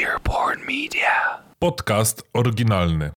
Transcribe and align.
Earborn 0.00 0.60
Media. 0.66 1.42
Podcast 1.58 2.22
oryginalny. 2.34 3.10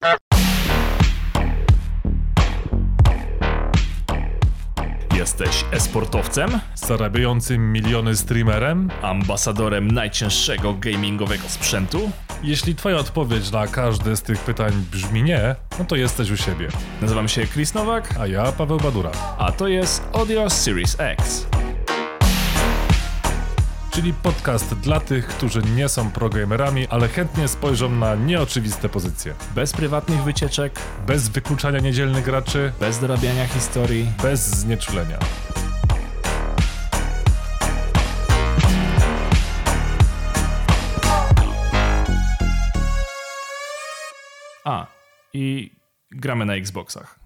Jesteś 5.17 5.65
esportowcem? 5.71 6.61
Zarabiającym 6.75 7.73
miliony 7.73 8.17
streamerem? 8.17 8.91
Ambasadorem 9.03 9.91
najcięższego 9.91 10.75
gamingowego 10.75 11.49
sprzętu? 11.49 12.11
Jeśli 12.43 12.75
twoja 12.75 12.97
odpowiedź 12.97 13.51
na 13.51 13.67
każde 13.67 14.17
z 14.17 14.23
tych 14.23 14.39
pytań 14.39 14.73
brzmi 14.93 15.23
nie, 15.23 15.55
no 15.79 15.85
to 15.85 15.97
jesteś 15.97 16.31
u 16.31 16.37
siebie. 16.37 16.69
Nazywam 17.01 17.29
się 17.29 17.47
Chris 17.47 17.75
Nowak, 17.75 18.15
A 18.21 18.27
ja 18.27 18.53
Paweł 18.53 18.79
Badura. 18.79 19.11
a 19.39 19.53
to 19.53 19.69
jest 19.69 20.09
Audio 20.13 20.51
Series 20.51 20.97
X. 21.01 21.47
Czyli 23.95 24.13
podcast 24.13 24.75
dla 24.75 25.01
tych, 25.01 25.27
którzy 25.27 25.63
nie 25.63 25.89
są 25.89 26.11
programerami, 26.11 26.87
ale 26.89 27.09
chętnie 27.09 27.49
spojrzą 27.49 27.89
na 27.91 28.15
nieoczywiste 28.15 28.89
pozycje. 28.89 29.35
Bez 29.55 29.73
prywatnych 29.73 30.23
wycieczek, 30.23 30.73
Bez 31.07 31.29
wykluczania 31.29 31.79
niedzielnych 31.79 32.25
graczy, 32.25 32.73
bez 32.81 32.99
dorabiania 32.99 33.47
historii. 33.47 34.13
bez 34.23 34.41
znieczulenia. 34.41 35.19
A, 44.65 44.87
i 45.33 45.71
gramy 46.11 46.45
na 46.45 46.55
Xboxach. 46.55 47.22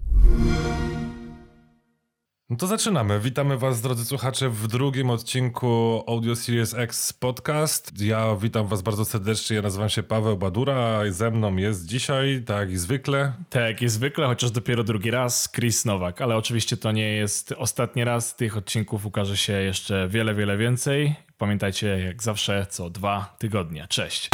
No 2.49 2.57
to 2.57 2.67
zaczynamy. 2.67 3.19
Witamy 3.19 3.57
Was, 3.57 3.81
drodzy 3.81 4.05
słuchacze, 4.05 4.49
w 4.49 4.67
drugim 4.67 5.09
odcinku 5.09 6.03
Audio 6.07 6.35
Series 6.35 6.73
X 6.73 7.13
Podcast. 7.13 8.01
Ja 8.01 8.35
witam 8.35 8.67
Was 8.67 8.81
bardzo 8.81 9.05
serdecznie. 9.05 9.55
Ja 9.55 9.61
nazywam 9.61 9.89
się 9.89 10.03
Paweł 10.03 10.37
Badura 10.37 11.05
i 11.05 11.11
ze 11.11 11.31
mną 11.31 11.55
jest 11.55 11.85
dzisiaj, 11.85 12.43
tak 12.45 12.57
jak 12.59 12.69
i 12.71 12.77
zwykle, 12.77 13.33
Tak 13.49 13.63
jak 13.63 13.81
jest 13.81 13.95
zwykle, 13.95 14.27
chociaż 14.27 14.51
dopiero 14.51 14.83
drugi 14.83 15.11
raz, 15.11 15.51
Chris 15.51 15.85
Nowak, 15.85 16.21
ale 16.21 16.35
oczywiście 16.37 16.77
to 16.77 16.91
nie 16.91 17.13
jest 17.13 17.51
ostatni 17.57 18.03
raz. 18.03 18.35
Tych 18.35 18.57
odcinków 18.57 19.05
ukaże 19.05 19.37
się 19.37 19.53
jeszcze 19.53 20.07
wiele, 20.07 20.35
wiele 20.35 20.57
więcej. 20.57 21.15
Pamiętajcie, 21.37 21.87
jak 21.87 22.23
zawsze, 22.23 22.65
co 22.69 22.89
dwa 22.89 23.35
tygodnie. 23.39 23.85
Cześć. 23.89 24.29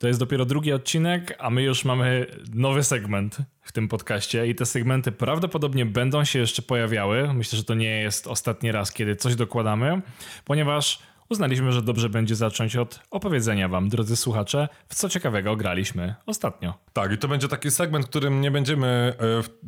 To 0.00 0.06
jest 0.08 0.20
dopiero 0.20 0.44
drugi 0.44 0.72
odcinek, 0.72 1.36
a 1.38 1.50
my 1.50 1.62
już 1.62 1.84
mamy 1.84 2.26
nowy 2.54 2.84
segment 2.84 3.38
w 3.62 3.72
tym 3.72 3.88
podcaście 3.88 4.46
i 4.46 4.54
te 4.54 4.66
segmenty 4.66 5.12
prawdopodobnie 5.12 5.86
będą 5.86 6.24
się 6.24 6.38
jeszcze 6.38 6.62
pojawiały. 6.62 7.34
Myślę, 7.34 7.56
że 7.56 7.64
to 7.64 7.74
nie 7.74 8.00
jest 8.00 8.26
ostatni 8.26 8.72
raz, 8.72 8.92
kiedy 8.92 9.16
coś 9.16 9.34
dokładamy, 9.34 10.02
ponieważ 10.44 10.98
uznaliśmy, 11.28 11.72
że 11.72 11.82
dobrze 11.82 12.08
będzie 12.08 12.34
zacząć 12.34 12.76
od 12.76 13.00
opowiedzenia 13.10 13.68
wam, 13.68 13.88
drodzy 13.88 14.16
słuchacze, 14.16 14.68
w 14.88 14.94
co 14.94 15.08
ciekawego 15.08 15.56
graliśmy 15.56 16.14
ostatnio. 16.26 16.74
Tak, 16.92 17.12
i 17.12 17.18
to 17.18 17.28
będzie 17.28 17.48
taki 17.48 17.70
segment, 17.70 18.06
którym 18.06 18.40
nie 18.40 18.50
będziemy 18.50 19.14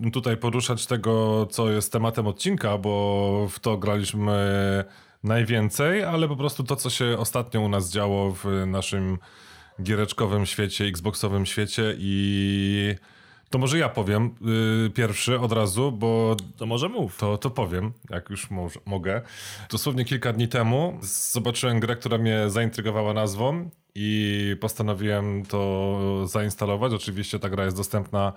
e, 0.05 0.11
tutaj 0.11 0.37
poruszać 0.37 0.87
tego, 0.87 1.47
co 1.47 1.71
jest 1.71 1.93
tematem 1.93 2.27
odcinka, 2.27 2.79
bo 2.79 3.49
w 3.51 3.59
to 3.61 3.79
graliśmy 3.79 4.35
najwięcej, 5.25 6.05
ale 6.05 6.29
po 6.29 6.37
prostu 6.37 6.65
to, 6.65 6.77
co 6.77 6.91
się 6.91 7.17
ostatnio 7.19 7.61
u 7.61 7.69
nas 7.69 7.91
działo 7.91 8.33
w 8.33 8.45
naszym 8.67 9.19
giereczkowym 9.83 10.47
świecie, 10.47 10.85
xboxowym 10.85 11.47
świecie 11.47 11.95
i 11.99 12.95
to 13.51 13.59
może 13.59 13.79
ja 13.79 13.89
powiem 13.89 14.35
y, 14.87 14.91
pierwszy 14.91 15.41
od 15.41 15.53
razu, 15.53 15.93
bo 15.93 16.37
To 16.57 16.67
może 16.67 16.89
mów. 16.89 17.19
to, 17.19 17.39
to 17.39 17.51
powiem, 17.51 17.93
jak 18.11 18.31
już 18.31 18.51
może, 18.51 18.81
mogę. 18.87 19.23
Dosłownie 19.71 20.05
kilka 20.05 20.33
dni 20.33 20.49
temu 20.49 20.99
zobaczyłem 21.33 21.81
grę, 21.81 21.97
która 21.97 22.19
mnie 22.19 22.51
zaintrygowała 22.51 23.15
nazwą 23.15 23.71
i 23.95 24.57
postanowiłem 24.61 25.47
to 25.47 25.99
zainstalować. 26.29 26.93
Oczywiście 26.93 27.39
ta 27.39 27.49
gra 27.49 27.65
jest 27.65 27.77
dostępna, 27.77 28.33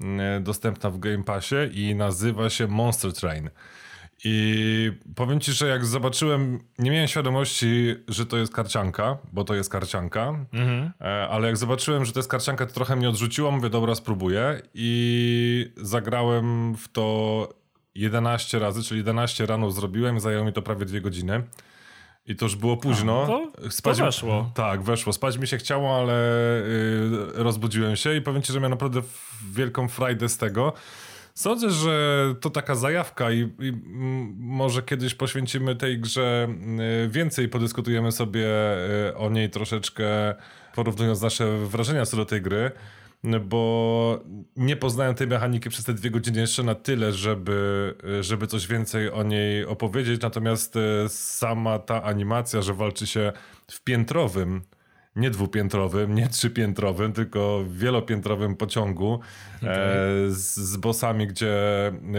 mm, 0.00 0.44
dostępna 0.44 0.90
w 0.90 0.98
Game 0.98 1.24
Passie 1.24 1.56
i 1.72 1.94
nazywa 1.94 2.50
się 2.50 2.66
Monster 2.66 3.12
Train. 3.12 3.50
I 4.24 4.92
powiem 5.14 5.40
ci, 5.40 5.52
że 5.52 5.68
jak 5.68 5.86
zobaczyłem, 5.86 6.58
nie 6.78 6.90
miałem 6.90 7.08
świadomości, 7.08 7.94
że 8.08 8.26
to 8.26 8.36
jest 8.36 8.52
karcianka, 8.54 9.18
bo 9.32 9.44
to 9.44 9.54
jest 9.54 9.70
karcianka, 9.70 10.46
e, 11.00 11.28
ale 11.28 11.46
jak 11.46 11.56
zobaczyłem, 11.56 12.04
że 12.04 12.12
to 12.12 12.18
jest 12.18 12.30
karcianka, 12.30 12.66
to 12.66 12.72
trochę 12.74 12.96
mnie 12.96 13.08
odrzuciło, 13.08 13.50
mówię, 13.50 13.70
dobra, 13.70 13.94
spróbuję 13.94 14.60
i 14.74 15.72
zagrałem 15.76 16.74
w 16.74 16.88
to 16.88 17.48
11 17.94 18.58
razy, 18.58 18.82
czyli 18.82 18.98
11 19.00 19.46
rano 19.46 19.70
zrobiłem, 19.70 20.20
zajęło 20.20 20.44
mi 20.44 20.52
to 20.52 20.62
prawie 20.62 20.84
dwie 20.84 21.00
godziny. 21.00 21.42
I 22.28 22.36
to 22.36 22.44
już 22.44 22.56
było 22.56 22.76
późno. 22.76 23.22
A, 23.22 23.26
to- 23.26 23.52
to 23.98 24.04
weszło. 24.06 24.50
Tak, 24.54 24.82
weszło. 24.82 25.12
Spać 25.12 25.38
mi 25.38 25.46
się 25.46 25.56
chciało, 25.58 25.96
ale 25.98 26.14
y, 26.58 26.62
rozbudziłem 27.34 27.96
się 27.96 28.14
i 28.16 28.20
powiem 28.20 28.42
ci, 28.42 28.52
że 28.52 28.58
miałem 28.60 28.70
naprawdę 28.70 29.02
wielką 29.52 29.88
frajdę 29.88 30.28
z 30.28 30.36
tego. 30.38 30.72
Sądzę, 31.36 31.70
że 31.70 32.34
to 32.40 32.50
taka 32.50 32.74
zajawka 32.74 33.32
i, 33.32 33.40
i 33.40 33.72
może 34.38 34.82
kiedyś 34.82 35.14
poświęcimy 35.14 35.76
tej 35.76 36.00
grze 36.00 36.48
y, 37.04 37.08
więcej, 37.08 37.48
podyskutujemy 37.48 38.12
sobie 38.12 38.46
y, 39.08 39.16
o 39.16 39.30
niej 39.30 39.50
troszeczkę, 39.50 40.34
porównując 40.74 41.22
nasze 41.22 41.58
wrażenia 41.58 42.06
co 42.06 42.16
do 42.16 42.24
tej 42.24 42.42
gry, 42.42 42.70
bo 43.40 44.24
nie 44.56 44.76
poznałem 44.76 45.14
tej 45.14 45.26
mechaniki 45.26 45.68
przez 45.70 45.84
te 45.84 45.94
dwie 45.94 46.10
godziny 46.10 46.40
jeszcze 46.40 46.62
na 46.62 46.74
tyle, 46.74 47.12
żeby, 47.12 47.94
żeby 48.20 48.46
coś 48.46 48.66
więcej 48.66 49.10
o 49.10 49.22
niej 49.22 49.64
opowiedzieć, 49.64 50.22
natomiast 50.22 50.76
y, 50.76 50.80
sama 51.08 51.78
ta 51.78 52.02
animacja, 52.02 52.62
że 52.62 52.74
walczy 52.74 53.06
się 53.06 53.32
w 53.70 53.84
piętrowym 53.84 54.62
nie 55.16 55.30
dwupiętrowym, 55.30 56.14
nie 56.14 56.28
trzypiętrowym, 56.28 57.12
tylko 57.12 57.64
wielopiętrowym 57.70 58.56
pociągu 58.56 59.20
e, 59.62 59.66
z, 60.28 60.54
z 60.54 60.76
bossami, 60.76 61.26
gdzie 61.26 61.56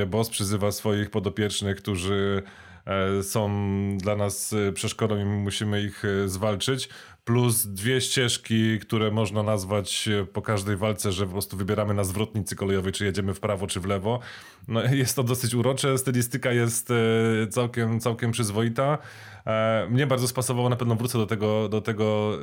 boss 0.08 0.30
przyzywa 0.30 0.72
swoich 0.72 1.10
podopiecznych, 1.10 1.78
którzy 1.78 2.44
e, 2.86 3.24
są 3.24 3.50
dla 3.98 4.16
nas 4.16 4.54
e, 4.54 4.72
przeszkodą 4.72 5.18
i 5.18 5.26
musimy 5.26 5.82
ich 5.82 6.04
zwalczyć. 6.26 6.90
Plus 7.26 7.66
dwie 7.66 8.02
ścieżki, 8.02 8.80
które 8.80 9.12
można 9.12 9.44
nazwać 9.44 10.10
po 10.34 10.42
każdej 10.42 10.78
walce, 10.78 11.12
że 11.12 11.26
po 11.26 11.32
prostu 11.32 11.58
wybieramy 11.58 11.94
na 11.94 12.04
zwrotnicy 12.04 12.56
kolejowej, 12.56 12.92
czy 12.92 13.06
jedziemy 13.06 13.34
w 13.34 13.40
prawo, 13.40 13.68
czy 13.68 13.80
w 13.80 13.86
lewo. 13.86 14.20
No, 14.68 14.84
jest 14.96 15.16
to 15.16 15.24
dosyć 15.24 15.54
urocze, 15.54 15.98
stylistyka 15.98 16.52
jest 16.52 16.90
całkiem, 17.50 18.00
całkiem 18.00 18.32
przyzwoita. 18.32 18.98
E, 19.48 19.88
Mnie 19.90 20.08
bardzo 20.08 20.28
spasowało, 20.28 20.70
na 20.70 20.76
pewno 20.76 20.96
wrócę 20.96 21.18
do 21.18 21.26
tego, 21.26 21.70
do 21.70 21.82
tego 21.82 22.38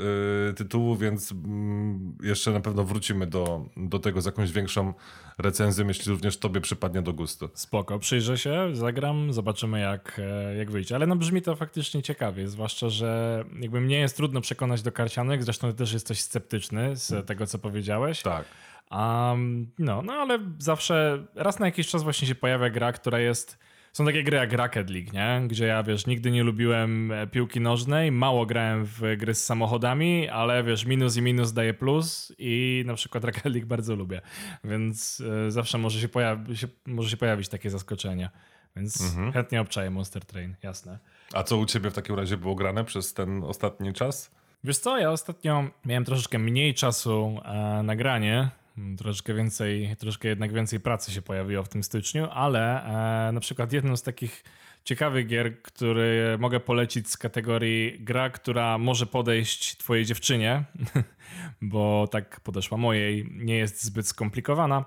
y, 0.50 0.54
tytułu, 0.54 0.96
więc 0.96 1.32
mm, 1.32 2.18
jeszcze 2.22 2.50
na 2.50 2.60
pewno 2.60 2.84
wrócimy 2.84 3.26
do, 3.26 3.64
do 3.76 3.98
tego 3.98 4.22
z 4.22 4.26
jakąś 4.26 4.52
większą 4.52 4.94
recenzją, 5.38 5.88
jeśli 5.88 6.12
również 6.12 6.36
tobie 6.36 6.60
przypadnie 6.60 7.02
do 7.02 7.12
gustu. 7.12 7.48
Spoko, 7.54 7.98
przyjrzę 7.98 8.38
się, 8.38 8.68
zagram, 8.72 9.32
zobaczymy 9.32 9.80
jak, 9.80 10.20
e, 10.24 10.56
jak 10.56 10.70
wyjdzie. 10.70 10.94
Ale 10.94 11.06
no 11.06 11.16
brzmi 11.16 11.42
to 11.42 11.56
faktycznie 11.56 12.02
ciekawie, 12.02 12.48
zwłaszcza, 12.48 12.88
że 12.88 13.44
jakby 13.60 13.80
mnie 13.80 13.98
jest 13.98 14.16
trudno 14.16 14.40
przekonać 14.40 14.82
do 14.82 14.92
karcianek, 14.92 15.44
zresztą 15.44 15.70
ty 15.70 15.74
też 15.74 15.92
jesteś 15.92 16.20
sceptyczny 16.20 16.96
z 16.96 17.26
tego, 17.26 17.46
co 17.46 17.58
powiedziałeś. 17.58 18.22
Tak. 18.22 18.44
Um, 18.90 19.70
no, 19.78 20.02
no 20.02 20.12
ale 20.12 20.38
zawsze 20.58 21.24
raz 21.34 21.58
na 21.58 21.66
jakiś 21.66 21.88
czas 21.88 22.02
właśnie 22.02 22.28
się 22.28 22.34
pojawia 22.34 22.70
gra, 22.70 22.92
która 22.92 23.18
jest. 23.18 23.58
Są 23.94 24.04
takie 24.04 24.24
gry 24.24 24.36
jak 24.36 24.52
Rocket 24.52 24.90
League, 24.90 25.10
nie? 25.12 25.48
Gdzie 25.48 25.66
ja 25.66 25.82
wiesz, 25.82 26.06
nigdy 26.06 26.30
nie 26.30 26.44
lubiłem 26.44 27.12
e, 27.12 27.26
piłki 27.26 27.60
nożnej, 27.60 28.12
mało 28.12 28.46
grałem 28.46 28.84
w 28.84 29.00
gry 29.16 29.34
z 29.34 29.44
samochodami, 29.44 30.28
ale 30.28 30.64
wiesz, 30.64 30.84
minus 30.84 31.16
i 31.16 31.22
minus 31.22 31.52
daje 31.52 31.74
plus 31.74 32.32
i 32.38 32.82
na 32.86 32.94
przykład 32.94 33.24
Rocket 33.34 33.44
League 33.44 33.66
bardzo 33.66 33.96
lubię. 33.96 34.20
Więc 34.64 35.22
e, 35.46 35.50
zawsze 35.50 35.78
może 35.78 36.00
się, 36.00 36.08
pojawi, 36.08 36.56
się, 36.56 36.68
może 36.86 37.10
się 37.10 37.16
pojawić 37.16 37.48
takie 37.48 37.70
zaskoczenie. 37.70 38.30
Więc 38.76 39.16
chętnie 39.32 39.60
obczaję 39.60 39.90
Monster 39.90 40.24
Train, 40.24 40.54
jasne. 40.62 40.98
A 41.32 41.42
co 41.42 41.56
u 41.56 41.66
ciebie 41.66 41.90
w 41.90 41.94
takim 41.94 42.16
razie 42.16 42.36
było 42.36 42.54
grane 42.54 42.84
przez 42.84 43.14
ten 43.14 43.44
ostatni 43.44 43.92
czas? 43.92 44.30
Wiesz 44.64 44.78
co, 44.78 44.98
ja 44.98 45.10
ostatnio 45.10 45.64
miałem 45.84 46.04
troszeczkę 46.04 46.38
mniej 46.38 46.74
czasu 46.74 47.40
e, 47.44 47.82
na 47.82 47.96
granie. 47.96 48.48
Troszeczkę 48.98 49.34
więcej, 49.34 49.96
troszkę 49.98 50.28
jednak 50.28 50.52
więcej 50.52 50.80
pracy 50.80 51.12
się 51.12 51.22
pojawiło 51.22 51.62
w 51.62 51.68
tym 51.68 51.82
styczniu, 51.82 52.28
ale 52.30 52.84
e, 53.28 53.32
na 53.32 53.40
przykład 53.40 53.72
jedną 53.72 53.96
z 53.96 54.02
takich 54.02 54.44
ciekawych 54.84 55.26
gier, 55.26 55.62
który 55.62 56.38
mogę 56.38 56.60
polecić 56.60 57.10
z 57.10 57.16
kategorii 57.16 58.00
gra, 58.00 58.30
która 58.30 58.78
może 58.78 59.06
podejść 59.06 59.76
twojej 59.76 60.04
dziewczynie, 60.04 60.64
bo 61.62 62.08
tak 62.08 62.40
podeszła 62.40 62.78
mojej, 62.78 63.28
nie 63.30 63.56
jest 63.56 63.84
zbyt 63.84 64.08
skomplikowana 64.08 64.84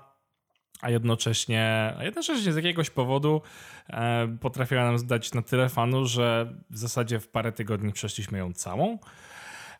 a 0.80 0.90
jednocześnie, 0.90 1.94
a 1.98 2.04
jednocześnie 2.04 2.52
z 2.52 2.56
jakiegoś 2.56 2.90
powodu 2.90 3.42
e, 3.88 4.36
potrafiła 4.40 4.84
nam 4.84 5.06
dać 5.06 5.34
na 5.34 5.42
tyle 5.42 5.68
fanu, 5.68 6.06
że 6.06 6.54
w 6.70 6.78
zasadzie 6.78 7.20
w 7.20 7.28
parę 7.28 7.52
tygodni 7.52 7.92
przeszliśmy 7.92 8.38
ją 8.38 8.52
całą. 8.52 8.98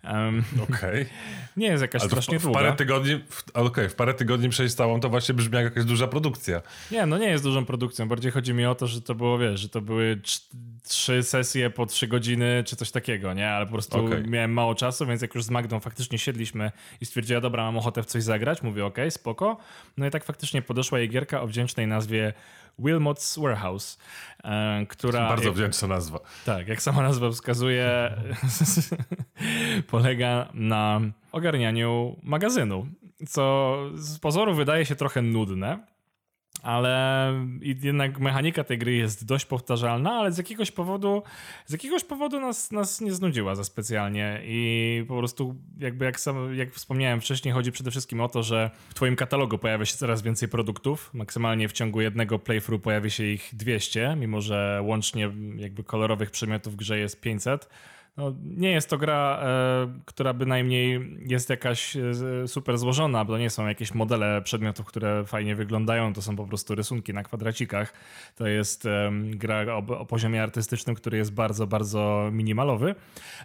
Um, 0.05 0.45
Okej. 0.62 1.06
nie 1.56 1.67
jest 1.67 1.83
jakaś 1.83 2.03
Ale 2.03 2.11
to 2.11 2.17
w, 2.17 2.19
strasznie 2.19 2.39
w 2.39 2.43
długa. 2.43 2.59
parę 2.59 2.73
tygodni, 2.73 3.21
w, 3.31 3.45
okej, 3.55 3.89
w 3.89 3.95
parę 3.95 4.15
tygodni 4.15 4.49
przejść 4.49 4.75
całą, 4.75 5.00
to 5.00 5.09
właśnie 5.09 5.35
brzmi 5.35 5.55
jak 5.55 5.65
jakaś 5.65 5.85
duża 5.85 6.06
produkcja. 6.06 6.62
Nie, 6.91 7.06
no 7.06 7.19
nie 7.19 7.29
jest 7.29 7.45
dużą 7.45 7.65
produkcją. 7.65 8.09
Bardziej 8.09 8.33
chodzi 8.33 8.55
mi 8.55 8.67
o 8.67 8.75
to, 8.75 8.87
że 8.87 9.03
to 9.03 9.15
było, 9.15 9.39
wiesz, 9.39 9.61
że 9.61 9.69
to 9.69 9.81
były 9.81 10.21
trzy 10.83 11.23
sesje 11.23 11.71
po 11.71 11.87
trzy 11.87 12.06
godziny, 12.06 12.62
czy 12.67 12.77
coś 12.77 12.91
takiego, 12.91 13.35
nie? 13.35 13.50
Ale 13.50 13.67
po 13.67 13.73
prostu 13.73 14.06
Okej. 14.06 14.25
miałem 14.29 14.53
mało 14.53 14.75
czasu, 14.75 15.06
więc 15.06 15.23
jak 15.23 15.35
już 15.35 15.45
z 15.45 15.50
Magdą 15.50 15.81
faktycznie 15.81 16.19
siedliśmy 16.19 16.73
i 17.00 17.06
stwierdziła, 17.06 17.41
dobra, 17.41 17.62
mam 17.62 17.77
ochotę 17.77 18.03
w 18.03 18.06
coś 18.06 18.23
zagrać, 18.23 18.62
mówię, 18.62 18.87
okej, 18.87 19.11
spoko. 19.11 19.56
No 19.97 20.06
i 20.06 20.11
tak 20.11 20.25
faktycznie 20.25 20.62
podeszła 20.62 20.99
jej 20.99 21.09
gierka 21.09 21.41
o 21.43 21.47
wdzięcznej 21.47 21.87
nazwie 21.87 22.33
Wilmot's 22.79 23.43
Warehouse, 23.43 23.99
e, 24.45 24.87
która... 24.89 25.29
Bardzo 25.29 25.45
jak, 25.45 25.55
wdzięczna 25.55 25.89
nazwa. 25.89 26.21
tak, 26.45 26.69
jak 26.69 26.83
sama 26.83 27.03
nazwa 27.03 27.31
wskazuje, 27.31 28.17
polega 29.91 30.49
na 30.55 31.01
ogarnianiu 31.33 32.17
magazynu, 32.23 32.87
co 33.29 33.77
z 33.95 34.19
pozoru 34.19 34.55
wydaje 34.55 34.87
się 34.87 34.97
trochę 34.97 35.23
nudne, 35.23 35.79
ale 36.63 37.33
jednak 37.73 38.19
mechanika 38.21 38.65
tej 38.65 38.79
gry 38.79 38.93
jest 38.93 39.27
dość 39.27 39.45
powtarzalna, 39.45 40.13
ale 40.13 40.33
z 40.33 40.39
jakiegoś 40.39 40.71
powodu 40.71 41.23
z 41.67 41.73
jakiegoś 41.73 42.05
powodu 42.05 42.41
nas, 42.41 42.71
nas 42.73 43.01
nie 43.01 43.13
znudziła 43.13 43.55
za 43.55 43.65
specjalnie 43.65 44.41
i 44.45 45.05
po 45.09 45.19
prostu 45.19 45.57
jakby 45.79 46.05
jak, 46.05 46.21
sam, 46.21 46.55
jak 46.55 46.73
wspomniałem 46.73 47.21
wcześniej, 47.21 47.55
chodzi 47.55 47.73
przede 47.73 47.91
wszystkim 47.91 48.21
o 48.21 48.29
to, 48.29 48.43
że 48.43 48.71
w 48.89 48.95
twoim 48.95 49.17
katalogu 49.17 49.59
pojawia 49.59 49.85
się 49.85 49.97
coraz 49.97 50.23
więcej 50.23 50.49
produktów. 50.49 51.11
Maksymalnie 51.15 51.69
w 51.69 51.73
ciągu 51.73 52.01
jednego 52.01 52.39
playthrough 52.39 52.83
pojawi 52.83 53.11
się 53.11 53.25
ich 53.25 53.51
200, 53.53 54.17
mimo 54.17 54.41
że 54.41 54.83
łącznie 54.85 55.31
jakby 55.57 55.85
kolorowych 55.85 56.31
przedmiotów 56.31 56.73
w 56.73 56.77
grze 56.77 56.99
jest 56.99 57.21
500. 57.21 57.69
No, 58.19 58.35
nie 58.44 58.70
jest 58.70 58.91
to 58.91 58.99
gra, 58.99 59.41
e, 59.43 60.00
która 60.05 60.32
bynajmniej 60.32 61.17
jest 61.26 61.50
jakaś 61.50 61.97
e, 61.97 62.03
super 62.47 62.79
złożona, 62.79 63.25
bo 63.25 63.32
to 63.32 63.38
nie 63.38 63.50
są 63.50 63.67
jakieś 63.67 63.94
modele 63.94 64.43
przedmiotów, 64.43 64.87
które 64.87 65.25
fajnie 65.26 65.55
wyglądają, 65.55 66.12
to 66.12 66.23
są 66.23 66.37
po 66.37 66.47
prostu 66.47 66.75
rysunki 66.75 67.15
na 67.15 67.23
kwadracikach. 67.23 67.93
To 68.37 68.47
jest 68.47 68.87
e, 68.87 69.12
gra 69.25 69.65
o, 69.75 69.99
o 69.99 70.06
poziomie 70.06 70.43
artystycznym, 70.43 70.97
który 70.97 71.19
jest 71.19 71.32
bardzo, 71.32 71.67
bardzo 71.67 72.29
minimalowy. 72.32 72.94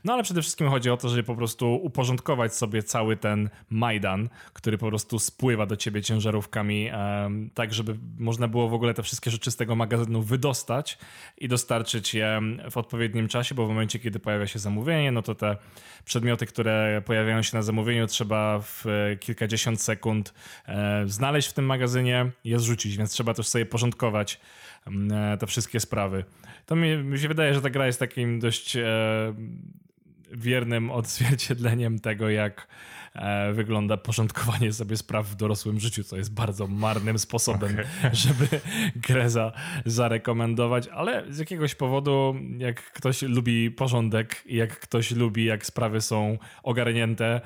No 0.03 0.13
ale 0.13 0.23
przede 0.23 0.41
wszystkim 0.41 0.69
chodzi 0.69 0.89
o 0.89 0.97
to, 0.97 1.09
żeby 1.09 1.23
po 1.23 1.35
prostu 1.35 1.75
uporządkować 1.75 2.55
sobie 2.55 2.83
cały 2.83 3.17
ten 3.17 3.49
Majdan, 3.69 4.29
który 4.53 4.77
po 4.77 4.87
prostu 4.87 5.19
spływa 5.19 5.65
do 5.65 5.75
ciebie 5.77 6.01
ciężarówkami, 6.01 6.89
e, 6.91 7.29
tak 7.53 7.73
żeby 7.73 7.97
można 8.19 8.47
było 8.47 8.69
w 8.69 8.73
ogóle 8.73 8.93
te 8.93 9.03
wszystkie 9.03 9.31
rzeczy 9.31 9.51
z 9.51 9.55
tego 9.55 9.75
magazynu 9.75 10.21
wydostać 10.21 10.97
i 11.37 11.47
dostarczyć 11.47 12.13
je 12.13 12.41
w 12.71 12.77
odpowiednim 12.77 13.27
czasie, 13.27 13.55
bo 13.55 13.65
w 13.65 13.69
momencie, 13.69 13.99
kiedy 13.99 14.19
pojawia 14.19 14.47
się 14.47 14.62
zamówienie, 14.63 15.11
no 15.11 15.21
to 15.21 15.35
te 15.35 15.57
przedmioty, 16.05 16.45
które 16.45 17.01
pojawiają 17.05 17.41
się 17.41 17.57
na 17.57 17.63
zamówieniu, 17.63 18.07
trzeba 18.07 18.59
w 18.59 18.85
e, 18.87 19.15
kilkadziesiąt 19.15 19.81
sekund 19.81 20.33
e, 20.67 21.03
znaleźć 21.07 21.49
w 21.49 21.53
tym 21.53 21.65
magazynie 21.65 22.31
i 22.43 22.49
je 22.49 22.59
zrzucić, 22.59 22.97
więc 22.97 23.11
trzeba 23.11 23.33
też 23.33 23.47
sobie 23.47 23.65
porządkować 23.65 24.39
mm, 24.87 25.33
e, 25.33 25.37
te 25.37 25.47
wszystkie 25.47 25.79
sprawy. 25.79 26.23
To 26.65 26.75
mi, 26.75 26.97
mi 26.97 27.19
się 27.19 27.27
wydaje, 27.27 27.53
że 27.53 27.61
ta 27.61 27.69
gra 27.69 27.87
jest 27.87 27.99
takim 27.99 28.39
dość 28.39 28.77
wiernym 30.31 30.91
odzwierciedleniem 30.99 31.99
tego, 31.99 32.29
jak 32.29 32.67
wygląda 33.53 33.97
porządkowanie 33.97 34.73
sobie 34.73 34.97
spraw 34.97 35.27
w 35.27 35.35
dorosłym 35.35 35.79
życiu, 35.79 36.03
co 36.03 36.17
jest 36.17 36.33
bardzo 36.33 36.67
marnym 36.67 37.19
sposobem, 37.19 37.77
żeby 38.13 38.47
grę 38.95 39.29
za, 39.29 39.51
zarekomendować, 39.85 40.87
ale 40.87 41.33
z 41.33 41.37
jakiegoś 41.37 41.75
powodu, 41.75 42.35
jak 42.57 42.91
ktoś 42.91 43.21
lubi 43.21 43.71
porządek 43.71 44.43
i 44.45 44.55
jak 44.55 44.79
ktoś 44.79 45.11
lubi, 45.11 45.45
jak 45.45 45.65
sprawy 45.65 46.01
są 46.01 46.37
ogarnięte, 46.63 47.41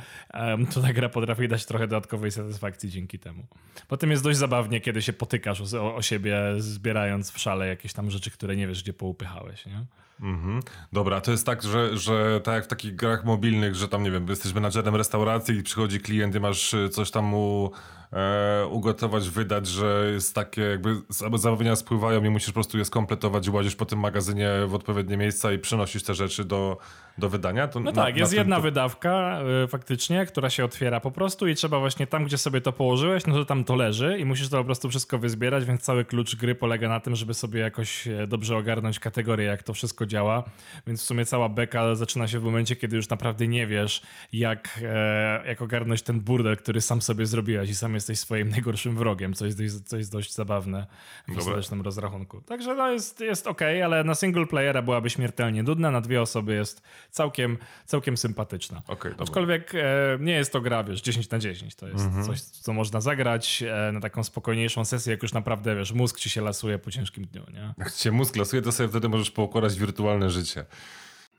to 0.74 0.82
ta 0.82 0.94
gra 0.94 1.10
potrafi 1.10 1.48
dać 1.48 1.66
trochę 1.66 1.88
dodatkowej 1.88 2.32
satysfakcji 2.32 2.90
dzięki 2.90 3.20
temu. 3.20 3.48
Potem 3.88 4.12
jest 4.12 4.24
dość 4.24 4.38
zabawnie, 4.38 4.82
kiedy 4.82 5.02
się 5.02 5.14
potykasz 5.14 5.74
o, 5.74 5.96
o 5.96 6.02
siebie, 6.02 6.40
zbierając 6.58 7.32
w 7.32 7.40
szale 7.40 7.68
jakieś 7.68 7.94
tam 7.94 8.12
rzeczy, 8.12 8.32
które 8.32 8.56
nie 8.56 8.68
wiesz, 8.68 8.84
gdzie 8.84 8.94
poupychałeś, 8.94 9.66
nie? 9.66 9.86
Mhm. 10.22 10.60
Dobra, 10.94 11.22
to 11.22 11.32
jest 11.32 11.46
tak, 11.46 11.64
że, 11.64 11.98
że 11.98 12.42
tak 12.44 12.56
jak 12.56 12.64
w 12.64 12.68
takich 12.68 12.96
grach 12.96 13.26
mobilnych, 13.26 13.76
że 13.76 13.88
tam, 13.88 14.04
nie 14.04 14.12
wiem, 14.12 14.28
jesteś 14.28 14.54
menadżerem 14.54 14.96
restauracji 14.96 15.58
i 15.58 15.64
przychodzi 15.64 16.00
klient 16.00 16.36
i 16.36 16.40
masz 16.40 16.74
y, 16.74 16.90
coś 16.90 17.12
tam 17.12 17.26
mu 17.26 17.72
e, 18.14 18.66
ugotować, 18.68 19.30
wydać, 19.30 19.68
że 19.68 20.10
jest 20.14 20.36
takie 20.36 20.62
jakby 20.62 21.02
zamówienia 21.36 21.76
spływają 21.76 22.24
i 22.24 22.30
musisz 22.30 22.50
po 22.50 22.54
prostu 22.54 22.78
je 22.78 22.86
skompletować 22.86 23.48
i 23.48 23.50
łazisz 23.50 23.76
po 23.76 23.86
tym 23.86 24.00
magazynie 24.00 24.50
w 24.68 24.76
odpowiednie 24.76 25.18
miejsca 25.18 25.52
i 25.52 25.60
przynosisz 25.60 26.04
te 26.04 26.16
rzeczy 26.16 26.46
do, 26.46 26.78
do 27.18 27.30
wydania. 27.30 27.68
To 27.68 27.80
No 27.80 27.86
na- 27.86 27.92
tak, 27.92 28.14
na 28.14 28.20
jest 28.20 28.32
tym 28.32 28.38
jedna 28.40 28.56
to- 28.56 28.62
wydawka 28.62 29.40
y, 29.64 29.68
faktycznie, 29.68 30.26
która 30.26 30.50
się 30.50 30.66
otwiera 30.66 31.00
po 31.00 31.12
prostu 31.12 31.48
i 31.48 31.56
trzeba 31.56 31.80
właśnie 31.80 32.08
tam, 32.08 32.26
gdzie 32.26 32.38
sobie 32.38 32.62
to 32.62 32.74
położyłeś, 32.74 33.26
no 33.28 33.34
to 33.34 33.46
tam 33.46 33.64
to 33.64 33.76
leży 33.76 34.18
i 34.20 34.26
musisz 34.26 34.50
to 34.50 34.58
po 34.58 34.64
prostu 34.64 34.90
wszystko 34.90 35.18
wyzbierać, 35.20 35.66
więc 35.66 35.82
cały 35.82 36.06
klucz 36.06 36.36
gry 36.36 36.56
polega 36.56 36.90
na 36.90 37.00
tym, 37.00 37.16
żeby 37.16 37.34
sobie 37.34 37.60
jakoś 37.60 38.08
e, 38.08 38.28
dobrze 38.28 38.58
ogarnąć 38.58 39.00
kategorię, 39.00 39.46
jak 39.46 39.64
to 39.64 39.74
wszystko 39.74 40.06
działa, 40.06 40.44
więc 40.88 41.02
w 41.02 41.06
sumie 41.06 41.26
cała 41.26 41.50
beka 41.50 41.96
zaczyna 41.96 42.28
się 42.28 42.40
w 42.40 42.44
momencie, 42.44 42.76
kiedy 42.76 42.96
już 42.96 43.10
naprawdę 43.10 43.48
nie 43.48 43.68
wiesz, 43.68 44.02
jak, 44.34 44.80
e, 44.84 45.44
jak 45.48 45.62
ogarnąć 45.62 46.02
ten 46.02 46.20
burdel, 46.20 46.58
który 46.58 46.82
sam 46.82 47.02
sobie 47.02 47.26
zrobiłeś 47.26 47.70
i 47.70 47.76
sam 47.76 47.94
jesteś 47.94 48.20
swoim 48.20 48.50
najgorszym 48.58 48.96
wrogiem, 48.96 49.34
co 49.34 49.46
jest 49.46 49.58
dość, 49.58 49.74
co 49.86 49.98
jest 49.98 50.12
dość 50.12 50.34
zabawne 50.34 50.88
w 51.28 51.38
ostatecznym 51.38 51.82
rozrachunku. 51.82 52.42
Także 52.42 52.76
no 52.76 52.92
jest, 52.92 53.20
jest 53.20 53.48
ok, 53.48 53.62
ale 53.86 54.04
na 54.04 54.16
single 54.16 54.46
playera 54.46 54.82
byłaby 54.82 55.10
śmiertelnie 55.10 55.64
nudna, 55.64 55.92
na 55.92 56.02
dwie 56.02 56.22
osoby 56.22 56.54
jest 56.54 56.82
całkiem, 57.12 57.58
całkiem 57.86 58.18
sympatyczna. 58.18 58.82
Dobra. 58.88 59.12
Aczkolwiek 59.20 59.76
e, 59.76 60.18
nie 60.20 60.34
jest 60.34 60.52
to 60.52 60.62
gra, 60.62 60.84
wiesz, 60.84 61.02
10 61.02 61.30
na 61.30 61.40
10. 61.40 61.76
To 61.76 61.88
jest 61.88 62.06
Mhm. 62.06 62.26
coś, 62.26 62.42
co 62.42 62.74
można 62.74 63.02
zagrać 63.02 63.64
e, 63.64 63.92
na 63.92 64.00
taką 64.00 64.24
spokojniejszą 64.24 64.86
sesję, 64.86 65.12
jak 65.12 65.24
już 65.24 65.34
naprawdę, 65.34 65.76
wiesz, 65.76 65.92
mózg 65.94 66.20
ci 66.20 66.30
się 66.30 66.42
lasuje 66.42 66.80
po 66.80 66.92
ciężkim 66.92 67.26
dniu, 67.26 67.44
nie? 67.54 67.74
Jak 67.78 67.92
ci 67.92 68.04
się 68.04 68.12
mózg 68.12 68.36
lasuje, 68.36 68.62
to 68.62 68.72
sobie 68.72 68.90
wtedy 68.90 69.10
możesz 69.10 69.32
poukładać 69.32 69.80
wirtualne 69.80 70.30
życie. 70.30 70.66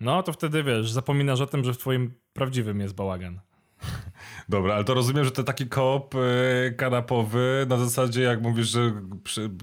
No 0.00 0.22
to 0.22 0.32
wtedy, 0.32 0.62
wiesz, 0.62 0.90
zapominasz 0.90 1.40
o 1.40 1.46
tym, 1.46 1.64
że 1.64 1.74
w 1.74 1.78
twoim 1.78 2.14
prawdziwym 2.32 2.80
jest 2.80 2.94
bałagan. 2.94 3.40
Dobra, 4.48 4.74
ale 4.74 4.84
to 4.84 4.94
rozumiem, 4.94 5.24
że 5.24 5.30
to 5.30 5.44
taki 5.44 5.66
koop 5.66 6.14
e, 6.14 6.70
kanapowy 6.70 7.66
na 7.68 7.76
zasadzie, 7.76 8.22
jak 8.22 8.42
mówisz, 8.42 8.68
że 8.68 8.92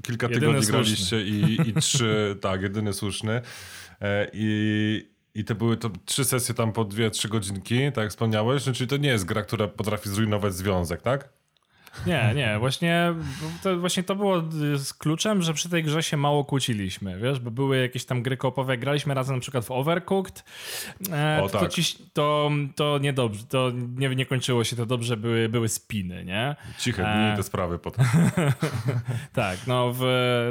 kilka 0.03 0.27
Jedyny 0.27 0.39
tygodni 0.41 0.61
słuszny. 0.65 0.71
graliście 0.71 1.21
i, 1.21 1.69
i 1.69 1.73
trzy, 1.73 2.35
tak, 2.41 2.61
jedyny 2.61 2.93
słuszny. 2.93 3.41
E, 4.01 4.27
I, 4.33 5.14
I 5.35 5.43
to 5.45 5.55
były 5.55 5.77
to 5.77 5.89
trzy 6.05 6.25
sesje 6.25 6.55
tam 6.55 6.71
po 6.71 6.85
dwie, 6.85 7.09
trzy 7.09 7.29
godzinki, 7.29 7.79
tak 7.91 7.97
jak 8.03 8.09
wspomniałeś, 8.09 8.65
no, 8.65 8.73
czyli 8.73 8.87
to 8.87 8.97
nie 8.97 9.09
jest 9.09 9.25
gra, 9.25 9.41
która 9.41 9.67
potrafi 9.67 10.09
zrujnować 10.09 10.53
związek, 10.53 11.01
tak? 11.01 11.29
Nie, 12.07 12.31
nie, 12.35 12.59
właśnie 12.59 13.13
to, 13.63 13.77
właśnie 13.77 14.03
to 14.03 14.15
było 14.15 14.41
z 14.75 14.93
kluczem, 14.93 15.41
że 15.41 15.53
przy 15.53 15.69
tej 15.69 15.83
grze 15.83 16.03
się 16.03 16.17
mało 16.17 16.45
kłóciliśmy, 16.45 17.19
wiesz, 17.19 17.39
bo 17.39 17.51
były 17.51 17.77
jakieś 17.81 18.05
tam 18.05 18.21
gry 18.23 18.37
koopowe, 18.37 18.77
graliśmy 18.77 19.13
razem 19.13 19.35
na 19.35 19.41
przykład 19.41 19.65
w 19.65 19.71
Overcooked, 19.71 20.43
e, 21.11 21.39
O, 21.43 21.49
to, 21.49 21.59
tak. 21.59 21.61
to, 21.61 21.67
ci, 21.67 21.83
to, 22.13 22.51
to 22.75 22.97
niedobrze, 22.97 23.43
to 23.49 23.71
nie, 23.97 24.09
nie 24.09 24.25
kończyło 24.25 24.63
się 24.63 24.75
to 24.75 24.85
dobrze, 24.85 25.17
były, 25.17 25.49
były 25.49 25.69
spiny, 25.69 26.25
nie? 26.25 26.55
Ciche 26.79 27.03
E. 27.03 27.27
dni 27.27 27.37
te 27.37 27.43
sprawy 27.43 27.79
potem. 27.79 28.05
Tak, 29.33 29.67
no 29.67 29.91
w, 29.93 30.03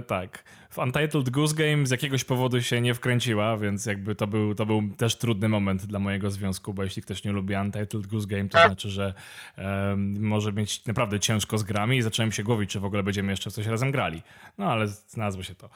tak. 0.07 0.45
W 0.75 0.79
Untitled 0.79 1.31
Goose 1.31 1.55
Game 1.55 1.87
z 1.87 1.91
jakiegoś 1.91 2.25
powodu 2.25 2.63
się 2.63 2.81
nie 2.81 2.95
wkręciła, 2.95 3.57
więc 3.57 3.87
jakby 3.87 4.15
to 4.15 4.27
był, 4.27 4.55
to 4.55 4.67
był 4.67 4.83
też 4.97 5.17
trudny 5.17 5.49
moment 5.49 5.87
dla 5.87 5.99
mojego 5.99 6.31
związku, 6.31 6.75
bo 6.75 6.83
jeśli 6.83 7.03
ktoś 7.03 7.25
nie 7.25 7.33
lubi 7.33 7.55
Untitled 7.55 8.07
Goose 8.07 8.27
Game, 8.27 8.49
to 8.49 8.67
znaczy, 8.67 8.91
że 8.91 9.15
em, 9.57 10.27
może 10.27 10.53
mieć 10.53 10.85
naprawdę 10.87 11.21
ciężko 11.21 11.59
z 11.59 11.63
grami 11.63 11.97
i 11.97 12.03
zacząłem 12.03 12.33
się 12.33 12.43
głowić, 12.43 12.71
czy 12.71 12.81
w 12.81 12.85
ogóle 12.85 13.03
będziemy 13.03 13.33
jeszcze 13.33 13.51
coś 13.51 13.67
razem 13.67 13.91
grali. 13.91 14.23
No 14.59 14.67
ale 14.67 14.89
znalazło 14.89 15.43
się 15.43 15.55
to. 15.55 15.71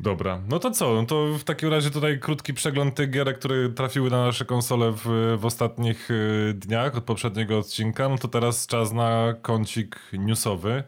Dobra, 0.00 0.42
no 0.48 0.58
to 0.58 0.70
co? 0.70 0.94
No 0.94 1.06
to 1.06 1.38
w 1.38 1.44
takim 1.44 1.68
razie 1.68 1.90
tutaj 1.90 2.20
krótki 2.20 2.54
przegląd 2.54 2.94
tych 2.94 3.10
gier, 3.10 3.38
które 3.38 3.68
trafiły 3.68 4.10
na 4.10 4.24
nasze 4.24 4.44
konsole 4.44 4.92
w, 4.92 5.36
w 5.38 5.44
ostatnich 5.44 6.10
y, 6.10 6.54
dniach 6.56 6.96
od 6.96 7.04
poprzedniego 7.04 7.58
odcinka. 7.58 8.08
No 8.08 8.18
to 8.18 8.28
teraz 8.28 8.66
czas 8.66 8.92
na 8.92 9.34
kącik 9.42 10.00
newsowy. 10.12 10.84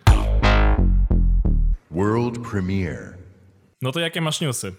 World 1.94 2.38
premiere. 2.50 3.14
No 3.82 3.92
to 3.92 4.00
jakie 4.00 4.20
masz 4.20 4.40
newsy? 4.40 4.72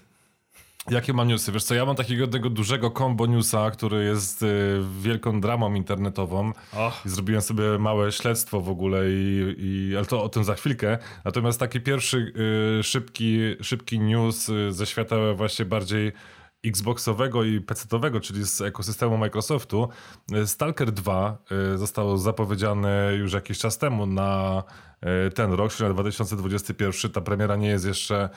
Jakie 0.90 1.14
mam 1.14 1.28
newsy? 1.28 1.52
Wiesz 1.52 1.64
co, 1.64 1.76
ja 1.76 1.86
mam 1.86 1.96
takiego 1.96 2.22
jednego 2.22 2.50
dużego 2.50 2.92
combo 2.92 3.26
newsa, 3.26 3.72
który 3.72 4.04
jest 4.04 4.44
y, 4.44 4.82
wielką 5.02 5.42
dramą 5.42 5.74
internetową. 5.74 6.52
Och. 6.74 7.06
I 7.06 7.10
zrobiłem 7.10 7.42
sobie 7.42 7.64
małe 7.80 8.12
śledztwo 8.12 8.62
w 8.62 8.70
ogóle, 8.70 9.10
i, 9.10 9.56
i, 9.58 9.98
ale 9.98 10.06
to 10.06 10.24
o 10.24 10.30
tym 10.30 10.44
za 10.44 10.56
chwilkę. 10.56 10.98
Natomiast 11.26 11.60
taki 11.60 11.82
pierwszy 11.82 12.34
y, 12.80 12.84
szybki, 12.84 13.40
szybki 13.62 14.00
news 14.00 14.50
y, 14.50 14.72
ze 14.72 14.86
świata 14.86 15.16
właśnie 15.36 15.66
bardziej 15.66 16.12
Xboxowego 16.66 17.44
i 17.44 17.62
PC-owego, 17.62 18.20
czyli 18.20 18.46
z 18.46 18.62
ekosystemu 18.62 19.18
Microsoftu. 19.18 19.90
Y, 20.36 20.48
Stalker 20.48 20.92
2 20.92 21.38
y, 21.74 21.78
został 21.78 22.18
zapowiedziany 22.18 23.16
już 23.20 23.34
jakiś 23.34 23.60
czas 23.60 23.78
temu 23.78 24.06
na 24.06 24.64
y, 25.28 25.32
ten 25.32 25.54
rok, 25.54 25.74
czyli 25.74 25.88
na 25.88 25.94
2021. 25.94 27.12
Ta 27.12 27.22
premiera 27.22 27.56
nie 27.56 27.68
jest 27.68 27.86
jeszcze 27.86 28.30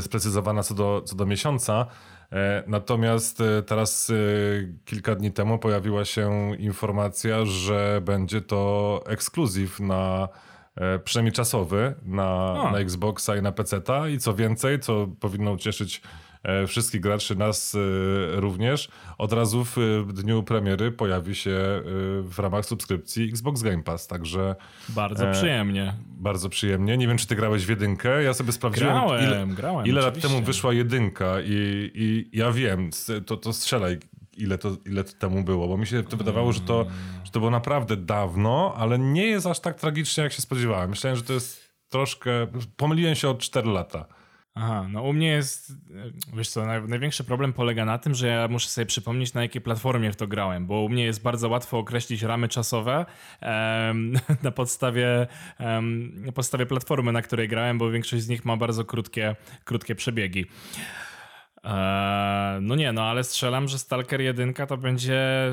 sprecyzowana 0.00 0.62
co 0.62 0.74
do, 0.74 1.02
co 1.06 1.16
do 1.16 1.26
miesiąca, 1.26 1.86
E, 2.34 2.62
natomiast 2.66 3.40
e, 3.40 3.62
teraz 3.62 4.10
e, 4.10 4.14
kilka 4.84 5.14
dni 5.14 5.32
temu 5.32 5.58
pojawiła 5.58 6.04
się 6.04 6.56
informacja, 6.58 7.44
że 7.44 8.00
będzie 8.04 8.40
to 8.40 9.02
ekskluzyw 9.06 9.80
na 9.80 10.28
przynajmniej 11.04 11.32
czasowy 11.32 11.94
na, 12.02 12.54
na 12.72 12.78
Xboxa 12.78 13.36
i 13.36 13.42
na 13.42 13.52
PC-ta 13.52 14.08
i 14.08 14.18
co 14.18 14.34
więcej, 14.34 14.80
co 14.80 15.06
powinno 15.20 15.56
cieszyć 15.56 16.02
E, 16.02 16.33
wszystkich 16.66 17.00
graczy, 17.00 17.36
nas 17.36 17.74
e, 17.74 18.40
również, 18.40 18.88
od 19.18 19.32
razu 19.32 19.64
w 19.64 20.12
dniu 20.12 20.42
premiery 20.42 20.92
pojawi 20.92 21.34
się 21.34 21.50
e, 21.50 21.82
w 22.22 22.38
ramach 22.38 22.66
subskrypcji 22.66 23.28
Xbox 23.28 23.62
Game 23.62 23.82
Pass, 23.82 24.06
także... 24.06 24.56
Bardzo 24.88 25.32
przyjemnie. 25.32 25.94
Bardzo 26.06 26.48
przyjemnie. 26.48 26.96
Nie 26.96 27.08
wiem, 27.08 27.18
czy 27.18 27.26
ty 27.26 27.36
grałeś 27.36 27.66
w 27.66 27.68
jedynkę. 27.68 28.22
Ja 28.22 28.34
sobie 28.34 28.52
sprawdziłem, 28.52 28.94
grałem, 28.94 29.24
ile, 29.24 29.46
grałem, 29.46 29.86
ile 29.86 30.00
lat 30.00 30.20
temu 30.20 30.42
wyszła 30.42 30.72
jedynka 30.72 31.40
i, 31.44 31.90
i 31.94 32.38
ja 32.38 32.52
wiem, 32.52 32.90
to, 33.26 33.36
to 33.36 33.52
strzelaj, 33.52 33.98
ile 34.36 34.58
to, 34.58 34.76
ile 34.86 35.04
to 35.04 35.12
temu 35.12 35.44
było, 35.44 35.68
bo 35.68 35.76
mi 35.76 35.86
się 35.86 36.02
to 36.02 36.16
wydawało, 36.16 36.52
że 36.52 36.60
to, 36.60 36.86
że 37.24 37.30
to 37.30 37.38
było 37.38 37.50
naprawdę 37.50 37.96
dawno, 37.96 38.74
ale 38.76 38.98
nie 38.98 39.26
jest 39.26 39.46
aż 39.46 39.60
tak 39.60 39.80
tragicznie, 39.80 40.24
jak 40.24 40.32
się 40.32 40.42
spodziewałem. 40.42 40.90
Myślałem, 40.90 41.16
że 41.16 41.22
to 41.22 41.32
jest 41.32 41.74
troszkę... 41.88 42.46
Pomyliłem 42.76 43.14
się 43.14 43.28
o 43.28 43.34
4 43.34 43.68
lata. 43.68 44.06
Aha, 44.56 44.86
no 44.90 45.02
u 45.02 45.12
mnie 45.12 45.28
jest, 45.28 45.72
wiesz 46.34 46.48
co, 46.48 46.66
największy 46.66 47.24
problem 47.24 47.52
polega 47.52 47.84
na 47.84 47.98
tym, 47.98 48.14
że 48.14 48.26
ja 48.26 48.48
muszę 48.48 48.68
sobie 48.68 48.86
przypomnieć 48.86 49.34
na 49.34 49.42
jakiej 49.42 49.62
platformie 49.62 50.12
w 50.12 50.16
to 50.16 50.26
grałem, 50.26 50.66
bo 50.66 50.82
u 50.82 50.88
mnie 50.88 51.04
jest 51.04 51.22
bardzo 51.22 51.48
łatwo 51.48 51.78
określić 51.78 52.22
ramy 52.22 52.48
czasowe 52.48 53.06
um, 53.42 54.12
na 54.42 54.50
podstawie 54.50 55.26
um, 55.60 56.24
na 56.24 56.32
podstawie 56.32 56.66
platformy, 56.66 57.12
na 57.12 57.22
której 57.22 57.48
grałem, 57.48 57.78
bo 57.78 57.90
większość 57.90 58.22
z 58.22 58.28
nich 58.28 58.44
ma 58.44 58.56
bardzo 58.56 58.84
krótkie, 58.84 59.36
krótkie 59.64 59.94
przebiegi. 59.94 60.46
Eee, 61.64 62.60
no 62.62 62.74
nie, 62.74 62.92
no 62.92 63.02
ale 63.02 63.24
strzelam, 63.24 63.68
że 63.68 63.78
Stalker 63.78 64.20
1 64.20 64.54
to 64.54 64.76
będzie, 64.76 65.52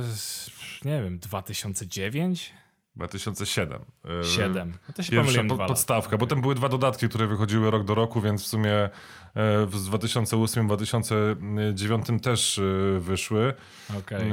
nie 0.86 1.04
wiem, 1.04 1.20
2009? 1.20 2.54
2007. 2.96 3.80
7. 4.24 4.58
E, 4.58 4.66
no 4.88 4.94
to 4.94 5.04
się 5.04 5.12
Pierwsza 5.12 5.44
po, 5.44 5.58
podstawka, 5.58 6.18
bo 6.18 6.28
tam 6.28 6.42
były 6.42 6.56
dwa 6.56 6.70
dodatki, 6.70 7.10
które 7.10 7.28
wychodziły 7.28 7.72
rok 7.72 7.84
do 7.84 7.96
roku, 7.96 8.22
więc 8.22 8.44
w 8.44 8.48
sumie 8.48 8.90
w 9.36 9.90
2008-2009 9.92 12.20
też 12.20 12.60
e, 12.60 12.64
wyszły 13.00 13.54
okay. 14.00 14.32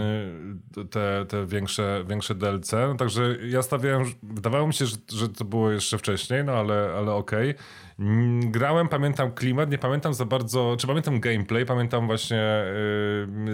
te, 0.90 1.26
te 1.28 1.46
większe, 1.46 2.04
większe 2.08 2.34
DLC. 2.34 2.72
No, 2.72 2.94
także 2.94 3.36
ja 3.48 3.62
stawiałem, 3.62 4.04
wydawało 4.22 4.66
mi 4.66 4.74
się, 4.74 4.86
że, 4.86 4.96
że 5.12 5.28
to 5.28 5.44
było 5.44 5.70
jeszcze 5.70 5.98
wcześniej, 5.98 6.44
no 6.44 6.52
ale, 6.52 6.94
ale 6.98 7.12
okej. 7.12 7.50
Okay. 7.50 7.62
Mm, 7.98 8.50
grałem, 8.50 8.88
pamiętam 8.88 9.32
klimat, 9.32 9.70
nie 9.70 9.78
pamiętam 9.78 10.14
za 10.14 10.24
bardzo, 10.24 10.76
czy 10.78 10.86
pamiętam 10.86 11.20
gameplay, 11.20 11.66
pamiętam 11.66 12.06
właśnie 12.06 12.64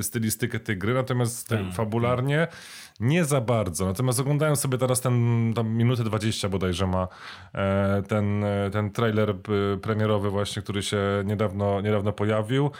stylistykę 0.03 0.61
tej 0.61 0.79
gry, 0.79 0.95
natomiast 0.95 1.49
tak, 1.49 1.61
fabularnie 1.75 2.47
tak 2.51 2.59
nie 3.01 3.25
za 3.25 3.41
bardzo. 3.41 3.87
Natomiast 3.87 4.21
oglądałem 4.21 4.57
sobie 4.57 4.79
teraz 4.79 5.01
ten, 5.01 5.53
tam 5.57 5.69
minutę 5.69 6.05
20 6.05 6.49
bodajże 6.49 6.87
ma 6.87 7.09
e, 7.55 8.03
ten, 8.09 8.45
e, 8.45 8.71
ten 8.71 8.91
trailer 8.91 9.31
e, 9.31 9.35
premierowy 9.77 10.31
właśnie, 10.31 10.63
który 10.63 10.83
się 10.83 10.99
niedawno, 11.35 11.81
niedawno 11.81 12.13
pojawił 12.13 12.71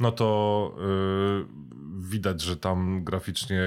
no 0.00 0.12
to 0.12 0.74
yy, 0.78 1.46
widać, 2.08 2.40
że 2.40 2.56
tam 2.56 3.04
graficznie 3.04 3.62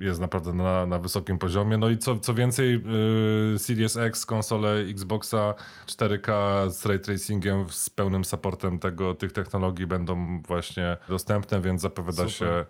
jest 0.00 0.20
naprawdę 0.20 0.52
na, 0.52 0.86
na 0.86 0.98
wysokim 0.98 1.38
poziomie. 1.38 1.78
No 1.78 1.88
i 1.88 1.98
co, 1.98 2.18
co 2.18 2.34
więcej, 2.34 2.82
yy, 3.52 3.58
Series 3.58 3.96
X, 3.96 4.26
konsole 4.26 4.74
Xboxa 4.74 5.54
4K 5.86 6.30
z 6.70 6.86
ray 6.86 7.00
tracingiem, 7.00 7.66
z 7.70 7.90
pełnym 7.90 8.24
supportem 8.24 8.78
tego, 8.78 9.14
tych 9.14 9.32
technologii 9.32 9.86
będą 9.86 10.42
właśnie 10.42 10.96
dostępne, 11.08 11.60
więc 11.60 11.80
zapowiada 11.80 12.28
Super. 12.28 12.30
się 12.30 12.64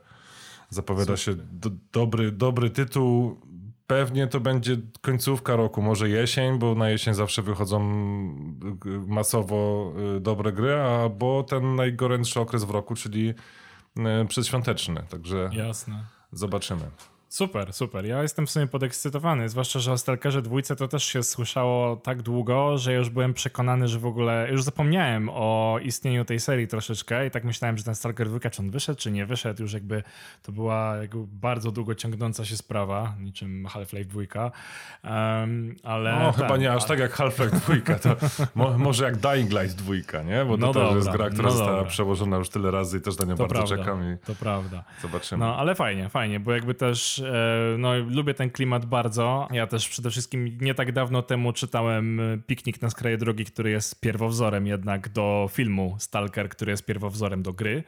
Zapowiada 0.70 1.16
się 1.16 1.34
do, 1.34 1.70
dobry, 1.92 2.32
dobry 2.32 2.70
tytuł. 2.70 3.40
Pewnie 3.88 4.26
to 4.26 4.40
będzie 4.40 4.76
końcówka 5.00 5.56
roku, 5.56 5.82
może 5.82 6.08
jesień, 6.08 6.58
bo 6.58 6.74
na 6.74 6.90
jesień 6.90 7.14
zawsze 7.14 7.42
wychodzą 7.42 7.80
y, 8.86 8.88
masowo 9.06 9.92
y, 10.16 10.20
dobre 10.20 10.52
gry, 10.52 10.74
albo 10.74 11.42
ten 11.42 11.76
najgorętszy 11.76 12.40
okres 12.40 12.64
w 12.64 12.70
roku, 12.70 12.94
czyli 12.94 13.34
y, 14.22 14.26
przedświąteczny. 14.28 15.02
Także 15.08 15.50
Jasne. 15.52 16.04
zobaczymy. 16.32 16.90
Super, 17.28 17.72
super. 17.72 18.06
Ja 18.06 18.22
jestem 18.22 18.46
w 18.46 18.50
sumie 18.50 18.66
podekscytowany, 18.66 19.48
zwłaszcza, 19.48 19.78
że 19.78 19.92
o 19.92 19.98
Stalkerze 19.98 20.42
dwójce 20.42 20.76
to 20.76 20.88
też 20.88 21.04
się 21.04 21.22
słyszało 21.22 21.96
tak 21.96 22.22
długo, 22.22 22.78
że 22.78 22.94
już 22.94 23.10
byłem 23.10 23.34
przekonany, 23.34 23.88
że 23.88 23.98
w 23.98 24.06
ogóle, 24.06 24.48
już 24.50 24.62
zapomniałem 24.62 25.30
o 25.32 25.78
istnieniu 25.82 26.24
tej 26.24 26.40
serii 26.40 26.68
troszeczkę 26.68 27.26
i 27.26 27.30
tak 27.30 27.44
myślałem, 27.44 27.78
że 27.78 27.84
ten 27.84 27.94
Stalker 27.94 28.28
2, 28.28 28.50
czy 28.50 28.62
on 28.62 28.70
wyszedł, 28.70 29.00
czy 29.00 29.10
nie 29.10 29.26
wyszedł, 29.26 29.62
już 29.62 29.72
jakby 29.72 30.02
to 30.42 30.52
była 30.52 30.96
jakby 30.96 31.18
bardzo 31.26 31.70
długo 31.70 31.94
ciągnąca 31.94 32.44
się 32.44 32.56
sprawa, 32.56 33.14
niczym 33.20 33.66
Half-Life 33.66 34.04
2, 34.04 34.50
um, 35.04 35.76
ale... 35.82 36.18
No, 36.18 36.32
chyba 36.32 36.56
nie 36.56 36.72
aż 36.72 36.84
tak 36.84 36.98
jak 36.98 37.12
Half-Life 37.12 37.82
2, 37.84 37.98
to 37.98 38.16
mo 38.54 38.78
może 38.78 39.04
jak 39.04 39.16
Dying 39.16 39.50
Light 39.50 39.74
2, 39.74 40.22
nie? 40.22 40.44
Bo 40.44 40.58
to 40.58 40.66
no 40.66 40.72
też 40.72 40.82
dobra, 40.82 40.96
jest 40.96 41.10
gra, 41.10 41.30
która 41.30 41.48
no 41.48 41.50
została 41.50 41.76
dobra. 41.76 41.90
przełożona 41.90 42.36
już 42.36 42.48
tyle 42.48 42.70
razy 42.70 42.98
i 42.98 43.00
też 43.00 43.18
na 43.18 43.24
nią 43.24 43.36
to 43.36 43.46
bardzo 43.46 43.54
prawda, 43.54 43.76
czekam 43.76 44.14
i 44.14 44.18
to 44.26 44.34
prawda. 44.34 44.84
zobaczymy. 45.02 45.44
No, 45.44 45.56
ale 45.56 45.74
fajnie, 45.74 46.08
fajnie, 46.08 46.40
bo 46.40 46.52
jakby 46.52 46.74
też 46.74 47.17
E, 47.20 47.78
no, 47.78 47.96
lubię 47.96 48.34
ten 48.34 48.50
klimat 48.50 48.86
bardzo. 48.86 49.48
Ja 49.52 49.66
też 49.66 49.88
przede 49.88 50.10
wszystkim 50.10 50.58
nie 50.60 50.74
tak 50.74 50.92
dawno 50.92 51.22
temu 51.22 51.52
czytałem 51.52 52.20
e, 52.20 52.38
Piknik 52.46 52.82
na 52.82 52.90
skraje 52.90 53.18
drogi, 53.18 53.44
który 53.44 53.70
jest 53.70 54.00
pierwowzorem 54.00 54.66
jednak 54.66 55.08
do 55.08 55.48
filmu 55.52 55.96
Stalker, 55.98 56.48
który 56.48 56.70
jest 56.70 56.86
pierwowzorem 56.86 57.42
do 57.42 57.52
gry. 57.52 57.84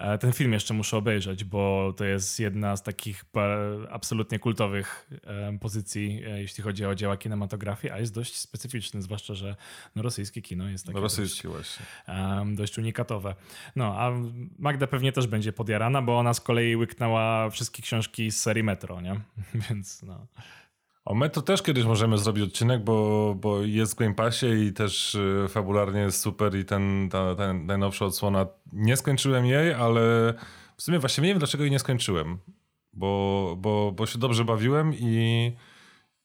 E, 0.00 0.18
ten 0.18 0.32
film 0.32 0.52
jeszcze 0.52 0.74
muszę 0.74 0.96
obejrzeć, 0.96 1.44
bo 1.44 1.92
to 1.96 2.04
jest 2.04 2.40
jedna 2.40 2.76
z 2.76 2.82
takich 2.82 3.24
absolutnie 3.90 4.38
kultowych 4.38 5.10
pozycji, 5.60 6.22
jeśli 6.36 6.64
chodzi 6.64 6.86
o 6.86 6.94
dzieła 6.94 7.16
kinematografii, 7.16 7.92
a 7.92 7.98
jest 7.98 8.14
dość 8.14 8.36
specyficzny, 8.36 9.02
zwłaszcza, 9.02 9.34
że 9.34 9.56
no, 9.96 10.02
rosyjskie 10.02 10.42
kino 10.42 10.68
jest 10.68 10.86
takie 10.86 10.94
no, 10.94 11.02
rosyjskie 11.02 11.48
dość, 11.48 11.56
właśnie. 11.56 11.86
dość 12.56 12.78
unikatowe. 12.78 13.34
No, 13.76 14.00
a 14.00 14.12
Magda 14.58 14.86
pewnie 14.86 15.12
też 15.12 15.26
będzie 15.26 15.52
podjarana, 15.52 16.02
bo 16.02 16.18
ona 16.18 16.34
z 16.34 16.40
kolei 16.40 16.76
łyknęła 16.76 17.50
wszystkie 17.50 17.82
książki 17.82 18.30
z 18.30 18.40
serii 18.40 18.62
Metro, 18.62 19.00
nie? 19.00 19.20
Więc 19.68 20.02
no... 20.02 20.26
O 21.04 21.14
Metro 21.14 21.42
też 21.42 21.62
kiedyś 21.62 21.84
możemy 21.84 22.18
zrobić 22.18 22.44
odcinek, 22.44 22.84
bo, 22.84 23.34
bo 23.40 23.62
jest 23.62 23.94
w 23.94 23.96
Game 23.96 24.14
Passie 24.14 24.46
i 24.46 24.72
też 24.72 25.14
y, 25.14 25.46
fabularnie 25.48 26.00
jest 26.00 26.20
super 26.20 26.54
i 26.54 26.64
ten, 26.64 27.08
ta, 27.12 27.34
ten 27.34 27.66
najnowsza 27.66 28.04
odsłona, 28.04 28.46
nie 28.72 28.96
skończyłem 28.96 29.46
jej, 29.46 29.72
ale 29.74 30.34
w 30.76 30.82
sumie 30.82 30.98
właściwie 30.98 31.26
nie 31.26 31.32
wiem 31.32 31.38
dlaczego 31.38 31.64
jej 31.64 31.70
nie 31.70 31.78
skończyłem, 31.78 32.38
bo, 32.92 33.54
bo, 33.58 33.92
bo 33.92 34.06
się 34.06 34.18
dobrze 34.18 34.44
bawiłem 34.44 34.94
i, 34.94 35.52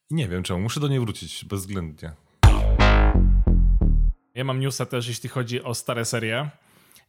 i 0.10 0.16
nie 0.16 0.28
wiem 0.28 0.44
czemu, 0.44 0.60
muszę 0.60 0.80
do 0.80 0.88
niej 0.88 1.00
wrócić 1.00 1.46
bezwzględnie. 1.46 2.12
Ja 4.36 4.44
mam 4.44 4.60
newsa 4.60 4.86
też, 4.86 5.08
jeśli 5.08 5.30
chodzi 5.30 5.64
o 5.64 5.76
stare 5.76 6.06
serie. 6.06 6.50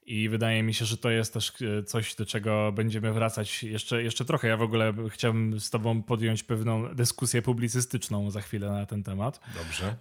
I 0.06 0.28
wydaje 0.28 0.62
mi 0.62 0.74
się, 0.74 0.84
że 0.84 0.96
to 0.96 1.10
jest 1.10 1.34
też 1.34 1.52
e, 1.62 1.82
coś, 1.82 2.14
do 2.14 2.26
czego 2.26 2.72
będziemy 2.72 3.12
wracać 3.12 3.62
jeszcze, 3.62 4.02
jeszcze 4.02 4.24
trochę. 4.24 4.48
Ja 4.48 4.56
w 4.56 4.62
ogóle 4.62 4.94
chciałbym 5.10 5.60
z 5.60 5.70
Tobą 5.70 6.02
podjąć 6.02 6.42
pewną 6.42 6.94
dyskusję 6.94 7.42
publicystyczną 7.42 8.30
za 8.30 8.40
chwilę 8.40 8.70
na 8.70 8.86
ten 8.86 9.02
temat. 9.02 9.40
Dobrze. 9.54 9.96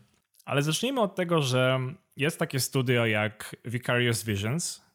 Ale 0.45 0.61
zacznijmy 0.61 1.01
od 1.01 1.15
tego, 1.15 1.41
że 1.41 1.79
jest 2.17 2.39
takie 2.39 2.59
studio 2.59 3.05
jak 3.05 3.55
Vicarious 3.65 4.23
Visions. 4.23 4.85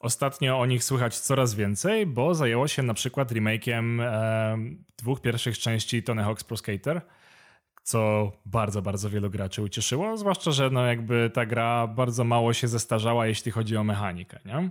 Ostatnio 0.00 0.58
o 0.58 0.66
nich 0.66 0.84
słychać 0.84 1.18
coraz 1.18 1.54
więcej, 1.54 2.06
bo 2.06 2.34
zajęło 2.34 2.68
się 2.68 2.82
na 2.82 2.94
przykład 2.94 3.32
remake'iem 3.32 4.02
e, 4.02 4.58
dwóch 4.98 5.20
pierwszych 5.20 5.58
części 5.58 6.02
Tony 6.02 6.22
Hawk's 6.22 6.44
Pro 6.44 6.56
Skater 6.56 7.00
co 7.88 8.32
bardzo, 8.46 8.82
bardzo 8.82 9.10
wielu 9.10 9.30
graczy 9.30 9.62
ucieszyło, 9.62 10.16
zwłaszcza, 10.16 10.50
że 10.50 10.70
no 10.70 10.86
jakby 10.86 11.30
ta 11.34 11.46
gra 11.46 11.86
bardzo 11.86 12.24
mało 12.24 12.52
się 12.52 12.68
zestarzała, 12.68 13.26
jeśli 13.26 13.52
chodzi 13.52 13.76
o 13.76 13.84
mechanikę, 13.84 14.38
nie? 14.44 14.70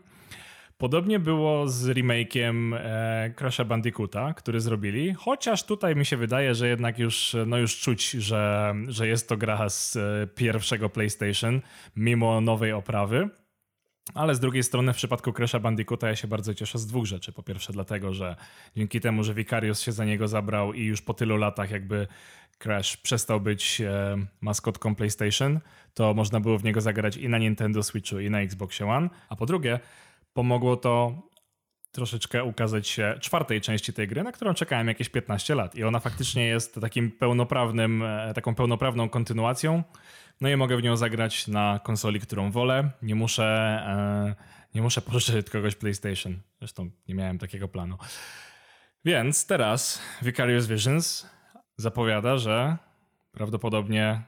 Podobnie 0.78 1.20
było 1.20 1.68
z 1.68 1.88
remake'iem 1.88 2.76
e, 2.76 3.34
Crash'a 3.36 3.66
Bandicoota, 3.66 4.34
który 4.34 4.62
zrobili, 4.62 5.14
chociaż 5.14 5.64
tutaj 5.64 5.96
mi 5.96 6.06
się 6.06 6.18
wydaje, 6.18 6.56
że 6.56 6.68
jednak 6.68 7.00
już, 7.00 7.36
no 7.48 7.58
już 7.58 7.80
czuć, 7.80 8.10
że, 8.10 8.76
że 8.88 9.08
jest 9.08 9.30
to 9.30 9.38
gra 9.38 9.70
z 9.70 9.96
e, 9.96 10.28
pierwszego 10.36 10.90
PlayStation, 10.90 11.62
mimo 11.96 12.42
nowej 12.42 12.72
oprawy. 12.74 13.30
Ale 14.14 14.36
z 14.36 14.40
drugiej 14.40 14.64
strony 14.64 14.94
w 14.94 14.96
przypadku 14.96 15.32
Crash'a 15.32 15.62
Bandicoota 15.62 16.08
ja 16.08 16.16
się 16.16 16.28
bardzo 16.28 16.54
cieszę 16.54 16.80
z 16.80 16.88
dwóch 16.88 17.06
rzeczy. 17.06 17.32
Po 17.32 17.44
pierwsze 17.44 17.74
dlatego, 17.74 18.14
że 18.14 18.36
dzięki 18.76 19.02
temu, 19.02 19.24
że 19.24 19.34
Vicarius 19.34 19.82
się 19.82 19.92
za 19.92 20.06
niego 20.06 20.28
zabrał 20.28 20.74
i 20.74 20.84
już 20.84 21.02
po 21.02 21.14
tylu 21.14 21.38
latach 21.38 21.72
jakby 21.72 22.08
Crash 22.58 22.98
przestał 22.98 23.42
być 23.42 23.82
e, 23.82 24.18
maskotką 24.42 24.96
PlayStation, 24.96 25.60
to 25.94 26.14
można 26.14 26.40
było 26.40 26.58
w 26.58 26.64
niego 26.64 26.82
zagrać 26.82 27.18
i 27.18 27.30
na 27.30 27.38
Nintendo 27.38 27.84
Switchu, 27.84 28.20
i 28.20 28.30
na 28.30 28.42
Xboxie 28.42 28.88
One. 28.88 29.10
A 29.30 29.36
po 29.36 29.46
drugie, 29.46 29.80
pomogło 30.34 30.78
to 30.78 31.22
troszeczkę 31.92 32.44
ukazać 32.44 32.88
się 32.88 33.16
czwartej 33.22 33.62
części 33.62 33.94
tej 33.94 34.08
gry, 34.08 34.24
na 34.24 34.32
którą 34.32 34.54
czekałem 34.54 34.88
jakieś 34.88 35.10
15 35.10 35.56
lat. 35.56 35.76
I 35.76 35.84
ona 35.84 36.00
faktycznie 36.00 36.46
jest 36.46 36.82
takim 36.82 37.12
pełnoprawnym, 37.12 38.04
e, 38.04 38.34
taką 38.36 38.56
pełnoprawną 38.56 39.10
kontynuacją. 39.10 39.84
No 40.42 40.50
i 40.50 40.56
mogę 40.56 40.78
w 40.78 40.84
nią 40.84 40.98
zagrać 40.98 41.48
na 41.48 41.80
konsoli, 41.84 42.20
którą 42.20 42.52
wolę. 42.52 42.92
Nie 43.02 43.16
muszę, 43.16 43.46
e, 43.88 44.36
nie 44.76 44.82
muszę 44.82 45.02
pożyczyć 45.12 45.36
od 45.36 45.50
kogoś 45.50 45.76
PlayStation. 45.76 46.40
Zresztą 46.60 46.90
nie 47.08 47.16
miałem 47.16 47.38
takiego 47.38 47.68
planu. 47.68 47.98
Więc 49.06 49.46
teraz 49.46 50.02
Vicarious 50.22 50.68
Visions 50.68 51.28
zapowiada, 51.78 52.38
że 52.38 52.78
prawdopodobnie 53.32 54.22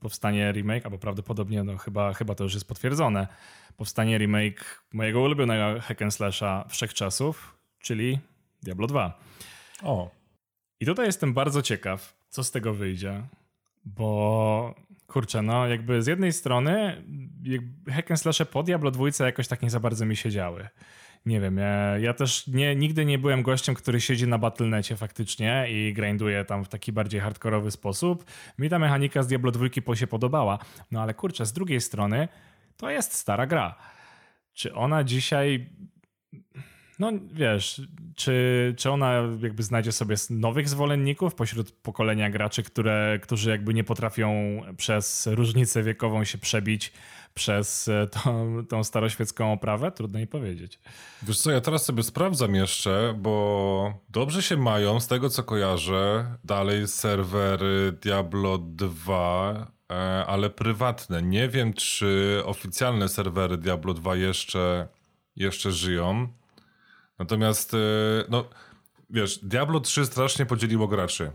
powstanie 0.00 0.52
remake, 0.52 0.84
albo 0.84 0.98
prawdopodobnie, 0.98 1.64
no 1.64 1.76
chyba, 1.76 2.14
chyba 2.14 2.34
to 2.34 2.44
już 2.44 2.54
jest 2.54 2.68
potwierdzone, 2.68 3.26
powstanie 3.76 4.18
remake 4.18 4.84
mojego 4.92 5.20
ulubionego 5.20 5.80
hack 5.80 6.02
and 6.02 6.14
slasha 6.14 6.64
wszechczasów, 6.68 7.54
czyli 7.78 8.18
Diablo 8.62 8.86
2. 8.86 9.18
O. 9.82 10.10
I 10.80 10.86
tutaj 10.86 11.06
jestem 11.06 11.34
bardzo 11.34 11.62
ciekaw, 11.62 12.16
co 12.28 12.44
z 12.44 12.50
tego 12.50 12.74
wyjdzie, 12.74 13.22
bo 13.84 14.74
kurczę, 15.08 15.42
no 15.42 15.66
jakby 15.66 16.02
z 16.02 16.06
jednej 16.06 16.32
strony 16.32 17.04
hack 17.88 18.10
and 18.10 18.20
slashe 18.20 18.46
po 18.46 18.62
Diablo 18.62 18.90
2 18.90 19.04
jakoś 19.20 19.48
tak 19.48 19.62
nie 19.62 19.70
za 19.70 19.80
bardzo 19.80 20.06
mi 20.06 20.16
się 20.16 20.30
działy 20.30 20.68
nie 21.26 21.40
wiem, 21.40 21.56
ja, 21.56 21.98
ja, 21.98 22.14
też 22.14 22.46
nie, 22.46 22.76
nigdy 22.76 23.04
nie 23.04 23.18
byłem 23.18 23.42
gościem, 23.42 23.74
który 23.74 24.00
siedzi 24.00 24.28
na 24.28 24.38
Battle.necie 24.38 24.96
faktycznie 24.96 25.66
i 25.70 25.92
grinduje 25.92 26.44
tam 26.44 26.64
w 26.64 26.68
taki 26.68 26.92
bardziej 26.92 27.20
hardkorowy 27.20 27.70
sposób. 27.70 28.24
Mi 28.58 28.68
ta 28.68 28.78
mechanika 28.78 29.22
z 29.22 29.26
Diablo 29.26 29.50
2 29.50 29.94
się 29.94 30.06
podobała, 30.06 30.58
no 30.90 31.02
ale 31.02 31.14
kurczę, 31.14 31.46
z 31.46 31.52
drugiej 31.52 31.80
strony 31.80 32.28
to 32.76 32.90
jest 32.90 33.14
stara 33.14 33.46
gra. 33.46 33.74
Czy 34.52 34.74
ona 34.74 35.04
dzisiaj 35.04 35.70
no 36.98 37.12
wiesz, 37.32 37.82
czy, 38.14 38.74
czy 38.76 38.90
ona 38.90 39.12
jakby 39.42 39.62
znajdzie 39.62 39.92
sobie 39.92 40.16
nowych 40.30 40.68
zwolenników 40.68 41.34
pośród 41.34 41.72
pokolenia 41.72 42.30
graczy, 42.30 42.62
które, 42.62 43.18
którzy 43.22 43.50
jakby 43.50 43.74
nie 43.74 43.84
potrafią 43.84 44.60
przez 44.76 45.26
różnicę 45.26 45.82
wiekową 45.82 46.24
się 46.24 46.38
przebić 46.38 46.92
przez 47.34 47.88
e, 47.88 48.06
tą, 48.06 48.56
tą 48.68 48.84
staroświecką 48.84 49.52
oprawę? 49.52 49.92
Trudno 49.92 50.18
mi 50.18 50.26
powiedzieć. 50.26 50.78
Wiesz 51.22 51.38
co, 51.40 51.50
ja 51.50 51.60
teraz 51.60 51.84
sobie 51.84 52.02
sprawdzam 52.02 52.54
jeszcze, 52.54 53.14
bo 53.18 53.94
dobrze 54.08 54.42
się 54.42 54.56
mają, 54.56 55.00
z 55.00 55.06
tego 55.06 55.30
co 55.30 55.42
kojarzę, 55.42 56.36
dalej 56.44 56.88
serwery 56.88 57.92
Diablo 58.02 58.58
2, 58.58 59.66
e, 59.90 59.94
ale 60.26 60.50
prywatne. 60.50 61.22
Nie 61.22 61.48
wiem, 61.48 61.74
czy 61.74 62.42
oficjalne 62.44 63.08
serwery 63.08 63.56
Diablo 63.56 63.94
2 63.94 64.16
jeszcze, 64.16 64.88
jeszcze 65.36 65.72
żyją. 65.72 66.37
Natomiast, 67.18 67.74
e, 67.74 67.78
no, 68.28 68.44
wiesz, 69.10 69.38
Diablo 69.38 69.80
3 69.80 70.06
strasznie 70.06 70.46
podzieliło 70.46 70.88
graczy. 70.88 71.32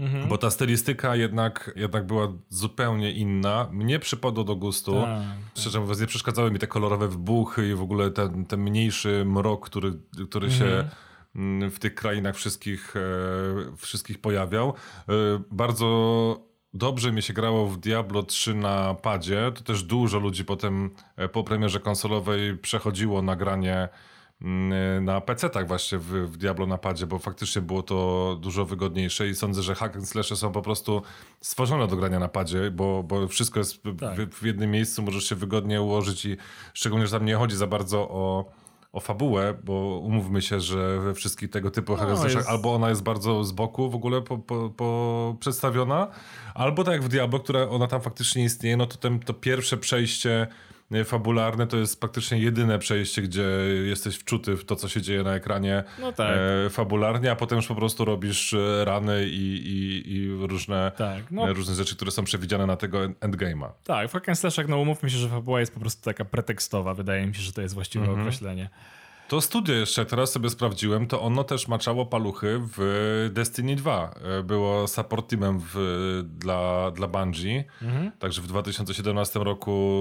Mhm. 0.00 0.28
Bo 0.28 0.38
ta 0.38 0.50
stylistyka 0.50 1.16
jednak, 1.16 1.72
jednak 1.76 2.06
była 2.06 2.32
zupełnie 2.48 3.12
inna. 3.12 3.68
Mnie 3.72 3.98
przypadło 3.98 4.44
do 4.44 4.56
gustu. 4.56 4.92
Tak, 4.92 5.04
tak. 5.04 5.60
Szczerze 5.60 5.80
mówiąc, 5.80 6.00
nie 6.00 6.06
przeszkadzały 6.06 6.50
mi 6.50 6.58
te 6.58 6.66
kolorowe 6.66 7.08
wybuchy 7.08 7.68
i 7.68 7.74
w 7.74 7.82
ogóle 7.82 8.10
ten, 8.10 8.44
ten 8.44 8.60
mniejszy 8.60 9.24
mrok, 9.24 9.66
który, 9.66 9.92
który 10.30 10.46
mhm. 10.46 10.50
się 10.50 10.88
mm, 11.36 11.70
w 11.70 11.78
tych 11.78 11.94
krainach 11.94 12.36
wszystkich, 12.36 12.94
e, 12.96 13.76
wszystkich 13.76 14.20
pojawiał. 14.20 14.68
E, 14.68 15.12
bardzo 15.50 16.50
dobrze 16.74 17.12
mi 17.12 17.22
się 17.22 17.32
grało 17.32 17.66
w 17.66 17.78
Diablo 17.78 18.22
3 18.22 18.54
na 18.54 18.94
padzie. 18.94 19.52
To 19.54 19.62
też 19.62 19.82
dużo 19.82 20.18
ludzi 20.18 20.44
potem 20.44 20.90
po 21.32 21.44
premierze 21.44 21.80
konsolowej 21.80 22.56
przechodziło 22.56 23.22
na 23.22 23.36
granie 23.36 23.88
na 25.00 25.20
PC-tak 25.20 25.68
właśnie 25.68 25.98
w, 25.98 26.04
w 26.04 26.36
Diablo 26.36 26.66
napadzie, 26.66 27.06
bo 27.06 27.18
faktycznie 27.18 27.62
było 27.62 27.82
to 27.82 28.38
dużo 28.40 28.64
wygodniejsze 28.64 29.28
i 29.28 29.34
sądzę, 29.34 29.62
że 29.62 29.74
hack 29.74 29.96
and 29.96 30.08
slashe 30.08 30.36
są 30.36 30.52
po 30.52 30.62
prostu 30.62 31.02
stworzone 31.40 31.86
do 31.86 31.96
grania 31.96 32.18
na 32.18 32.28
padzie, 32.28 32.70
bo, 32.70 33.02
bo 33.02 33.28
wszystko 33.28 33.58
jest 33.58 33.82
tak. 34.00 34.20
w, 34.20 34.34
w, 34.34 34.42
jednym 34.42 34.70
miejscu, 34.70 35.02
możesz 35.02 35.28
się 35.28 35.34
wygodnie 35.34 35.82
ułożyć 35.82 36.24
i 36.24 36.36
szczególnie, 36.74 37.06
że 37.06 37.18
tam 37.18 37.26
nie 37.26 37.34
chodzi 37.34 37.56
za 37.56 37.66
bardzo 37.66 37.98
o, 37.98 38.44
o 38.92 39.00
fabułę, 39.00 39.54
bo 39.64 39.72
umówmy 39.98 40.42
się, 40.42 40.60
że 40.60 41.00
we 41.00 41.14
wszystkich 41.14 41.50
tego 41.50 41.70
typu 41.70 41.92
no, 41.92 41.98
hack 41.98 42.10
and 42.10 42.18
slashach 42.18 42.36
jest... 42.36 42.48
albo 42.48 42.74
ona 42.74 42.88
jest 42.88 43.02
bardzo 43.02 43.44
z 43.44 43.52
boku 43.52 43.90
w 43.90 43.94
ogóle 43.94 44.22
po, 44.22 44.38
po, 44.38 44.70
po 44.70 45.36
przedstawiona, 45.40 46.08
albo 46.54 46.84
tak 46.84 46.92
jak 46.92 47.02
w 47.02 47.08
Diablo, 47.08 47.40
która 47.40 47.68
ona 47.68 47.86
tam 47.86 48.00
faktycznie 48.00 48.44
istnieje, 48.44 48.76
no 48.76 48.86
to 48.86 48.96
ten, 48.96 49.20
to 49.20 49.34
pierwsze 49.34 49.76
przejście 49.76 50.46
fabularne 51.04 51.66
to 51.66 51.76
jest 51.76 52.00
praktycznie 52.00 52.38
jedyne 52.38 52.78
przejście, 52.78 53.22
gdzie 53.22 53.42
jesteś 53.84 54.16
wczuty 54.16 54.56
w 54.56 54.64
to, 54.64 54.76
co 54.76 54.88
się 54.88 55.02
dzieje 55.02 55.22
na 55.22 55.34
ekranie 55.34 55.84
no 56.00 56.12
tak. 56.12 56.36
e, 56.66 56.70
fabularnie, 56.70 57.30
a 57.30 57.36
potem 57.36 57.56
już 57.56 57.66
po 57.66 57.74
prostu 57.74 58.04
robisz 58.04 58.54
e, 58.54 58.84
rany 58.84 59.26
i, 59.28 59.56
i, 59.66 60.12
i 60.12 60.46
różne, 60.46 60.92
tak, 60.96 61.30
no. 61.30 61.52
różne 61.52 61.74
rzeczy, 61.74 61.96
które 61.96 62.10
są 62.10 62.24
przewidziane 62.24 62.66
na 62.66 62.76
tego 62.76 62.98
endgame'a. 62.98 63.68
Tak, 63.84 64.10
w 64.10 64.12
Hack 64.12 64.68
no 64.68 64.78
umówmy 64.78 65.10
się, 65.10 65.16
że 65.16 65.28
fabuła 65.28 65.60
jest 65.60 65.74
po 65.74 65.80
prostu 65.80 66.04
taka 66.04 66.24
pretekstowa. 66.24 66.94
Wydaje 66.94 67.26
mi 67.26 67.34
się, 67.34 67.42
że 67.42 67.52
to 67.52 67.62
jest 67.62 67.74
właściwe 67.74 68.04
mhm. 68.04 68.20
określenie. 68.20 68.70
To 69.30 69.40
studio 69.40 69.74
jeszcze, 69.74 70.06
teraz 70.06 70.32
sobie 70.32 70.50
sprawdziłem, 70.50 71.06
to 71.06 71.22
ono 71.22 71.44
też 71.44 71.68
maczało 71.68 72.06
paluchy 72.06 72.60
w 72.76 73.30
Destiny 73.32 73.76
2. 73.76 74.14
E, 74.38 74.42
było 74.42 74.88
support 74.88 75.30
teamem 75.30 75.60
w, 75.74 76.24
dla, 76.38 76.90
dla 76.90 77.08
Bungie. 77.08 77.64
Mhm. 77.82 78.12
Także 78.18 78.42
w 78.42 78.46
2017 78.46 79.38
roku 79.38 80.00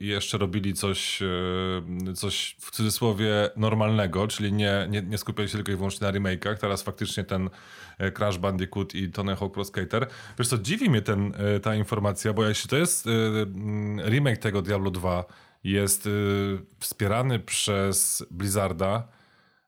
jeszcze 0.00 0.38
robili 0.38 0.74
coś, 0.74 1.22
e, 1.22 2.12
coś 2.14 2.56
w 2.60 2.70
cudzysłowie 2.70 3.50
normalnego, 3.56 4.28
czyli 4.28 4.52
nie, 4.52 4.86
nie, 4.90 5.02
nie 5.02 5.18
skupiali 5.18 5.48
się 5.48 5.56
tylko 5.56 5.72
i 5.72 5.76
wyłącznie 5.76 6.06
na 6.06 6.12
remake'ach. 6.12 6.56
Teraz 6.56 6.82
faktycznie 6.82 7.24
ten 7.24 7.50
e, 7.98 8.12
Crash 8.12 8.38
Bandicoot 8.38 8.94
i 8.94 9.10
Tony 9.10 9.36
Hawk 9.36 9.54
Pro 9.54 9.64
Skater. 9.64 10.06
Wiesz 10.38 10.48
co, 10.48 10.58
dziwi 10.58 10.90
mnie 10.90 11.02
ten, 11.02 11.32
ta 11.62 11.74
informacja, 11.74 12.32
bo 12.32 12.44
jeśli 12.44 12.70
to 12.70 12.76
jest 12.76 13.08
remake 14.06 14.38
tego 14.38 14.62
Diablo 14.62 14.90
2, 14.90 15.24
jest 15.72 16.06
y, 16.06 16.10
wspierany 16.80 17.38
przez 17.38 18.26
Blizzarda, 18.30 19.08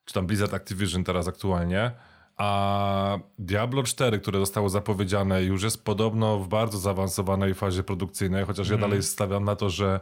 czy 0.05 0.15
tam 0.15 0.27
Blizzard 0.27 0.55
Activision 0.55 1.05
teraz 1.05 1.29
aktualnie, 1.29 1.93
a 2.39 3.19
Diablo 3.39 3.83
4, 3.83 4.19
które 4.19 4.39
zostało 4.39 4.69
zapowiedziane, 4.69 5.45
już 5.45 5.63
jest 5.63 5.85
podobno 5.85 6.39
w 6.39 6.49
bardzo 6.49 6.79
zaawansowanej 6.79 7.55
fazie 7.55 7.83
produkcyjnej, 7.83 8.45
chociaż 8.45 8.67
mm. 8.67 8.71
ja 8.71 8.75
mhm. 8.75 8.91
dalej 8.91 9.03
stawiam 9.03 9.45
na 9.45 9.57
to, 9.57 9.71
że, 9.71 10.01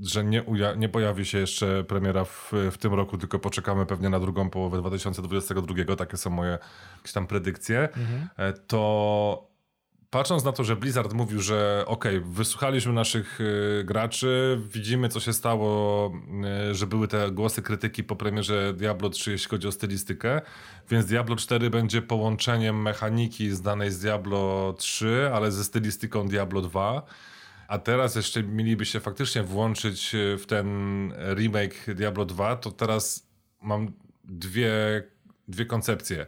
że 0.00 0.24
nie, 0.24 0.44
nie 0.76 0.88
pojawi 0.88 1.24
się 1.24 1.38
jeszcze 1.38 1.84
premiera 1.84 2.24
w, 2.24 2.52
w 2.70 2.78
tym 2.78 2.94
roku, 2.94 3.18
tylko 3.18 3.38
poczekamy 3.38 3.86
pewnie 3.86 4.08
na 4.08 4.20
drugą 4.20 4.50
połowę 4.50 4.78
2022, 4.78 5.96
takie 5.96 6.16
są 6.16 6.30
moje 6.30 6.58
jakieś 6.96 7.12
tam 7.12 7.26
predykcje, 7.26 7.78
mm 7.78 8.08
-hmm. 8.08 8.52
to 8.66 9.47
patrząc 10.10 10.44
na 10.44 10.52
to, 10.52 10.64
że 10.64 10.76
Blizzard 10.76 11.12
mówił, 11.12 11.40
że 11.40 11.84
ok, 11.86 12.04
wysłuchaliśmy 12.22 12.92
naszych 12.92 13.40
y, 13.40 13.84
graczy, 13.84 14.60
widzimy 14.72 15.08
co 15.08 15.20
się 15.20 15.32
stało, 15.32 16.12
y, 16.70 16.74
że 16.74 16.86
były 16.86 17.08
te 17.08 17.30
głosy 17.30 17.62
krytyki 17.62 18.04
po 18.04 18.16
premierze 18.16 18.74
Diablo 18.74 19.10
3, 19.10 19.30
jeśli 19.30 19.48
chodzi 19.48 19.68
o 19.68 19.72
stylistykę, 19.72 20.40
więc 20.90 21.06
Diablo 21.06 21.36
4 21.36 21.70
będzie 21.70 22.02
połączeniem 22.02 22.82
mechaniki 22.82 23.50
znanej 23.50 23.90
z 23.90 23.98
Diablo 23.98 24.74
3, 24.78 25.30
ale 25.34 25.52
ze 25.52 25.64
stylistyką 25.64 26.28
Diablo 26.28 26.60
2. 26.60 27.02
A 27.68 27.78
teraz 27.78 28.16
jeszcze 28.16 28.42
mieliby 28.42 28.86
się 28.86 29.00
faktycznie 29.00 29.42
włączyć 29.42 30.14
y, 30.14 30.38
w 30.38 30.46
ten 30.46 30.68
remake 31.34 31.94
Diablo 31.94 32.24
2, 32.24 32.56
to 32.56 32.70
teraz 32.70 33.28
mam 33.62 33.92
dwie, 34.24 34.72
dwie 35.48 35.66
koncepcje 35.66 36.26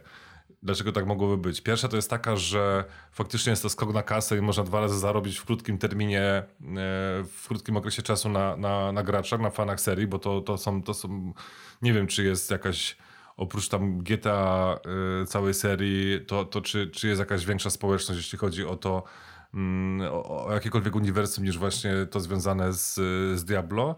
dlaczego 0.63 0.91
tak 0.91 1.05
mogłoby 1.05 1.37
być. 1.37 1.61
Pierwsza 1.61 1.87
to 1.87 1.95
jest 1.95 2.09
taka, 2.09 2.35
że 2.35 2.83
faktycznie 3.11 3.49
jest 3.49 3.63
to 3.63 3.69
skok 3.69 3.93
na 3.93 4.03
kasę 4.03 4.37
i 4.37 4.41
można 4.41 4.63
dwa 4.63 4.79
razy 4.79 4.99
zarobić 4.99 5.37
w 5.37 5.45
krótkim 5.45 5.77
terminie, 5.77 6.21
e, 6.21 6.45
w 7.23 7.45
krótkim 7.47 7.77
okresie 7.77 8.01
czasu 8.01 8.29
na, 8.29 8.57
na, 8.57 8.91
na 8.91 9.03
graczach, 9.03 9.39
na 9.39 9.49
fanach 9.49 9.81
serii, 9.81 10.07
bo 10.07 10.19
to, 10.19 10.41
to, 10.41 10.57
są, 10.57 10.83
to 10.83 10.93
są, 10.93 11.33
nie 11.81 11.93
wiem 11.93 12.07
czy 12.07 12.23
jest 12.23 12.51
jakaś 12.51 12.97
oprócz 13.37 13.69
tam 13.69 13.97
GTA 13.97 14.79
y, 15.23 15.25
całej 15.25 15.53
serii, 15.53 16.25
to, 16.25 16.45
to 16.45 16.61
czy, 16.61 16.87
czy 16.87 17.07
jest 17.07 17.19
jakaś 17.19 17.45
większa 17.45 17.69
społeczność, 17.69 18.21
jeśli 18.21 18.37
chodzi 18.37 18.65
o 18.65 18.75
to, 18.75 19.03
mm, 19.53 20.13
o, 20.13 20.45
o 20.45 20.53
jakiekolwiek 20.53 20.95
uniwersum 20.95 21.43
niż 21.43 21.57
właśnie 21.57 21.93
to 22.11 22.19
związane 22.19 22.73
z, 22.73 22.93
z 23.39 23.45
Diablo. 23.45 23.95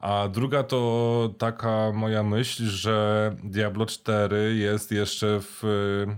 A 0.00 0.28
druga 0.28 0.62
to 0.62 1.34
taka 1.38 1.92
moja 1.92 2.22
myśl, 2.22 2.64
że 2.64 3.36
Diablo 3.44 3.86
4 3.86 4.56
jest 4.56 4.92
jeszcze 4.92 5.40
w 5.40 5.64
y, 5.64 6.16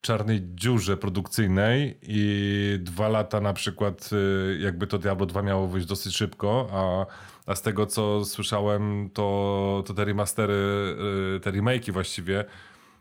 czarnej 0.00 0.40
dziurze 0.54 0.96
produkcyjnej 0.96 1.98
i 2.02 2.78
dwa 2.82 3.08
lata 3.08 3.40
na 3.40 3.52
przykład 3.52 4.10
y, 4.12 4.58
jakby 4.60 4.86
to 4.86 4.98
Diablo 4.98 5.26
2 5.26 5.42
miało 5.42 5.68
wyjść 5.68 5.86
dosyć 5.86 6.16
szybko, 6.16 6.68
a, 6.72 7.06
a 7.50 7.54
z 7.54 7.62
tego 7.62 7.86
co 7.86 8.24
słyszałem 8.24 9.10
to, 9.14 9.82
to 9.86 9.94
te 9.94 10.04
remastery, 10.04 10.96
y, 11.36 11.40
te 11.40 11.92
właściwie 11.92 12.44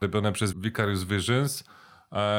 robione 0.01 0.31
przez 0.31 0.53
Vicarious 0.53 1.03
Visions 1.03 1.63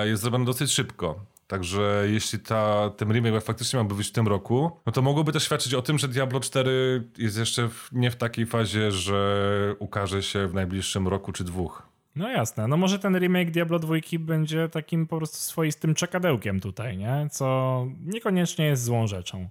jest 0.04 0.22
zrobione 0.22 0.44
dosyć 0.44 0.72
szybko. 0.72 1.29
Także 1.50 2.04
jeśli 2.10 2.38
ta, 2.38 2.90
ten 2.90 3.12
remake 3.12 3.44
faktycznie 3.44 3.76
miałby 3.76 3.94
być 3.94 4.08
w 4.08 4.12
tym 4.12 4.28
roku, 4.28 4.70
no 4.86 4.92
to 4.92 5.02
mogłoby 5.02 5.32
to 5.32 5.40
świadczyć 5.40 5.74
o 5.74 5.82
tym, 5.82 5.98
że 5.98 6.08
Diablo 6.08 6.40
4 6.40 7.08
jest 7.18 7.38
jeszcze 7.38 7.68
w, 7.68 7.88
nie 7.92 8.10
w 8.10 8.16
takiej 8.16 8.46
fazie, 8.46 8.92
że 8.92 9.74
ukaże 9.78 10.22
się 10.22 10.48
w 10.48 10.54
najbliższym 10.54 11.08
roku 11.08 11.32
czy 11.32 11.44
dwóch. 11.44 11.82
No 12.16 12.28
jasne, 12.28 12.68
no 12.68 12.76
może 12.76 12.98
ten 12.98 13.18
remake 13.18 13.50
Diablo 13.50 13.78
2 13.78 13.94
będzie 14.18 14.68
takim 14.68 15.06
po 15.06 15.16
prostu 15.16 15.36
swoistym 15.36 15.94
czekadełkiem 15.94 16.60
tutaj, 16.60 16.96
nie? 16.96 17.28
Co 17.30 17.86
niekoniecznie 18.04 18.64
jest 18.64 18.84
złą 18.84 19.06
rzeczą. 19.06 19.48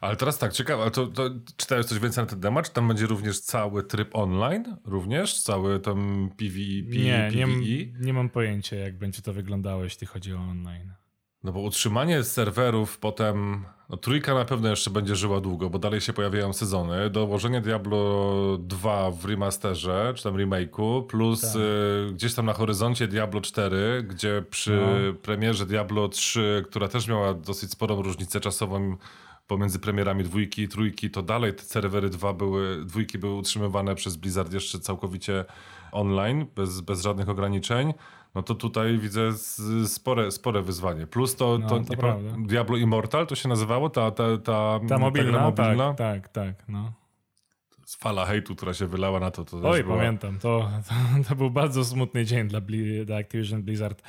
Ale 0.00 0.16
teraz 0.16 0.38
tak, 0.38 0.52
ciekawe, 0.52 0.90
to, 0.90 1.06
to 1.06 1.30
czytałeś 1.56 1.86
coś 1.86 1.98
więcej 1.98 2.24
na 2.24 2.30
ten 2.30 2.40
temat? 2.40 2.66
Czy 2.66 2.72
tam 2.72 2.88
będzie 2.88 3.06
również 3.06 3.40
cały 3.40 3.82
tryb 3.82 4.16
online? 4.16 4.76
Również? 4.84 5.42
Cały 5.42 5.80
tam 5.80 6.30
PvE? 6.36 6.98
nie, 6.98 7.28
PvE? 7.32 7.46
nie, 7.46 7.86
nie 8.00 8.12
mam 8.12 8.28
pojęcia, 8.28 8.76
jak 8.76 8.98
będzie 8.98 9.22
to 9.22 9.32
wyglądało, 9.32 9.84
jeśli 9.84 10.06
chodzi 10.06 10.34
o 10.34 10.38
online. 10.38 10.92
No 11.44 11.52
bo 11.52 11.60
utrzymanie 11.60 12.24
serwerów 12.24 12.98
potem, 12.98 13.64
no 13.90 13.96
trójka 13.96 14.34
na 14.34 14.44
pewno 14.44 14.68
jeszcze 14.68 14.90
będzie 14.90 15.16
żyła 15.16 15.40
długo, 15.40 15.70
bo 15.70 15.78
dalej 15.78 16.00
się 16.00 16.12
pojawiają 16.12 16.52
sezony. 16.52 17.10
Dołożenie 17.10 17.60
Diablo 17.60 18.34
2 18.60 19.10
w 19.10 19.24
remasterze, 19.24 20.12
czy 20.16 20.22
tam 20.24 20.34
remake'u, 20.34 21.06
plus 21.06 21.40
Tak. 21.40 21.50
y, 21.56 22.12
gdzieś 22.12 22.34
tam 22.34 22.46
na 22.46 22.52
horyzoncie 22.52 23.08
Diablo 23.08 23.40
4, 23.40 24.02
gdzie 24.08 24.44
przy 24.50 24.70
No. 24.70 25.14
premierze 25.22 25.66
Diablo 25.66 26.08
3, 26.08 26.64
która 26.66 26.88
też 26.88 27.08
miała 27.08 27.34
dosyć 27.34 27.70
sporą 27.70 28.02
różnicę 28.02 28.40
czasową 28.40 28.96
pomiędzy 29.48 29.78
premierami 29.78 30.24
dwójki 30.24 30.62
i 30.62 30.68
trójki, 30.68 31.10
to 31.10 31.22
dalej 31.22 31.54
te 31.54 31.62
serwery 31.62 32.10
dwa 32.10 32.32
były, 32.32 32.84
dwójki 32.84 33.18
były 33.18 33.34
utrzymywane 33.34 33.94
przez 33.94 34.16
Blizzard 34.16 34.52
jeszcze 34.52 34.80
całkowicie 34.80 35.44
online, 35.92 36.46
bez, 36.56 36.80
bez 36.80 37.02
żadnych 37.02 37.28
ograniczeń. 37.28 37.94
No 38.34 38.42
to 38.42 38.54
tutaj 38.54 38.98
widzę 38.98 39.32
spore, 39.86 40.30
spore 40.30 40.62
wyzwanie. 40.62 41.06
Plus 41.06 41.36
to, 41.36 41.58
No, 41.58 41.68
to, 41.68 41.80
to 41.80 41.96
pa- 41.96 42.16
Diablo 42.38 42.76
Immortal 42.76 43.26
to 43.26 43.34
się 43.34 43.48
nazywało? 43.48 43.90
Ta, 43.90 44.10
ta, 44.10 44.24
ta, 44.38 44.80
Ta 44.88 44.98
mobilna, 44.98 45.30
gra 45.32 45.42
mobilna? 45.42 45.94
tak, 45.94 46.28
tak, 46.28 46.28
tak, 46.28 46.68
no. 46.68 46.92
Fala 47.98 48.26
hejtu, 48.26 48.56
która 48.56 48.74
się 48.74 48.86
wylała 48.86 49.20
na 49.20 49.30
to. 49.30 49.44
to 49.44 49.60
Oj, 49.70 49.84
była... 49.84 49.96
pamiętam, 49.96 50.38
to, 50.38 50.70
to, 50.88 51.28
to 51.28 51.34
był 51.34 51.50
bardzo 51.50 51.84
smutny 51.84 52.24
dzień 52.24 52.48
dla, 52.48 52.60
Bli- 52.60 53.04
dla 53.04 53.16
Activision 53.16 53.62
Blizzard. 53.62 54.02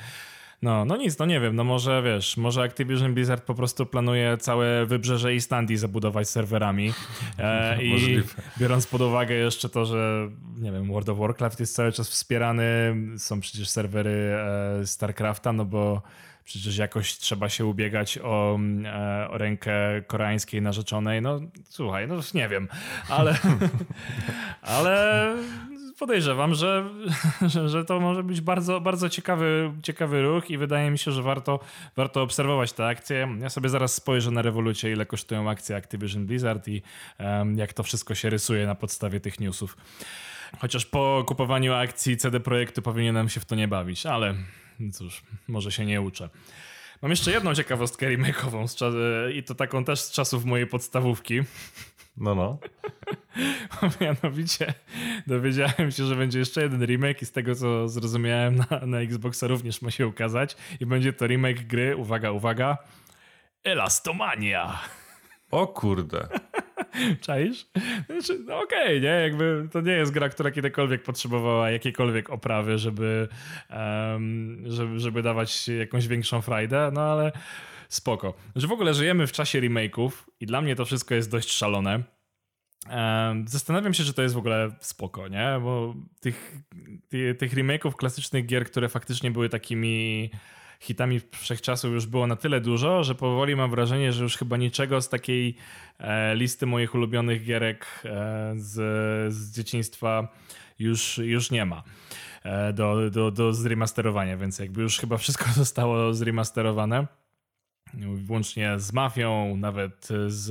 No, 0.62 0.84
no 0.84 0.96
nic, 0.96 1.18
no 1.18 1.26
nie 1.26 1.40
wiem, 1.40 1.56
no 1.56 1.64
może 1.64 2.02
wiesz, 2.02 2.36
może 2.36 2.62
Activision 2.62 3.14
Blizzard 3.14 3.44
po 3.44 3.54
prostu 3.54 3.86
planuje 3.86 4.36
całe 4.36 4.86
wybrzeże 4.86 5.34
Islandii 5.34 5.76
zabudować 5.76 6.28
serwerami 6.28 6.92
e, 7.38 7.82
i 7.84 7.92
Możliwe. 7.92 8.42
biorąc 8.58 8.86
pod 8.86 9.00
uwagę 9.00 9.34
jeszcze 9.34 9.68
to, 9.68 9.84
że 9.84 10.28
nie 10.58 10.72
wiem, 10.72 10.88
World 10.88 11.08
of 11.08 11.18
Warcraft 11.18 11.60
jest 11.60 11.74
cały 11.74 11.92
czas 11.92 12.08
wspierany, 12.08 12.94
są 13.18 13.40
przecież 13.40 13.68
serwery 13.68 14.34
e, 14.80 14.86
StarCrafta, 14.86 15.52
no 15.52 15.64
bo 15.64 16.02
przecież 16.44 16.76
jakoś 16.76 17.18
trzeba 17.18 17.48
się 17.48 17.66
ubiegać 17.66 18.18
o, 18.18 18.54
mm, 18.54 18.86
e, 18.86 19.30
o 19.30 19.38
rękę 19.38 20.02
koreańskiej 20.06 20.62
narzeczonej, 20.62 21.22
no 21.22 21.40
słuchaj, 21.68 22.08
no 22.08 22.16
nie 22.34 22.48
wiem, 22.48 22.68
ale 23.08 23.38
ale 24.62 25.34
podejrzewam, 26.00 26.54
że, 26.54 26.90
że, 27.52 27.68
że 27.68 27.84
to 27.84 28.00
może 28.00 28.22
być 28.22 28.40
bardzo, 28.40 28.80
bardzo 28.80 29.08
ciekawy, 29.08 29.72
ciekawy 29.82 30.22
ruch 30.22 30.50
i 30.50 30.58
wydaje 30.58 30.90
mi 30.90 30.98
się, 30.98 31.12
że 31.12 31.22
warto, 31.22 31.60
warto 31.96 32.22
obserwować 32.22 32.72
te 32.72 32.86
akcje. 32.86 33.28
Ja 33.40 33.50
sobie 33.50 33.68
zaraz 33.68 33.94
spojrzę 33.94 34.30
na 34.30 34.42
rewolucję, 34.42 34.92
ile 34.92 35.06
kosztują 35.06 35.50
akcje 35.50 35.76
Activision 35.76 36.26
Blizzard 36.26 36.68
i 36.68 36.82
em, 37.18 37.58
jak 37.58 37.72
to 37.72 37.82
wszystko 37.82 38.14
się 38.14 38.30
rysuje 38.30 38.66
na 38.66 38.74
podstawie 38.74 39.20
tych 39.20 39.40
newsów. 39.40 39.76
Chociaż 40.58 40.86
po 40.86 41.24
kupowaniu 41.26 41.74
akcji 41.74 42.16
CD 42.16 42.40
Projektu 42.40 42.82
powinienem 42.82 43.28
się 43.28 43.40
w 43.40 43.44
to 43.44 43.54
nie 43.54 43.68
bawić, 43.68 44.06
ale 44.06 44.34
cóż, 44.92 45.22
może 45.48 45.72
się 45.72 45.86
nie 45.86 46.00
uczę. 46.00 46.28
Mam 47.02 47.10
jeszcze 47.10 47.30
jedną 47.30 47.54
ciekawostkę 47.54 48.06
remake'ową 48.06 48.66
i 49.34 49.42
to 49.42 49.54
taką 49.54 49.84
też 49.84 50.00
z 50.00 50.10
czasów 50.10 50.44
mojej 50.44 50.66
podstawówki. 50.66 51.40
No, 52.20 52.34
no. 52.34 52.58
Mianowicie 54.00 54.74
dowiedziałem 55.26 55.90
się, 55.90 56.04
że 56.04 56.16
będzie 56.16 56.38
jeszcze 56.38 56.62
jeden 56.62 56.86
remake 56.86 57.22
i 57.22 57.26
z 57.26 57.32
tego 57.32 57.54
co 57.54 57.88
zrozumiałem 57.88 58.56
na, 58.56 58.86
na 58.86 59.00
Xboxa 59.00 59.46
również 59.46 59.82
ma 59.82 59.90
się 59.90 60.06
ukazać 60.06 60.56
i 60.80 60.86
będzie 60.86 61.12
to 61.12 61.26
remake 61.26 61.66
gry, 61.66 61.96
uwaga, 61.96 62.30
uwaga, 62.30 62.78
Elastomania. 63.64 64.78
O 65.50 65.66
kurde. 65.66 66.28
Czaisz? 67.20 67.66
Znaczy, 68.06 68.38
no 68.46 68.60
okej, 68.60 69.00
nie? 69.00 69.08
Jakby 69.08 69.68
to 69.72 69.80
nie 69.80 69.92
jest 69.92 70.12
gra, 70.12 70.28
która 70.28 70.50
kiedykolwiek 70.50 71.02
potrzebowała 71.02 71.70
jakiejkolwiek 71.70 72.30
oprawy, 72.30 72.78
żeby, 72.78 73.28
em, 73.68 74.62
żeby, 74.66 75.00
żeby 75.00 75.22
dawać 75.22 75.68
jakąś 75.68 76.08
większą 76.08 76.40
frajdę, 76.40 76.90
no 76.94 77.00
ale 77.00 77.32
spoko. 77.90 78.34
Że 78.56 78.66
w 78.66 78.72
ogóle 78.72 78.94
żyjemy 78.94 79.26
w 79.26 79.32
czasie 79.32 79.60
remake'ów 79.60 80.10
i 80.40 80.46
dla 80.46 80.60
mnie 80.60 80.76
to 80.76 80.84
wszystko 80.84 81.14
jest 81.14 81.30
dość 81.30 81.52
szalone. 81.52 82.02
Zastanawiam 83.46 83.94
się, 83.94 84.04
czy 84.04 84.14
to 84.14 84.22
jest 84.22 84.34
w 84.34 84.38
ogóle 84.38 84.70
spoko, 84.80 85.28
nie? 85.28 85.58
Bo 85.62 85.94
tych, 86.20 86.56
ty, 87.08 87.34
tych 87.34 87.54
remake'ów 87.54 87.94
klasycznych 87.94 88.46
gier, 88.46 88.66
które 88.66 88.88
faktycznie 88.88 89.30
były 89.30 89.48
takimi 89.48 90.30
hitami 90.80 91.20
wszechczasu 91.32 91.88
już 91.88 92.06
było 92.06 92.26
na 92.26 92.36
tyle 92.36 92.60
dużo, 92.60 93.04
że 93.04 93.14
powoli 93.14 93.56
mam 93.56 93.70
wrażenie, 93.70 94.12
że 94.12 94.22
już 94.22 94.36
chyba 94.36 94.56
niczego 94.56 95.00
z 95.00 95.08
takiej 95.08 95.56
e, 95.98 96.36
listy 96.36 96.66
moich 96.66 96.94
ulubionych 96.94 97.44
gierek 97.44 97.86
e, 98.04 98.52
z, 98.56 98.74
z 99.34 99.56
dzieciństwa 99.56 100.28
już, 100.78 101.18
już 101.18 101.50
nie 101.50 101.64
ma 101.66 101.82
e, 102.42 102.72
do, 102.72 103.10
do, 103.10 103.30
do 103.30 103.52
zremasterowania, 103.52 104.36
więc 104.36 104.58
jakby 104.58 104.82
już 104.82 104.98
chyba 104.98 105.16
wszystko 105.16 105.44
zostało 105.64 106.14
zremasterowane. 106.14 107.06
Włącznie 108.24 108.74
z 108.78 108.92
Mafią, 108.92 109.56
nawet 109.56 110.08
z 110.26 110.50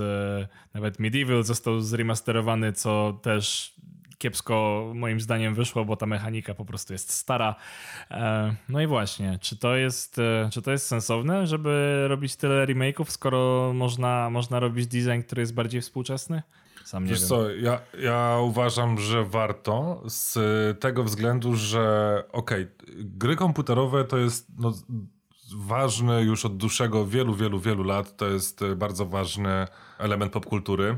nawet 0.73 0.99
Medieval 0.99 1.43
został 1.43 1.79
zremasterowany, 1.79 2.73
co 2.73 3.19
też 3.21 3.75
kiepsko 4.17 4.85
moim 4.95 5.19
zdaniem 5.19 5.55
wyszło, 5.55 5.85
bo 5.85 5.95
ta 5.95 6.05
mechanika 6.05 6.53
po 6.53 6.65
prostu 6.65 6.93
jest 6.93 7.09
stara. 7.11 7.55
E, 8.11 8.55
No 8.69 8.81
i 8.81 8.87
właśnie, 8.87 9.39
czy 9.41 9.57
to 9.57 9.75
jest, 9.75 10.19
e, 10.19 10.49
czy 10.51 10.61
to 10.61 10.71
jest 10.71 10.87
sensowne, 10.87 11.47
żeby 11.47 12.05
robić 12.07 12.35
tyle 12.35 12.65
remake'ów, 12.65 13.05
skoro 13.05 13.71
można, 13.73 14.29
można 14.29 14.59
robić 14.59 14.87
design, 14.87 15.21
który 15.21 15.41
jest 15.41 15.53
bardziej 15.53 15.81
współczesny? 15.81 16.43
Sam 16.85 17.03
nie 17.03 17.09
Wiesz 17.09 17.19
wiem. 17.19 17.29
co, 17.29 17.49
ja, 17.51 17.81
ja 18.01 18.37
uważam, 18.41 18.99
że 18.99 19.25
warto 19.25 20.03
z 20.05 20.39
tego 20.79 21.03
względu, 21.03 21.55
że 21.55 22.23
okej, 22.31 22.67
gry 22.97 23.35
komputerowe 23.35 24.05
to 24.05 24.17
jest 24.17 24.47
no, 24.57 24.73
ważny 25.57 26.21
już 26.21 26.45
od 26.45 26.57
dłuższego, 26.57 27.05
wielu, 27.05 27.33
wielu, 27.33 27.59
wielu 27.59 27.83
lat, 27.83 28.17
to 28.17 28.27
jest 28.27 28.61
e, 28.61 28.75
bardzo 28.75 29.05
ważny 29.05 29.67
element 29.97 30.33
popkultury. 30.33 30.97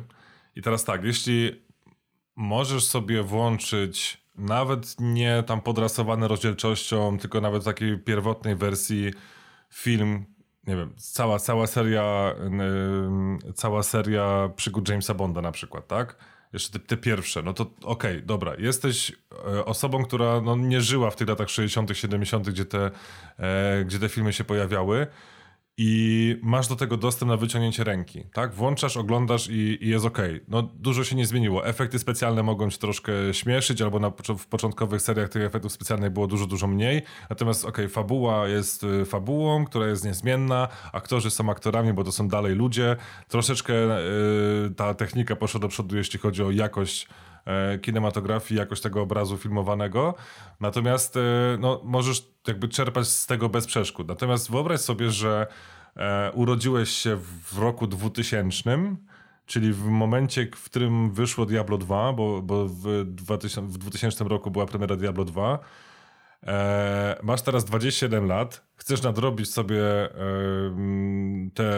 I 0.55 0.61
teraz 0.61 0.83
tak, 0.83 1.03
jeśli 1.03 1.61
możesz 2.35 2.85
sobie 2.85 3.23
włączyć 3.23 4.21
nawet 4.35 4.95
nie 4.99 5.43
tam 5.43 5.61
podrasowany 5.61 6.27
rozdzielczością, 6.27 7.17
tylko 7.17 7.41
nawet 7.41 7.61
w 7.61 7.65
takiej 7.65 7.97
pierwotnej 7.97 8.55
wersji 8.55 9.13
film, 9.73 10.25
nie 10.67 10.75
wiem, 10.75 10.93
cała, 10.97 11.39
cała 11.39 11.67
seria 11.67 12.35
ym, 12.45 13.39
cała 13.55 13.83
seria 13.83 14.49
przygód 14.55 14.89
Jamesa 14.89 15.13
Bonda 15.13 15.41
na 15.41 15.51
przykład, 15.51 15.87
tak? 15.87 16.15
Jeszcze 16.53 16.79
te, 16.79 16.79
te 16.79 16.97
pierwsze, 16.97 17.43
no 17.43 17.53
to 17.53 17.71
okej, 17.83 18.23
dobra, 18.23 18.55
jesteś 18.57 19.11
e, 19.31 19.65
osobą, 19.65 20.03
która 20.03 20.41
no, 20.41 20.55
nie 20.55 20.81
żyła 20.81 21.11
w 21.11 21.15
tych 21.15 21.27
latach 21.27 21.49
60., 21.49 21.97
70., 21.97 22.49
gdzie 22.49 22.65
te, 22.65 22.91
e, 23.39 23.83
gdzie 23.85 23.99
te 23.99 24.09
filmy 24.09 24.33
się 24.33 24.43
pojawiały 24.43 25.07
i 25.83 26.35
masz 26.41 26.67
do 26.67 26.75
tego 26.75 26.97
dostęp 26.97 27.29
na 27.29 27.37
wyciągnięcie 27.37 27.83
ręki, 27.83 28.23
tak? 28.33 28.53
Włączasz, 28.53 28.97
oglądasz 28.97 29.49
i, 29.49 29.77
i 29.81 29.89
jest 29.89 30.05
ok. 30.05 30.17
No 30.47 30.61
dużo 30.61 31.03
się 31.03 31.15
nie 31.15 31.25
zmieniło. 31.25 31.67
Efekty 31.67 31.99
specjalne 31.99 32.43
mogą 32.43 32.69
cię 32.69 32.77
troszkę 32.77 33.11
śmieszyć, 33.31 33.81
albo 33.81 33.99
na, 33.99 34.11
w 34.37 34.47
początkowych 34.47 35.01
seriach 35.01 35.29
tych 35.29 35.43
efektów 35.43 35.71
specjalnych 35.71 36.11
było 36.11 36.27
dużo, 36.27 36.45
dużo 36.45 36.67
mniej. 36.67 37.01
Natomiast 37.29 37.65
ok, 37.65 37.77
fabuła 37.89 38.47
jest 38.47 38.83
y, 38.83 39.05
fabułą, 39.05 39.65
która 39.65 39.87
jest 39.87 40.05
niezmienna, 40.05 40.67
aktorzy 40.93 41.31
są 41.31 41.49
aktorami, 41.49 41.93
bo 41.93 42.03
to 42.03 42.11
są 42.11 42.27
dalej 42.27 42.55
ludzie. 42.55 42.95
Troszeczkę 43.27 43.73
y, 43.73 44.71
ta 44.75 44.93
technika 44.93 45.35
poszła 45.35 45.59
do 45.59 45.67
przodu, 45.67 45.97
jeśli 45.97 46.19
chodzi 46.19 46.43
o 46.43 46.51
jakość 46.51 47.07
kinematografii, 47.81 48.59
jakość 48.59 48.81
tego 48.81 49.01
obrazu 49.01 49.37
filmowanego. 49.37 50.15
Natomiast 50.59 51.17
e, 51.17 51.21
no, 51.59 51.81
możesz 51.83 52.31
jakby 52.47 52.67
czerpać 52.67 53.07
z 53.07 53.27
tego 53.27 53.49
bez 53.49 53.67
przeszkód. 53.67 54.07
Natomiast 54.07 54.51
wyobraź 54.51 54.79
sobie, 54.79 55.11
że 55.11 55.47
e, 55.95 56.31
urodziłeś 56.31 56.89
się 56.89 57.17
w 57.43 57.59
roku 57.59 57.87
2000, 57.87 58.95
czyli 59.45 59.73
w 59.73 59.85
momencie, 59.85 60.47
w 60.55 60.63
którym 60.63 61.11
wyszło 61.11 61.45
Diablo 61.45 61.77
2, 61.77 62.13
bo, 62.13 62.41
bo 62.41 62.67
w, 62.67 63.05
2000, 63.05 63.61
w 63.61 63.77
2000 63.77 64.23
roku 64.23 64.51
była 64.51 64.65
premiera 64.65 64.95
Diablo 64.95 65.25
2. 65.25 65.59
E, 66.43 67.19
masz 67.23 67.41
teraz 67.41 67.65
27 67.65 68.27
lat, 68.27 68.65
chcesz 68.75 69.01
nadrobić 69.01 69.53
sobie 69.53 69.83
e, 69.83 70.11
te 71.53 71.73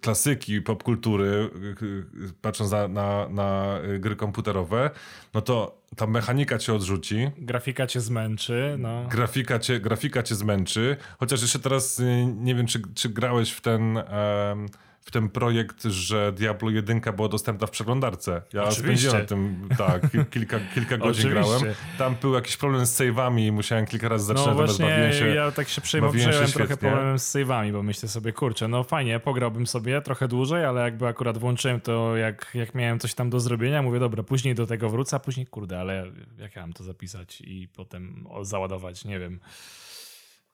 klasyki 0.00 0.62
popkultury, 0.62 1.50
y, 1.82 1.84
y, 1.84 2.32
patrząc 2.42 2.70
na, 2.70 2.88
na, 2.88 3.28
na 3.28 3.78
gry 3.98 4.16
komputerowe, 4.16 4.90
no 5.34 5.40
to 5.40 5.82
ta 5.96 6.06
mechanika 6.06 6.58
cię 6.58 6.74
odrzuci. 6.74 7.30
Grafika 7.38 7.86
cię 7.86 8.00
zmęczy, 8.00 8.76
no. 8.78 9.08
Grafika 9.10 9.58
cię, 9.58 9.80
grafika 9.80 10.22
cię 10.22 10.34
zmęczy. 10.34 10.96
Chociaż 11.18 11.42
jeszcze 11.42 11.58
teraz 11.58 12.00
y, 12.00 12.26
nie 12.36 12.54
wiem, 12.54 12.66
czy, 12.66 12.82
czy 12.94 13.08
grałeś 13.08 13.50
w 13.52 13.60
ten... 13.60 13.96
Um, 13.96 14.66
w 15.04 15.10
ten 15.10 15.28
projekt, 15.28 15.84
że 15.84 16.32
Diablo 16.32 16.70
1 16.70 17.00
była 17.16 17.28
dostępna 17.28 17.66
w 17.66 17.70
przeglądarce. 17.70 18.42
Ja 18.52 18.64
Oczywiście. 18.64 18.82
spędziłem 18.82 19.26
tym, 19.26 19.68
tak, 19.78 20.02
kilka, 20.34 20.60
kilka 20.74 20.98
godzin 20.98 21.30
grałem. 21.30 21.62
Tam 21.98 22.14
był 22.20 22.34
jakiś 22.34 22.56
problem 22.56 22.86
z 22.86 23.00
save'ami 23.00 23.46
i 23.46 23.52
musiałem 23.52 23.86
kilka 23.86 24.08
razy 24.08 24.24
zaczynać, 24.24 24.46
no 24.46 24.54
właśnie, 24.54 24.84
bawiłem 24.84 25.12
się 25.12 25.28
ja 25.28 25.52
tak 25.52 25.68
się 25.68 25.80
przejmowałem 25.80 26.52
trochę 26.52 26.76
problemem 26.76 27.18
z 27.18 27.34
save'ami, 27.34 27.72
bo 27.72 27.82
myślę 27.82 28.08
sobie, 28.08 28.32
kurczę, 28.32 28.68
no 28.68 28.84
fajnie, 28.84 29.20
pograłbym 29.20 29.66
sobie 29.66 30.00
trochę 30.00 30.28
dłużej, 30.28 30.64
ale 30.64 30.80
jakby 30.80 31.06
akurat 31.06 31.38
włączyłem 31.38 31.80
to, 31.80 32.16
jak, 32.16 32.50
jak 32.54 32.74
miałem 32.74 32.98
coś 32.98 33.14
tam 33.14 33.30
do 33.30 33.40
zrobienia, 33.40 33.82
mówię, 33.82 33.98
dobra, 33.98 34.22
później 34.22 34.54
do 34.54 34.66
tego 34.66 34.90
wrócę, 34.90 35.16
a 35.16 35.18
później, 35.18 35.46
kurde, 35.46 35.80
ale 35.80 36.06
jak 36.38 36.56
ja 36.56 36.62
mam 36.62 36.72
to 36.72 36.84
zapisać 36.84 37.40
i 37.40 37.68
potem 37.76 38.26
załadować, 38.42 39.04
nie 39.04 39.18
wiem. 39.18 39.40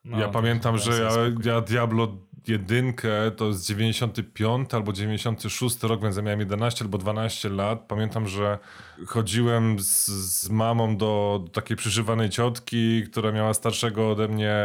No, 0.05 0.19
ja 0.19 0.27
pamiętam, 0.27 0.77
że 0.77 1.01
ja, 1.01 1.11
ja 1.53 1.61
Diablo 1.61 2.17
1 2.47 2.93
to 3.37 3.47
jest 3.47 3.65
95 3.65 4.73
albo 4.73 4.93
96 4.93 5.83
rok, 5.83 6.01
więc 6.01 6.15
ja 6.15 6.21
miałem 6.21 6.39
11 6.39 6.85
albo 6.85 6.97
12 6.97 7.49
lat. 7.49 7.85
Pamiętam, 7.87 8.27
że 8.27 8.59
chodziłem 9.07 9.79
z, 9.79 10.05
z 10.07 10.49
mamą 10.49 10.97
do, 10.97 11.41
do 11.43 11.51
takiej 11.51 11.77
przyżywanej 11.77 12.29
ciotki, 12.29 13.03
która 13.11 13.31
miała 13.31 13.53
starszego 13.53 14.11
ode 14.11 14.27
mnie 14.27 14.55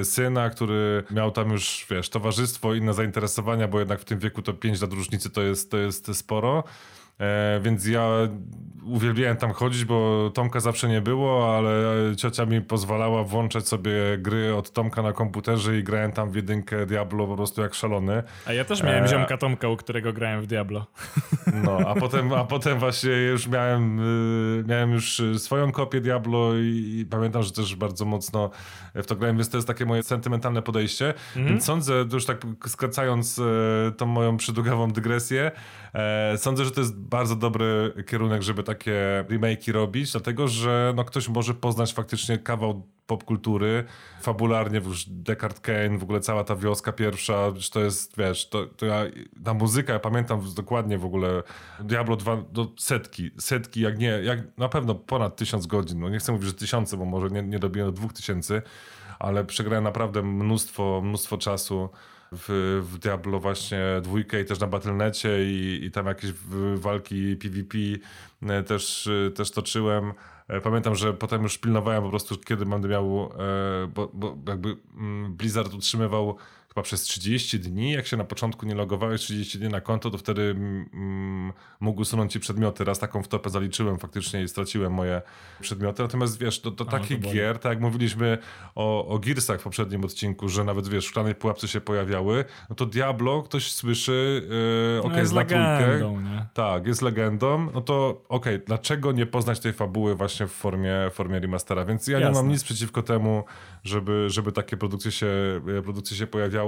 y, 0.00 0.04
syna, 0.04 0.50
który 0.50 1.04
miał 1.10 1.30
tam 1.30 1.50
już, 1.50 1.86
wiesz, 1.90 2.08
towarzystwo, 2.08 2.74
inne 2.74 2.94
zainteresowania, 2.94 3.68
bo 3.68 3.78
jednak 3.78 4.00
w 4.00 4.04
tym 4.04 4.18
wieku 4.18 4.42
to 4.42 4.52
5 4.52 4.80
lat 4.80 4.92
różnicy 4.92 5.30
to 5.30 5.42
jest, 5.42 5.70
to 5.70 5.78
jest 5.78 6.16
sporo. 6.16 6.64
E, 7.18 7.60
więc 7.62 7.86
ja 7.86 8.08
uwielbiałem 8.84 9.36
tam 9.36 9.52
chodzić, 9.52 9.84
bo 9.84 10.30
Tomka 10.34 10.60
zawsze 10.60 10.88
nie 10.88 11.00
było, 11.00 11.56
ale 11.56 11.82
ciocia 12.16 12.46
mi 12.46 12.60
pozwalała 12.60 13.24
włączać 13.24 13.68
sobie 13.68 13.92
gry 14.18 14.54
od 14.54 14.72
Tomka 14.72 15.02
na 15.02 15.12
komputerze 15.12 15.78
i 15.78 15.84
grałem 15.84 16.12
tam 16.12 16.30
w 16.30 16.36
jedynkę 16.36 16.86
Diablo 16.86 17.26
po 17.26 17.36
prostu 17.36 17.62
jak 17.62 17.74
szalony. 17.74 18.22
A 18.46 18.52
ja 18.52 18.64
też 18.64 18.82
miałem 18.82 19.04
E, 19.04 19.08
ziomka 19.08 19.36
Tomka, 19.36 19.68
u 19.68 19.76
którego 19.76 20.12
grałem 20.12 20.42
w 20.42 20.46
Diablo. 20.46 20.86
No, 21.64 21.78
a 21.86 21.94
potem, 21.94 22.32
a 22.32 22.44
potem 22.44 22.78
właśnie 22.78 23.10
już 23.10 23.48
miałem, 23.48 24.00
y, 24.00 24.64
miałem 24.66 24.92
już 24.92 25.20
y, 25.20 25.38
swoją 25.38 25.72
kopię 25.72 26.00
Diablo 26.00 26.54
i, 26.56 26.98
i 27.00 27.06
pamiętam, 27.06 27.42
że 27.42 27.52
też 27.52 27.76
bardzo 27.76 28.04
mocno 28.04 28.50
w 28.94 29.06
to 29.06 29.16
grałem, 29.16 29.36
więc 29.36 29.50
to 29.50 29.56
jest 29.56 29.68
takie 29.68 29.86
moje 29.86 30.02
sentymentalne 30.02 30.62
podejście. 30.62 31.14
Więc 31.36 31.64
sądzę, 31.64 32.04
już 32.12 32.26
tak 32.26 32.42
skracając 32.66 33.38
e, 33.38 33.92
tą 33.92 34.06
moją 34.06 34.36
przydługawą 34.36 34.90
dygresję, 34.90 35.50
e, 35.94 36.38
sądzę, 36.38 36.64
że 36.64 36.70
to 36.70 36.80
jest 36.80 36.94
bardzo 37.10 37.36
dobry 37.36 37.92
kierunek, 38.06 38.42
żeby 38.42 38.62
takie 38.62 39.24
remake'i 39.28 39.72
robić, 39.72 40.12
dlatego, 40.12 40.48
że 40.48 40.92
no, 40.96 41.04
ktoś 41.04 41.28
może 41.28 41.54
poznać 41.54 41.94
faktycznie 41.94 42.38
kawał 42.38 42.88
popkultury, 43.06 43.84
fabularnie, 44.20 44.78
już 44.78 45.04
Descartes 45.08 45.60
Kane, 45.60 45.98
w 45.98 46.02
ogóle 46.02 46.20
cała 46.20 46.44
ta 46.44 46.56
wioska 46.56 46.92
pierwsza, 46.92 47.52
to 47.72 47.80
jest, 47.80 48.16
wiesz, 48.18 48.48
to, 48.48 48.66
to 48.66 48.86
ja, 48.86 49.04
ta 49.44 49.54
muzyka, 49.54 49.92
ja 49.92 49.98
pamiętam 49.98 50.54
dokładnie 50.56 50.98
w 50.98 51.04
ogóle 51.04 51.42
Diablo 51.80 52.16
2 52.16 52.36
do 52.52 52.72
setki, 52.78 53.30
setki, 53.38 53.80
jak 53.80 53.98
nie, 53.98 54.08
jak 54.08 54.58
na 54.58 54.68
pewno 54.68 54.94
ponad 54.94 55.36
tysiąc 55.36 55.66
godzin, 55.66 56.00
no 56.00 56.08
nie 56.08 56.18
chcę 56.18 56.32
mówić, 56.32 56.46
że 56.46 56.54
tysiące, 56.54 56.96
bo 56.96 57.04
może 57.04 57.28
nie, 57.28 57.42
nie 57.42 57.58
dobiję 57.58 57.84
do 57.84 57.92
dwóch 57.92 58.12
tysięcy, 58.12 58.62
ale 59.18 59.44
przegrałem 59.44 59.84
naprawdę 59.84 60.22
mnóstwo, 60.22 61.00
mnóstwo 61.04 61.38
czasu 61.38 61.88
w, 62.32 62.80
w 62.92 62.98
Diablo 62.98 63.40
właśnie 63.40 63.84
dwójkę 64.02 64.40
i 64.40 64.44
też 64.44 64.60
na 64.60 64.66
Battle.necie 64.66 65.44
i, 65.44 65.84
i 65.84 65.90
tam 65.90 66.06
jakieś 66.06 66.32
walki 66.74 67.36
PvP 67.36 67.78
e, 68.42 68.62
też, 68.62 69.06
e, 69.06 69.30
też 69.30 69.50
toczyłem. 69.50 70.12
E, 70.48 70.60
Pamiętam, 70.60 70.94
że 70.94 71.14
potem 71.14 71.42
już 71.42 71.58
pilnowałem 71.58 72.02
po 72.02 72.10
prostu, 72.10 72.36
kiedy 72.36 72.66
będę 72.66 72.88
miał, 72.88 73.32
bo, 73.94 74.10
bo 74.14 74.36
jakby 74.48 74.76
mm, 74.96 75.36
Blizzard 75.36 75.74
utrzymywał 75.74 76.36
chyba 76.74 76.82
przez 76.82 77.02
30 77.02 77.60
dni, 77.60 77.92
jak 77.92 78.06
się 78.06 78.16
na 78.16 78.24
początku 78.24 78.66
nie 78.66 78.74
logowałeś 78.74 79.20
30 79.20 79.58
dni 79.58 79.68
na 79.68 79.80
konto, 79.80 80.10
to 80.10 80.18
wtedy 80.18 80.42
mm, 80.42 81.52
mógł 81.80 82.00
usunąć 82.00 82.32
ci 82.32 82.40
przedmioty. 82.40 82.84
Raz 82.84 82.98
taką 82.98 83.22
wtopę 83.22 83.50
zaliczyłem 83.50 83.98
faktycznie 83.98 84.42
i 84.42 84.48
straciłem 84.48 84.92
moje 84.92 85.22
przedmioty. 85.60 86.02
Natomiast 86.02 86.38
wiesz, 86.38 86.60
do, 86.60 86.70
do 86.70 86.84
takich 86.84 87.18
to 87.18 87.22
boli. 87.22 87.34
gier, 87.34 87.58
tak 87.58 87.72
jak 87.72 87.80
mówiliśmy 87.80 88.38
o, 88.74 89.06
o 89.06 89.18
Gearsach 89.18 89.60
w 89.60 89.62
poprzednim 89.62 90.04
odcinku, 90.04 90.48
że 90.48 90.64
nawet 90.64 90.88
wiesz, 90.88 91.04
w 91.06 91.08
szklanej 91.08 91.34
pułapce 91.34 91.68
się 91.68 91.80
pojawiały, 91.80 92.44
no 92.70 92.76
to 92.76 92.86
Diablo 92.86 93.42
ktoś 93.42 93.72
słyszy, 93.72 94.42
yy, 94.94 95.00
okej, 95.00 95.12
no 95.12 95.18
jest 95.18 95.30
zna 95.30 95.44
trójkę. 95.44 95.86
legendą, 95.86 96.20
nie? 96.20 96.46
Tak, 96.54 96.86
jest 96.86 97.02
legendą, 97.02 97.70
no 97.74 97.80
to 97.80 98.22
okej, 98.28 98.60
dlaczego 98.66 99.12
nie 99.12 99.26
poznać 99.26 99.60
tej 99.60 99.72
fabuły 99.72 100.14
właśnie 100.14 100.46
w 100.46 100.52
formie, 100.52 100.94
w 101.10 101.14
formie 101.14 101.40
remastera? 101.40 101.84
Więc 101.84 102.06
ja 102.06 102.18
nie 102.18 102.24
Jasne. 102.24 102.42
mam 102.42 102.52
nic 102.52 102.64
przeciwko 102.64 103.02
temu, 103.02 103.44
żeby, 103.84 104.30
żeby 104.30 104.52
takie 104.52 104.76
produkcje 104.76 105.12
się, 105.12 105.26
e, 105.78 105.82
produkcje 105.82 106.16
się 106.16 106.26
pojawiały. 106.26 106.63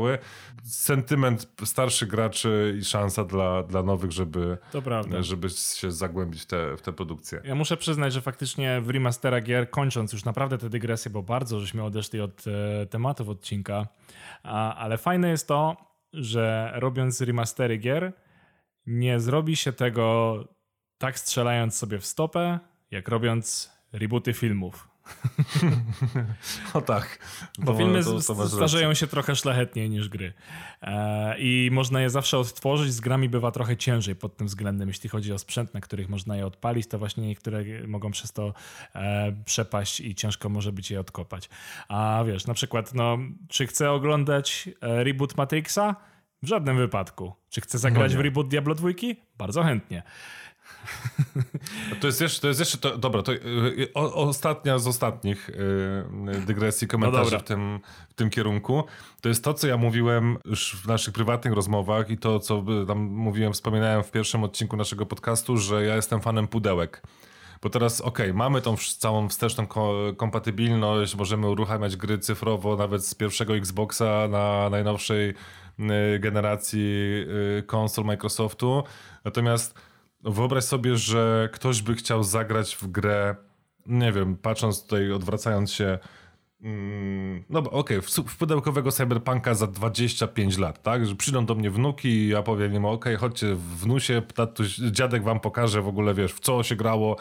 Sentyment 0.65 1.49
starszych 1.65 2.09
graczy 2.09 2.77
i 2.81 2.85
szansa 2.85 3.25
dla, 3.25 3.63
dla 3.63 3.83
nowych, 3.83 4.13
żeby, 4.13 4.59
żeby 5.21 5.51
się 5.51 5.93
zagłębić 5.93 6.43
w 6.43 6.47
te, 6.47 6.77
w 6.77 6.83
te 6.83 6.93
produkcje. 6.93 7.41
Ja 7.45 7.55
muszę 7.55 7.77
przyznać, 7.77 8.13
że 8.13 8.21
faktycznie 8.21 8.81
w 8.81 8.91
remastera 8.91 9.41
gier, 9.41 9.71
kończąc 9.71 10.13
już 10.13 10.25
naprawdę 10.25 10.59
te 10.59 10.71
dygresje, 10.71 11.11
bo 11.11 11.23
bardzo 11.23 11.61
żeśmy 11.61 11.85
odeszli 11.85 12.21
od 12.21 12.45
e, 12.47 12.87
tematów 12.87 13.29
odcinka, 13.29 13.87
a, 14.43 14.75
ale 14.75 14.99
fajne 14.99 15.31
jest 15.31 15.49
to, 15.49 15.77
że 16.13 16.73
robiąc 16.75 17.21
remastery 17.21 17.79
gier, 17.79 18.13
nie 18.87 19.21
zrobi 19.21 19.57
się 19.57 19.73
tego 19.73 20.37
tak 20.99 21.19
strzelając 21.19 21.77
sobie 21.77 21.99
w 21.99 22.07
stopę, 22.07 22.59
jak 22.91 23.09
robiąc 23.09 23.73
rebooty 23.93 24.33
filmów. 24.33 24.89
No 26.75 26.81
tak. 26.81 27.19
Bo 27.59 27.73
To- 27.73 27.79
filmy 27.79 28.05
to- 28.05 28.21
to 28.35 28.49
starzeją 28.49 28.95
się 28.95 29.07
trochę 29.07 29.37
szlachetniej 29.37 29.91
niż 29.91 30.09
gry. 30.09 30.33
E, 30.83 31.39
I 31.39 31.69
można 31.73 32.01
je 32.01 32.11
zawsze 32.11 32.39
odtworzyć. 32.39 32.93
Z 32.93 33.01
grami 33.01 33.29
bywa 33.29 33.51
trochę 33.51 33.77
ciężej 33.77 34.17
pod 34.17 34.37
tym 34.37 34.47
względem, 34.47 34.89
jeśli 34.89 35.09
chodzi 35.09 35.33
o 35.33 35.39
sprzęt, 35.39 35.75
na 35.75 35.81
których 35.81 36.09
można 36.09 36.37
je 36.37 36.47
odpalić, 36.47 36.87
to 36.87 36.99
właśnie 36.99 37.27
niektóre 37.27 37.65
mogą 37.87 38.11
przez 38.11 38.33
to 38.33 38.55
e, 38.95 39.33
przepaść 39.45 40.01
i 40.01 40.15
ciężko 40.15 40.49
może 40.49 40.73
być 40.73 40.91
je 40.91 41.01
odkopać. 41.01 41.49
A 41.89 42.25
wiesz, 42.27 42.47
na 42.47 42.55
przykład, 42.55 42.95
no, 42.95 43.19
czy 43.49 43.67
chcę 43.67 43.91
oglądać 43.91 44.69
e, 44.81 45.05
reboot 45.05 45.37
Matrixa? 45.37 45.97
W 46.43 46.49
żadnym 46.49 46.77
wypadku. 46.77 47.33
Czy 47.51 47.61
chcę 47.61 47.79
zagrać 47.79 48.13
No 48.13 48.19
w 48.19 48.23
reboot 48.23 48.49
Diablo 48.49 48.75
2? 48.75 48.89
Bardzo 49.39 49.63
chętnie. 49.63 50.03
To 52.01 52.07
jest 52.07 52.21
jeszcze, 52.21 52.41
to 52.41 52.49
jest 52.49 52.61
jeszcze 52.61 52.79
to, 52.79 52.99
dobra, 52.99 53.23
to 53.23 53.33
y, 53.33 53.37
y, 53.79 53.93
o, 53.95 54.15
ostatnia 54.15 54.79
z 54.79 54.87
ostatnich 54.87 55.51
y, 55.51 56.41
dygresji, 56.47 56.89
komentarzy 56.89 57.25
dobra. 57.25 57.39
w, 57.39 57.43
tym, 57.43 57.81
w 58.09 58.15
tym 58.15 58.31
kierunku. 58.31 58.85
To 59.21 59.29
jest 59.29 59.45
to, 59.45 59.55
co 59.55 59.67
ja 59.67 59.77
mówiłem 59.77 60.39
już 60.45 60.77
w 60.77 60.89
naszych 60.89 61.15
prywatnych 61.15 61.55
rozmowach 61.55 62.11
i 62.11 62.19
to, 62.19 62.41
co 62.41 62.65
tam 62.87 62.99
mówiłem, 62.99 63.53
wspominałem 63.53 64.03
w 64.03 64.11
pierwszym 64.11 64.45
odcinku 64.45 64.77
naszego 64.77 65.07
podcastu, 65.07 65.57
że 65.57 65.85
ja 65.85 65.97
jestem 65.97 66.21
fanem 66.21 66.49
pudełek. 66.49 67.03
Bo 67.63 67.71
teraz, 67.71 68.01
okej, 68.01 68.35
mamy 68.35 68.63
tą 68.63 68.77
całą 68.99 69.29
wsteczną 69.29 69.67
ko- 69.67 70.13
kompatybilność, 70.17 71.17
możemy 71.17 71.49
uruchamiać 71.49 71.97
gry 71.97 72.19
cyfrowo 72.19 72.77
nawet 72.77 73.07
z 73.07 73.15
pierwszego 73.15 73.57
Xboxa 73.57 74.29
na 74.31 74.71
najnowszej 74.71 75.35
generacji 76.21 77.27
konsol 77.67 78.05
Microsoftu. 78.05 78.85
Natomiast 79.25 79.75
wyobraź 80.27 80.65
sobie, 80.65 80.97
że 80.97 81.49
ktoś 81.53 81.83
by 81.83 81.95
chciał 81.95 82.25
zagrać 82.25 82.77
w 82.77 82.87
grę, 82.87 83.37
nie 83.87 84.13
wiem, 84.13 84.37
patrząc 84.37 84.83
tutaj, 84.83 85.13
odwracając 85.13 85.73
się, 85.73 85.99
mm, 86.63 87.45
no 87.51 87.61
okej, 87.61 88.03
w, 88.03 88.11
su- 88.11 88.25
w 88.25 88.37
pudełkowego 88.37 88.93
cyberpunka 88.93 89.55
za 89.55 89.67
25 89.67 90.59
lat, 90.59 90.83
tak? 90.83 91.07
Że 91.07 91.17
przyjdą 91.17 91.47
do 91.47 91.55
mnie 91.55 91.71
wnuki 91.71 92.09
i 92.09 92.29
ja 92.29 92.43
powiem 92.43 92.75
im, 92.75 92.85
okej, 92.85 93.17
chodźcie 93.17 93.55
wnusie, 93.55 94.23
tatuś, 94.35 94.77
dziadek 94.77 95.23
wam 95.23 95.41
pokaże 95.41 95.83
w 95.83 95.89
ogóle, 95.89 96.15
wiesz, 96.15 96.33
w 96.33 96.41
co 96.41 96.63
się 96.63 96.77
grało 96.77 97.17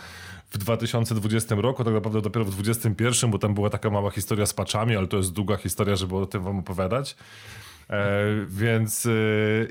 w 0.49 0.57
2020 0.57 1.55
roku, 1.55 1.83
tak 1.83 1.93
naprawdę 1.93 2.21
dopiero 2.21 2.45
w 2.45 2.49
2021, 2.51 3.31
bo 3.31 3.39
tam 3.39 3.53
była 3.53 3.69
taka 3.69 3.89
mała 3.89 4.11
historia 4.11 4.45
z 4.45 4.53
paczami, 4.53 4.95
ale 4.95 5.07
to 5.07 5.17
jest 5.17 5.33
długa 5.33 5.57
historia, 5.57 5.95
żeby 5.95 6.15
o 6.15 6.25
tym 6.25 6.43
wam 6.43 6.59
opowiadać. 6.59 7.15
E, 7.89 8.25
więc 8.47 9.05
e, 9.05 9.09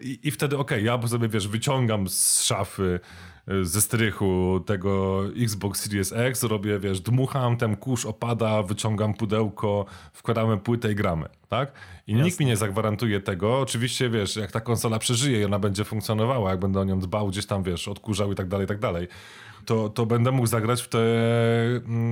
i, 0.03 0.29
i 0.29 0.31
wtedy 0.31 0.59
okej, 0.59 0.85
ja 0.85 1.09
sobie 1.09 1.29
wiesz, 1.29 1.49
wyciągam 1.49 2.09
z 2.09 2.43
szafy 2.43 3.01
e, 3.49 3.65
ze 3.65 3.81
strychu 3.81 4.61
tego 4.67 5.23
Xbox 5.37 5.81
Series 5.81 6.13
X, 6.13 6.43
robię, 6.43 6.79
wiesz, 6.79 7.01
dmucham, 7.01 7.57
ten 7.57 7.77
kurz 7.77 8.07
opada, 8.07 8.63
wyciągam 8.63 9.15
pudełko, 9.15 9.87
wkładamy 10.13 10.59
płytę 10.59 10.93
i 10.93 10.95
gramy, 10.95 11.29
tak? 11.49 11.73
I 12.07 12.15
nikt 12.15 12.41
mi 12.41 12.47
nie 12.47 12.57
zagwarantuje 12.57 13.21
tego. 13.21 13.61
Oczywiście, 13.61 14.11
wiesz, 14.11 14.37
jak 14.37 14.53
ta 14.53 14.61
konsola 14.61 14.99
przeżyje 14.99 15.41
i 15.41 15.45
ona 15.45 15.59
będzie 15.59 15.85
funkcjonowała, 15.85 16.51
jak 16.51 16.61
będę 16.61 16.81
o 16.81 16.85
nią 16.85 16.99
dbał, 16.99 17.29
gdzieś 17.29 17.47
tam, 17.47 17.63
wiesz, 17.63 17.89
odkurzał 17.89 18.33
i 18.33 18.35
tak 18.35 18.49
dalej, 18.49 18.65
i 18.65 18.69
tak 18.69 18.79
dalej, 18.79 19.09
to, 19.65 19.89
to 19.89 20.07
będę 20.07 20.31
mógł 20.31 20.47
zagrać 20.47 20.83
w 20.83 20.89
tę 20.89 20.99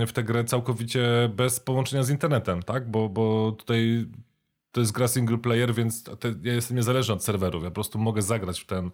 w 0.06 0.12
tę 0.12 0.24
grę 0.24 0.44
całkowicie 0.44 1.30
bez 1.36 1.60
połączenia 1.60 2.02
z 2.02 2.10
internetem, 2.10 2.62
tak? 2.62 2.90
Bo, 2.90 3.08
bo 3.08 3.52
tutaj 3.52 4.06
to 4.72 4.80
jest 4.80 4.92
gra 4.92 5.08
single 5.08 5.38
player, 5.38 5.74
więc 5.74 6.04
te, 6.04 6.34
ja 6.42 6.52
jestem 6.54 6.76
niezależny 6.76 7.14
od 7.14 7.24
serwerów. 7.24 7.62
Ja 7.62 7.70
po 7.70 7.74
prostu 7.74 7.98
mogę 7.98 8.22
zagrać 8.22 8.60
w, 8.60 8.66
ten, 8.66 8.90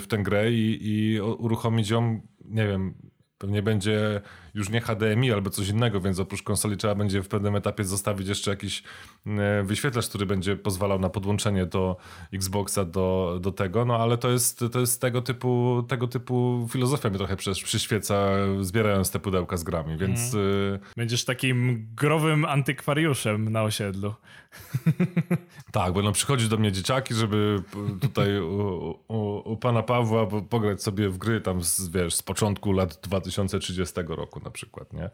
w 0.00 0.04
tę 0.08 0.18
grę 0.18 0.52
i, 0.52 0.78
i 0.82 1.20
uruchomić 1.20 1.90
ją, 1.90 2.20
nie 2.44 2.66
wiem, 2.66 2.94
Pewnie 3.38 3.62
będzie 3.62 4.20
już 4.54 4.68
nie 4.68 4.80
HDMI 4.80 5.32
albo 5.32 5.50
coś 5.50 5.68
innego, 5.68 6.00
więc 6.00 6.20
oprócz 6.20 6.42
konsoli 6.42 6.76
trzeba 6.76 6.94
będzie 6.94 7.22
w 7.22 7.28
pewnym 7.28 7.56
etapie 7.56 7.84
zostawić 7.84 8.28
jeszcze 8.28 8.50
jakiś 8.50 8.82
e, 9.26 9.62
wyświetlacz, 9.62 10.08
który 10.08 10.26
będzie 10.26 10.56
pozwalał 10.56 10.98
na 10.98 11.08
podłączenie 11.08 11.66
do 11.66 11.96
Xboxa 12.32 12.84
do, 12.84 13.38
do 13.40 13.52
tego, 13.52 13.84
no 13.84 13.96
ale 13.96 14.18
to 14.18 14.30
jest, 14.30 14.64
to 14.72 14.80
jest 14.80 15.00
tego 15.00 15.22
typu, 15.22 15.84
tego 15.88 16.08
typu 16.08 16.68
filozofia 16.70 17.10
mi 17.10 17.16
trochę 17.16 17.36
przyświeca, 17.36 18.28
zbierając 18.60 19.10
te 19.10 19.20
pudełka 19.20 19.56
z 19.56 19.64
grami, 19.64 19.96
więc... 19.96 20.34
Mm. 20.34 20.78
Będziesz 20.96 21.24
takim 21.24 21.86
growym 21.96 22.44
antykwariuszem 22.44 23.48
na 23.48 23.62
osiedlu. 23.62 24.14
tak, 25.72 25.92
będą 25.92 26.12
przychodzić 26.12 26.48
do 26.48 26.56
mnie 26.56 26.72
dzieciaki, 26.72 27.14
żeby 27.14 27.62
tutaj 28.00 28.40
u, 28.40 28.98
u, 29.08 29.52
u 29.52 29.56
pana 29.56 29.82
Pawła 29.82 30.26
pograć 30.26 30.82
sobie 30.82 31.08
w 31.08 31.18
gry 31.18 31.40
tam 31.40 31.62
z, 31.62 31.88
wiesz, 31.88 32.14
z 32.14 32.22
początku 32.22 32.72
lat 32.72 32.98
2030 33.02 33.94
roku 34.08 34.40
na 34.44 34.50
przykład, 34.50 34.92
nie? 34.92 35.10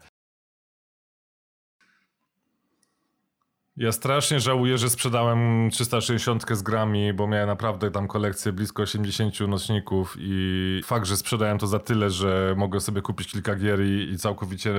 Ja 3.77 3.91
strasznie 3.91 4.39
żałuję, 4.39 4.77
że 4.77 4.89
sprzedałem 4.89 5.69
360 5.71 6.43
z 6.51 6.61
grami, 6.61 7.13
bo 7.13 7.27
miałem 7.27 7.47
naprawdę 7.47 7.91
tam 7.91 8.07
kolekcję 8.07 8.51
blisko 8.53 8.83
80 8.83 9.39
nośników 9.39 10.15
i 10.19 10.81
fakt, 10.85 11.05
że 11.05 11.17
sprzedałem 11.17 11.57
to 11.57 11.67
za 11.67 11.79
tyle, 11.79 12.09
że 12.09 12.55
mogę 12.57 12.79
sobie 12.79 13.01
kupić 13.01 13.31
kilka 13.31 13.55
gier 13.55 13.81
i, 13.81 14.11
i 14.11 14.17
całkowicie 14.17 14.71
e, 14.71 14.75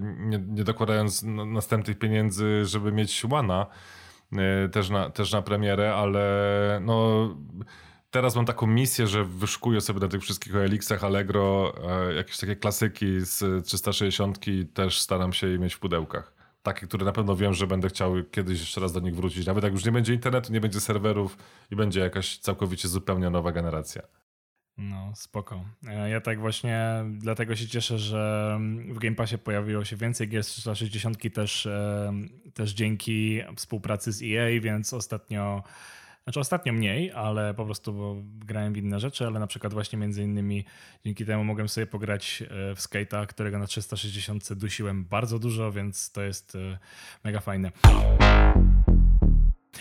nie, 0.00 0.38
nie 0.38 0.64
dokładając 0.64 1.22
następnych 1.46 1.98
pieniędzy, 1.98 2.64
żeby 2.64 2.92
mieć 2.92 3.24
Łana 3.24 3.66
e, 4.32 4.68
też 4.68 4.90
na, 4.90 5.10
też 5.10 5.32
na 5.32 5.42
premierę, 5.42 5.94
ale 5.94 6.80
no 6.82 7.28
teraz 8.16 8.36
mam 8.36 8.46
taką 8.46 8.66
misję, 8.66 9.06
że 9.06 9.24
wyszukuję 9.24 9.80
sobie 9.80 10.00
na 10.00 10.08
tych 10.08 10.22
wszystkich 10.22 10.56
OLX-ach 10.56 11.04
Allegro 11.04 11.74
e, 12.08 12.14
jakieś 12.14 12.38
takie 12.38 12.56
klasyki 12.56 13.20
z 13.20 13.66
360 13.66 14.38
też 14.74 15.00
staram 15.00 15.32
się 15.32 15.48
je 15.48 15.58
mieć 15.58 15.74
w 15.74 15.78
pudełkach. 15.78 16.32
Takie, 16.62 16.86
które 16.86 17.04
na 17.04 17.12
pewno 17.12 17.36
wiem, 17.36 17.54
że 17.54 17.66
będę 17.66 17.88
chciał 17.88 18.14
kiedyś 18.30 18.60
jeszcze 18.60 18.80
raz 18.80 18.92
do 18.92 19.00
nich 19.00 19.16
wrócić. 19.16 19.46
Nawet 19.46 19.64
jak 19.64 19.72
już 19.72 19.84
nie 19.84 19.92
będzie 19.92 20.14
internetu, 20.14 20.52
nie 20.52 20.60
będzie 20.60 20.80
serwerów 20.80 21.36
i 21.70 21.76
będzie 21.76 22.00
jakaś 22.00 22.38
całkowicie 22.38 22.88
zupełnie 22.88 23.30
nowa 23.30 23.52
generacja. 23.52 24.02
No, 24.78 25.12
spoko. 25.14 25.64
E, 25.86 26.10
ja 26.10 26.20
tak 26.20 26.40
właśnie 26.40 27.04
dlatego 27.18 27.56
się 27.56 27.66
cieszę, 27.68 27.98
że 27.98 28.58
w 28.88 28.98
Game 28.98 29.16
Passie 29.16 29.38
pojawiło 29.38 29.84
się 29.84 29.96
więcej 29.96 30.28
gier 30.28 30.44
360 30.44 31.34
też, 31.34 31.66
e, 31.66 32.12
też 32.54 32.72
dzięki 32.72 33.40
współpracy 33.56 34.12
z 34.12 34.22
EA, 34.22 34.60
więc 34.60 34.94
ostatnio 34.94 35.62
znaczy 36.26 36.40
ostatnio 36.40 36.72
mniej, 36.72 37.12
ale 37.12 37.54
po 37.54 37.64
prostu 37.64 37.92
bo 37.92 38.16
grałem 38.24 38.72
w 38.72 38.76
inne 38.76 39.00
rzeczy, 39.00 39.26
ale 39.26 39.40
na 39.40 39.46
przykład 39.46 39.72
właśnie 39.72 39.98
między 39.98 40.22
innymi 40.22 40.64
dzięki 41.04 41.26
temu 41.26 41.44
mogłem 41.44 41.68
sobie 41.68 41.86
pograć 41.86 42.42
e, 42.42 42.74
w 42.74 42.78
Skate'a, 42.78 43.26
którego 43.26 43.58
na 43.58 43.66
360 43.66 44.52
dusiłem 44.52 45.04
bardzo 45.04 45.38
dużo, 45.38 45.72
więc 45.72 46.12
to 46.12 46.22
jest 46.22 46.54
e, 46.54 46.78
mega 47.24 47.40
fajne. 47.40 47.72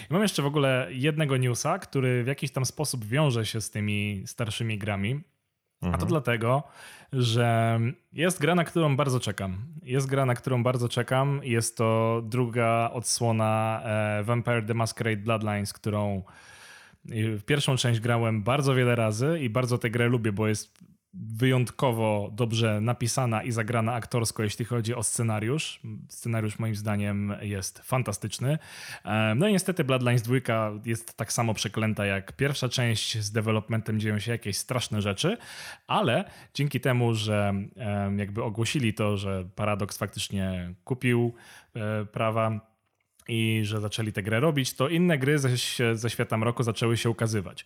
I 0.09 0.13
mam 0.13 0.21
jeszcze 0.21 0.41
w 0.41 0.45
ogóle 0.45 0.87
jednego 0.91 1.37
newsa, 1.37 1.79
który 1.79 2.23
w 2.23 2.27
jakiś 2.27 2.51
tam 2.51 2.65
sposób 2.65 3.05
wiąże 3.05 3.45
się 3.45 3.61
z 3.61 3.71
tymi 3.71 4.23
starszymi 4.25 4.77
grami. 4.77 5.21
A 5.87 5.97
to 5.97 6.03
mhm. 6.03 6.07
dlatego, 6.07 6.63
że 7.13 7.79
jest 8.13 8.41
gra, 8.41 8.55
na 8.55 8.63
którą 8.63 8.95
bardzo 8.95 9.19
czekam. 9.19 9.57
Jest 9.83 10.07
gra, 10.07 10.25
na 10.25 10.35
którą 10.35 10.63
bardzo 10.63 10.89
czekam. 10.89 11.39
Jest 11.43 11.77
to 11.77 12.21
druga 12.25 12.89
odsłona 12.93 13.81
e, 13.83 14.23
Vampire 14.23 14.65
the 14.65 14.73
Masquerade 14.73 15.17
Bloodlines, 15.17 15.73
którą 15.73 16.23
w 17.09 17.43
pierwszą 17.45 17.77
część 17.77 17.99
grałem 17.99 18.43
bardzo 18.43 18.75
wiele 18.75 18.95
razy 18.95 19.39
i 19.39 19.49
bardzo 19.49 19.77
tę 19.77 19.89
grę 19.89 20.07
lubię, 20.07 20.31
bo 20.31 20.47
jest 20.47 20.77
wyjątkowo 21.15 22.29
dobrze 22.33 22.81
napisana 22.81 23.43
i 23.43 23.51
zagrana 23.51 23.93
aktorsko, 23.93 24.43
jeśli 24.43 24.65
chodzi 24.65 24.95
o 24.95 25.03
scenariusz. 25.03 25.79
Scenariusz 26.09 26.59
moim 26.59 26.75
zdaniem 26.75 27.35
jest 27.41 27.79
fantastyczny. 27.79 28.57
No 29.35 29.47
i 29.47 29.51
niestety 29.51 29.83
Bloodlines 29.83 30.21
2 30.21 30.35
jest 30.85 31.17
tak 31.17 31.33
samo 31.33 31.53
przeklęta 31.53 32.05
jak 32.05 32.33
pierwsza 32.33 32.69
część. 32.69 33.17
Z 33.17 33.31
developmentem 33.31 33.99
dzieją 33.99 34.19
się 34.19 34.31
jakieś 34.31 34.57
straszne 34.57 35.01
rzeczy, 35.01 35.37
ale 35.87 36.25
dzięki 36.53 36.79
temu, 36.79 37.13
że 37.13 37.53
jakby 38.17 38.43
ogłosili 38.43 38.93
to, 38.93 39.17
że 39.17 39.45
Paradox 39.55 39.97
faktycznie 39.97 40.73
kupił 40.83 41.33
e, 41.75 42.05
prawa 42.05 42.74
i 43.27 43.61
że 43.63 43.81
zaczęli 43.81 44.13
tę 44.13 44.23
grę 44.23 44.39
robić, 44.39 44.73
to 44.73 44.89
inne 44.89 45.17
gry 45.17 45.39
ze, 45.39 45.49
ze 45.95 46.09
świata 46.09 46.37
mroku 46.37 46.63
zaczęły 46.63 46.97
się 46.97 47.09
ukazywać. 47.09 47.65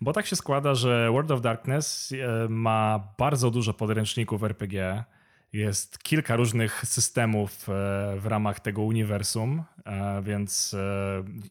Bo 0.00 0.12
tak 0.12 0.26
się 0.26 0.36
składa, 0.36 0.74
że 0.74 1.10
World 1.10 1.30
of 1.30 1.40
Darkness 1.40 2.12
e, 2.12 2.48
ma 2.48 3.08
bardzo 3.18 3.50
dużo 3.50 3.74
podręczników 3.74 4.42
RPG. 4.42 5.04
Jest 5.52 5.98
kilka 6.02 6.36
różnych 6.36 6.86
systemów 6.86 7.68
e, 7.68 7.72
w 8.18 8.26
ramach 8.26 8.60
tego 8.60 8.82
uniwersum, 8.82 9.62
e, 9.86 10.22
więc, 10.22 10.76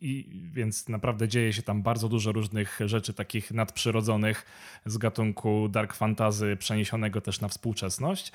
i, 0.01 0.41
więc 0.53 0.89
naprawdę 0.89 1.27
dzieje 1.27 1.53
się 1.53 1.61
tam 1.61 1.81
bardzo 1.81 2.09
dużo 2.09 2.31
różnych 2.31 2.79
rzeczy 2.85 3.13
takich 3.13 3.51
nadprzyrodzonych 3.51 4.45
z 4.85 4.97
gatunku 4.97 5.69
dark 5.69 5.93
fantasy 5.93 6.57
przeniesionego 6.59 7.21
też 7.21 7.41
na 7.41 7.47
współczesność. 7.47 8.31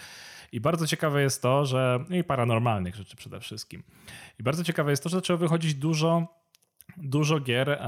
I 0.53 0.61
bardzo 0.61 0.87
ciekawe 0.87 1.23
jest 1.23 1.43
to, 1.43 1.67
że. 1.67 2.05
No 2.09 2.17
i 2.17 2.25
paranormalnych 2.25 2.95
rzeczy 2.95 3.17
przede 3.17 3.41
wszystkim. 3.41 3.83
I 4.41 4.43
bardzo 4.43 4.65
ciekawe 4.65 4.91
jest 4.91 5.03
to, 5.03 5.09
że 5.09 5.17
zaczęło 5.17 5.39
wychodzić 5.39 5.75
dużo, 5.75 6.27
dużo 6.97 7.41
gier 7.41 7.79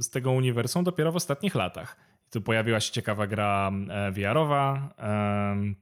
z 0.00 0.10
tego 0.10 0.32
uniwersum 0.32 0.84
dopiero 0.84 1.12
w 1.12 1.16
ostatnich 1.16 1.54
latach. 1.54 1.96
Tu 2.30 2.40
pojawiła 2.40 2.80
się 2.80 2.92
ciekawa 2.92 3.26
gra 3.26 3.70
e, 3.88 4.12
VR-owa. 4.12 4.94
Um, 4.98 5.76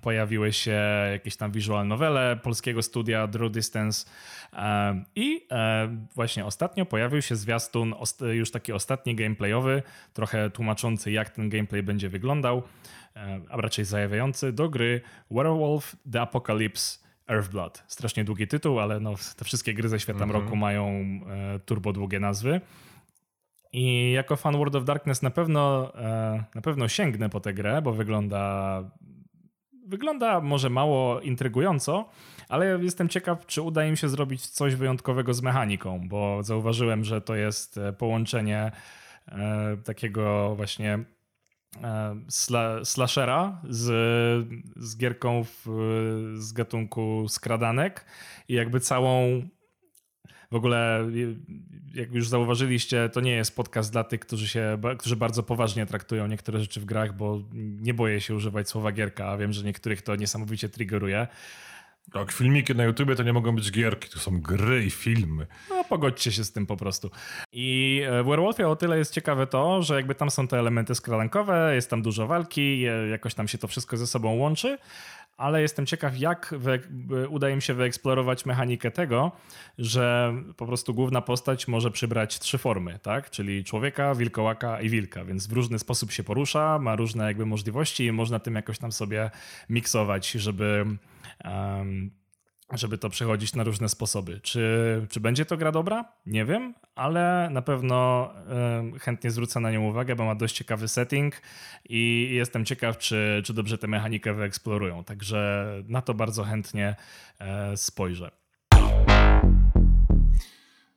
pojawiły 0.00 0.52
się 0.52 0.80
jakieś 1.12 1.36
tam 1.36 1.52
visual 1.52 1.88
novele 1.88 2.36
polskiego 2.42 2.82
studia 2.82 3.26
Draw 3.26 3.52
Distance 3.52 4.06
i 5.16 5.46
e, 5.50 5.88
właśnie 6.14 6.46
ostatnio 6.46 6.86
pojawił 6.86 7.22
się 7.22 7.36
zwiastun 7.36 7.94
już 8.32 8.50
taki 8.50 8.72
ostatni 8.72 9.14
gameplayowy, 9.14 9.82
trochę 10.12 10.50
tłumaczący 10.50 11.12
jak 11.12 11.30
ten 11.30 11.48
gameplay 11.48 11.82
będzie 11.82 12.08
wyglądał, 12.08 12.58
e, 12.58 12.62
a 13.50 13.56
raczej 13.56 13.84
zajawiający 13.84 14.52
do 14.52 14.68
gry 14.68 15.00
Werewolf 15.30 15.96
The 16.12 16.20
Apocalypse 16.20 16.98
Earthblood. 17.28 17.82
Strasznie 17.86 18.24
długi 18.24 18.46
tytuł, 18.46 18.80
ale 18.80 19.00
no, 19.00 19.14
te 19.36 19.44
wszystkie 19.44 19.74
gry 19.74 19.88
ze 19.88 20.00
świata 20.00 20.24
mm 20.24 20.30
-hmm. 20.30 20.40
roku 20.40 20.56
mają 20.56 20.90
e, 20.90 21.58
turbo 21.58 21.92
długie 21.92 22.20
nazwy. 22.20 22.60
I 23.72 24.12
jako 24.12 24.36
fan 24.36 24.56
World 24.56 24.74
of 24.74 24.84
Darkness 24.84 25.22
na 25.22 25.30
pewno, 25.30 25.92
na 26.54 26.62
pewno 26.62 26.88
sięgnę 26.88 27.28
po 27.28 27.40
tę 27.40 27.54
grę, 27.54 27.82
bo 27.82 27.92
wygląda 27.92 28.84
Wygląda 29.86 30.40
może 30.40 30.70
mało 30.70 31.20
intrygująco, 31.20 32.08
ale 32.48 32.78
jestem 32.82 33.08
ciekaw, 33.08 33.46
czy 33.46 33.62
uda 33.62 33.84
im 33.84 33.96
się 33.96 34.08
zrobić 34.08 34.46
coś 34.46 34.74
wyjątkowego 34.74 35.34
z 35.34 35.42
mechaniką, 35.42 36.08
bo 36.08 36.42
zauważyłem, 36.42 37.04
że 37.04 37.20
to 37.20 37.34
jest 37.34 37.78
e, 37.78 37.92
połączenie 37.92 38.72
e, 39.28 39.76
takiego 39.84 40.54
właśnie 40.56 40.94
e, 40.94 41.04
sla, 42.28 42.84
slashera 42.84 43.60
z, 43.68 43.86
z 44.76 44.96
gierką 44.96 45.44
w, 45.44 45.66
z 46.34 46.52
gatunku 46.52 47.26
skradanek 47.28 48.04
i 48.48 48.54
jakby 48.54 48.80
całą 48.80 49.42
w 50.52 50.56
ogóle, 50.56 51.10
jak 51.94 52.12
już 52.12 52.28
zauważyliście, 52.28 53.08
to 53.08 53.20
nie 53.20 53.30
jest 53.30 53.56
podcast 53.56 53.92
dla 53.92 54.04
tych, 54.04 54.20
którzy, 54.20 54.48
się, 54.48 54.78
którzy 54.98 55.16
bardzo 55.16 55.42
poważnie 55.42 55.86
traktują 55.86 56.26
niektóre 56.26 56.60
rzeczy 56.60 56.80
w 56.80 56.84
grach, 56.84 57.16
bo 57.16 57.42
nie 57.54 57.94
boję 57.94 58.20
się 58.20 58.34
używać 58.34 58.68
słowa 58.68 58.92
gierka, 58.92 59.28
a 59.28 59.36
wiem, 59.36 59.52
że 59.52 59.64
niektórych 59.64 60.02
to 60.02 60.16
niesamowicie 60.16 60.68
triggeruje. 60.68 61.26
Tak, 62.12 62.32
filmiki 62.32 62.74
na 62.74 62.84
YouTubie 62.84 63.16
to 63.16 63.22
nie 63.22 63.32
mogą 63.32 63.54
być 63.54 63.70
gierki, 63.70 64.08
to 64.08 64.18
są 64.18 64.40
gry 64.40 64.84
i 64.84 64.90
filmy. 64.90 65.46
No, 65.70 65.84
pogodźcie 65.84 66.32
się 66.32 66.44
z 66.44 66.52
tym 66.52 66.66
po 66.66 66.76
prostu. 66.76 67.10
I 67.52 68.00
e, 68.06 68.22
w 68.22 68.26
Werewolfie 68.26 68.68
o 68.68 68.76
tyle 68.76 68.98
jest 68.98 69.14
ciekawe 69.14 69.46
to, 69.46 69.82
że 69.82 69.94
jakby 69.94 70.14
tam 70.14 70.30
są 70.30 70.48
te 70.48 70.58
elementy 70.58 70.94
skradankowe, 70.94 71.74
jest 71.74 71.90
tam 71.90 72.02
dużo 72.02 72.26
walki, 72.26 72.80
jakoś 73.10 73.34
tam 73.34 73.48
się 73.48 73.58
to 73.58 73.68
wszystko 73.68 73.96
ze 73.96 74.06
sobą 74.06 74.34
łączy, 74.34 74.78
ale 75.42 75.62
jestem 75.62 75.86
ciekaw, 75.86 76.18
jak 76.18 76.54
uda 77.28 77.50
im 77.50 77.60
się 77.60 77.74
wyeksplorować 77.74 78.46
mechanikę 78.46 78.90
tego, 78.90 79.32
że 79.78 80.34
po 80.56 80.66
prostu 80.66 80.94
główna 80.94 81.22
postać 81.22 81.68
może 81.68 81.90
przybrać 81.90 82.38
trzy 82.38 82.58
formy, 82.58 82.98
tak? 83.02 83.30
Czyli 83.30 83.64
człowieka, 83.64 84.14
wilkołaka 84.14 84.80
i 84.80 84.88
wilka, 84.88 85.24
więc 85.24 85.46
w 85.46 85.52
różny 85.52 85.78
sposób 85.78 86.12
się 86.12 86.22
porusza, 86.22 86.78
ma 86.78 86.96
różne 86.96 87.24
jakby 87.24 87.46
możliwości 87.46 88.04
i 88.04 88.12
można 88.12 88.38
tym 88.38 88.54
jakoś 88.54 88.78
tam 88.78 88.92
sobie 88.92 89.30
miksować, 89.68 90.30
żeby 90.30 90.84
um, 91.44 92.10
żeby 92.72 92.98
to 92.98 93.10
przechodzić 93.10 93.54
na 93.54 93.64
różne 93.64 93.88
sposoby. 93.88 94.40
Czy, 94.40 95.06
czy 95.10 95.20
będzie 95.20 95.44
to 95.44 95.56
gra 95.56 95.72
dobra? 95.72 96.04
Nie 96.26 96.44
wiem, 96.44 96.74
ale 96.94 97.48
na 97.52 97.62
pewno 97.62 98.30
y, 98.96 98.98
chętnie 98.98 99.30
zwrócę 99.30 99.60
na 99.60 99.70
nią 99.70 99.82
uwagę, 99.82 100.16
bo 100.16 100.24
ma 100.24 100.34
dość 100.34 100.56
ciekawy 100.56 100.88
setting 100.88 101.42
i 101.88 102.28
jestem 102.32 102.64
ciekaw, 102.64 102.98
czy, 102.98 103.42
czy 103.44 103.54
dobrze 103.54 103.78
tę 103.78 103.86
mechanikę 103.86 104.34
wyeksplorują. 104.34 105.04
Także 105.04 105.66
na 105.88 106.02
to 106.02 106.14
bardzo 106.14 106.44
chętnie 106.44 106.96
y, 107.72 107.76
spojrzę. 107.76 108.30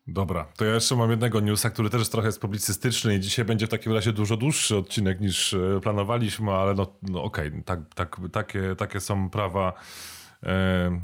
Dobra, 0.07 0.45
to 0.57 0.65
ja 0.65 0.73
jeszcze 0.73 0.95
mam 0.95 1.11
jednego 1.11 1.39
newsa, 1.39 1.69
który 1.69 1.89
też 1.89 2.09
trochę 2.09 2.27
jest 2.27 2.41
publicystyczny 2.41 3.15
i 3.15 3.19
dzisiaj 3.19 3.45
będzie 3.45 3.67
w 3.67 3.69
takim 3.69 3.93
razie 3.93 4.13
dużo 4.13 4.37
dłuższy 4.37 4.77
odcinek 4.77 5.21
niż 5.21 5.53
e, 5.53 5.79
planowaliśmy, 5.83 6.51
ale 6.51 6.73
no, 6.73 6.95
no 7.01 7.23
okej, 7.23 7.47
okay, 7.47 7.63
tak, 7.63 7.79
tak, 7.95 8.17
takie, 8.31 8.75
takie 8.75 8.99
są 8.99 9.29
prawa 9.29 9.73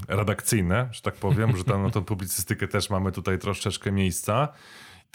redakcyjne, 0.08 0.90
że 0.92 1.02
tak 1.02 1.16
powiem, 1.16 1.58
że 1.58 1.64
tam 1.64 1.84
na 1.84 1.90
tą 1.90 2.04
publicystykę 2.04 2.68
też 2.68 2.90
mamy 2.90 3.12
tutaj 3.12 3.40
troszeczkę 3.40 3.92
miejsca. 3.92 4.48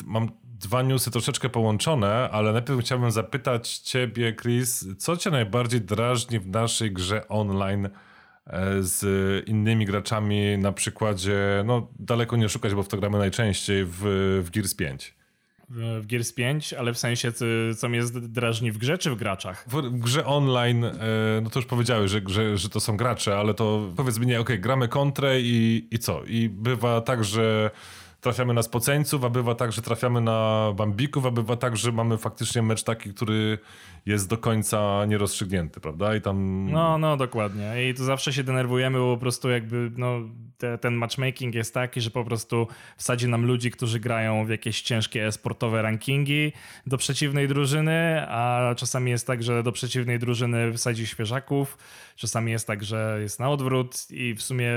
Mam 0.05 0.29
dwa 0.45 0.83
newsy 0.83 1.11
troszeczkę 1.11 1.49
połączone, 1.49 2.31
ale 2.33 2.53
najpierw 2.53 2.81
chciałbym 2.81 3.11
zapytać 3.11 3.79
ciebie, 3.79 4.35
Chris, 4.35 4.87
co 4.99 5.16
cię 5.16 5.31
najbardziej 5.31 5.81
drażni 5.81 6.41
w 6.41 6.49
naszej 6.49 6.93
grze 6.93 7.29
online 7.29 7.89
E, 8.47 8.83
z 8.83 9.49
innymi 9.49 9.87
graczami 9.87 10.59
na 10.59 10.72
przykładzie, 10.72 11.62
no 11.64 11.89
daleko 11.99 12.37
nie 12.37 12.49
szukać, 12.49 12.74
bo 12.74 12.83
w 12.83 12.89
to 12.89 12.97
gramy 12.97 13.18
najczęściej 13.18 13.85
w, 13.85 14.01
w 14.45 14.51
Gears 14.51 14.74
5. 14.74 15.14
W 15.69 16.07
Gears 16.07 16.33
5, 16.33 16.73
ale 16.73 16.95
w 16.95 16.99
sensie, 16.99 17.33
co 17.77 17.89
mnie 17.89 18.03
drażni 18.12 18.73
w 18.73 18.79
grze 18.79 18.99
czy 18.99 19.11
w 19.11 19.17
graczach? 19.17 19.64
W, 19.69 19.99
grze 19.99 20.27
online, 20.27 20.85
e, 20.85 20.93
no 21.43 21.51
to 21.51 21.59
już 21.59 21.67
powiedziałeś, 21.67 22.11
że, 22.11 22.21
że, 22.27 22.59
że 22.59 22.69
to 22.69 22.81
są 22.81 22.97
gracze, 22.97 23.37
ale 23.37 23.55
to 23.55 23.93
powiedz 23.97 24.19
mi, 24.19 24.27
nie, 24.27 24.41
okej, 24.41 24.57
okay, 24.57 24.59
gramy 24.59 24.89
kontrę 24.89 25.41
i, 25.41 25.89
i 25.91 25.99
co? 25.99 26.25
I 26.25 26.49
bywa 26.49 27.01
tak, 27.01 27.25
że 27.25 27.71
trafiamy 28.21 28.55
na 28.55 28.62
spoceńców, 28.62 29.25
a 29.25 29.29
bywa 29.29 29.55
tak, 29.55 29.73
że 29.73 29.83
trafiamy 29.83 30.21
na 30.21 30.73
bambików, 30.77 31.27
a 31.27 31.31
bywa 31.31 31.57
tak, 31.57 31.77
że 31.77 31.93
mamy 31.93 32.19
faktycznie 32.19 32.62
mecz 32.62 32.83
taki, 32.83 33.14
który 33.14 33.59
jest 34.07 34.29
do 34.29 34.39
końca 34.39 35.05
nierozstrzygnięty, 35.07 35.81
prawda? 35.81 36.17
I 36.17 36.21
tam... 36.21 36.69
No, 36.71 36.99
no, 36.99 37.17
dokładnie. 37.17 37.91
I 37.91 37.95
tu 37.95 38.05
zawsze 38.05 38.33
się 38.33 38.45
denerwujemy, 38.45 38.99
bo 38.99 39.15
po 39.15 39.21
prostu 39.21 39.51
jakby, 39.51 39.91
no, 39.97 40.21
te, 40.59 40.79
ten 40.79 40.95
matchmaking 40.95 41.55
jest 41.55 41.75
taki, 41.75 42.01
że 42.01 42.11
po 42.11 42.25
prostu 42.25 42.69
wsadzi 42.97 43.29
nam 43.29 43.47
ludzi, 43.47 43.71
którzy 43.71 44.01
grają 44.01 44.45
w 44.45 44.49
jakieś 44.49 44.83
ciężkie 44.83 45.33
sportowe 45.33 45.83
rankingi 45.83 46.53
do 46.87 46.97
przeciwnej 46.99 47.49
drużyny, 47.49 48.27
a 48.29 48.75
czasami 48.77 49.11
jest 49.11 49.27
tak, 49.27 49.43
że 49.43 49.63
do 49.63 49.73
przeciwnej 49.73 50.19
drużyny 50.19 50.73
wsadzi 50.73 51.07
świeżaków, 51.07 51.79
czasami 52.17 52.53
jest 52.53 52.67
tak, 52.67 52.85
że 52.85 53.19
jest 53.21 53.41
na 53.41 53.51
odwrót 53.51 54.07
i 54.11 54.35
w 54.35 54.43
sumie 54.43 54.71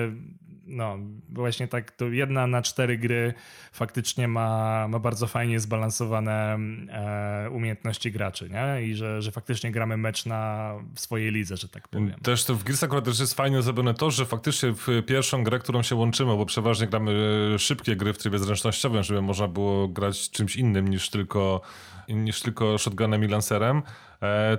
no, 0.70 0.98
właśnie 1.30 1.68
tak, 1.68 1.92
to 1.92 2.06
jedna 2.06 2.48
na 2.48 2.62
cztery 2.62 2.98
gry 2.98 3.34
faktycznie 3.72 4.28
ma, 4.28 4.88
ma 4.88 5.00
bardzo 5.00 5.28
fajnie 5.28 5.60
zbalansowane 5.60 6.58
e, 6.90 7.50
umiejętności 7.50 8.12
graczy, 8.12 8.50
nie? 8.50 8.84
I 8.84 8.96
że, 8.96 9.19
że 9.22 9.32
faktycznie 9.32 9.72
gramy 9.72 9.98
mecz 9.98 10.26
na 10.26 10.74
swojej 10.96 11.32
lidze, 11.32 11.58
że 11.58 11.70
tak 11.70 11.88
powiem. 11.88 12.14
Też 12.24 12.44
to 12.44 12.56
w 12.56 12.64
Gears 12.64 12.84
akurat 12.84 13.06
też 13.06 13.20
jest 13.20 13.34
fajnie 13.34 13.62
zrobione 13.62 13.94
to, 13.94 14.12
że 14.12 14.26
faktycznie 14.26 14.74
w 14.74 14.88
pierwszą 15.08 15.44
grę, 15.44 15.60
którą 15.60 15.84
się 15.84 15.96
łączymy, 15.96 16.38
bo 16.38 16.46
przeważnie 16.46 16.88
gramy 16.88 17.12
szybkie 17.58 17.96
gry 17.96 18.14
w 18.14 18.18
trybie 18.18 18.40
zręcznościowym, 18.40 19.04
żeby 19.04 19.22
można 19.22 19.48
było 19.48 19.88
grać 19.88 20.30
czymś 20.30 20.56
innym 20.56 20.88
niż 20.88 21.10
tylko, 21.10 21.62
niż 22.10 22.42
tylko 22.42 22.78
shotgunem 22.78 23.24
i 23.24 23.28
lancerem, 23.28 23.82
E, 23.82 24.09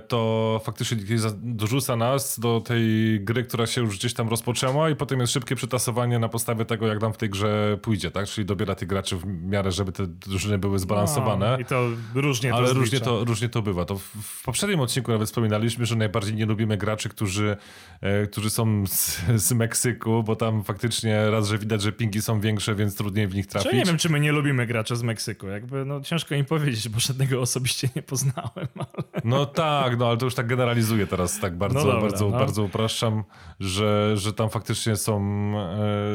to 0.07 0.61
faktycznie 0.63 0.97
dorzuca 1.41 1.95
nas 1.95 2.39
do 2.39 2.61
tej 2.61 3.19
gry, 3.21 3.43
która 3.43 3.67
się 3.67 3.81
już 3.81 3.97
gdzieś 3.97 4.13
tam 4.13 4.29
rozpoczęła 4.29 4.89
i 4.89 4.95
potem 4.95 5.19
jest 5.19 5.33
szybkie 5.33 5.55
przetasowanie 5.55 6.19
na 6.19 6.29
podstawie 6.29 6.65
tego, 6.65 6.87
jak 6.87 7.01
nam 7.01 7.13
w 7.13 7.17
tej 7.17 7.29
grze 7.29 7.77
pójdzie, 7.81 8.11
tak? 8.11 8.27
Czyli 8.27 8.45
dobiera 8.45 8.75
tych 8.75 8.87
graczy 8.87 9.17
w 9.17 9.25
miarę, 9.25 9.71
żeby 9.71 9.91
te 9.91 10.07
drużyny 10.07 10.57
były 10.57 10.79
zbalansowane. 10.79 11.51
No, 11.51 11.59
I 11.59 11.65
to 11.65 11.89
różnie 12.15 12.49
to 12.49 12.55
Ale 12.55 12.73
różnie 12.73 12.99
to, 12.99 13.25
różnie 13.25 13.49
to 13.49 13.61
bywa. 13.61 13.85
To 13.85 13.97
w 13.97 14.43
poprzednim 14.45 14.79
odcinku 14.79 15.11
nawet 15.11 15.27
wspominaliśmy, 15.27 15.85
że 15.85 15.95
najbardziej 15.95 16.35
nie 16.35 16.45
lubimy 16.45 16.77
graczy, 16.77 17.09
którzy, 17.09 17.57
e, 18.01 18.27
którzy 18.27 18.49
są 18.49 18.87
z, 18.87 19.21
z 19.35 19.51
Meksyku, 19.51 20.23
bo 20.23 20.35
tam 20.35 20.63
faktycznie 20.63 21.31
raz, 21.31 21.47
że 21.47 21.57
widać, 21.57 21.81
że 21.81 21.91
pingi 21.91 22.21
są 22.21 22.39
większe, 22.39 22.75
więc 22.75 22.95
trudniej 22.95 23.27
w 23.27 23.35
nich 23.35 23.47
trafić. 23.47 23.71
Ja 23.71 23.77
nie 23.77 23.85
wiem, 23.85 23.97
czy 23.97 24.09
my 24.09 24.19
nie 24.19 24.31
lubimy 24.31 24.65
graczy 24.65 24.95
z 24.95 25.03
Meksyku. 25.03 25.47
Jakby, 25.47 25.85
no 25.85 26.01
ciężko 26.01 26.35
im 26.35 26.45
powiedzieć, 26.45 26.89
bo 26.89 26.99
żadnego 26.99 27.41
osobiście 27.41 27.89
nie 27.95 28.01
poznałem. 28.01 28.67
Ale... 28.93 29.21
No 29.23 29.50
tak, 29.53 29.99
no 29.99 30.07
ale 30.07 30.17
to 30.17 30.25
już 30.25 30.35
tak 30.35 30.47
generalizuję 30.47 31.07
teraz, 31.07 31.39
tak 31.39 31.57
bardzo, 31.57 31.79
no 31.79 31.85
dobra, 31.85 32.01
bardzo, 32.01 32.29
no. 32.29 32.37
bardzo 32.37 32.63
upraszczam, 32.63 33.23
że, 33.59 34.17
że 34.17 34.33
tam 34.33 34.49
faktycznie 34.49 34.95
są, 34.95 35.21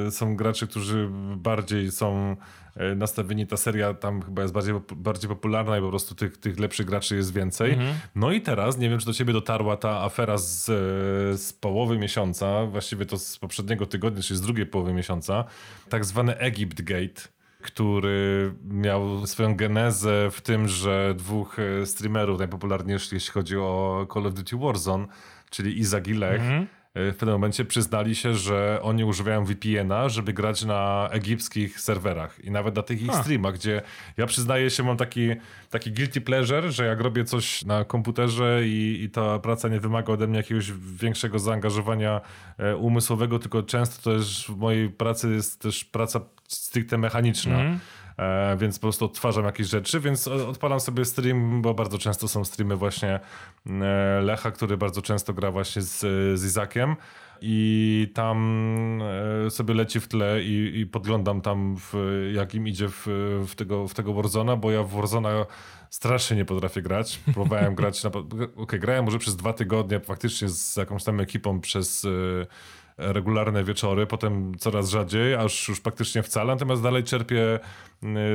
e, 0.06 0.10
są 0.10 0.36
gracze, 0.36 0.66
którzy 0.66 1.08
bardziej 1.36 1.90
są 1.90 2.36
e, 2.76 2.94
nastawieni, 2.94 3.46
ta 3.46 3.56
seria 3.56 3.94
tam 3.94 4.22
chyba 4.22 4.42
jest 4.42 4.54
bardziej, 4.54 4.74
bardziej 4.96 5.28
popularna 5.28 5.78
i 5.78 5.80
po 5.80 5.88
prostu 5.88 6.14
tych, 6.14 6.36
tych 6.36 6.58
lepszych 6.58 6.86
graczy 6.86 7.16
jest 7.16 7.32
więcej. 7.32 7.72
Mhm. 7.72 7.94
No 8.14 8.32
i 8.32 8.40
teraz, 8.40 8.78
nie 8.78 8.90
wiem, 8.90 8.98
czy 8.98 9.06
do 9.06 9.12
ciebie 9.12 9.32
dotarła 9.32 9.76
ta 9.76 10.02
afera 10.02 10.38
z, 10.38 10.64
z 11.40 11.52
połowy 11.52 11.98
miesiąca, 11.98 12.66
właściwie 12.66 13.06
to 13.06 13.18
z 13.18 13.38
poprzedniego 13.38 13.86
tygodnia, 13.86 14.22
czyli 14.22 14.38
z 14.38 14.40
drugiej 14.40 14.66
połowy 14.66 14.92
miesiąca, 14.92 15.44
tak 15.88 16.04
zwany 16.04 16.38
Egypt 16.38 16.82
Gate 16.82 17.35
który 17.62 18.54
miał 18.64 19.26
swoją 19.26 19.56
genezę 19.56 20.30
w 20.30 20.40
tym, 20.40 20.68
że 20.68 21.14
dwóch 21.16 21.58
e, 21.58 21.86
streamerów, 21.86 22.38
najpopularniejszych 22.38 23.12
jeśli 23.12 23.32
chodzi 23.32 23.56
o 23.56 24.06
Call 24.14 24.26
of 24.26 24.34
Duty 24.34 24.56
Warzone, 24.56 25.06
czyli 25.50 25.78
Izak 25.78 26.08
i 26.08 26.14
Lech, 26.14 26.40
mm 26.40 26.64
-hmm 26.64 26.85
w 26.96 27.16
pewnym 27.18 27.32
momencie 27.32 27.64
przyznali 27.64 28.14
się, 28.14 28.34
że 28.34 28.78
oni 28.82 29.04
używają 29.04 29.44
VPN-a, 29.44 30.08
żeby 30.08 30.32
grać 30.32 30.64
na 30.64 31.08
egipskich 31.12 31.80
serwerach 31.80 32.44
i 32.44 32.50
nawet 32.50 32.76
na 32.76 32.82
tych 32.82 33.02
ich 33.02 33.14
streamach, 33.14 33.54
gdzie 33.54 33.82
ja 34.16 34.26
przyznaję 34.26 34.70
się, 34.70 34.82
mam 34.82 34.96
taki, 34.96 35.28
taki 35.70 35.92
guilty 35.92 36.20
pleasure, 36.20 36.72
że 36.72 36.86
jak 36.86 37.00
robię 37.00 37.24
coś 37.24 37.64
na 37.64 37.84
komputerze 37.84 38.60
i, 38.64 39.02
i 39.02 39.10
ta 39.10 39.38
praca 39.38 39.68
nie 39.68 39.80
wymaga 39.80 40.12
ode 40.12 40.26
mnie 40.26 40.36
jakiegoś 40.36 40.72
większego 40.72 41.38
zaangażowania 41.38 42.20
e, 42.58 42.76
umysłowego, 42.76 43.38
tylko 43.38 43.62
często 43.62 44.02
to 44.02 44.18
też 44.18 44.46
w 44.48 44.56
mojej 44.56 44.90
pracy 44.90 45.32
jest 45.32 45.60
też 45.60 45.84
praca 45.84 46.20
stricte 46.48 46.98
mechaniczna. 46.98 47.60
Mm. 47.60 47.78
E, 48.18 48.56
więc 48.56 48.78
po 48.78 48.82
prostu 48.82 49.04
odtwarzam 49.04 49.44
jakieś 49.44 49.66
rzeczy, 49.66 50.00
więc 50.00 50.28
odpalam 50.28 50.80
sobie 50.80 51.04
stream, 51.04 51.62
bo 51.62 51.74
bardzo 51.74 51.98
często 51.98 52.28
są 52.28 52.44
streamy 52.44 52.76
właśnie 52.76 53.20
e, 53.66 54.20
Lecha, 54.22 54.50
który 54.50 54.76
bardzo 54.76 55.02
często 55.02 55.32
gra 55.34 55.50
właśnie 55.50 55.82
z, 55.82 56.00
z 56.40 56.44
Izakiem 56.44 56.96
i 57.40 58.10
tam 58.14 59.02
e, 59.46 59.50
sobie 59.50 59.74
leci 59.74 60.00
w 60.00 60.08
tle 60.08 60.42
i, 60.42 60.80
i 60.80 60.86
podglądam 60.86 61.40
tam, 61.40 61.76
w, 61.76 61.94
jak 62.34 62.54
im 62.54 62.68
idzie 62.68 62.88
w, 62.88 63.06
w, 63.48 63.54
tego, 63.54 63.88
w 63.88 63.94
tego 63.94 64.14
Warzona, 64.14 64.56
bo 64.56 64.70
ja 64.70 64.82
w 64.82 64.90
Warzona 64.90 65.46
strasznie 65.90 66.36
nie 66.36 66.44
potrafię 66.44 66.82
grać. 66.82 67.20
Próbowałem 67.34 67.74
grać, 67.80 68.04
na, 68.04 68.10
okay, 68.56 68.78
grałem 68.78 69.04
może 69.04 69.18
przez 69.18 69.36
dwa 69.36 69.52
tygodnie 69.52 70.00
faktycznie 70.00 70.48
z 70.48 70.76
jakąś 70.76 71.04
tam 71.04 71.20
ekipą 71.20 71.60
przez 71.60 72.06
regularne 72.98 73.64
wieczory, 73.64 74.06
potem 74.06 74.58
coraz 74.58 74.90
rzadziej, 74.90 75.34
aż 75.34 75.68
już 75.68 75.80
praktycznie 75.80 76.22
wcale, 76.22 76.54
natomiast 76.54 76.82
dalej 76.82 77.04
czerpię 77.04 77.58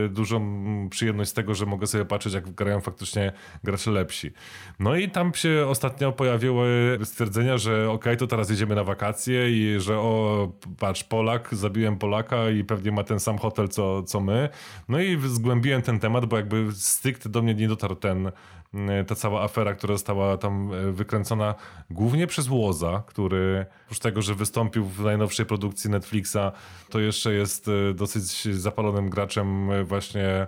dużą 0.10 0.42
przyjemność 0.90 1.30
z 1.30 1.34
tego, 1.34 1.56
że 1.56 1.66
mogę 1.66 1.88
sobie 1.88 2.06
patrzeć, 2.06 2.34
jak 2.34 2.52
grają 2.52 2.82
faktycznie 2.82 3.32
gracze 3.64 3.92
lepsi. 3.92 4.32
No 4.80 4.96
i 4.96 5.10
tam 5.10 5.34
się 5.34 5.66
ostatnio 5.68 6.12
pojawiły 6.12 7.00
stwierdzenia, 7.04 7.58
że 7.58 7.90
ok, 7.90 8.06
to 8.18 8.28
teraz 8.28 8.50
jedziemy 8.50 8.76
na 8.76 8.84
wakacje 8.84 9.52
i 9.52 9.80
że 9.80 9.98
o, 9.98 10.52
patrz, 10.80 11.04
Polak, 11.04 11.50
zabiłem 11.52 11.98
Polaka 11.98 12.50
i 12.50 12.64
pewnie 12.64 12.92
ma 12.92 13.04
ten 13.04 13.20
sam 13.20 13.38
hotel, 13.38 13.68
co, 13.68 14.04
co 14.04 14.20
my. 14.20 14.50
No 14.90 15.00
i 15.00 15.20
zgłębiłem 15.28 15.82
ten 15.82 16.00
temat, 16.00 16.26
bo 16.26 16.38
jakby 16.38 16.68
stricte 16.74 17.30
do 17.30 17.42
mnie 17.42 17.56
nie 17.56 17.68
dotarł 17.68 17.96
ten 17.96 18.32
E, 18.74 19.04
ta 19.04 19.16
cała 19.16 19.44
afera, 19.44 19.74
która 19.74 19.94
została 19.94 20.38
tam 20.38 20.74
e, 20.74 20.92
wykręcona 20.92 21.56
głównie 21.90 22.28
przez 22.28 22.50
Łoza, 22.50 23.04
który 23.08 23.66
oprócz 23.86 24.00
tego, 24.00 24.22
że 24.22 24.36
wystąpił 24.36 24.86
w 24.86 25.04
najnowszej 25.04 25.46
produkcji 25.46 25.90
Netflixa, 25.90 26.52
to 26.90 27.00
jeszcze 27.00 27.34
jest 27.34 27.70
dosyć 27.96 28.44
zapalonym 28.44 29.10
graczem 29.10 29.51
właśnie 29.84 30.48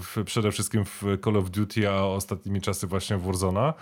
w, 0.00 0.22
przede 0.24 0.52
wszystkim 0.52 0.84
w 0.84 1.02
Call 1.24 1.36
of 1.36 1.50
Duty, 1.50 1.90
a 1.90 2.02
ostatnimi 2.02 2.60
czasy 2.60 2.86
właśnie 2.86 3.16
w 3.16 3.22
Warzona, 3.22 3.74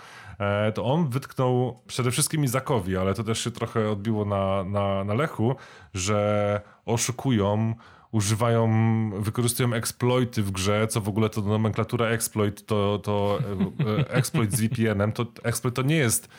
to 0.73 0.85
on 0.85 1.09
wytknął 1.09 1.79
przede 1.87 2.11
wszystkim 2.11 2.43
Izakowi, 2.43 2.97
ale 2.97 3.13
to 3.13 3.23
też 3.23 3.43
się 3.43 3.51
trochę 3.51 3.89
odbiło 3.89 4.25
na, 4.25 4.63
na, 4.63 5.03
na 5.03 5.13
Lechu, 5.13 5.55
że 5.93 6.61
oszukują 6.85 7.75
używają, 8.11 8.69
wykorzystują 9.21 9.73
exploity 9.73 10.43
w 10.43 10.51
grze, 10.51 10.87
co 10.87 11.01
w 11.01 11.09
ogóle 11.09 11.29
to 11.29 11.41
nomenklatura 11.41 12.05
exploit, 12.05 12.65
to, 12.65 12.99
to 13.03 13.39
e, 13.79 13.99
e, 13.99 14.09
exploit 14.09 14.53
z 14.53 14.61
VPN-em, 14.61 15.11
to 15.11 15.25
exploit 15.43 15.75
to 15.75 15.81
nie 15.81 15.95
jest 15.95 16.29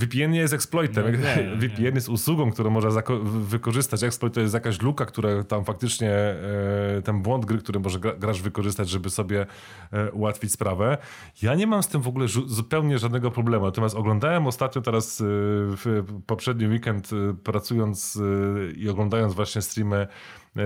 VPN 0.00 0.30
nie 0.30 0.38
jest 0.38 0.54
exploitem. 0.54 1.04
No, 1.04 1.10
nie, 1.10 1.18
nie, 1.18 1.56
VPN 1.68 1.82
nie. 1.82 1.90
jest 1.94 2.08
usługą, 2.08 2.50
którą 2.52 2.70
można 2.70 3.02
wykorzystać. 3.24 4.02
Exploit 4.02 4.34
to 4.34 4.40
jest 4.40 4.54
jakaś 4.54 4.82
luka, 4.82 5.06
która 5.06 5.44
tam 5.44 5.64
faktycznie 5.64 6.10
e, 6.10 7.02
ten 7.04 7.22
błąd 7.22 7.44
gry, 7.44 7.58
który 7.58 7.80
może 7.80 7.98
gracz 7.98 8.40
wykorzystać, 8.40 8.88
żeby 8.88 9.10
sobie 9.10 9.46
e, 9.92 10.10
ułatwić 10.12 10.52
sprawę. 10.52 10.98
Ja 11.42 11.54
nie 11.54 11.66
mam 11.66 11.82
z 11.82 11.88
tym 11.88 12.02
w 12.02 12.08
ogóle 12.08 12.28
zupełnie 12.46 12.98
żadnego 12.98 13.30
problemu. 13.30 13.64
Natomiast 13.64 13.94
oglądałem 13.94 14.46
ostatnio 14.46 14.82
teraz 14.82 15.20
e, 15.20 15.24
w 15.26 16.04
poprzedni 16.26 16.66
weekend 16.66 17.10
e, 17.12 17.34
pracując 17.34 18.16
e, 18.16 18.72
i 18.72 18.88
oglądając 18.88 19.34
właśnie 19.34 19.62
streamy 19.62 20.06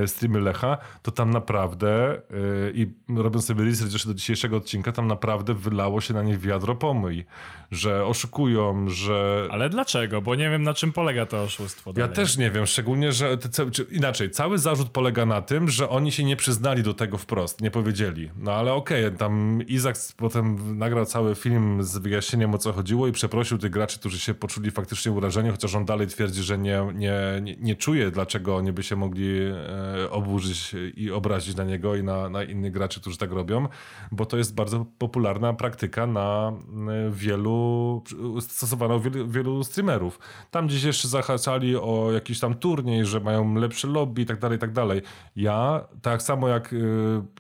streamy 0.07 0.41
Lecha, 0.41 0.79
to 1.03 1.11
tam 1.11 1.31
naprawdę 1.31 2.23
yy, 2.31 2.73
i 2.75 2.87
robiąc 3.17 3.47
sobie 3.47 3.65
research 3.65 3.93
jeszcze 3.93 4.09
do 4.09 4.15
dzisiejszego 4.15 4.57
odcinka, 4.57 4.93
tam 4.93 5.07
naprawdę 5.07 5.55
wylało 5.55 6.01
się 6.01 6.15
na 6.15 6.23
nie 6.23 6.39
wiadro 6.39 6.75
pomyj, 6.75 7.25
że 7.71 8.07
oszukują, 8.07 8.89
że... 8.89 9.49
Ale 9.51 9.69
dlaczego? 9.69 10.23
Bo 10.23 10.35
nie 10.35 10.51
wiem 10.51 10.63
na 10.63 10.75
czym 10.75 10.93
polega 10.93 11.27
to 11.27 11.43
oszustwo. 11.43 11.91
Ja 11.91 11.95
dalej. 11.95 12.17
też 12.17 12.37
nie 12.37 12.51
wiem, 12.51 12.67
szczególnie, 12.67 13.13
że 13.13 13.39
te, 13.39 13.49
inaczej, 13.91 14.31
cały 14.31 14.59
zarzut 14.59 14.89
polega 14.89 15.27
na 15.27 15.43
tym, 15.43 15.69
że 15.69 15.89
oni 15.89 16.13
się 16.13 16.25
nie 16.25 16.37
przyznali 16.37 16.83
do 16.83 16.95
tego 16.95 17.19
wprost, 17.19 17.61
nie 17.61 17.71
powiedzieli. 17.71 18.31
No 18.37 18.53
ale 18.53 18.73
okej, 18.73 19.07
okay, 19.07 19.19
tam 19.19 19.63
Izak 19.67 19.97
potem 20.17 20.79
nagrał 20.79 21.07
cały 21.07 21.35
film 21.35 21.83
z 21.83 21.99
wyjaśnieniem 21.99 22.55
o 22.55 22.59
co 22.59 22.73
chodziło 22.73 23.07
i 23.07 23.13
przeprosił 23.13 23.59
tych 23.59 23.71
graczy, 23.71 23.99
którzy 23.99 24.19
się 24.19 24.35
poczuli 24.35 24.71
faktycznie 24.71 25.13
urażeni, 25.13 25.51
chociaż 25.51 25.75
on 25.75 25.85
dalej 25.85 26.07
twierdzi, 26.07 26.43
że 26.43 26.59
nie, 26.59 26.87
nie, 26.95 27.15
nie, 27.43 27.57
nie 27.57 27.77
czuje, 27.77 28.11
dlaczego 28.11 28.57
oni 28.57 28.73
by 28.73 28.83
się 28.83 28.97
mogli 28.97 29.39
e, 29.39 29.74
oburzyć 30.11 30.75
i 30.97 31.11
obrazić 31.11 31.57
na 31.57 31.65
niego 31.65 31.97
i 31.97 32.03
na, 32.03 32.29
na 32.29 32.43
innych 32.43 32.73
graczy, 32.73 33.01
którzy 33.01 33.19
tak 33.19 33.33
robią, 33.33 33.69
bo 34.13 34.27
to 34.27 34.37
jest 34.37 34.55
bardzo 34.55 34.87
popularna 34.99 35.53
praktyka 35.53 36.07
na 36.07 36.53
e, 36.53 37.11
wielu, 37.11 38.03
stosowana 38.41 38.99
wielu, 38.99 39.29
wielu 39.29 39.65
streamerów. 39.65 40.19
Tam 40.51 40.67
gdzieś 40.67 40.83
jeszcze 40.83 41.09
zahaczali 41.09 41.77
o 41.77 42.13
jakiś 42.13 42.41
tam 42.41 42.55
turniej, 42.55 43.07
że 43.07 43.21
mają 43.21 43.55
lepsze 43.55 43.89
lobby 43.89 44.23
i 44.23 44.27
tak 44.27 44.39
dalej, 44.39 44.57
i 44.57 44.61
tak 44.61 44.73
dalej. 44.73 45.03
Ja, 45.37 45.85
tak 46.03 46.23
samo 46.23 46.49
jak 46.49 46.73
y, 46.73 46.77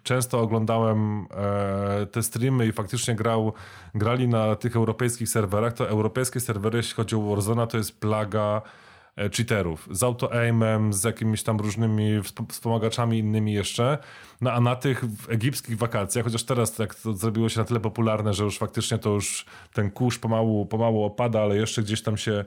często 0.03 0.41
oglądałem 0.41 1.26
e, 1.30 2.07
te 2.07 2.22
streamy 2.22 2.66
i 2.66 2.72
faktycznie 2.72 3.14
grał, 3.14 3.53
grali 3.95 4.28
na 4.28 4.57
tych 4.57 4.76
europejskich 4.76 5.28
serwerach, 5.28 5.72
to 5.72 5.89
europejskie 5.89 6.41
serwery, 6.41 6.76
jeśli 6.76 6.95
chodzi 6.95 7.16
o 7.16 7.20
Warzona, 7.20 7.66
to 7.66 7.76
jest 7.76 8.01
plaga 8.01 8.62
e, 8.64 8.84
cheaterów. 9.17 9.89
Z 9.91 10.03
auto-aimem, 10.03 10.93
z 10.93 11.05
jakimiś 11.05 11.43
tam 11.43 11.59
różnymi 11.59 12.21
wspomagaczami 12.49 13.19
innymi 13.19 13.53
jeszcze. 13.53 13.99
No 14.41 14.53
a 14.53 14.61
na 14.61 14.77
tych 14.77 15.05
egipskich 15.29 15.79
wakacjach, 15.79 16.25
chociaż 16.25 16.45
teraz 16.45 16.79
jak 16.79 16.95
to 16.95 17.12
zrobiło 17.12 17.49
się 17.49 17.59
na 17.61 17.65
tyle 17.65 17.81
popularne, 17.81 18.35
że 18.35 18.45
już 18.45 18.59
faktycznie 18.59 18.99
to 18.99 19.11
już 19.11 19.47
ten 19.73 19.91
kurz 19.91 20.19
pomału, 20.19 20.67
pomału 20.67 21.05
opada, 21.05 21.41
ale 21.41 21.57
jeszcze 21.57 21.83
gdzieś 21.83 22.03
tam 22.03 22.17
się 22.17 22.45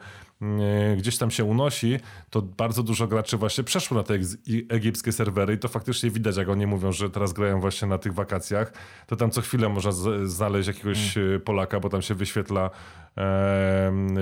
gdzieś 0.97 1.17
tam 1.17 1.31
się 1.31 1.43
unosi, 1.43 1.99
to 2.29 2.41
bardzo 2.41 2.83
dużo 2.83 3.07
graczy 3.07 3.37
właśnie 3.37 3.63
przeszło 3.63 3.97
na 3.97 4.03
te 4.03 4.13
egipskie 4.69 5.11
serwery 5.11 5.53
i 5.53 5.57
to 5.57 5.67
faktycznie 5.67 6.11
widać, 6.11 6.37
jak 6.37 6.49
oni 6.49 6.67
mówią, 6.67 6.91
że 6.91 7.09
teraz 7.09 7.33
grają 7.33 7.61
właśnie 7.61 7.87
na 7.87 7.97
tych 7.97 8.13
wakacjach, 8.13 8.73
to 9.07 9.15
tam 9.15 9.31
co 9.31 9.41
chwilę 9.41 9.69
można 9.69 9.91
znaleźć 10.23 10.67
jakiegoś 10.67 11.13
hmm. 11.13 11.41
Polaka, 11.41 11.79
bo 11.79 11.89
tam 11.89 12.01
się 12.01 12.13
wyświetla 12.13 12.69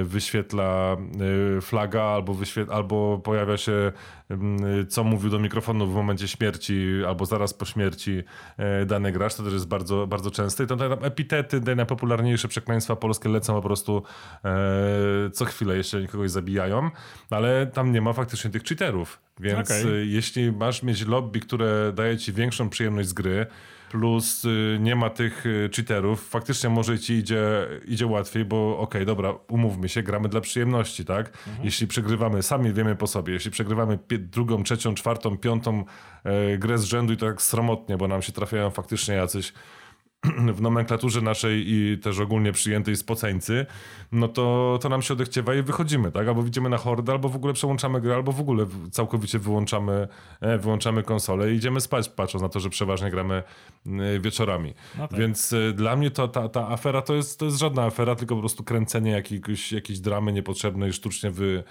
wyświetla 0.03 0.97
y, 1.57 1.61
flaga 1.61 2.03
albo, 2.03 2.33
wyświetla, 2.33 2.75
albo 2.75 3.19
pojawia 3.23 3.57
się 3.57 3.91
co 4.89 5.03
mówił 5.03 5.29
do 5.29 5.39
mikrofonu 5.39 5.87
w 5.87 5.95
momencie 5.95 6.27
śmierci 6.27 6.87
albo 7.07 7.25
zaraz 7.25 7.53
po 7.53 7.65
śmierci 7.65 8.23
e, 8.57 8.85
dany 8.85 9.11
gracz, 9.11 9.35
to 9.35 9.43
też 9.43 9.53
jest 9.53 9.67
bardzo, 9.67 10.07
bardzo 10.07 10.31
częste. 10.31 10.63
I 10.63 10.67
tam, 10.67 10.77
tam 10.77 11.03
epitety, 11.03 11.61
te 11.61 11.75
najpopularniejsze 11.75 12.47
przekleństwa 12.47 12.95
polskie 12.95 13.29
lecą 13.29 13.53
po 13.53 13.61
prostu 13.61 14.03
e, 14.45 15.29
co 15.29 15.45
chwilę, 15.45 15.77
jeśli 15.77 16.04
kogoś 16.07 16.31
zabijają, 16.31 16.89
ale 17.29 17.67
tam 17.67 17.91
nie 17.91 18.01
ma 18.01 18.13
faktycznie 18.13 18.51
tych 18.51 18.63
cheaterów. 18.63 19.19
Więc 19.39 19.71
okay. 19.71 20.05
jeśli 20.05 20.51
masz 20.51 20.83
mieć 20.83 21.05
lobby, 21.05 21.39
które 21.39 21.93
daje 21.95 22.17
ci 22.17 22.33
większą 22.33 22.69
przyjemność 22.69 23.09
z 23.09 23.13
gry, 23.13 23.45
plus 23.89 24.45
y, 24.45 24.77
nie 24.81 24.95
ma 24.95 25.09
tych 25.09 25.45
y, 25.45 25.69
cheaterów, 25.75 26.29
faktycznie 26.29 26.69
może 26.69 26.99
ci 26.99 27.13
idzie, 27.13 27.67
idzie 27.85 28.07
łatwiej, 28.07 28.45
bo 28.45 28.73
okej, 28.73 28.83
okay, 28.83 29.05
dobra, 29.05 29.33
umówmy 29.47 29.89
się, 29.89 30.03
gramy 30.03 30.29
dla 30.29 30.41
przyjemności, 30.41 31.05
tak? 31.05 31.27
Mhm. 31.27 31.65
Jeśli 31.65 31.87
przegrywamy, 31.87 32.43
sami 32.43 32.73
wiemy 32.73 32.95
po 32.95 33.07
sobie, 33.07 33.33
jeśli 33.33 33.51
przegrywamy 33.51 33.99
drugą, 34.19 34.63
trzecią, 34.63 34.95
czwartą, 34.95 35.37
piątą 35.37 35.83
e, 36.23 36.57
grę 36.57 36.77
z 36.77 36.83
rzędu 36.83 37.13
i 37.13 37.17
to 37.17 37.25
tak 37.25 37.41
sromotnie, 37.41 37.97
bo 37.97 38.07
nam 38.07 38.21
się 38.21 38.31
trafiają 38.31 38.69
faktycznie 38.69 39.15
jacyś 39.15 39.53
w 40.53 40.61
nomenklaturze 40.61 41.21
naszej 41.21 41.63
i 41.67 41.97
też 41.97 42.19
ogólnie 42.19 42.51
przyjętej 42.51 42.95
spoceńcy, 42.95 43.65
no 44.11 44.27
to, 44.27 44.79
to 44.81 44.89
nam 44.89 45.01
się 45.01 45.13
odechciewa 45.13 45.55
i 45.55 45.61
wychodzimy, 45.61 46.11
tak? 46.11 46.27
Albo 46.27 46.43
widzimy 46.43 46.69
na 46.69 46.77
hordę, 46.77 47.11
albo 47.11 47.29
w 47.29 47.35
ogóle 47.35 47.53
przełączamy 47.53 48.01
grę, 48.01 48.15
albo 48.15 48.31
w 48.31 48.39
ogóle 48.39 48.65
całkowicie 48.91 49.39
wyłączamy, 49.39 50.07
e, 50.41 50.57
wyłączamy 50.57 51.03
konsolę 51.03 51.51
i 51.53 51.55
idziemy 51.55 51.81
spać, 51.81 52.09
patrząc 52.09 52.41
na 52.41 52.49
to, 52.49 52.59
że 52.59 52.69
przeważnie 52.69 53.11
gramy 53.11 53.43
e, 53.85 54.19
wieczorami. 54.19 54.73
No 54.97 55.07
tak. 55.07 55.19
Więc 55.19 55.53
e, 55.53 55.73
dla 55.73 55.95
mnie 55.95 56.11
to, 56.11 56.27
ta, 56.27 56.49
ta 56.49 56.69
afera 56.69 57.01
to 57.01 57.15
jest, 57.15 57.39
to 57.39 57.45
jest 57.45 57.59
żadna 57.59 57.83
afera, 57.83 58.15
tylko 58.15 58.35
po 58.35 58.41
prostu 58.41 58.63
kręcenie 58.63 59.11
jakiejś, 59.11 59.71
jakiejś 59.71 59.99
dramy 59.99 60.33
niepotrzebnej, 60.33 60.93
sztucznie 60.93 61.31
wy, 61.31 61.63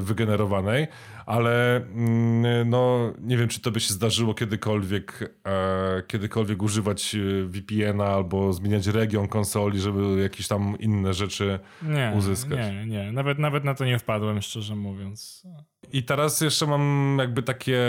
wygenerowanej, 0.00 0.86
ale 1.26 1.76
mm, 1.76 2.70
no 2.70 3.12
nie 3.20 3.36
wiem, 3.36 3.48
czy 3.48 3.60
to 3.60 3.70
by 3.70 3.80
się 3.80 3.94
zdarzyło 3.94 4.34
kiedykolwiek, 4.34 5.34
e, 5.46 6.02
kiedykolwiek 6.06 6.62
używać 6.62 7.14
e, 7.14 7.18
VPN-a 7.46 8.04
albo 8.04 8.52
zmieniać 8.52 8.86
region 8.86 9.28
konsoli, 9.28 9.80
żeby 9.80 10.22
jakieś 10.22 10.48
tam 10.48 10.76
inne 10.80 11.14
rzeczy 11.14 11.58
nie, 11.82 12.12
uzyskać. 12.16 12.58
Nie, 12.58 12.86
nie, 12.86 13.12
nawet, 13.12 13.38
nawet 13.38 13.64
na 13.64 13.74
to 13.74 13.84
nie 13.84 13.98
wpadłem, 13.98 14.42
szczerze 14.42 14.76
mówiąc. 14.76 15.46
I 15.92 16.02
teraz 16.02 16.40
jeszcze 16.40 16.66
mam 16.66 17.16
jakby 17.20 17.42
takie 17.42 17.80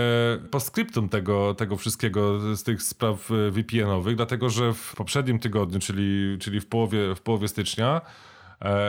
postscriptum 0.51 1.10
tego, 1.10 1.53
tego 1.53 1.78
wszystkiego 1.78 2.56
z 2.56 2.64
tych 2.64 2.84
spraw 2.84 3.30
VPN-owych, 3.51 4.16
dlatego 4.16 4.49
że 4.49 4.74
w 4.74 4.93
poprzednim 4.95 5.39
tygodniu, 5.39 5.80
czyli, 5.80 6.38
czyli 6.39 6.60
w, 6.60 6.68
połowie, 6.68 7.16
w 7.16 7.22
połowie 7.22 7.47
stycznia, 7.47 8.01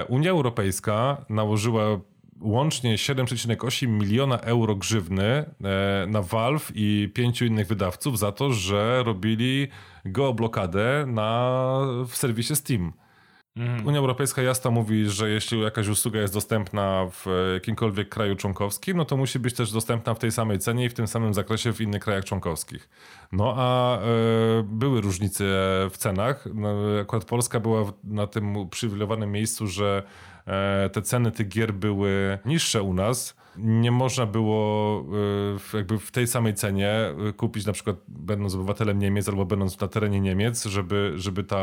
Unia 0.09 0.31
Europejska 0.31 1.25
nałożyła 1.29 2.01
łącznie 2.41 2.97
7,8 2.97 3.89
miliona 3.89 4.39
euro 4.39 4.75
grzywny 4.75 5.25
e, 5.25 6.07
na 6.09 6.23
Valve 6.23 6.73
i 6.75 7.11
pięciu 7.15 7.45
innych 7.45 7.67
wydawców 7.67 8.19
za 8.19 8.33
to, 8.33 8.53
że 8.53 9.03
robili 9.03 9.69
geoblokadę 10.05 11.05
na, 11.09 11.81
w 12.09 12.17
serwisie 12.17 12.57
Steam. 12.57 12.93
Mhm. 13.57 13.87
Unia 13.87 13.99
Europejska 13.99 14.43
jasno 14.43 14.71
mówi, 14.71 15.11
że 15.11 15.31
jeśli 15.31 15.61
jakaś 15.61 15.89
usługa 15.89 16.21
jest 16.21 16.35
dostępna 16.35 17.07
w 17.11 17.27
jakimkolwiek 17.55 18.09
kraju 18.09 18.37
członkowskim, 18.37 18.97
no 18.97 19.05
to 19.05 19.17
musi 19.17 19.39
być 19.39 19.55
też 19.55 19.73
dostępna 19.73 20.15
w 20.15 20.19
tej 20.19 20.33
samej 20.33 20.59
cenie 20.59 20.85
i 20.85 20.89
w 20.89 20.95
tym 20.95 21.07
samym 21.07 21.35
zakresie 21.35 21.73
w 21.73 21.81
innych 21.81 22.03
krajach 22.03 22.25
członkowskich. 22.25 22.89
No 23.33 23.55
a 23.57 23.99
e, 23.99 24.03
były 24.63 25.01
różnice 25.01 25.45
w 25.91 25.97
cenach. 25.97 26.49
No, 26.55 26.75
akurat 27.01 27.25
Polska 27.25 27.61
była 27.61 27.93
na 28.05 28.27
tym 28.27 28.57
uprzywilejowanym 28.57 29.33
miejscu, 29.33 29.67
że 29.67 30.03
e, 30.03 30.36
te 30.93 31.03
ceny 31.03 31.33
tych 31.33 31.49
gier 31.49 31.75
były 31.75 32.39
niższe 32.45 32.83
u 32.83 32.95
nas 32.95 33.37
nie 33.59 33.91
można 33.91 34.27
było 34.27 35.01
e, 35.73 35.77
jakby 35.77 35.99
w 35.99 36.11
tej 36.11 36.27
samej 36.27 36.55
cenie 36.55 36.91
e, 36.91 37.33
kupić 37.33 37.67
na 37.67 37.73
przykład 37.73 37.97
będąc 38.09 38.55
obywatelem 38.55 38.99
Niemiec 38.99 39.29
albo 39.29 39.45
będąc 39.45 39.81
na 39.81 39.89
terenie 39.89 40.21
Niemiec, 40.21 40.65
żeby, 40.65 41.13
żeby 41.17 41.45
ta, 41.45 41.57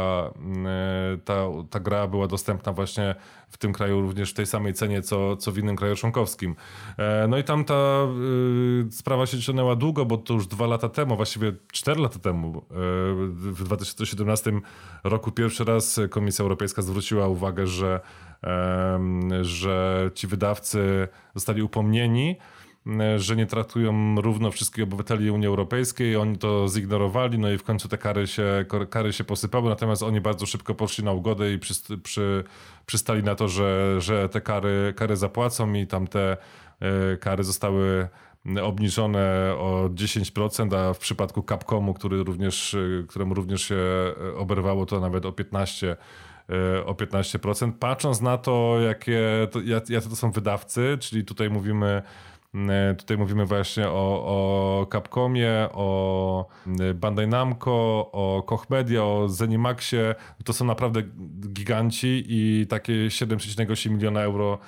e, 0.66 1.18
ta, 1.26 1.46
ta 1.70 1.80
gra 1.80 2.08
była 2.08 2.28
dostępna 2.28 2.74
właśnie 2.74 3.16
w 3.50 3.58
tym 3.58 3.74
kraju 3.74 4.02
również 4.02 4.32
w 4.32 4.34
tej 4.34 4.46
samej 4.46 4.74
cenie, 4.74 5.02
co, 5.02 5.38
co 5.38 5.52
w 5.52 5.58
innym 5.58 5.76
kraju 5.76 5.96
członkowskim. 5.96 6.56
No 7.28 7.38
i 7.38 7.44
tam 7.44 7.66
ta 7.66 8.08
sprawa 8.92 9.26
się 9.26 9.40
ciągnęła 9.40 9.76
długo, 9.76 10.06
bo 10.06 10.18
to 10.18 10.34
już 10.34 10.48
dwa 10.48 10.68
lata 10.68 10.90
temu, 10.90 11.16
właściwie 11.16 11.54
cztery 11.72 12.02
lata 12.02 12.20
temu, 12.20 12.66
w 13.30 13.64
2017 13.64 14.52
roku 15.04 15.32
pierwszy 15.32 15.64
raz 15.64 16.00
Komisja 16.10 16.44
Europejska 16.44 16.82
zwróciła 16.82 17.28
uwagę, 17.28 17.68
że 17.68 18.00
że 19.42 20.12
ci 20.16 20.28
wydawcy 20.28 21.08
zostali 21.36 21.62
upomnieni, 21.62 22.38
że 23.18 23.36
nie 23.36 23.46
traktują 23.46 24.16
równo 24.22 24.52
wszystkich 24.52 24.84
obywateli 24.84 25.32
Unii 25.32 25.48
Europejskiej. 25.48 26.16
Oni 26.16 26.38
to 26.38 26.68
zignorowali, 26.68 27.40
no 27.40 27.52
i 27.52 27.58
w 27.58 27.64
końcu 27.64 27.88
te 27.88 27.98
kary 27.98 28.28
się, 28.28 28.66
kary 28.90 29.14
się 29.14 29.24
posypały, 29.24 29.70
natomiast 29.70 30.04
oni 30.04 30.22
bardzo 30.22 30.46
szybko 30.46 30.76
poszli 30.76 31.04
na 31.04 31.12
ugodę 31.12 31.54
i 31.54 31.60
przy, 31.60 31.98
przy, 31.98 32.44
przystali 32.86 33.24
na 33.24 33.36
to, 33.36 33.48
że, 33.48 34.02
że 34.02 34.30
te 34.30 34.42
kary, 34.42 34.94
kary 34.96 35.16
zapłacą 35.16 35.74
i 35.74 35.88
tam 35.88 36.08
te 36.08 36.38
e, 36.80 37.18
kary 37.18 37.44
zostały 37.44 38.08
obniżone 38.64 39.56
o 39.58 39.90
10%, 39.90 40.76
a 40.76 40.94
w 40.94 41.00
przypadku 41.00 41.44
Capcomu, 41.50 41.94
który 41.94 42.24
również, 42.24 42.76
któremu 43.08 43.34
również 43.34 43.62
się 43.62 43.78
oberwało, 44.38 44.86
to 44.86 45.00
nawet 45.00 45.26
o 45.26 45.32
15% 45.32 45.88
E, 45.88 45.96
o 46.86 46.94
15%. 46.94 47.72
Patrząc 47.80 48.22
na 48.22 48.38
to, 48.38 48.78
jakie 48.82 49.22
to, 49.52 49.62
jacy 49.90 50.10
to 50.10 50.16
są 50.16 50.32
wydawcy, 50.32 50.98
czyli 51.00 51.26
tutaj 51.26 51.50
mówimy 51.50 52.02
e, 52.56 52.96
Tutaj 52.96 53.18
mówimy 53.18 53.46
właśnie 53.46 53.88
o, 53.88 54.24
o 54.26 54.88
Capcomie, 54.92 55.68
o 55.74 56.48
e, 56.80 56.94
Bandai 56.94 57.28
Namco, 57.28 57.72
o 58.12 58.44
Koch 58.48 58.70
Media, 58.70 59.04
o 59.04 59.30
Zenimaxie. 59.30 60.16
To 60.46 60.54
są 60.54 60.66
naprawdę 60.66 61.02
giganci 61.54 62.24
i 62.28 62.68
takie 62.70 62.94
7,8 62.94 63.90
miliona 63.90 64.22
euro 64.22 64.60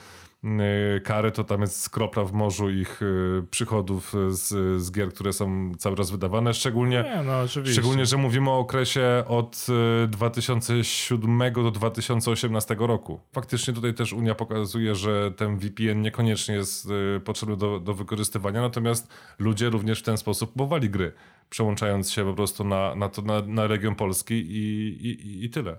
kary, 1.03 1.31
to 1.31 1.43
tam 1.43 1.61
jest 1.61 1.89
kropla 1.89 2.23
w 2.23 2.33
morzu 2.33 2.69
ich 2.69 3.01
y, 3.01 3.43
przychodów 3.51 4.13
z, 4.29 4.81
z 4.81 4.91
gier, 4.91 5.09
które 5.09 5.33
są 5.33 5.71
cały 5.77 5.95
czas 5.95 6.11
wydawane. 6.11 6.53
Szczególnie, 6.53 7.03
Nie, 7.15 7.23
no 7.23 7.47
szczególnie, 7.47 8.05
że 8.05 8.17
mówimy 8.17 8.49
o 8.49 8.59
okresie 8.59 9.23
od 9.27 9.67
y, 10.03 10.07
2007 10.07 11.53
do 11.53 11.71
2018 11.71 12.75
roku. 12.79 13.19
Faktycznie 13.33 13.73
tutaj 13.73 13.93
też 13.93 14.13
Unia 14.13 14.35
pokazuje, 14.35 14.95
że 14.95 15.31
ten 15.31 15.57
VPN 15.57 16.01
niekoniecznie 16.01 16.55
jest 16.55 16.89
y, 17.17 17.19
potrzebny 17.19 17.57
do, 17.57 17.79
do 17.79 17.93
wykorzystywania, 17.93 18.61
natomiast 18.61 19.13
ludzie 19.39 19.69
również 19.69 19.99
w 19.99 20.03
ten 20.03 20.17
sposób 20.17 20.51
kupowali 20.51 20.89
gry, 20.89 21.11
przełączając 21.49 22.11
się 22.11 22.25
po 22.25 22.33
prostu 22.33 22.63
na, 22.63 22.95
na, 22.95 23.09
to, 23.09 23.21
na, 23.21 23.41
na 23.41 23.67
region 23.67 23.95
Polski 23.95 24.33
i, 24.33 24.87
i, 25.07 25.45
i 25.45 25.49
tyle. 25.49 25.77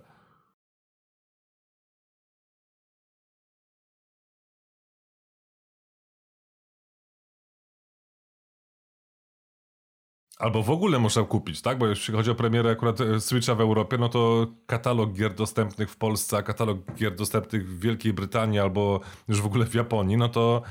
Albo 10.39 10.63
w 10.63 10.71
ogóle 10.71 10.99
można 10.99 11.23
kupić, 11.23 11.63
tak? 11.63 11.79
Bo 11.79 11.87
jeśli 11.87 12.15
chodzi 12.15 12.31
o 12.31 12.35
premierę 12.35 12.71
akurat 12.71 13.01
e, 13.01 13.21
Switcha 13.21 13.55
w 13.55 13.61
Europie, 13.61 13.99
no 13.99 14.09
to 14.09 14.47
katalog 14.67 15.13
gier 15.13 15.35
dostępnych 15.35 15.91
w 15.91 15.97
Polsce, 15.97 16.37
a 16.37 16.43
katalog 16.43 16.79
gier 16.95 17.15
dostępnych 17.15 17.69
w 17.69 17.81
Wielkiej 17.81 18.13
Brytanii 18.13 18.59
albo 18.59 19.01
już 19.29 19.41
w 19.41 19.47
ogóle 19.47 19.67
w 19.67 19.75
Japonii, 19.75 20.17
no 20.17 20.29
to 20.29 20.63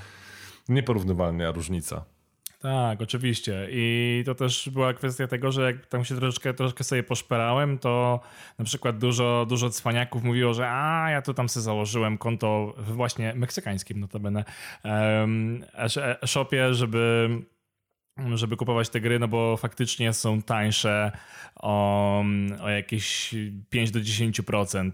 nieporównywalna 0.70 1.51
różnica. 1.51 2.05
Tak, 2.61 3.01
oczywiście. 3.01 3.68
I 3.72 4.24
to 4.26 4.36
też 4.36 4.70
była 4.70 4.93
kwestia 4.93 5.28
tego, 5.28 5.51
że 5.51 5.61
jak 5.61 5.86
tam 5.86 6.05
się 6.05 6.16
troszeczkę, 6.16 6.53
troszeczkę 6.53 6.84
sobie 6.84 7.03
poszperałem, 7.03 7.80
to 7.80 8.20
na 8.59 8.66
przykład 8.66 8.97
dużo, 8.97 9.45
dużo 9.49 9.70
cwaniaków 9.70 10.24
mówiło, 10.24 10.53
że 10.53 10.70
a, 10.70 11.09
ja 11.09 11.22
tu 11.22 11.34
tam 11.34 11.49
sobie 11.49 11.63
założyłem 11.63 12.18
konto 12.18 12.74
w 12.78 12.91
właśnie 12.91 13.34
meksykańskim 13.36 13.99
notabene 13.99 14.43
um, 14.84 15.66
e-shopie, 16.22 16.74
żeby 16.74 17.30
żeby 18.36 18.57
kupować 18.57 18.89
te 18.89 19.01
gry, 19.01 19.20
no 19.20 19.28
bo 19.28 19.57
faktycznie 19.57 20.13
są 20.13 20.41
tańsze 20.41 21.11
o, 21.55 22.24
o 22.61 22.70
jakieś 22.70 23.36
5 23.70 23.91
do 23.91 23.99
10%, 23.99 24.91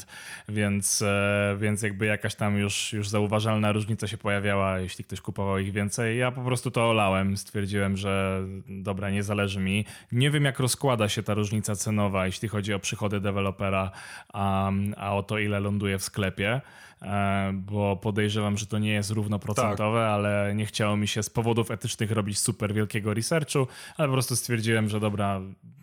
więc, 0.49 1.01
e, 1.01 1.57
więc 1.59 1.81
jakby 1.81 2.05
jakaś 2.05 2.35
tam 2.35 2.57
już, 2.57 2.93
już 2.93 3.09
zauważalna 3.09 3.71
różnica 3.71 4.07
się 4.07 4.17
pojawiała, 4.17 4.79
jeśli 4.79 5.03
ktoś 5.03 5.21
kupował 5.21 5.57
ich 5.57 5.71
więcej. 5.71 6.17
Ja 6.17 6.31
po 6.31 6.41
prostu 6.41 6.71
to 6.71 6.89
olałem, 6.89 7.37
stwierdziłem, 7.37 7.97
że 7.97 8.43
dobra, 8.67 9.09
nie 9.09 9.23
zależy 9.23 9.59
mi. 9.59 9.85
Nie 10.11 10.31
wiem, 10.31 10.45
jak 10.45 10.59
rozkłada 10.59 11.09
się 11.09 11.23
ta 11.23 11.33
różnica 11.33 11.75
cenowa, 11.75 12.25
jeśli 12.25 12.47
chodzi 12.49 12.73
o 12.73 12.79
przychody 12.79 13.19
dewelopera, 13.19 13.91
a, 14.33 14.71
a 14.97 15.15
o 15.15 15.23
to, 15.23 15.39
ile 15.39 15.59
ląduje 15.59 15.97
w 15.97 16.03
sklepie. 16.03 16.61
E, 17.01 17.51
bo 17.53 17.97
podejrzewam, 17.97 18.57
że 18.57 18.65
to 18.65 18.79
nie 18.79 18.91
jest 18.91 19.11
równoprocentowe, 19.11 19.99
tak. 19.99 20.09
ale 20.09 20.53
nie 20.55 20.65
chciało 20.65 20.97
mi 20.97 21.07
się 21.07 21.23
z 21.23 21.29
powodów 21.29 21.71
etycznych 21.71 22.11
robić 22.11 22.39
super 22.39 22.73
wielkiego 22.73 23.13
researchu, 23.13 23.67
ale 23.97 24.07
po 24.07 24.13
prostu 24.13 24.35
stwierdziłem, 24.35 24.89
że 24.89 24.99
dobra, 24.99 25.41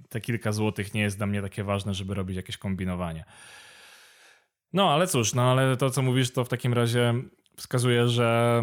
te 0.09 0.21
kilka 0.21 0.53
złotych 0.53 0.95
nie 0.95 1.01
jest 1.01 1.17
dla 1.17 1.27
mnie 1.27 1.43
takie 1.43 1.65
ważne, 1.65 1.95
żeby 1.95 2.15
robić 2.15 2.37
jakieś 2.37 2.57
kombinowanie. 2.57 3.25
No 4.73 4.91
ale 4.91 5.07
cóż, 5.07 5.35
no 5.35 5.51
ale 5.51 5.77
to 5.77 5.91
co 5.91 6.03
mówisz, 6.03 6.33
to 6.33 6.45
w 6.45 6.49
takim 6.49 6.73
razie 6.73 7.15
wskazuje, 7.57 8.09
że 8.09 8.63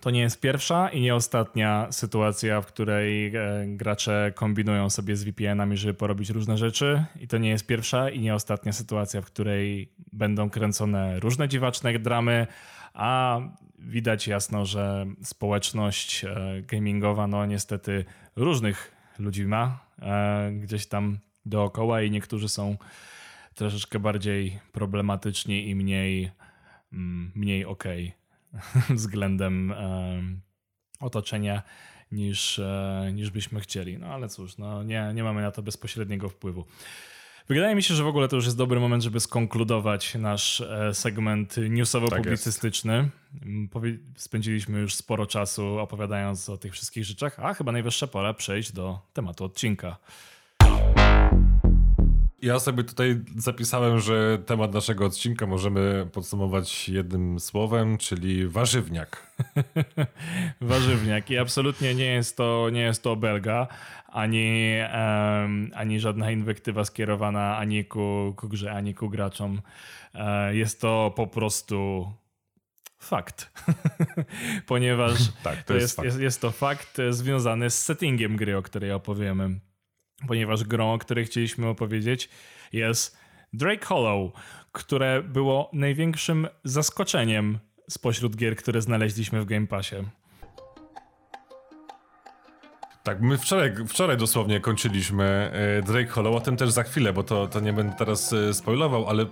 to 0.00 0.10
nie 0.10 0.20
jest 0.20 0.40
pierwsza 0.40 0.88
i 0.88 1.00
nie 1.00 1.14
ostatnia 1.14 1.86
sytuacja, 1.90 2.60
w 2.60 2.66
której 2.66 3.36
e, 3.36 3.66
gracze 3.66 4.32
kombinują 4.34 4.90
sobie 4.90 5.16
z 5.16 5.24
VPN-ami, 5.24 5.76
żeby 5.76 5.94
porobić 5.94 6.30
różne 6.30 6.58
rzeczy. 6.58 7.04
I 7.20 7.28
to 7.28 7.38
nie 7.38 7.48
jest 7.48 7.66
pierwsza 7.66 8.10
i 8.10 8.20
nie 8.20 8.34
ostatnia 8.34 8.72
sytuacja, 8.72 9.20
w 9.20 9.24
której 9.24 9.92
będą 10.12 10.50
kręcone 10.50 11.20
różne 11.20 11.48
dziwaczne 11.48 11.98
dramy, 11.98 12.46
a 12.94 13.40
widać 13.78 14.28
jasno, 14.28 14.66
że 14.66 15.06
społeczność 15.22 16.24
e, 16.24 16.62
gamingowa, 16.62 17.26
no 17.26 17.46
niestety 17.46 18.04
różnych 18.36 18.92
ludzi 19.18 19.46
ma 19.46 19.84
e, 20.02 20.52
gdzieś 20.52 20.86
tam 20.86 21.18
dookoła 21.46 22.02
i 22.02 22.10
niektórzy 22.10 22.48
są 22.48 22.76
troszeczkę 23.54 23.98
bardziej 23.98 24.60
problematyczni 24.72 25.68
i 25.68 25.74
mniej, 25.74 26.30
mm, 26.92 27.32
mniej 27.34 27.64
okej. 27.64 28.08
Okay 28.08 28.19
względem 28.90 29.74
otoczenia 31.00 31.62
niż, 32.12 32.58
e, 32.58 33.10
niż 33.14 33.30
byśmy 33.30 33.60
chcieli. 33.60 33.98
No 33.98 34.06
ale 34.06 34.28
cóż, 34.28 34.58
no 34.58 34.82
nie, 34.82 35.12
nie 35.14 35.24
mamy 35.24 35.42
na 35.42 35.50
to 35.50 35.62
bezpośredniego 35.62 36.28
wpływu. 36.28 36.64
Wydaje 37.48 37.74
mi 37.74 37.82
się, 37.82 37.94
że 37.94 38.04
w 38.04 38.06
ogóle 38.06 38.28
to 38.28 38.36
już 38.36 38.44
jest 38.44 38.56
dobry 38.56 38.80
moment, 38.80 39.02
żeby 39.02 39.20
skonkludować 39.20 40.14
nasz 40.14 40.60
e, 40.60 40.94
segment 40.94 41.56
newsowo-publicystyczny. 41.56 43.08
Tak 43.72 43.82
Spędziliśmy 44.16 44.80
już 44.80 44.94
sporo 44.94 45.26
czasu 45.26 45.78
opowiadając 45.78 46.48
o 46.48 46.58
tych 46.58 46.72
wszystkich 46.72 47.04
rzeczach, 47.04 47.40
a 47.40 47.54
chyba 47.54 47.72
najwyższa 47.72 48.06
pora 48.06 48.34
przejść 48.34 48.72
do 48.72 48.98
tematu 49.12 49.44
odcinka. 49.44 49.96
Ja 52.42 52.58
sobie 52.58 52.84
tutaj 52.84 53.20
zapisałem, 53.36 54.00
że 54.00 54.38
temat 54.46 54.74
naszego 54.74 55.06
odcinka 55.06 55.46
możemy 55.46 56.06
podsumować 56.12 56.88
jednym 56.88 57.40
słowem, 57.40 57.98
czyli 57.98 58.48
warzywniak. 58.48 59.32
warzywniak 60.60 61.30
i 61.30 61.38
absolutnie 61.38 61.94
nie 61.94 62.04
jest 62.04 62.36
to, 62.36 62.70
nie 62.72 62.80
jest 62.80 63.02
to 63.02 63.16
belga, 63.16 63.68
ani, 64.06 64.74
um, 64.94 65.70
ani 65.74 66.00
żadna 66.00 66.30
inwektywa 66.30 66.84
skierowana 66.84 67.56
ani 67.56 67.84
ku, 67.84 68.34
ku 68.36 68.48
grze, 68.48 68.72
ani 68.72 68.94
ku 68.94 69.08
graczom. 69.08 69.60
E, 70.14 70.54
jest 70.56 70.80
to 70.80 71.12
po 71.16 71.26
prostu 71.26 72.12
fakt. 72.98 73.52
Ponieważ 74.66 75.12
tak, 75.42 75.62
to, 75.62 75.74
jest, 75.74 75.84
jest, 75.84 75.96
fakt. 75.96 76.04
Jest, 76.06 76.20
jest 76.20 76.40
to 76.40 76.50
fakt 76.50 76.98
związany 77.10 77.70
z 77.70 77.84
settingiem 77.84 78.36
gry, 78.36 78.56
o 78.56 78.62
której 78.62 78.92
opowiemy 78.92 79.60
ponieważ 80.28 80.64
grą, 80.64 80.92
o 80.92 80.98
której 80.98 81.24
chcieliśmy 81.24 81.68
opowiedzieć, 81.68 82.28
jest 82.72 83.18
Drake 83.52 83.86
Hollow, 83.86 84.32
które 84.72 85.22
było 85.22 85.70
największym 85.72 86.48
zaskoczeniem 86.64 87.58
spośród 87.88 88.36
gier, 88.36 88.56
które 88.56 88.82
znaleźliśmy 88.82 89.40
w 89.40 89.44
Game 89.44 89.66
Passie. 89.66 89.96
Tak, 93.02 93.20
my 93.20 93.38
wczoraj, 93.38 93.72
wczoraj 93.88 94.16
dosłownie 94.16 94.60
kończyliśmy 94.60 95.24
e, 95.24 95.82
Drake 95.82 96.10
Hollow, 96.10 96.36
o 96.36 96.40
tym 96.40 96.56
też 96.56 96.70
za 96.70 96.82
chwilę, 96.82 97.12
bo 97.12 97.22
to, 97.22 97.46
to 97.46 97.60
nie 97.60 97.72
będę 97.72 97.96
teraz 97.98 98.32
e, 98.32 98.54
spoilował, 98.54 99.08
ale 99.08 99.22
e, 99.22 99.26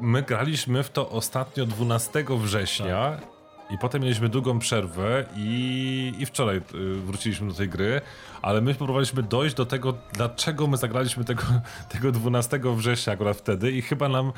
my 0.00 0.22
graliśmy 0.22 0.82
w 0.82 0.90
to 0.90 1.10
ostatnio 1.10 1.66
12 1.66 2.24
września 2.28 3.16
tak. 3.20 3.31
I 3.72 3.78
potem 3.78 4.02
mieliśmy 4.02 4.28
długą 4.28 4.58
przerwę 4.58 5.24
i, 5.36 6.14
i 6.18 6.26
wczoraj 6.26 6.56
y, 6.56 6.60
wróciliśmy 6.94 7.48
do 7.48 7.54
tej 7.54 7.68
gry, 7.68 8.00
ale 8.42 8.60
my 8.60 8.74
próbowaliśmy 8.74 9.22
dojść 9.22 9.54
do 9.54 9.66
tego, 9.66 9.94
dlaczego 10.12 10.66
my 10.66 10.76
zagraliśmy 10.76 11.24
tego, 11.24 11.42
tego 11.92 12.12
12 12.12 12.60
września 12.76 13.12
akurat 13.12 13.36
wtedy 13.36 13.72
i 13.72 13.82
chyba 13.82 14.08
nam 14.08 14.32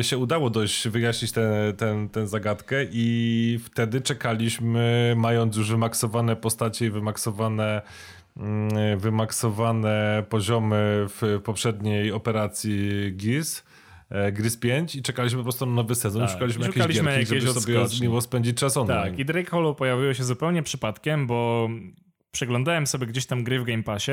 y, 0.00 0.04
się 0.04 0.18
udało 0.18 0.50
dość 0.50 0.88
wyjaśnić 0.88 1.32
tę 1.32 1.72
ten, 1.76 2.08
ten 2.08 2.26
zagadkę 2.26 2.76
i 2.92 3.58
wtedy 3.64 4.00
czekaliśmy, 4.00 5.14
mając 5.16 5.56
już 5.56 5.70
wymaksowane 5.70 6.36
postacie 6.36 6.86
i 6.86 6.90
wymaksowane 6.90 7.82
mm, 8.36 8.98
wymaksowane 8.98 10.24
poziomy 10.28 11.06
w 11.08 11.40
poprzedniej 11.44 12.12
operacji 12.12 13.12
GIS 13.16 13.64
E, 14.10 14.32
Gris 14.32 14.56
5 14.56 14.96
i 14.96 15.02
czekaliśmy 15.02 15.38
po 15.38 15.42
prostu 15.42 15.66
na 15.66 15.72
nowy 15.72 15.94
sezon. 15.94 16.22
Tak. 16.22 16.30
Szukaliśmy, 16.30 16.66
szukaliśmy 16.66 17.12
jakieś 17.12 17.30
gierki, 17.30 17.46
żeby 17.46 17.60
sobie 17.60 18.00
miło 18.00 18.20
spędzić 18.20 18.56
czas 18.56 18.76
online. 18.76 19.02
Tak, 19.02 19.18
i 19.18 19.24
Drake 19.24 19.50
Hollow 19.50 19.76
pojawiło 19.76 20.14
się 20.14 20.24
zupełnie 20.24 20.62
przypadkiem, 20.62 21.26
bo 21.26 21.68
przeglądałem 22.30 22.86
sobie 22.86 23.06
gdzieś 23.06 23.26
tam 23.26 23.44
gry 23.44 23.60
w 23.60 23.64
Game 23.64 23.82
Passie, 23.82 24.12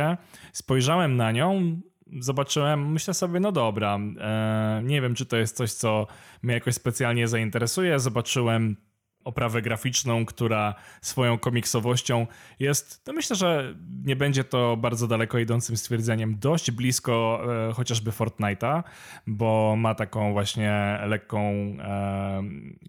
spojrzałem 0.54 1.16
na 1.16 1.32
nią, 1.32 1.82
zobaczyłem, 2.20 2.92
myślę 2.92 3.14
sobie, 3.14 3.40
no 3.40 3.52
dobra, 3.52 4.00
e, 4.20 4.82
nie 4.84 5.02
wiem, 5.02 5.16
czy 5.16 5.26
to 5.26 5.38
jest 5.38 5.58
coś, 5.58 5.72
co 5.72 6.08
mnie 6.42 6.54
jakoś 6.54 6.76
specjalnie 6.76 7.28
zainteresuje. 7.28 8.00
Zobaczyłem 8.00 8.76
oprawę 9.24 9.62
graficzną, 9.62 10.26
która 10.26 10.76
swoją 11.02 11.38
komiksowością 11.38 12.28
jest, 12.60 13.04
to 13.04 13.14
myślę, 13.14 13.36
że 13.36 13.76
nie 14.06 14.16
będzie 14.16 14.44
to 14.44 14.78
bardzo 14.78 15.08
daleko 15.08 15.38
idącym 15.38 15.78
stwierdzeniem, 15.78 16.40
dość 16.40 16.72
blisko 16.72 17.42
e, 17.70 17.74
chociażby 17.74 18.12
Fortnite'a, 18.12 18.84
bo 19.28 19.76
ma 19.78 19.96
taką 19.96 20.34
właśnie 20.34 21.00
lekką 21.06 21.42
e, 21.42 22.44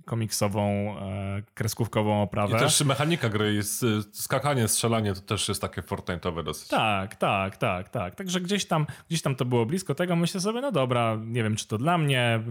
komiksową, 0.05 0.97
e, 0.99 1.43
kreskówkową 1.55 2.23
oprawę. 2.23 2.57
I 2.57 2.61
też 2.61 2.85
mechanika 2.85 3.29
gry 3.29 3.55
jest 3.55 3.85
skakanie, 4.13 4.69
strzelanie, 4.69 5.15
to 5.15 5.21
też 5.21 5.49
jest 5.49 5.61
takie 5.61 5.83
Fortnite'owe 5.83 6.45
dosyć. 6.45 6.69
Tak, 6.69 7.17
tak, 7.17 7.57
tak, 7.57 7.89
tak. 7.89 8.15
Także 8.15 8.41
gdzieś 8.41 8.65
tam, 8.65 8.87
gdzieś 9.09 9.23
tam 9.23 9.35
to 9.35 9.45
było 9.45 9.67
blisko 9.67 9.95
tego, 9.95 10.17
myślę 10.17 10.41
sobie, 10.41 10.61
no 10.61 10.73
dobra, 10.73 11.19
nie 11.25 11.43
wiem, 11.43 11.57
czy 11.57 11.69
to 11.69 11.79
dla 11.79 11.99
mnie, 11.99 12.43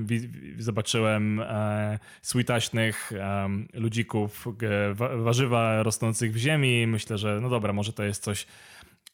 zobaczyłem 0.57 1.39
e, 1.39 1.99
switaśnych 2.21 3.11
ludzików, 3.73 4.47
warzywa 5.17 5.83
rosnących 5.83 6.33
w 6.33 6.37
ziemi. 6.37 6.87
Myślę, 6.87 7.17
że 7.17 7.39
no 7.41 7.49
dobra, 7.49 7.73
może 7.73 7.93
to 7.93 8.03
jest 8.03 8.23
coś 8.23 8.47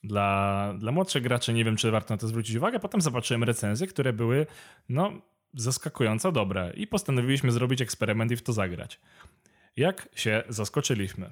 dla, 0.03 0.74
dla 0.80 0.91
młodszych 0.91 1.24
graczy. 1.24 1.53
Nie 1.53 1.66
wiem, 1.66 1.76
czy 1.76 1.91
warto 1.91 2.14
na 2.14 2.18
to 2.18 2.28
zwrócić 2.28 2.55
uwagę. 2.55 2.80
Potem 2.80 3.01
zobaczyłem 3.01 3.43
recenzje, 3.43 3.88
które 3.88 4.14
były 4.14 4.45
no, 4.89 5.12
zaskakująco 5.53 6.32
dobre 6.32 6.74
i 6.76 6.88
postanowiliśmy 6.88 7.51
zrobić 7.51 7.82
eksperyment 7.82 8.32
i 8.32 8.36
w 8.36 8.41
to 8.41 8.53
zagrać. 8.53 8.99
Jak 9.78 10.10
się 10.16 10.43
zaskoczyliśmy. 10.49 11.32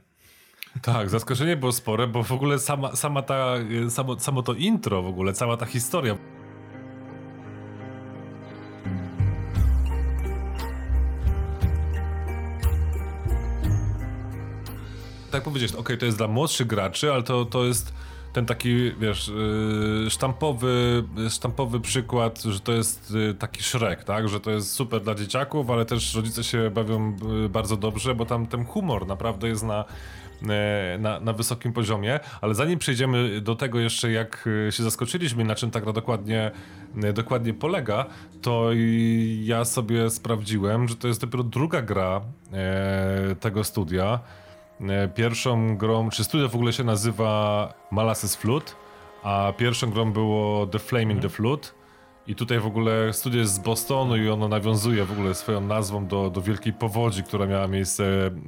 Tak, 0.82 1.10
zaskoczenie 1.10 1.58
było 1.58 1.72
spore, 1.72 2.08
bo 2.08 2.24
w 2.24 2.32
ogóle 2.32 2.60
sama, 2.60 2.96
sama 2.96 3.22
ta, 3.22 3.56
samo, 3.90 4.20
samo 4.20 4.44
to 4.44 4.54
intro 4.54 5.02
w 5.02 5.08
ogóle, 5.08 5.34
cała 5.34 5.58
ta 5.58 5.66
historia. 5.66 6.18
Tak 15.36 15.44
powiedzieć, 15.44 15.76
ok, 15.76 15.90
to 16.00 16.06
jest 16.06 16.18
dla 16.18 16.28
młodszych 16.28 16.68
graczy, 16.68 17.14
ale 17.14 17.24
to, 17.24 17.46
to 17.46 17.66
jest 17.66 17.94
ten 18.34 18.46
taki, 18.46 18.92
wiesz, 19.00 19.28
yy, 20.04 20.10
sztampowy, 20.10 21.04
sztampowy 21.30 21.80
przykład, 21.80 22.44
że 22.44 22.60
to 22.60 22.72
jest 22.72 23.12
yy, 23.12 23.34
taki 23.34 23.64
Shrek, 23.64 24.04
tak? 24.04 24.30
Że 24.30 24.40
to 24.40 24.52
jest 24.52 24.72
super 24.72 25.02
dla 25.02 25.16
dzieciaków, 25.16 25.70
ale 25.70 25.86
też 25.86 26.16
rodzice 26.16 26.44
się 26.44 26.70
bawią 26.70 27.18
yy, 27.42 27.50
bardzo 27.50 27.78
dobrze, 27.78 28.16
bo 28.16 28.26
tam 28.26 28.48
ten 28.48 28.66
humor 28.66 29.08
naprawdę 29.08 29.48
jest 29.48 29.64
na, 29.64 29.86
na, 31.00 31.20
na 31.20 31.34
wysokim 31.34 31.74
poziomie. 31.74 32.20
Ale 32.42 32.56
zanim 32.56 32.80
przejdziemy 32.80 33.42
do 33.42 33.56
tego 33.56 33.80
jeszcze, 33.80 34.12
jak 34.12 34.50
się 34.70 34.84
zaskoczyliśmy, 34.84 35.44
na 35.44 35.56
czym 35.56 35.72
ta 35.72 35.82
gra 35.82 35.94
dokładnie, 35.94 36.52
dokładnie 37.14 37.54
polega, 37.54 38.06
to 38.42 38.70
ja 39.44 39.66
sobie 39.66 40.10
sprawdziłem, 40.10 40.88
że 40.88 40.96
to 40.96 41.08
jest 41.08 41.22
dopiero 41.22 41.44
druga 41.44 41.82
gra 41.82 42.22
tego 43.40 43.64
studia. 43.64 44.20
E, 44.82 45.08
pierwszą 45.08 45.78
grą, 45.78 46.10
czy 46.10 46.24
studio 46.24 46.50
w 46.50 46.56
ogóle 46.56 46.74
się 46.74 46.84
nazywa 46.84 47.74
Molasses 47.92 48.36
Flute, 48.36 48.72
a 49.24 49.54
pierwszą 49.58 49.90
grą 49.90 50.14
było 50.14 50.68
The 50.68 50.80
Flame 50.80 51.14
in 51.14 51.20
the 51.20 51.30
Flute. 51.30 51.70
I 52.28 52.36
tutaj 52.36 52.60
w 52.60 52.66
ogóle 52.66 53.14
studio 53.14 53.40
jest 53.40 53.54
z 53.54 53.60
Bostonu 53.60 54.18
i 54.18 54.30
ono 54.30 54.48
nawiązuje 54.48 55.06
w 55.06 55.12
ogóle 55.12 55.36
swoją 55.36 55.62
nazwą 55.62 56.08
do, 56.08 56.30
do 56.30 56.42
wielkiej 56.42 56.74
powodzi, 56.74 57.24
która 57.24 57.46
miała 57.46 57.68
miejsce 57.68 58.04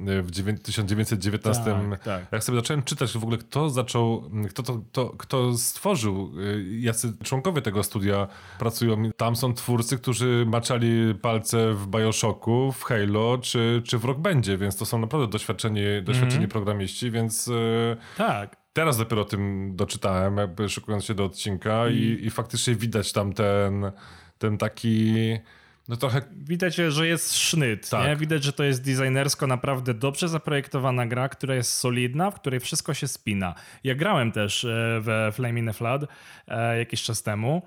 e, 0.06 0.22
w 0.22 0.30
1919. 0.62 1.64
Tak, 1.64 2.04
tak. 2.04 2.26
Jak 2.32 2.44
sobie 2.44 2.58
zacząłem 2.58 2.82
czytać 2.82 3.12
w 3.12 3.22
ogóle, 3.22 3.38
kto 3.38 3.70
zaczął, 3.70 4.30
kto, 4.50 4.62
to, 4.62 4.80
to, 4.92 5.10
kto 5.10 5.58
stworzył, 5.58 6.32
e, 6.38 6.80
jacy 6.80 7.12
członkowie 7.24 7.62
tego 7.62 7.82
studia 7.82 8.28
pracują. 8.58 9.10
Tam 9.16 9.36
są 9.36 9.54
twórcy, 9.54 9.98
którzy 9.98 10.44
maczali 10.48 11.14
palce 11.14 11.74
w 11.74 11.86
Bioshocku, 11.86 12.72
w 12.72 12.82
Halo 12.84 13.38
czy, 13.38 13.82
czy 13.84 13.98
w 13.98 14.04
Rock 14.04 14.18
Bandzie, 14.20 14.58
więc 14.58 14.76
to 14.76 14.86
są 14.86 14.98
naprawdę 14.98 15.28
doświadczeni, 15.28 15.80
doświadczeni 16.02 16.36
mm 16.36 16.48
-hmm. 16.48 16.52
programiści, 16.52 17.10
więc... 17.10 17.48
E, 17.48 17.96
tak, 18.16 18.56
teraz 18.78 18.98
dopiero 18.98 19.22
o 19.22 19.24
tym 19.24 19.72
doczytałem, 19.76 20.36
jakby 20.36 20.68
szykując 20.68 21.04
się 21.04 21.14
do 21.14 21.24
odcinka 21.24 21.88
i, 21.88 21.94
i, 21.96 22.26
i 22.26 22.30
faktycznie 22.30 22.74
widać 22.74 23.12
tam 23.12 23.32
ten, 23.32 23.92
ten 24.38 24.58
taki... 24.58 25.14
No 25.88 25.96
trochę... 25.96 26.22
Widać, 26.36 26.74
że 26.74 27.06
jest 27.06 27.36
sznyt, 27.36 27.90
tak. 27.90 28.06
nie? 28.06 28.16
Widać, 28.16 28.44
że 28.44 28.52
to 28.52 28.64
jest 28.64 28.84
designersko 28.84 29.46
naprawdę 29.46 29.94
dobrze 29.94 30.28
zaprojektowana 30.28 31.06
gra, 31.06 31.28
która 31.28 31.54
jest 31.54 31.72
solidna, 31.74 32.30
w 32.30 32.40
której 32.40 32.60
wszystko 32.60 32.94
się 32.94 33.08
spina. 33.08 33.54
Ja 33.84 33.94
grałem 33.94 34.32
też 34.32 34.64
e, 34.64 35.00
we 35.00 35.32
Flame 35.32 35.60
in 35.60 35.66
the 35.66 35.72
Flood 35.72 36.04
e, 36.48 36.78
jakiś 36.78 37.02
czas 37.02 37.22
temu. 37.22 37.62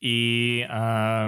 I 0.00 0.64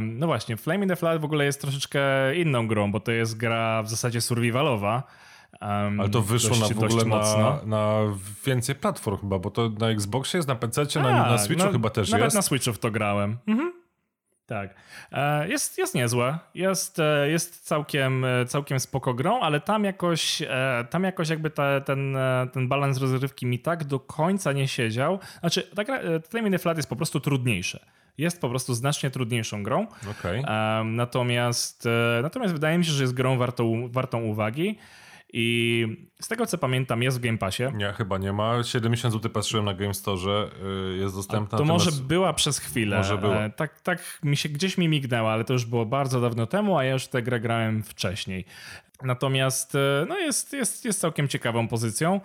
no 0.03 0.27
właśnie, 0.27 0.57
Flame 0.57 0.83
in 0.83 0.89
the 0.89 0.97
Flood 0.97 1.21
w 1.21 1.25
ogóle 1.25 1.45
jest 1.45 1.61
troszeczkę 1.61 2.01
inną 2.35 2.69
grą, 2.69 2.93
bo 2.93 3.01
to 3.01 3.13
jest 3.13 3.37
gra 3.37 3.83
w 3.83 3.91
zasadzie 3.91 4.21
survivalowa 4.21 5.03
Um, 5.61 6.01
Ale 6.01 6.09
to 6.09 6.23
wyszło 6.23 6.57
na 6.57 6.69
w 6.69 6.85
ogóle 6.85 7.05
na, 7.05 7.61
na, 7.65 8.01
więcej 8.47 8.75
platform 8.75 9.17
chyba, 9.17 9.39
bo 9.39 9.51
to 9.51 9.71
na 9.79 9.91
Xboxie 9.91 10.39
jest, 10.39 10.49
na 10.49 10.55
PC, 10.55 10.85
na, 10.95 11.03
na 11.03 11.25
tak, 11.25 11.41
Switchu 11.41 11.67
no, 11.67 11.73
chyba 11.73 11.91
też 11.91 12.11
nawet 12.11 12.25
jest. 12.25 12.35
Nawet 12.35 12.35
na 12.35 12.43
Switchu 12.43 12.73
w 12.73 12.79
to 12.79 12.91
grałem. 12.91 13.39
Mhm. 13.47 13.81
Tak. 14.51 14.75
E, 15.13 15.49
jest, 15.49 15.79
jest 15.79 15.95
niezłe. 15.95 16.39
Jest, 16.55 16.99
e, 16.99 17.31
jest 17.31 17.65
całkiem, 17.67 18.25
e, 18.25 18.47
całkiem 18.47 18.81
spoko 18.81 19.15
grą, 19.15 19.41
ale 19.41 19.61
tam 19.61 19.85
jakoś, 19.85 20.43
tam 20.91 21.05
jakoś 21.05 21.29
jakby 21.29 21.51
ta, 21.51 21.81
ten, 21.81 22.17
ten 22.53 22.69
balans 22.69 22.99
rozrywki 22.99 23.47
mi 23.47 23.59
tak 23.59 23.85
do 23.85 24.01
końca 24.01 24.53
nie 24.53 24.69
siedział. 24.69 25.19
Znaczy, 25.41 25.63
ta 25.63 25.85
gra, 25.85 26.01
Flame 26.29 26.59
Flat 26.59 26.77
jest 26.77 26.89
po 26.89 26.97
prostu 26.97 27.21
trudniejsze 27.21 27.87
jest 28.19 28.41
po 28.41 28.49
prostu 28.49 28.75
znacznie 28.75 29.11
trudniejszą 29.11 29.63
grą. 29.63 29.87
Okay. 30.11 30.43
natomiast, 30.85 31.89
natomiast 32.23 32.55
wydaje 32.55 32.79
mi 32.79 32.85
się, 32.85 32.93
że 32.93 33.03
jest 33.03 33.15
grą 33.15 33.39
wartą, 33.39 33.89
wartą 33.89 34.23
uwagi. 34.23 34.79
I 35.33 35.87
z 36.21 36.29
tego 36.29 36.47
co 36.47 36.59
pamiętam, 36.59 37.03
jest 37.03 37.19
w 37.19 37.21
Game 37.21 37.39
Passie. 37.39 37.63
Nie, 37.75 37.93
chyba 37.93 38.19
nie 38.19 38.33
ma. 38.33 38.63
70 38.63 39.15
zł 39.15 39.31
patrzyłem 39.31 39.65
na 39.65 39.75
Game 39.75 39.95
Store, 39.95 40.51
y, 40.93 40.97
jest 40.97 41.15
dostępna. 41.15 41.59
To 41.59 41.65
może 41.65 41.93
była 41.93 42.33
przez 42.33 42.59
chwilę. 42.59 42.97
Może 42.97 43.19
była. 43.19 43.37
E, 43.37 43.51
tak, 43.51 43.81
tak 43.81 44.19
mi 44.23 44.37
się 44.37 44.49
gdzieś 44.49 44.79
mi 44.79 44.89
mignęło, 44.89 45.33
ale 45.33 45.45
to 45.45 45.53
już 45.53 45.65
było 45.65 45.87
bardzo 45.87 46.21
dawno 46.21 46.47
temu, 46.47 46.79
a 46.79 46.85
ja 46.85 46.93
już 46.93 47.07
tę 47.07 47.23
grę 47.23 47.41
grałem 47.41 47.83
wcześniej. 47.83 48.45
Natomiast 49.03 49.75
e, 49.75 50.07
no 50.09 50.19
jest, 50.19 50.53
jest, 50.53 50.85
jest 50.85 51.01
całkiem 51.01 51.29
ciekawą 51.29 51.69
pozycją. 51.69 52.21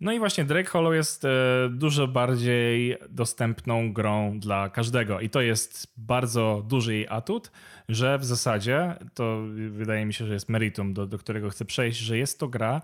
No 0.00 0.12
i 0.12 0.18
właśnie 0.18 0.44
Drake 0.44 0.70
Hollow 0.70 0.94
jest 0.94 1.24
e, 1.24 1.28
dużo 1.70 2.08
bardziej 2.08 2.96
dostępną 3.10 3.92
grą 3.92 4.40
dla 4.40 4.68
każdego. 4.68 5.20
I 5.20 5.30
to 5.30 5.40
jest 5.40 5.92
bardzo 5.96 6.64
duży 6.68 6.94
jej 6.94 7.06
atut, 7.08 7.50
że 7.88 8.18
w 8.18 8.24
zasadzie 8.24 8.96
to 9.14 9.42
wydaje 9.70 10.06
mi 10.06 10.14
się, 10.14 10.26
że 10.26 10.34
jest 10.34 10.48
meritum, 10.48 10.94
do, 10.94 11.06
do 11.06 11.18
którego 11.18 11.50
chcę 11.50 11.64
przejść, 11.64 11.98
że 11.98 12.18
jest 12.18 12.38
to 12.40 12.48
gra, 12.48 12.80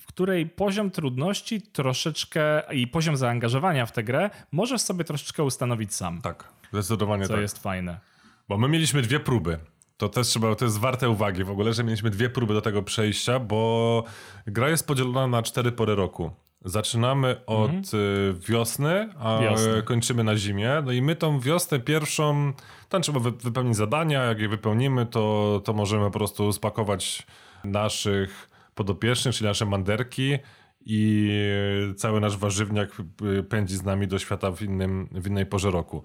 w 0.00 0.06
której 0.06 0.46
poziom 0.46 0.90
trudności 0.90 1.62
troszeczkę 1.62 2.62
i 2.72 2.86
poziom 2.86 3.16
zaangażowania 3.16 3.86
w 3.86 3.92
tę 3.92 4.04
grę 4.04 4.30
możesz 4.52 4.80
sobie 4.80 5.04
troszeczkę 5.04 5.42
ustanowić 5.42 5.94
sam. 5.94 6.20
Tak, 6.22 6.48
zdecydowanie 6.72 7.22
co 7.22 7.28
tak. 7.28 7.36
Co 7.36 7.42
jest 7.42 7.62
fajne. 7.62 8.00
Bo 8.48 8.58
my 8.58 8.68
mieliśmy 8.68 9.02
dwie 9.02 9.20
próby. 9.20 9.58
To 9.96 10.08
też 10.08 10.26
trzeba, 10.26 10.54
to 10.54 10.64
jest 10.64 10.78
warte 10.78 11.10
uwagi 11.10 11.44
w 11.44 11.50
ogóle, 11.50 11.72
że 11.72 11.84
mieliśmy 11.84 12.10
dwie 12.10 12.30
próby 12.30 12.54
do 12.54 12.60
tego 12.60 12.82
przejścia, 12.82 13.38
bo 13.38 14.04
gra 14.46 14.68
jest 14.68 14.86
podzielona 14.86 15.26
na 15.26 15.42
cztery 15.42 15.72
pory 15.72 15.94
roku. 15.94 16.30
Zaczynamy 16.64 17.40
od 17.46 17.70
mhm. 17.70 18.00
Y, 18.02 18.34
wiosny, 18.48 19.08
a 19.18 19.38
Wiosny. 19.42 19.82
kończymy 19.82 20.24
na 20.24 20.36
zimie. 20.36 20.82
No 20.84 20.92
i 20.92 21.02
my 21.02 21.16
tą 21.16 21.40
wiosnę 21.40 21.80
pierwszą, 21.80 22.52
tam 22.88 23.02
trzeba 23.02 23.20
wypełnić 23.20 23.76
zadania, 23.76 24.22
jak 24.22 24.40
je 24.40 24.48
wypełnimy, 24.48 25.06
to, 25.06 25.60
to 25.64 25.72
możemy 25.72 26.04
po 26.04 26.10
prostu 26.10 26.52
spakować 26.52 27.26
naszych 27.64 28.48
podopiecznych, 28.74 29.34
czyli 29.34 29.48
nasze 29.48 29.66
manderki 29.66 30.38
i 30.86 31.30
cały 31.96 32.20
nasz 32.20 32.36
warzywniak 32.36 32.90
y, 33.38 33.42
pędzi 33.42 33.76
z 33.76 33.82
nami 33.82 34.08
do 34.08 34.18
świata 34.18 34.50
w, 34.50 34.62
innym, 34.62 35.08
w 35.12 35.26
innej 35.26 35.46
porze 35.46 35.70
roku. 35.70 36.02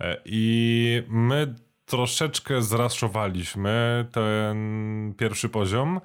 E, 0.00 0.20
I 0.24 1.02
my 1.08 1.54
troszeczkę 1.86 2.62
zraszowaliśmy 2.62 4.06
ten 4.12 5.14
pierwszy 5.18 5.48
poziom. 5.48 6.00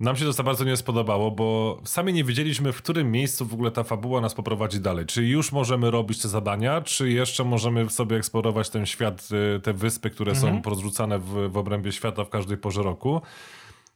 Nam 0.00 0.16
się 0.16 0.24
to 0.24 0.32
za 0.32 0.42
bardzo 0.42 0.64
nie 0.64 0.76
spodobało, 0.76 1.30
bo 1.30 1.80
sami 1.84 2.12
nie 2.12 2.24
wiedzieliśmy, 2.24 2.72
w 2.72 2.76
którym 2.76 3.12
miejscu 3.12 3.46
w 3.46 3.54
ogóle 3.54 3.70
ta 3.70 3.84
fabuła 3.84 4.20
nas 4.20 4.34
poprowadzi 4.34 4.80
dalej. 4.80 5.06
Czy 5.06 5.24
już 5.24 5.52
możemy 5.52 5.90
robić 5.90 6.22
te 6.22 6.28
zadania, 6.28 6.80
czy 6.80 7.10
jeszcze 7.10 7.44
możemy 7.44 7.90
sobie 7.90 8.16
eksplorować 8.16 8.70
ten 8.70 8.86
świat, 8.86 9.28
y, 9.56 9.60
te 9.60 9.72
wyspy, 9.72 10.10
które 10.10 10.32
mhm. 10.32 10.54
są 10.54 10.62
porozrzucane 10.62 11.18
w, 11.18 11.50
w 11.50 11.56
obrębie 11.56 11.92
świata 11.92 12.24
w 12.24 12.30
każdej 12.30 12.56
porze 12.56 12.82
roku. 12.82 13.20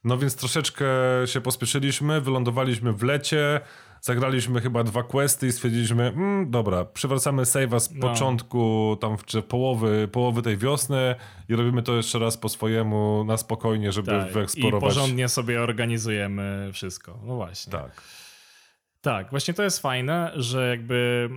No 0.04 0.18
więc 0.18 0.36
troszeczkę 0.36 0.86
się 1.26 1.40
pospieszyliśmy, 1.40 2.20
wylądowaliśmy 2.20 2.92
w 2.92 3.02
lecie, 3.02 3.60
zagraliśmy 4.04 4.60
chyba 4.60 4.84
dwa 4.84 5.02
questy 5.02 5.46
i 5.46 5.52
stwierdziliśmy, 5.52 6.06
mm, 6.06 6.50
dobra, 6.50 6.84
przywracamy 6.84 7.42
save'a 7.42 7.80
z 7.80 7.90
no. 7.90 8.08
początku, 8.08 8.96
tam 9.00 9.16
czy 9.26 9.42
połowy, 9.42 10.08
połowy 10.12 10.42
tej 10.42 10.56
wiosny 10.56 11.14
i 11.48 11.56
robimy 11.56 11.82
to 11.82 11.96
jeszcze 11.96 12.18
raz 12.18 12.36
po 12.36 12.48
swojemu, 12.48 13.24
na 13.24 13.36
spokojnie, 13.36 13.92
żeby 13.92 14.10
tak. 14.10 14.32
wyeksplorować. 14.32 14.92
I 14.92 14.94
porządnie 14.94 15.28
sobie 15.28 15.60
organizujemy 15.60 16.70
wszystko. 16.72 17.18
No 17.26 17.36
właśnie. 17.36 17.72
Tak. 17.72 18.02
Tak, 19.00 19.30
właśnie 19.30 19.54
to 19.54 19.62
jest 19.62 19.82
fajne, 19.82 20.32
że 20.34 20.68
jakby 20.68 21.30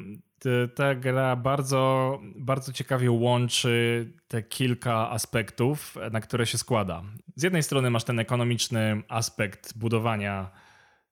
ta 0.75 0.95
gra 0.95 1.35
bardzo, 1.35 2.19
bardzo 2.35 2.73
ciekawie 2.73 3.11
łączy 3.11 4.07
te 4.27 4.43
kilka 4.43 5.09
aspektów, 5.09 5.95
na 6.11 6.21
które 6.21 6.45
się 6.45 6.57
składa. 6.57 7.03
Z 7.35 7.43
jednej 7.43 7.63
strony 7.63 7.89
masz 7.89 8.03
ten 8.03 8.19
ekonomiczny 8.19 9.01
aspekt 9.07 9.77
budowania 9.77 10.51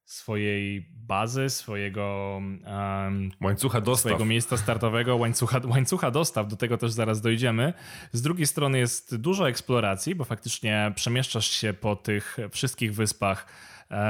swojej 0.05 0.94
bazy, 1.07 1.49
swojego 1.49 2.33
um, 2.65 3.31
łańcucha 3.41 3.81
dostaw. 3.81 3.99
swojego 3.99 4.25
miejsca 4.25 4.57
startowego, 4.57 5.15
łańcucha, 5.15 5.61
łańcucha 5.65 6.11
dostaw, 6.11 6.47
do 6.47 6.55
tego 6.55 6.77
też 6.77 6.91
zaraz 6.91 7.21
dojdziemy. 7.21 7.73
Z 8.11 8.21
drugiej 8.21 8.47
strony 8.47 8.79
jest 8.79 9.15
dużo 9.15 9.49
eksploracji, 9.49 10.15
bo 10.15 10.25
faktycznie 10.25 10.91
przemieszczasz 10.95 11.51
się 11.51 11.73
po 11.73 11.95
tych 11.95 12.37
wszystkich 12.51 12.95
wyspach, 12.95 13.47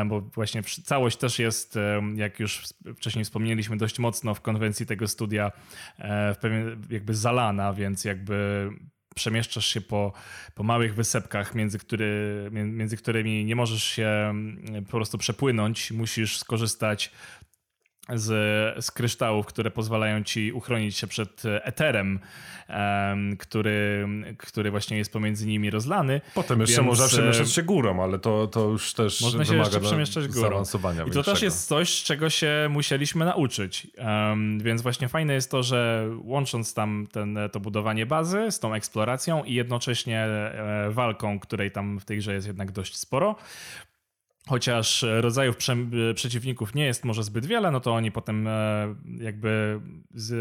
bo 0.05 0.21
właśnie 0.21 0.63
całość 0.63 1.17
też 1.17 1.39
jest, 1.39 1.77
jak 2.15 2.39
już 2.39 2.63
wcześniej 2.97 3.25
wspomnieliśmy, 3.25 3.77
dość 3.77 3.99
mocno 3.99 4.33
w 4.33 4.41
konwencji 4.41 4.85
tego 4.85 5.07
studia 5.07 5.51
e, 5.97 6.33
w 6.33 6.37
pewien, 6.37 6.81
jakby 6.89 7.13
zalana, 7.13 7.73
więc 7.73 8.05
jakby 8.05 8.69
przemieszczasz 9.15 9.65
się 9.67 9.81
po, 9.81 10.13
po 10.55 10.63
małych 10.63 10.95
wysepkach, 10.95 11.55
między, 11.55 11.79
który, 11.79 12.49
między 12.51 12.97
którymi 12.97 13.45
nie 13.45 13.55
możesz 13.55 13.83
się 13.83 14.07
mm, 14.07 14.85
po 14.85 14.91
prostu 14.91 15.17
przepłynąć, 15.17 15.91
musisz 15.91 16.39
skorzystać 16.39 17.11
z, 18.13 18.85
z 18.85 18.91
kryształów, 18.91 19.45
które 19.45 19.71
pozwalają 19.71 20.23
ci 20.23 20.51
uchronić 20.51 20.97
się 20.97 21.07
przed 21.07 21.43
eterem, 21.45 22.19
um, 22.69 23.37
który, 23.37 24.07
który 24.37 24.71
właśnie 24.71 24.97
jest 24.97 25.13
pomiędzy 25.13 25.47
nimi 25.47 25.69
rozlany. 25.69 26.21
Potem 26.35 26.59
jeszcze 26.61 26.75
Więc, 26.75 26.87
można 26.87 27.05
e, 27.05 27.07
przemieszczać 27.07 27.51
się 27.51 27.63
górą, 27.63 28.03
ale 28.03 28.19
to, 28.19 28.47
to 28.47 28.65
już 28.69 28.93
też 28.93 29.21
Można 29.21 29.45
się 29.45 29.51
wymaga 29.51 29.67
jeszcze 29.69 29.79
na- 29.79 29.87
przemieszczać 29.87 30.27
górą. 30.27 30.41
zaawansowania 30.41 31.01
I 31.01 31.05
to 31.05 31.13
większego. 31.13 31.33
też 31.33 31.41
jest 31.41 31.67
coś, 31.67 32.03
czego 32.03 32.29
się 32.29 32.67
musieliśmy 32.69 33.25
nauczyć. 33.25 33.87
Um, 33.97 34.59
więc 34.59 34.81
właśnie 34.81 35.07
fajne 35.07 35.33
jest 35.33 35.51
to, 35.51 35.63
że 35.63 36.09
łącząc 36.23 36.73
tam 36.73 37.07
ten, 37.11 37.39
to 37.51 37.59
budowanie 37.59 38.05
bazy 38.05 38.51
z 38.51 38.59
tą 38.59 38.73
eksploracją 38.73 39.43
i 39.43 39.53
jednocześnie 39.53 40.19
e, 40.19 40.87
walką, 40.91 41.39
której 41.39 41.71
tam 41.71 41.99
w 41.99 42.05
tej 42.05 42.17
grze 42.17 42.33
jest 42.33 42.47
jednak 42.47 42.71
dość 42.71 42.97
sporo, 42.97 43.35
Chociaż 44.49 45.05
rodzajów 45.19 45.57
prze, 45.57 45.75
przeciwników 46.15 46.75
nie 46.75 46.85
jest 46.85 47.05
może 47.05 47.23
zbyt 47.23 47.45
wiele, 47.45 47.71
no 47.71 47.79
to 47.79 47.93
oni 47.93 48.11
potem 48.11 48.47
e, 48.47 48.95
jakby 49.19 49.81
z, 50.13 50.33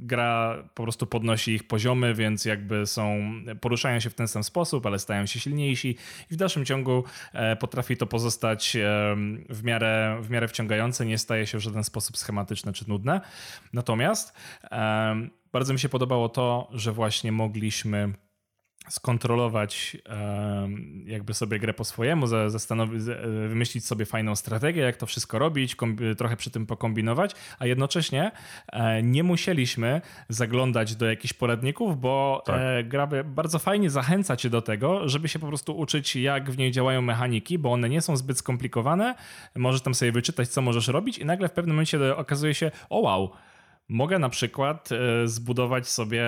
gra 0.00 0.62
po 0.74 0.82
prostu 0.82 1.06
podnosi 1.06 1.52
ich 1.52 1.66
poziomy, 1.66 2.14
więc 2.14 2.44
jakby 2.44 2.86
są, 2.86 3.32
poruszają 3.60 4.00
się 4.00 4.10
w 4.10 4.14
ten 4.14 4.28
sam 4.28 4.44
sposób, 4.44 4.86
ale 4.86 4.98
stają 4.98 5.26
się 5.26 5.40
silniejsi 5.40 5.96
i 6.30 6.34
w 6.34 6.36
dalszym 6.36 6.64
ciągu 6.64 7.04
e, 7.32 7.56
potrafi 7.56 7.96
to 7.96 8.06
pozostać 8.06 8.76
e, 8.76 8.80
w 9.48 9.64
miarę, 9.64 10.18
w 10.22 10.30
miarę 10.30 10.48
wciągające, 10.48 11.06
nie 11.06 11.18
staje 11.18 11.46
się 11.46 11.58
w 11.58 11.60
żaden 11.60 11.84
sposób 11.84 12.16
schematyczne 12.16 12.72
czy 12.72 12.88
nudne. 12.88 13.20
Natomiast 13.72 14.32
e, 14.64 15.28
bardzo 15.52 15.72
mi 15.72 15.78
się 15.78 15.88
podobało 15.88 16.28
to, 16.28 16.68
że 16.72 16.92
właśnie 16.92 17.32
mogliśmy 17.32 18.12
skontrolować 18.88 19.96
jakby 21.06 21.34
sobie 21.34 21.58
grę 21.58 21.74
po 21.74 21.84
swojemu, 21.84 22.26
zastanowić, 22.26 23.02
wymyślić 23.48 23.86
sobie 23.86 24.06
fajną 24.06 24.36
strategię, 24.36 24.82
jak 24.82 24.96
to 24.96 25.06
wszystko 25.06 25.38
robić, 25.38 25.76
trochę 26.18 26.36
przy 26.36 26.50
tym 26.50 26.66
pokombinować, 26.66 27.34
a 27.58 27.66
jednocześnie 27.66 28.30
e, 28.72 29.02
nie 29.02 29.22
musieliśmy 29.22 30.00
zaglądać 30.28 30.96
do 30.96 31.06
jakichś 31.06 31.32
poradników, 31.32 32.00
bo 32.00 32.42
Tak. 32.46 32.56
e, 32.60 32.84
gra 32.84 33.08
bardzo 33.24 33.58
fajnie 33.58 33.90
zachęca 33.90 34.36
cię 34.36 34.50
do 34.50 34.62
tego, 34.62 35.08
żeby 35.08 35.28
się 35.28 35.38
po 35.38 35.46
prostu 35.46 35.78
uczyć, 35.78 36.16
jak 36.16 36.50
w 36.50 36.58
niej 36.58 36.70
działają 36.70 37.02
mechaniki, 37.02 37.58
bo 37.58 37.72
one 37.72 37.88
nie 37.88 38.00
są 38.00 38.16
zbyt 38.16 38.38
skomplikowane, 38.38 39.14
możesz 39.56 39.80
tam 39.82 39.94
sobie 39.94 40.12
wyczytać, 40.12 40.48
co 40.48 40.62
możesz 40.62 40.88
robić 40.88 41.18
i 41.18 41.24
nagle 41.24 41.48
w 41.48 41.52
pewnym 41.52 41.76
momencie 41.76 42.16
okazuje 42.16 42.54
się, 42.54 42.70
o 42.90 43.00
wow, 43.00 43.30
Mogę 43.90 44.18
na 44.18 44.28
przykład 44.28 44.88
e, 44.92 45.28
zbudować 45.28 45.88
sobie, 45.88 46.24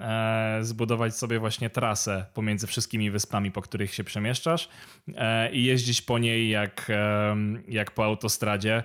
e, 0.00 0.58
zbudować 0.60 1.16
sobie 1.16 1.38
właśnie 1.38 1.70
trasę 1.70 2.26
pomiędzy 2.34 2.66
wszystkimi 2.66 3.10
wyspami, 3.10 3.50
po 3.50 3.62
których 3.62 3.94
się 3.94 4.04
przemieszczasz 4.04 4.68
e, 5.16 5.52
i 5.52 5.64
jeździć 5.64 6.02
po 6.02 6.18
niej 6.18 6.48
jak, 6.48 6.92
jak 7.68 7.90
po 7.90 8.04
autostradzie, 8.04 8.82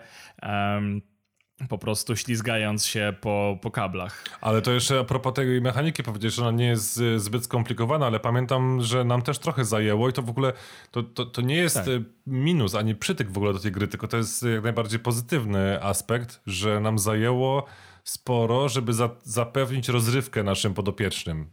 po 1.70 1.78
prostu 1.78 2.16
ślizgając 2.16 2.86
się 2.86 3.14
po, 3.22 3.58
po 3.62 3.72
kablach. 3.72 4.24
Ale 4.42 4.62
to 4.62 4.72
jeszcze 4.72 5.00
a 5.00 5.04
propos 5.04 5.34
tej 5.34 5.62
mechaniki 5.62 6.04
powiedzieć, 6.04 6.34
że 6.34 6.42
ona 6.42 6.58
nie 6.58 6.66
jest 6.68 7.02
zbyt 7.16 7.44
skomplikowana, 7.44 8.06
ale 8.06 8.20
pamiętam, 8.20 8.82
że 8.82 9.04
nam 9.04 9.22
też 9.22 9.40
trochę 9.40 9.66
zajęło 9.66 10.10
i 10.10 10.14
to 10.14 10.22
w 10.22 10.30
ogóle 10.30 10.54
to, 10.92 11.04
to, 11.04 11.26
to 11.26 11.42
nie 11.42 11.56
jest 11.56 11.76
Tak. 11.76 11.86
minus 12.28 12.76
ani 12.76 12.96
przytyk 12.96 13.32
w 13.32 13.38
ogóle 13.38 13.54
do 13.54 13.60
tej 13.60 13.72
gry, 13.72 13.88
tylko 13.88 14.08
to 14.08 14.18
jest 14.18 14.44
jak 14.44 14.64
najbardziej 14.64 15.00
pozytywny 15.00 15.84
aspekt, 15.84 16.42
że 16.46 16.80
nam 16.80 17.00
zajęło 17.00 17.66
sporo, 18.10 18.70
żeby 18.70 18.94
za, 18.94 19.10
zapewnić 19.24 19.90
rozrywkę 19.90 20.44
naszym 20.44 20.74
podopiecznym. 20.74 21.52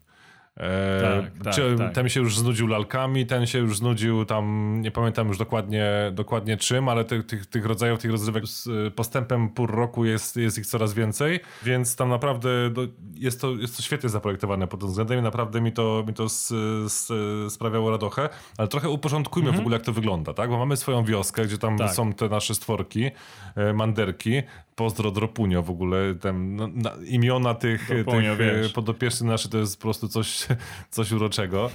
E, 0.61 1.01
Tak, 1.01 1.45
tak, 1.45 1.55
czy- 1.55 1.77
tak. 1.79 1.95
Ten 1.95 2.09
się 2.09 2.21
już 2.21 2.39
znudził 2.39 2.67
lalkami, 2.67 3.27
ten 3.27 3.47
się 3.47 3.59
już 3.59 3.79
znudził 3.79 4.25
tam, 4.25 4.77
nie 4.81 4.91
pamiętam 4.91 5.29
już 5.29 5.39
dokładnie, 5.39 5.87
dokładnie 6.13 6.57
czym, 6.57 6.89
ale 6.89 7.05
tych, 7.05 7.27
tych, 7.27 7.47
tych 7.47 7.67
rodzajów, 7.67 7.99
tych 8.01 8.11
rozrywek 8.11 8.47
z 8.47 8.67
y, 8.67 8.91
postępem 8.91 9.49
pór 9.49 9.71
roku 9.75 10.05
jest, 10.05 10.37
jest 10.37 10.59
ich 10.59 10.67
coraz 10.67 10.95
więcej, 10.95 11.41
więc 11.63 11.97
tam 11.97 12.09
naprawdę 12.09 12.71
do, 12.71 12.83
jest, 13.15 13.41
to, 13.41 13.51
jest 13.51 13.77
to 13.77 13.83
świetnie 13.83 14.09
zaprojektowane 14.09 14.67
pod 14.67 14.81
tym 14.81 14.89
względem 14.89 15.19
i 15.19 15.23
naprawdę 15.23 15.61
mi 15.61 15.73
to, 15.73 16.05
mi 16.07 16.15
to 16.15 16.25
s, 16.25 16.55
s, 16.87 17.13
sprawiało 17.53 17.91
radochę, 17.91 18.29
ale 18.59 18.69
trochę 18.69 18.89
uporządkujmy 18.89 19.53
w 19.53 19.59
ogóle 19.61 19.77
jak 19.77 19.83
to 19.87 19.93
wygląda, 19.93 20.35
tak? 20.35 20.51
Bo 20.51 20.59
mamy 20.59 20.77
swoją 20.77 21.05
wioskę, 21.05 21.45
gdzie 21.45 21.59
tam 21.59 21.79
Tak. 21.79 21.91
są 21.95 22.13
te 22.13 22.29
nasze 22.29 22.55
stworki, 22.55 23.11
e, 23.57 23.73
manderki, 23.73 24.43
pozdro 24.77 25.11
Dropunio 25.11 25.63
w 25.63 25.71
ogóle, 25.71 26.15
tam, 26.15 26.57
no, 26.57 26.69
na, 26.75 26.91
imiona 27.07 27.55
tych, 27.55 27.89
Dropunio, 27.89 28.37
tych 28.37 28.67
e, 28.67 28.69
podopiecznych 28.69 29.31
naszych 29.31 29.51
to 29.51 29.59
jest 29.59 29.77
po 29.77 29.83
prostu 29.83 30.09
coś, 30.09 30.46
coś 30.91 31.13
uroczego. 31.13 31.71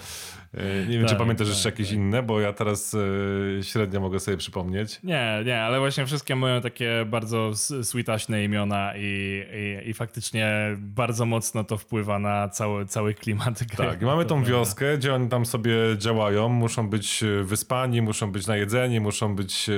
E, 0.54 0.86
Nie 0.86 0.98
wiem, 0.98 1.04
czy 1.06 1.10
Tak, 1.10 1.18
pamiętasz 1.18 1.48
tak, 1.48 1.56
jeszcze 1.56 1.70
jakieś 1.70 1.92
inne, 1.92 2.24
bo 2.24 2.40
ja 2.40 2.54
teraz 2.54 2.94
e, 3.60 3.64
średnio 3.64 4.00
mogę 4.00 4.20
sobie 4.20 4.38
przypomnieć. 4.38 5.00
Nie, 5.04 5.44
nie, 5.46 5.62
ale 5.62 5.80
właśnie 5.80 6.06
wszystkie 6.06 6.36
mają 6.36 6.62
takie 6.62 7.06
bardzo 7.06 7.52
sweetaśne 7.84 8.44
imiona 8.44 8.94
i, 8.98 9.44
i, 9.86 9.90
i 9.90 9.94
faktycznie 9.94 10.52
bardzo 10.78 11.26
mocno 11.26 11.64
to 11.64 11.78
wpływa 11.78 12.20
na 12.20 12.50
cały, 12.50 12.86
cały 12.86 13.14
klimat 13.14 13.64
gry. 13.64 13.88
Tak, 13.88 14.02
mamy 14.02 14.26
tą 14.26 14.44
wioskę, 14.44 14.98
gdzie 14.98 15.14
oni 15.16 15.30
tam 15.30 15.46
sobie 15.46 15.74
działają, 15.98 16.50
muszą 16.50 16.90
być 16.90 17.24
e, 17.24 17.44
wyspani, 17.44 18.02
muszą 18.02 18.32
być 18.32 18.48
najedzeni, 18.48 19.00
muszą 19.00 19.36
być 19.36 19.70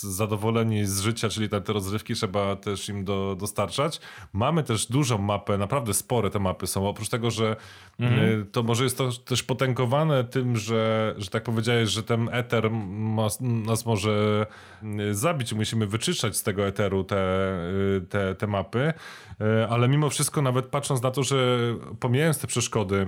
zadowoleni 0.00 0.86
z 0.86 1.00
życia, 1.00 1.28
czyli 1.28 1.48
te, 1.48 1.60
te 1.60 1.72
rozrywki 1.72 2.14
trzeba 2.14 2.56
też 2.56 2.88
im 2.88 3.04
do, 3.04 3.36
dostarczać. 3.40 4.00
Mamy 4.32 4.62
też 4.62 4.86
dużą 4.86 5.18
mapę, 5.18 5.58
naprawdę 5.58 5.94
spore 5.94 6.30
te 6.30 6.38
mapy 6.38 6.66
są, 6.66 6.88
oprócz 6.88 7.08
tego, 7.08 7.30
że 7.30 7.56
e, 8.00 8.44
to 8.52 8.62
może 8.62 8.84
jest 8.84 8.98
to 8.98 9.12
też 9.12 9.42
potęgowane 9.42 10.24
tym, 10.24 10.56
że, 10.56 11.14
że 11.18 11.30
tak 11.30 11.42
powiedziałeś, 11.42 11.90
że 11.90 12.02
ten 12.02 12.28
eter 12.32 12.70
ma, 12.70 13.28
nas 13.40 13.86
może 13.86 14.46
e, 14.82 15.14
zabić, 15.14 15.52
musimy 15.52 15.86
wyczyszczać 15.86 16.36
z 16.36 16.42
tego 16.42 16.66
eteru 16.66 17.04
te, 17.04 17.16
e, 17.16 18.00
te, 18.08 18.34
te 18.34 18.46
mapy, 18.46 18.92
ale 19.68 19.88
mimo 19.88 20.10
wszystko 20.10 20.42
nawet 20.42 20.66
patrząc 20.66 21.02
na 21.02 21.10
to, 21.10 21.22
że 21.22 21.58
pomijając 22.00 22.38
te 22.38 22.46
przeszkody, 22.46 23.06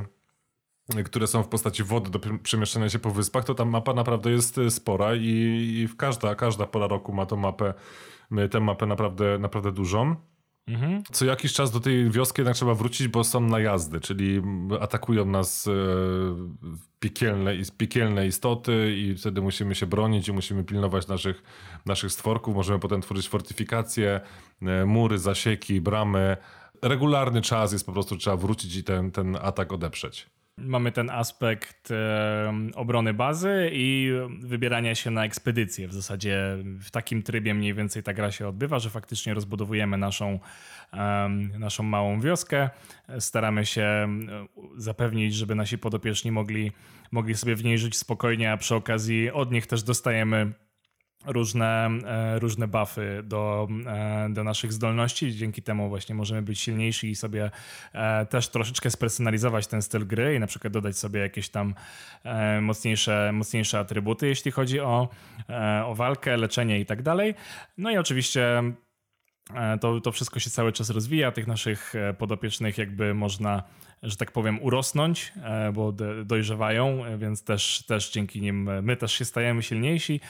które 1.05 1.27
są 1.27 1.43
w 1.43 1.49
postaci 1.49 1.85
wody 1.85 2.11
do 2.11 2.19
pr- 2.19 2.39
przemieszczania 2.43 2.89
się 2.89 2.99
po 2.99 3.11
wyspach, 3.11 3.45
to 3.45 3.55
ta 3.55 3.65
mapa 3.65 3.95
naprawdę 3.95 4.31
jest 4.31 4.61
spora 4.69 5.15
i, 5.15 5.23
i 5.23 5.89
każda, 5.97 6.35
każda 6.35 6.67
pora 6.67 6.87
roku 6.87 7.13
ma 7.13 7.27
tą 7.27 7.37
mapę, 7.37 7.75
tę 8.51 8.61
mapę 8.61 8.87
naprawdę, 8.87 9.39
naprawdę 9.39 9.73
dużą. 9.73 10.17
Mhm. 10.69 11.03
Co 11.13 11.25
jakiś 11.25 11.53
czas 11.53 11.71
do 11.71 11.81
tej 11.81 12.11
wioski 12.11 12.41
jednak 12.41 12.57
trzeba 12.57 12.75
wrócić, 12.75 13.09
bo 13.09 13.25
są 13.25 13.41
najazdy, 13.41 14.01
czyli 14.01 14.43
atakują 14.81 15.25
nas 15.25 15.67
e, 15.67 15.73
piekielne, 17.01 17.53
piekielne 17.77 18.27
istoty 18.27 18.95
i 18.97 19.15
wtedy 19.17 19.41
musimy 19.43 19.75
się 19.75 19.87
bronić 19.87 20.29
i 20.29 20.33
musimy 20.33 20.65
pilnować 20.65 21.07
naszych, 21.07 21.43
naszych 21.87 22.13
stworków. 22.13 22.55
Możemy 22.55 22.79
potem 22.79 23.01
tworzyć 23.01 23.29
fortyfikacje, 23.29 24.21
e, 24.63 24.87
mury, 24.87 25.19
zasieki, 25.19 25.81
bramy. 25.81 26.37
Regularny 26.83 27.43
czas 27.43 27.73
jest 27.73 27.87
po 27.87 27.93
prostu, 27.93 28.17
trzeba 28.17 28.37
wrócić 28.37 28.77
i 28.77 28.85
ten, 28.85 29.11
ten 29.11 29.37
atak 29.43 29.73
odeprzeć. 29.73 30.36
Mamy 30.59 30.93
ten 30.93 31.11
aspekt 31.11 31.91
e, 31.91 32.53
obrony 32.75 33.15
bazy 33.15 33.71
i 33.73 34.13
wybierania 34.41 34.95
się 34.95 35.11
na 35.11 35.25
ekspedycję. 35.25 35.89
W 35.89 35.93
zasadzie 35.93 36.59
w 36.81 36.91
takim 36.91 37.23
trybie 37.23 37.55
mniej 37.55 37.75
więcej 37.75 38.03
ta 38.03 38.15
gra 38.15 38.33
się 38.33 38.49
odbywa, 38.49 38.79
że 38.79 38.91
faktycznie 38.91 39.35
rozbudowujemy 39.35 39.99
naszą, 39.99 40.39
naszą 41.59 41.83
małą 41.83 42.21
wioskę. 42.21 42.71
Staramy 43.19 43.67
się 43.67 44.09
zapewnić, 44.77 45.35
żeby 45.35 45.55
nasi 45.55 45.79
podopieczni 45.79 46.33
mogli, 46.33 46.73
mogli 47.11 47.35
sobie 47.35 47.57
w 47.57 47.65
niej 47.65 47.79
żyć 47.79 47.97
spokojnie, 47.97 48.53
a 48.53 48.57
przy 48.57 48.75
okazji 48.75 49.31
od 49.31 49.53
nich 49.53 49.67
też 49.67 49.83
dostajemy 49.83 50.53
różne, 51.27 51.89
e, 52.07 52.39
różne 52.39 52.69
buffy 52.69 53.23
do, 53.25 53.69
e, 53.87 54.29
do 54.31 54.45
naszych 54.45 54.73
zdolności. 54.73 55.37
Dzięki 55.37 55.63
temu 55.63 55.89
właśnie 55.89 56.15
możemy 56.15 56.43
być 56.43 56.61
silniejsi 56.61 57.11
i 57.11 57.17
sobie 57.17 57.51
e, 57.93 58.27
też 58.27 58.49
troszeczkę 58.49 58.91
spersonalizować 58.91 59.67
ten 59.67 59.83
styl 59.83 60.07
gry 60.07 60.35
i 60.35 60.41
na 60.41 60.47
przykład 60.47 60.73
dodać 60.73 60.99
sobie 60.99 61.21
jakieś 61.21 61.49
tam 61.49 61.75
mocniejsze, 62.61 63.31
mocniejsze 63.33 63.79
atrybuty, 63.79 64.27
jeśli 64.29 64.51
chodzi 64.51 64.81
o, 64.81 65.09
o 65.85 65.95
walkę, 65.95 66.37
leczenie 66.37 66.81
i 66.81 66.87
tak 66.87 67.03
dalej. 67.03 67.35
No 67.79 67.91
i 67.91 67.97
oczywiście 67.97 68.63
to, 69.81 70.01
to 70.01 70.13
wszystko 70.13 70.41
się 70.41 70.51
cały 70.51 70.73
czas 70.73 70.91
rozwija. 70.91 71.33
Tych 71.33 71.47
naszych 71.47 71.95
podopiecznych 72.19 72.79
jakby 72.79 73.15
można, 73.15 73.63
że 74.03 74.17
tak 74.17 74.33
powiem, 74.33 74.63
urosnąć, 74.63 75.33
bo 75.73 75.93
dojrzewają, 76.25 77.03
więc 77.19 77.45
też, 77.45 77.85
też 77.87 78.11
dzięki 78.11 78.41
nim 78.41 78.71
my 78.83 78.97
też 78.97 79.13
się 79.13 79.25
stajemy 79.25 79.63
silniejsi. 79.63 80.21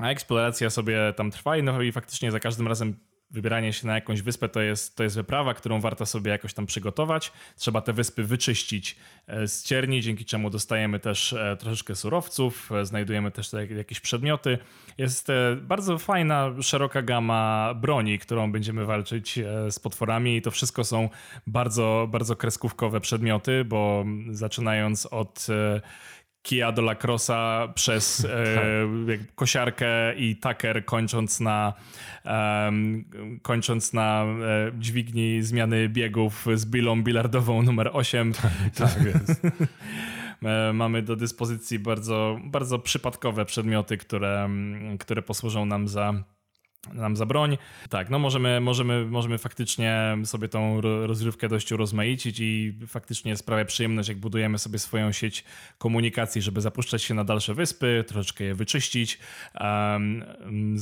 A 0.00 0.08
eksploracja 0.08 0.70
sobie 0.70 1.12
tam 1.16 1.30
trwa 1.30 1.56
i, 1.56 1.62
no, 1.62 1.82
i 1.82 1.92
faktycznie 1.92 2.30
za 2.30 2.40
każdym 2.40 2.68
razem 2.68 2.94
wybieranie 3.30 3.72
się 3.72 3.86
na 3.86 3.94
jakąś 3.94 4.22
wyspę 4.22 4.48
to 4.48 4.60
jest, 4.60 4.96
to 4.96 5.02
jest 5.02 5.16
wyprawa, 5.16 5.54
którą 5.54 5.80
warto 5.80 6.06
sobie 6.06 6.30
jakoś 6.30 6.54
tam 6.54 6.66
przygotować. 6.66 7.32
Trzeba 7.56 7.80
te 7.80 7.92
wyspy 7.92 8.24
wyczyścić 8.24 8.96
e, 9.26 9.48
z 9.48 9.64
cierni, 9.64 10.02
dzięki 10.02 10.24
czemu 10.24 10.50
dostajemy 10.50 11.00
też 11.00 11.32
e, 11.32 11.56
troszeczkę 11.56 11.96
surowców, 11.96 12.72
e, 12.72 12.86
znajdujemy 12.86 13.30
też 13.30 13.50
te 13.50 13.66
jakieś 13.66 14.00
przedmioty. 14.00 14.58
Jest 14.98 15.28
bardzo 15.62 15.98
fajna, 15.98 16.50
szeroka 16.62 17.02
gama 17.02 17.74
broni, 17.74 18.18
którą 18.18 18.52
będziemy 18.52 18.86
walczyć 18.86 19.38
z 19.70 19.78
potworami 19.78 20.36
i 20.36 20.42
to 20.42 20.50
wszystko 20.50 20.84
są 20.84 21.08
bardzo, 21.46 22.08
bardzo 22.10 22.36
kreskówkowe 22.36 23.00
przedmioty, 23.00 23.64
bo 23.64 24.04
zaczynając 24.30 25.06
od 25.06 25.46
kija 26.42 26.72
do 26.72 26.82
lacrosa 26.82 27.68
przez 27.74 28.24
e, 28.24 28.28
kosiarkę 29.34 30.14
i 30.14 30.36
taker 30.36 30.84
kończąc 30.84 31.40
na 31.40 31.72
um, 32.24 33.04
kończąc 33.42 33.92
na 33.92 34.24
e, 34.24 34.72
dźwigni 34.78 35.42
zmiany 35.42 35.88
biegów 35.88 36.46
z 36.54 36.66
bilą 36.66 37.02
bilardową 37.02 37.62
numer 37.62 37.90
8. 37.92 38.32
Tak 38.78 39.04
jest. 39.04 39.42
E, 40.42 40.72
mamy 40.72 41.02
do 41.02 41.16
dyspozycji 41.16 41.78
bardzo, 41.78 42.38
bardzo 42.44 42.78
przypadkowe 42.78 43.44
przedmioty, 43.44 43.96
które, 43.96 44.48
które 44.98 45.22
posłużą 45.22 45.66
nam 45.66 45.88
za 45.88 46.14
nam 46.92 47.16
za 47.16 47.26
broń. 47.26 47.58
Tak, 47.88 48.10
no 48.10 48.18
możemy, 48.18 48.60
możemy, 48.60 49.04
możemy 49.04 49.38
faktycznie 49.38 50.18
sobie 50.24 50.48
tą 50.48 50.80
rozrywkę 50.80 51.48
dość 51.48 51.72
urozmaicić 51.72 52.40
i 52.40 52.74
faktycznie 52.86 53.36
sprawia 53.36 53.64
przyjemność, 53.64 54.08
jak 54.08 54.18
budujemy 54.18 54.58
sobie 54.58 54.78
swoją 54.78 55.12
sieć 55.12 55.44
komunikacji, 55.78 56.42
żeby 56.42 56.60
zapuszczać 56.60 57.02
się 57.02 57.14
na 57.14 57.24
dalsze 57.24 57.54
wyspy, 57.54 58.04
troszeczkę 58.08 58.44
je 58.44 58.54
wyczyścić, 58.54 59.18
um, 59.60 60.24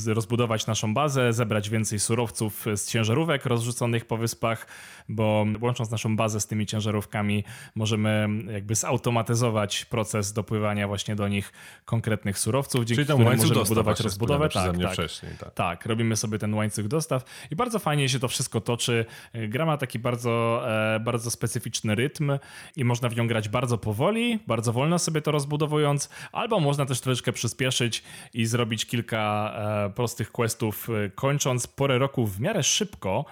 rozbudować 0.07 0.67
naszą 0.67 0.93
bazę, 0.93 1.33
zebrać 1.33 1.69
więcej 1.69 1.99
surowców 1.99 2.65
z 2.75 2.87
ciężarówek 2.87 3.45
rozrzuconych 3.45 4.05
po 4.05 4.17
wyspach, 4.17 4.67
bo 5.09 5.45
łącząc 5.61 5.91
naszą 5.91 6.15
bazę 6.15 6.39
z 6.39 6.47
tymi 6.47 6.65
ciężarówkami 6.65 7.43
możemy 7.75 8.27
jakby 8.51 8.75
zautomatyzować 8.75 9.85
proces 9.85 10.33
dopływania 10.33 10.87
właśnie 10.87 11.15
do 11.15 11.27
nich 11.27 11.51
konkretnych 11.85 12.39
surowców, 12.39 12.85
dzięki 12.85 13.05
Czyli 13.05 13.19
którym 13.19 13.37
możemy 13.37 13.65
budować 13.65 13.99
rozbudowę. 13.99 14.49
Tak, 14.49 14.77
tak, 14.81 14.93
wcześniej, 14.93 15.31
tak. 15.39 15.53
tak, 15.53 15.85
robimy 15.89 16.15
sobie 16.15 16.39
ten 16.39 16.53
łańcuch 16.53 16.87
dostaw 16.87 17.23
i 17.51 17.55
bardzo 17.55 17.79
fajnie 17.79 18.09
się 18.09 18.19
to 18.19 18.27
wszystko 18.27 18.61
toczy. 18.61 19.05
Gra 19.33 19.65
ma 19.65 19.77
taki 19.77 19.99
bardzo, 19.99 20.63
e, 20.95 20.99
bardzo 20.99 21.31
specyficzny 21.31 21.95
rytm 21.95 22.31
i 22.75 22.85
można 22.85 23.09
w 23.09 23.15
nią 23.15 23.27
grać 23.27 23.49
bardzo 23.49 23.77
powoli, 23.77 24.39
bardzo 24.47 24.73
wolno 24.73 24.99
sobie 24.99 25.21
to 25.21 25.31
rozbudowując, 25.31 26.09
albo 26.31 26.59
można 26.59 26.85
też 26.85 27.01
troszeczkę 27.01 27.33
przyspieszyć 27.33 28.03
i 28.33 28.45
zrobić 28.45 28.85
kilka 28.85 29.53
e, 29.55 29.89
prostych 29.89 30.31
questów, 30.31 30.87
e, 30.89 31.09
kończąc 31.09 31.67
porę 31.67 31.97
roku 31.97 32.27
w 32.27 32.39
miarę 32.39 32.63
szybko, 32.63 33.25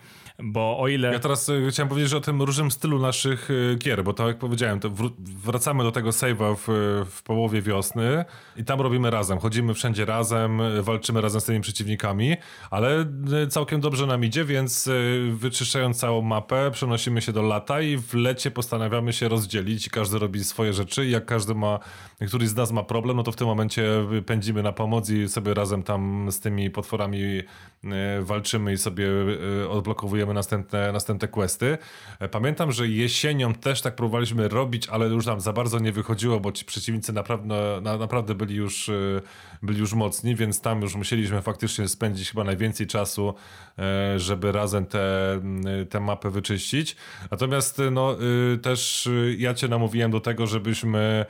bo 0.43 0.79
o 0.79 0.87
ile... 0.87 1.13
Ja 1.13 1.19
teraz 1.19 1.49
y, 1.49 1.67
chciałem 1.71 1.89
powiedzieć 1.89 2.13
o 2.13 2.21
tym 2.21 2.41
różnym 2.41 2.71
stylu 2.71 2.99
naszych 2.99 3.51
y, 3.51 3.75
gier, 3.79 4.03
bo 4.03 4.13
tak 4.13 4.27
jak 4.27 4.37
powiedziałem, 4.37 4.79
to 4.79 4.91
wracamy 5.19 5.83
do 5.83 5.91
tego 5.91 6.09
save'a 6.09 6.55
w, 6.57 6.67
w 7.11 7.23
połowie 7.23 7.61
wiosny 7.61 8.25
i 8.55 8.63
tam 8.63 8.81
robimy 8.81 9.09
razem, 9.09 9.39
chodzimy 9.39 9.73
wszędzie 9.73 10.05
razem, 10.05 10.61
walczymy 10.81 11.21
razem 11.21 11.41
z 11.41 11.45
tymi 11.45 11.61
przeciwnikami, 11.61 12.35
ale 12.71 13.05
całkiem 13.49 13.81
dobrze 13.81 14.05
nam 14.05 14.25
idzie, 14.25 14.45
więc 14.45 14.89
wyczyszczając 15.31 15.99
całą 15.99 16.21
mapę, 16.21 16.71
przenosimy 16.71 17.21
się 17.21 17.31
do 17.31 17.41
lata 17.41 17.81
i 17.81 17.97
w 17.97 18.13
lecie 18.13 18.51
postanawiamy 18.51 19.13
się 19.13 19.27
rozdzielić 19.27 19.87
i 19.87 19.89
każdy 19.89 20.19
robi 20.19 20.43
swoje 20.43 20.73
rzeczy. 20.73 21.05
I 21.05 21.11
jak 21.11 21.25
każdy 21.25 21.55
ma, 21.55 21.79
któryś 22.27 22.49
z 22.49 22.55
nas 22.55 22.71
ma 22.71 22.83
problem, 22.83 23.17
no 23.17 23.23
to 23.23 23.31
w 23.31 23.35
tym 23.35 23.47
momencie 23.47 23.83
pędzimy 24.25 24.63
na 24.63 24.71
pomoc 24.71 25.09
i 25.09 25.29
sobie 25.29 25.53
razem 25.53 25.83
tam 25.83 26.31
z 26.31 26.39
tymi 26.39 26.69
potworami 26.69 27.43
walczymy 28.21 28.73
i 28.73 28.77
sobie 28.77 29.07
odblokowujemy 29.69 30.33
następne, 30.33 30.91
następne 30.91 31.27
questy. 31.27 31.77
E, 32.19 32.29
pamiętam, 32.29 32.71
że 32.71 32.87
jesienią 32.87 33.53
też 33.53 33.81
tak 33.81 33.95
próbowaliśmy 33.95 34.47
robić, 34.47 34.87
ale 34.87 35.07
już 35.07 35.25
nam 35.25 35.41
za 35.41 35.53
bardzo 35.53 35.79
nie 35.79 35.91
wychodziło, 35.91 36.39
bo 36.39 36.51
ci 36.51 36.65
przeciwnicy 36.65 37.13
naprawdę, 37.13 37.79
na, 37.81 37.97
naprawdę 37.97 38.35
byli, 38.35 38.55
już, 38.55 38.89
e, 38.89 38.93
byli 39.61 39.79
już 39.79 39.93
mocni, 39.93 40.35
więc 40.35 40.61
tam 40.61 40.81
już 40.81 40.95
musieliśmy 40.95 41.41
faktycznie 41.41 41.87
spędzić 41.87 42.29
chyba 42.29 42.43
najwięcej 42.43 42.87
czasu, 42.87 43.33
e, 43.79 44.19
żeby 44.19 44.51
razem 44.51 44.85
te, 44.85 45.41
te 45.89 45.99
mapy 45.99 46.31
wyczyścić. 46.31 46.95
Natomiast 47.31 47.81
no, 47.91 48.17
też 48.61 49.09
ja 49.37 49.53
cię 49.53 49.67
namówiłem 49.67 50.11
do 50.11 50.19
tego, 50.19 50.47
żebyśmy 50.47 51.25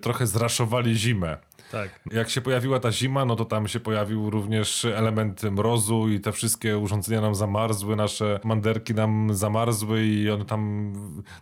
trochę 0.00 0.26
zraszowali 0.26 0.94
zimę. 0.94 1.38
Tak. 1.70 2.00
Jak 2.12 2.30
się 2.30 2.40
pojawiła 2.40 2.80
ta 2.80 2.92
zima, 2.92 3.24
no 3.24 3.36
to 3.36 3.44
tam 3.44 3.68
się 3.68 3.80
pojawił 3.80 4.30
również 4.30 4.84
element 4.84 5.42
mrozu 5.42 6.08
i 6.08 6.20
te 6.20 6.32
wszystkie 6.32 6.78
urządzenia 6.78 7.20
nam 7.20 7.34
zamarzły, 7.34 7.96
nasze 7.96 8.40
manderki 8.44 8.94
nam 8.94 9.34
zamarzły 9.34 10.04
i 10.04 10.30
one 10.30 10.44
tam 10.44 10.92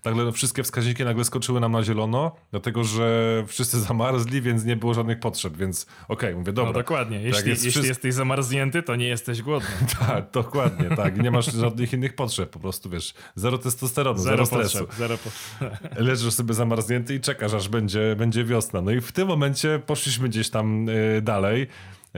nagle 0.05 0.25
no, 0.25 0.33
wszystkie 0.33 0.63
wskaźniki 0.63 1.05
nagle 1.05 1.25
skoczyły 1.25 1.61
nam 1.61 1.73
na 1.73 1.83
zielono, 1.83 2.37
dlatego 2.51 2.85
że 2.85 3.45
wszyscy 3.47 3.81
zamarzli, 3.89 4.43
więc 4.43 4.65
nie 4.65 4.77
było 4.77 4.95
żadnych 4.95 5.21
potrzeb, 5.21 5.57
więc 5.57 5.87
okej, 6.09 6.31
okay, 6.31 6.35
mówię, 6.35 6.53
dobra. 6.53 6.73
No 6.73 6.79
dokładnie, 6.79 7.17
jeśli, 7.17 7.33
tak 7.33 7.47
jest 7.47 7.65
jeśli 7.65 7.71
wszystko... 7.71 7.89
jesteś 7.89 8.15
zamarznięty, 8.15 8.83
to 8.83 8.97
nie 8.97 9.09
jesteś 9.09 9.43
głodny. 9.43 9.69
tak, 10.07 10.31
dokładnie, 10.31 10.97
tak. 10.97 11.23
Nie 11.23 11.31
masz 11.31 11.53
żadnych 11.53 11.93
innych 11.93 12.15
potrzeb, 12.15 12.51
po 12.51 12.59
prostu 12.59 12.91
wiesz, 12.91 13.15
zero 13.35 13.59
testosteronu, 13.59 14.19
zero, 14.19 14.37
zero 14.37 14.47
stresu. 14.47 14.79
Potrzeb, 14.79 14.99
zero 14.99 15.19
potrzeb. 15.19 15.99
Leżysz 16.07 16.35
sobie 16.35 16.55
zamarznięty 16.55 17.15
i 17.15 17.21
czekasz, 17.21 17.55
aż 17.55 17.69
będzie, 17.69 18.17
będzie 18.17 18.45
wiosna. 18.45 18.81
No 18.81 18.91
i 18.91 19.01
w 19.01 19.13
tym 19.13 19.29
momencie 19.29 19.81
poszliśmy 19.87 20.18
poszliśmy 20.19 20.29
gdzieś 20.29 20.51
tam 20.51 20.89
y, 20.89 21.23
dalej. 21.23 21.67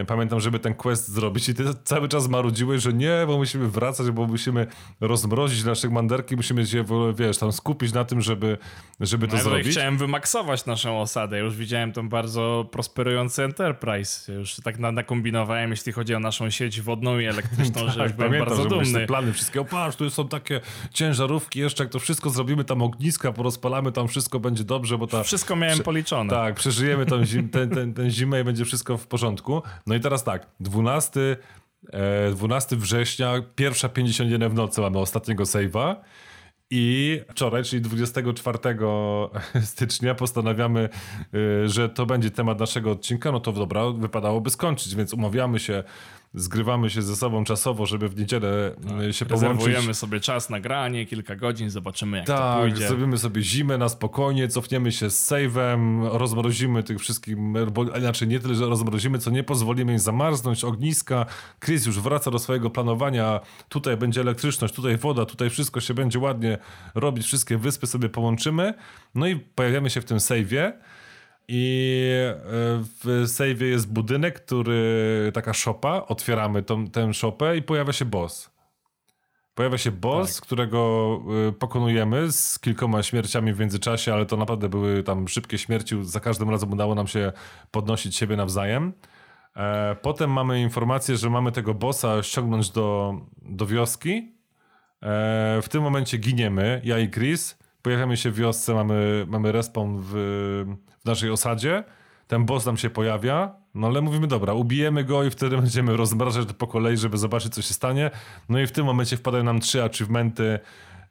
Pamiętam, 0.04 0.40
żeby 0.40 0.58
ten 0.58 0.74
quest 0.74 1.08
zrobić 1.08 1.48
i 1.48 1.54
ty 1.54 1.64
cały 1.84 2.08
czas 2.08 2.28
marudziłeś, 2.28 2.82
że 2.82 2.92
nie, 2.92 3.24
bo 3.26 3.36
musimy 3.36 3.68
wracać, 3.68 4.10
bo 4.10 4.26
musimy 4.26 4.66
rozmrozić 5.00 5.64
naszych 5.64 5.90
manderki, 5.90 6.36
musimy 6.36 6.66
się, 6.66 6.84
wiesz, 7.14 7.38
tam 7.38 7.52
skupić 7.52 7.92
na 7.92 8.04
tym, 8.04 8.20
żeby, 8.20 8.58
żeby 9.00 9.28
to 9.28 9.36
ja 9.36 9.42
zrobić. 9.42 9.68
chciałem 9.68 9.98
wymaksować 9.98 10.66
naszą 10.66 11.00
osadę. 11.00 11.38
Już 11.38 11.56
widziałem 11.56 11.92
tą 11.92 12.08
bardzo 12.08 12.68
prosperujący 12.72 13.44
Enterprise. 13.44 14.32
Już 14.32 14.54
tak 14.54 14.78
nakombinowałem, 14.78 15.70
jeśli 15.70 15.92
chodzi 15.92 16.14
o 16.14 16.20
naszą 16.20 16.50
sieć 16.50 16.80
wodną 16.80 17.18
i 17.18 17.24
elektryczną, 17.24 17.82
tak, 17.86 17.94
że 17.94 18.02
już 18.02 18.12
byłem 18.12 18.30
pamiętam, 18.30 18.56
bardzo 18.56 18.68
dumny. 18.68 19.00
Te 19.00 19.06
plany 19.06 19.32
wszystkie, 19.32 19.64
patrz, 19.64 19.96
tu 19.96 20.10
są 20.10 20.28
takie 20.28 20.60
ciężarówki 20.92 21.60
jeszcze, 21.60 21.84
jak 21.84 21.92
to 21.92 21.98
wszystko 21.98 22.30
zrobimy, 22.30 22.64
tam 22.64 22.82
ogniska 22.82 23.32
porozpalamy, 23.32 23.92
tam 23.92 24.08
wszystko 24.08 24.40
będzie 24.40 24.64
dobrze, 24.64 24.98
bo 24.98 25.06
ta... 25.06 25.22
Wszystko 25.22 25.56
miałem 25.56 25.78
policzone. 25.78 26.30
Tak, 26.30 26.54
przeżyjemy 26.54 27.06
tą 27.06 27.24
zim, 27.24 27.48
ten, 27.48 27.70
ten, 27.70 27.94
ten 27.94 28.10
zimę 28.10 28.40
i 28.40 28.44
będzie 28.44 28.64
wszystko 28.64 28.98
w 28.98 29.06
porządku. 29.06 29.62
No 29.90 29.96
i 29.96 30.00
teraz 30.00 30.24
tak, 30.24 30.46
12, 30.60 31.36
12 32.32 32.76
e, 32.76 32.78
września, 32.78 33.42
pierwsza 33.54 33.88
51 33.88 34.50
w 34.50 34.54
nocy 34.54 34.80
mamy 34.80 34.98
ostatniego 34.98 35.44
save'a. 35.44 35.96
I 36.70 37.20
wczoraj, 37.28 37.64
czyli 37.64 37.82
24 37.82 38.58
stycznia, 39.64 40.14
postanawiamy, 40.14 40.88
e, 41.64 41.68
że 41.68 41.88
to 41.88 42.06
będzie 42.06 42.30
temat 42.30 42.60
naszego 42.60 42.90
odcinka. 42.90 43.32
No 43.32 43.40
to 43.40 43.52
dobra, 43.52 43.90
wypadałoby 43.90 44.50
skończyć, 44.50 44.94
więc 44.94 45.14
umawiamy 45.14 45.58
się 45.58 45.84
zgrywamy 46.34 46.90
się 46.90 47.02
ze 47.02 47.16
sobą 47.16 47.44
czasowo, 47.44 47.86
żeby 47.86 48.08
w 48.08 48.16
niedzielę 48.18 48.74
tak, 48.74 49.14
się 49.14 49.26
połączyć. 49.26 49.30
Rezerwujemy 49.30 49.94
sobie 49.94 50.20
czas 50.20 50.50
na 50.50 50.60
granie, 50.60 51.06
kilka 51.06 51.36
godzin, 51.36 51.70
zobaczymy 51.70 52.16
jak 52.16 52.26
tak, 52.26 52.54
to 52.54 52.60
pójdzie. 52.60 52.88
zrobimy 52.88 53.18
sobie 53.18 53.42
zimę 53.42 53.78
na 53.78 53.88
spokojnie, 53.88 54.48
cofniemy 54.48 54.92
się 54.92 55.10
z 55.10 55.30
save'em, 55.30 56.08
rozmrozimy 56.12 56.82
tych 56.82 56.98
wszystkich, 56.98 57.36
bo 57.72 57.84
inaczej 57.84 58.28
nie 58.28 58.40
tyle, 58.40 58.54
że 58.54 58.66
rozmrozimy, 58.66 59.18
co 59.18 59.30
nie 59.30 59.42
pozwolimy 59.42 59.92
im 59.92 59.98
zamarznąć, 59.98 60.64
ogniska. 60.64 61.26
Chris 61.64 61.86
już 61.86 62.00
wraca 62.00 62.30
do 62.30 62.38
swojego 62.38 62.70
planowania, 62.70 63.40
tutaj 63.68 63.96
będzie 63.96 64.20
elektryczność, 64.20 64.74
tutaj 64.74 64.96
woda, 64.96 65.26
tutaj 65.26 65.50
wszystko 65.50 65.80
się 65.80 65.94
będzie 65.94 66.18
ładnie 66.18 66.58
robić, 66.94 67.26
wszystkie 67.26 67.58
wyspy 67.58 67.86
sobie 67.86 68.08
połączymy, 68.08 68.74
no 69.14 69.26
i 69.26 69.36
pojawiamy 69.36 69.90
się 69.90 70.00
w 70.00 70.04
tym 70.04 70.18
save'ie, 70.18 70.72
i 71.48 72.06
e, 72.06 72.38
w 73.04 73.24
save 73.26 73.60
jest 73.60 73.92
budynek, 73.92 74.44
który, 74.44 75.30
taka 75.34 75.52
szopa, 75.52 76.04
otwieramy 76.08 76.62
tą, 76.62 76.86
tę 76.86 77.14
szopę 77.14 77.56
i 77.56 77.62
pojawia 77.62 77.92
się 77.92 78.04
boss. 78.04 78.50
Pojawia 79.54 79.78
się 79.78 79.90
boss, 79.90 80.34
tak. 80.34 80.46
którego 80.46 81.20
e, 81.48 81.52
pokonujemy 81.52 82.32
z 82.32 82.58
kilkoma 82.58 83.02
śmierciami 83.02 83.52
w 83.52 83.60
międzyczasie, 83.60 84.14
ale 84.14 84.26
to 84.26 84.36
naprawdę 84.36 84.68
były 84.68 85.02
tam 85.02 85.28
szybkie 85.28 85.58
śmierci. 85.58 85.96
Za 86.02 86.20
każdym 86.20 86.50
razem 86.50 86.72
udało 86.72 86.94
nam 86.94 87.06
się 87.06 87.32
podnosić 87.70 88.16
siebie 88.16 88.36
nawzajem. 88.36 88.92
E, 89.56 89.96
potem 90.02 90.30
mamy 90.30 90.60
informację, 90.60 91.16
że 91.16 91.30
mamy 91.30 91.52
tego 91.52 91.74
bossa 91.74 92.22
ściągnąć 92.22 92.70
do, 92.70 93.14
do 93.42 93.66
wioski. 93.66 94.40
W 95.62 95.66
tym 95.70 95.82
momencie 95.82 96.18
giniemy, 96.18 96.80
ja 96.84 96.98
i 96.98 97.10
Chris. 97.10 97.58
Pojawiamy 97.82 98.16
się 98.16 98.30
w 98.30 98.34
wiosce, 98.34 98.74
mamy, 98.74 99.26
mamy 99.28 99.52
respawn 99.52 99.98
w, 100.00 100.14
w 101.00 101.04
naszej 101.04 101.30
osadzie, 101.30 101.84
ten 102.26 102.44
boss 102.44 102.66
nam 102.66 102.76
się 102.76 102.90
pojawia, 102.90 103.54
no 103.74 103.86
ale 103.86 104.00
mówimy, 104.00 104.26
dobra, 104.26 104.52
ubijemy 104.52 105.04
go 105.04 105.24
i 105.24 105.30
wtedy 105.30 105.56
będziemy 105.56 105.96
rozmrażać 105.96 106.46
to 106.46 106.54
po 106.54 106.66
kolei, 106.66 106.96
żeby 106.96 107.18
zobaczyć, 107.18 107.54
co 107.54 107.62
się 107.62 107.74
stanie. 107.74 108.10
No 108.48 108.60
i 108.60 108.66
w 108.66 108.72
tym 108.72 108.86
momencie 108.86 109.16
wpadają 109.16 109.44
nam 109.44 109.60
trzy 109.60 109.84
achievementy, 109.84 110.58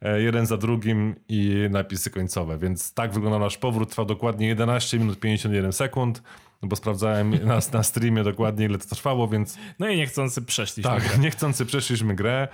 e, 0.01 0.21
jeden 0.21 0.45
za 0.45 0.57
drugim 0.57 1.15
i 1.29 1.67
napisy 1.69 2.09
końcowe. 2.09 2.57
Więc 2.57 2.93
tak 2.93 3.13
wygląda 3.13 3.39
nasz 3.39 3.57
powrót. 3.57 3.89
Trwa 3.89 4.05
dokładnie 4.05 4.47
11 4.47 4.99
minut 4.99 5.19
51 5.19 5.73
sekund, 5.73 6.23
bo 6.61 6.75
sprawdzałem 6.75 7.45
nas 7.47 7.71
na 7.71 7.83
streamie 7.83 8.23
dokładnie, 8.23 8.65
ile 8.65 8.77
to 8.77 8.95
trwało, 8.95 9.27
więc... 9.27 9.57
No 9.79 9.89
i 9.89 9.97
niechcący 9.97 10.41
przeszliśmy 10.41 10.91
tak, 10.91 11.03
grę. 11.03 11.17
niechcący 11.25 11.65
przeszliśmy 11.65 12.15
grę. 12.15 12.47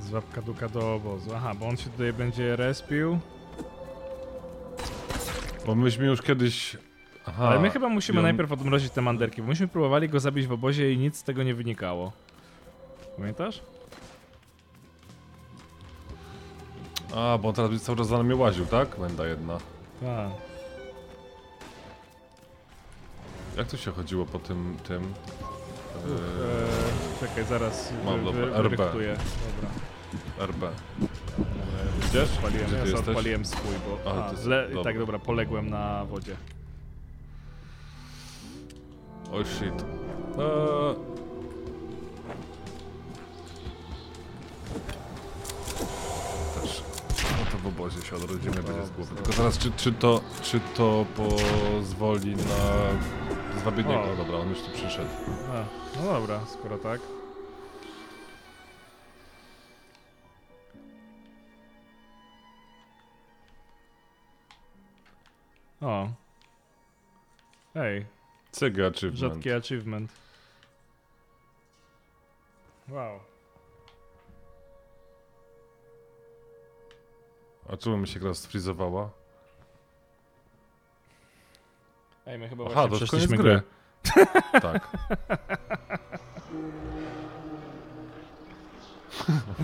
Zwab 0.00 0.32
kaduka 0.32 0.68
do 0.68 0.94
obozu. 0.94 1.30
Aha, 1.36 1.54
bo 1.60 1.68
on 1.68 1.76
się 1.76 1.90
tutaj 1.90 2.12
będzie 2.12 2.56
respił. 2.56 3.18
Bo 5.68 5.74
myśmy 5.74 6.06
już 6.06 6.22
kiedyś... 6.22 6.76
Aha, 7.26 7.48
Ale 7.48 7.60
my 7.60 7.70
chyba 7.70 7.88
musimy 7.88 8.18
on... 8.18 8.22
najpierw 8.22 8.52
odmrozić 8.52 8.92
te 8.92 9.02
manderki, 9.02 9.42
bo 9.42 9.48
myśmy 9.48 9.68
próbowali 9.68 10.08
go 10.08 10.20
zabić 10.20 10.46
w 10.46 10.52
obozie 10.52 10.92
i 10.92 10.98
nic 10.98 11.16
z 11.16 11.22
tego 11.22 11.42
nie 11.42 11.54
wynikało. 11.54 12.12
Pamiętasz? 13.16 13.62
A, 17.16 17.38
bo 17.42 17.48
on 17.48 17.54
teraz 17.54 17.82
cały 17.82 17.98
czas 17.98 18.08
za 18.08 18.16
nami 18.16 18.34
łaził, 18.34 18.66
tak? 18.66 18.98
Menda 18.98 19.26
jedna. 19.26 19.58
Tak. 20.00 20.30
Jak 23.56 23.66
to 23.66 23.76
się 23.76 23.90
chodziło 23.90 24.26
po 24.26 24.38
tym, 24.38 24.76
tym? 24.88 25.02
Eee, 25.02 25.10
czekaj, 27.20 27.44
zaraz 27.44 27.92
Mam, 28.04 28.18
wy, 28.18 28.24
dobra, 28.24 28.46
wy, 28.46 28.68
RB. 28.68 28.76
Dobra. 28.76 29.16
RB. 30.46 30.62
Gdzieś? 32.10 32.22
Odpaliłem, 32.36 32.66
Gdzie 32.66 32.76
ty 32.82 32.88
jesteś? 32.88 33.08
odpaliłem 33.08 33.44
swój, 33.44 33.74
bo... 34.04 34.10
A, 34.10 34.32
dobra. 34.32 34.82
tak, 34.84 34.98
dobra, 34.98 35.18
poległem 35.18 35.70
na 35.70 36.04
wodzie. 36.04 36.36
Oh 39.32 39.44
shit. 39.44 39.82
Eee. 39.82 40.94
Też. 46.62 46.82
No 47.38 47.50
to 47.52 47.58
w 47.58 47.66
obozie 47.66 48.02
się 48.02 48.16
odrodzimy, 48.16 48.54
będzie 48.62 48.86
z 48.86 48.90
głowy. 48.90 49.14
Tylko 49.16 49.32
teraz, 49.32 49.58
czy, 49.58 49.72
czy, 49.76 49.92
to, 49.92 50.20
czy 50.42 50.60
to 50.76 51.04
pozwoli 51.16 52.36
na 52.36 53.60
zwabienie 53.60 53.98
O. 54.00 54.06
go? 54.06 54.16
Dobra, 54.16 54.38
on 54.38 54.48
już 54.48 54.58
tu 54.62 54.70
przyszedł. 54.70 55.08
A, 55.52 55.64
no 56.02 56.12
dobra, 56.20 56.40
skoro 56.46 56.78
tak. 56.78 57.00
O. 65.80 66.08
Ej, 67.74 68.06
Cygy 68.52 68.86
achievement. 68.86 69.18
rzadki 69.18 69.52
achievement. 69.52 70.12
Wow. 72.88 73.20
A 77.72 77.76
czemu 77.76 77.96
mi 77.96 78.08
się 78.08 78.20
gra 78.20 78.34
sfrizowała? 78.34 79.10
Ej, 82.26 82.38
my 82.38 82.48
chyba 82.48 82.64
Aha, 82.70 82.88
właśnie 82.88 83.06
to 83.06 83.16
już 83.16 83.26
koniec 83.26 83.40
gry. 83.40 83.62
tak. 84.62 84.88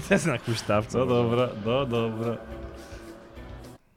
To 0.08 0.14
jest 0.14 0.26
na 0.26 0.38
huśtawce. 0.38 0.98
No 0.98 1.06
dobra, 1.06 1.48
no 1.64 1.86
dobra. 1.86 2.36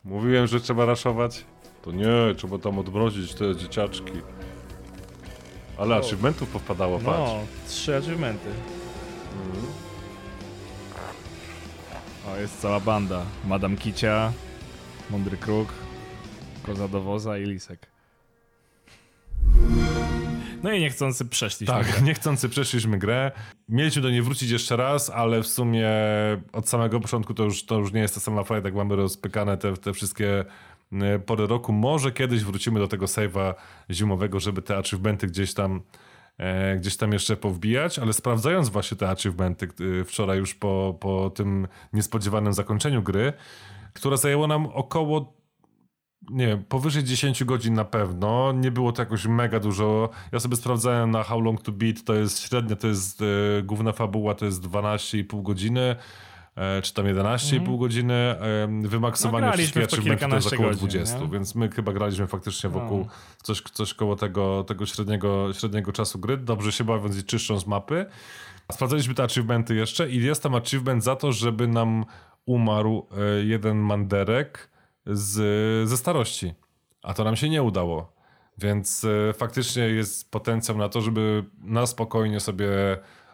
Mówiłem, 0.04 0.48
że 0.48 0.60
trzeba 0.60 0.86
raszować. 0.86 1.46
To 1.88 1.92
nie, 1.92 2.36
trzeba 2.36 2.58
tam 2.58 2.80
odmrozić 2.80 3.34
te 3.34 3.56
dzieciaczki. 3.56 4.12
Ale 5.78 5.96
O. 5.96 6.00
achievementów 6.00 6.50
powpadało, 6.50 7.00
patrz. 7.00 7.08
No, 7.18 7.40
trzy 7.68 7.98
achievementy. 7.98 8.50
Mhm. 9.46 9.66
O, 12.28 12.38
jest 12.38 12.62
cała 12.62 12.80
banda. 12.80 13.26
Madam 13.46 13.78
Kicia, 13.78 14.34
Mądry 15.10 15.38
Kruk, 15.38 15.74
Koza 16.64 16.88
do 16.88 17.02
woza 17.02 17.38
i 17.38 17.44
Lisek. 17.44 17.88
No 20.64 20.72
i 20.72 20.80
niechcący 20.80 21.26
przeszliśmy. 21.26 21.76
Tak, 21.76 21.88
grę. 21.92 22.02
niechcący 22.02 22.50
przeszliśmy 22.50 22.98
grę. 22.98 23.32
Mieliśmy 23.70 24.02
do 24.02 24.10
niej 24.10 24.22
wrócić 24.22 24.52
jeszcze 24.52 24.76
raz, 24.76 25.10
ale 25.10 25.44
w 25.44 25.48
sumie 25.48 25.90
od 26.54 26.70
samego 26.70 27.00
początku 27.00 27.34
to 27.34 27.44
już, 27.44 27.66
to 27.66 27.80
już 27.80 27.94
nie 27.94 28.02
jest 28.02 28.14
ta 28.14 28.20
sama 28.20 28.44
fajna, 28.44 28.68
jak 28.68 28.76
mamy 28.76 28.96
rozpykane 28.96 29.58
te, 29.58 29.78
te 29.78 29.94
wszystkie 29.94 30.46
e, 30.92 31.20
pory 31.20 31.48
roku. 31.48 31.74
Może 31.74 32.12
kiedyś 32.12 32.44
wrócimy 32.44 32.80
do 32.80 32.88
tego 32.88 33.06
save'a 33.06 33.54
zimowego, 33.90 34.40
żeby 34.40 34.62
te 34.62 34.78
achievementy 34.78 35.28
gdzieś 35.28 35.54
tam 35.54 35.82
e, 36.38 36.78
gdzieś 36.78 36.98
tam 36.98 37.14
jeszcze 37.14 37.38
powbijać, 37.38 38.00
ale 38.00 38.14
sprawdzając 38.14 38.70
właśnie 38.70 38.98
te 38.98 39.10
achievementy 39.10 39.68
e, 40.02 40.04
wczoraj 40.04 40.38
już 40.38 40.56
po, 40.56 40.98
po 41.00 41.30
tym 41.30 41.68
niespodziewanym 41.94 42.54
zakończeniu 42.54 43.04
gry, 43.04 43.34
która 43.94 44.18
zajęła 44.18 44.48
nam 44.48 44.66
około 44.66 45.38
nie 46.30 46.48
wiem, 46.48 46.64
powyżej 46.64 47.04
10 47.04 47.44
godzin 47.44 47.74
na 47.74 47.86
pewno. 47.86 48.52
Nie 48.52 48.72
było 48.72 48.92
to 48.92 49.02
jakoś 49.02 49.26
mega 49.26 49.60
dużo. 49.60 50.10
Ja 50.32 50.40
sobie 50.40 50.56
sprawdzałem 50.56 51.12
na 51.12 51.24
How 51.24 51.42
Long 51.42 51.62
to 51.62 51.72
Beat, 51.72 52.04
to 52.04 52.14
jest 52.14 52.40
średnia, 52.40 52.76
to 52.76 52.88
jest 52.88 53.24
główna 53.64 53.92
fabuła, 53.92 54.36
to 54.36 54.46
jest 54.46 54.62
12,5 54.62 55.44
godziny. 55.44 55.96
E, 56.58 56.82
czy 56.82 56.94
tam 56.94 57.06
11,5 57.06 57.80
godziny. 57.80 58.14
E, 58.14 58.68
wymaksowanie 58.82 59.48
Mhm. 59.48 59.60
No, 59.76 59.88
wszystkich 59.88 60.14
w 60.14 60.20
to 60.30 60.36
jest 60.36 60.54
około 60.54 60.70
godzin, 60.70 60.88
20, 60.88 61.20
nie? 61.20 61.28
więc 61.28 61.56
my 61.56 61.70
chyba 61.70 61.94
graliśmy 61.94 62.28
faktycznie 62.28 62.70
wokół 62.70 63.00
No. 63.00 63.12
coś, 63.44 63.62
coś 63.62 63.94
koło 63.94 64.16
tego, 64.16 64.64
tego 64.64 64.86
średniego, 64.86 65.54
średniego 65.54 65.92
czasu 65.92 66.20
gry. 66.20 66.38
Dobrze 66.38 66.72
się 66.72 66.84
bawiąc 66.84 67.18
i 67.18 67.24
czyszcząc 67.24 67.68
mapy. 67.68 68.06
Sprawdzaliśmy 68.72 69.14
te 69.14 69.24
achievementy 69.24 69.76
jeszcze 69.76 70.10
i 70.10 70.24
jest 70.24 70.44
tam 70.44 70.56
achievement 70.56 71.04
za 71.04 71.16
to, 71.16 71.32
żeby 71.32 71.68
nam 71.68 72.06
umarł 72.46 73.08
e, 73.18 73.46
jeden 73.46 73.78
manderek 73.78 74.70
z, 75.06 75.90
ze 75.90 75.98
starości. 75.98 76.54
A 77.04 77.14
to 77.14 77.24
nam 77.24 77.36
się 77.36 77.50
nie 77.50 77.64
udało. 77.64 78.14
Więc 78.58 79.06
e, 79.30 79.34
faktycznie 79.34 79.84
jest 79.84 80.32
potencjał 80.32 80.78
na 80.78 80.90
to, 80.90 81.02
żeby 81.02 81.44
na 81.62 81.86
spokojnie 81.86 82.40
sobie 82.40 82.68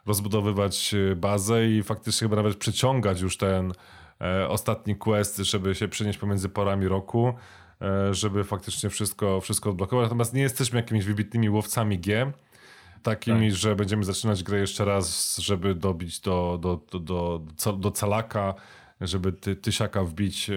rozbudowywać 0.06 0.94
e, 0.94 1.16
bazę 1.16 1.68
i 1.68 1.84
faktycznie 1.84 2.26
chyba 2.26 2.36
nawet 2.36 2.58
przyciągać 2.58 3.22
już 3.22 3.38
ten 3.38 3.74
e, 4.22 4.50
ostatni 4.50 4.96
quest, 4.96 5.38
żeby 5.38 5.76
się 5.76 5.88
przenieść 5.88 6.20
pomiędzy 6.20 6.50
porami 6.50 6.88
roku, 6.88 7.34
e, 7.82 8.14
żeby 8.14 8.44
faktycznie 8.44 8.90
wszystko, 8.90 9.42
wszystko 9.42 9.70
odblokować. 9.70 10.04
Natomiast 10.04 10.34
nie 10.34 10.42
jesteśmy 10.42 10.80
jakimiś 10.80 11.06
wybitnymi 11.06 11.50
łowcami 11.50 12.00
G, 12.00 12.32
takimi, 13.04 13.50
Tak. 13.50 13.58
że 13.58 13.76
będziemy 13.76 14.04
zaczynać 14.04 14.44
grę 14.44 14.60
jeszcze 14.60 14.86
raz, 14.86 15.38
żeby 15.38 15.76
dobić 15.76 16.20
do, 16.20 16.60
do, 16.62 16.82
do, 16.92 17.00
do, 17.00 17.74
do, 17.74 17.92
calaka, 17.92 18.54
żeby 19.02 19.34
ty, 19.34 19.56
tysiaka 19.56 20.04
wbić. 20.04 20.52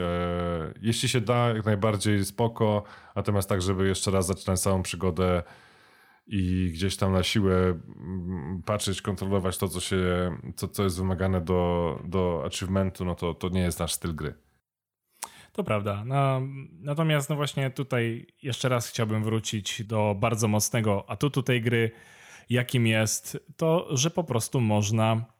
Jeśli 0.82 1.09
się 1.09 1.20
da, 1.20 1.49
jak 1.49 1.64
najbardziej 1.64 2.24
spoko, 2.24 2.82
natomiast 3.16 3.49
tak, 3.49 3.62
żeby 3.62 3.88
jeszcze 3.88 4.11
raz 4.11 4.26
zaczynać 4.26 4.61
całą 4.61 4.82
przygodę 4.82 5.42
i 6.27 6.70
gdzieś 6.74 6.97
tam 6.97 7.12
na 7.12 7.22
siłę 7.22 7.55
mm, 7.55 8.62
patrzeć, 8.66 9.03
kontrolować 9.03 9.59
to, 9.59 9.68
co 9.68 9.81
się, 9.81 9.99
co, 10.57 10.68
co 10.68 10.85
jest 10.85 10.99
wymagane 10.99 11.41
do, 11.41 12.01
do 12.05 12.43
achievementu, 12.47 13.05
no 13.05 13.14
to, 13.14 13.35
to 13.35 13.49
nie 13.49 13.61
jest 13.61 13.79
nasz 13.79 13.93
styl 13.93 14.14
gry. 14.14 14.35
To 15.53 15.64
prawda. 15.64 16.05
No, 16.05 16.41
natomiast 16.72 17.31
no 17.31 17.37
właśnie 17.37 17.70
tutaj 17.70 18.27
jeszcze 18.43 18.68
raz 18.68 18.89
chciałbym 18.89 19.24
wrócić 19.24 19.85
do 19.85 20.16
bardzo 20.18 20.49
mocnego 20.49 21.11
atutu 21.11 21.43
tej 21.43 21.62
gry, 21.62 21.91
jakim 22.51 22.87
jest 22.87 23.39
to, 23.57 23.97
że 23.97 24.11
po 24.11 24.24
prostu 24.24 24.61
można 24.61 25.36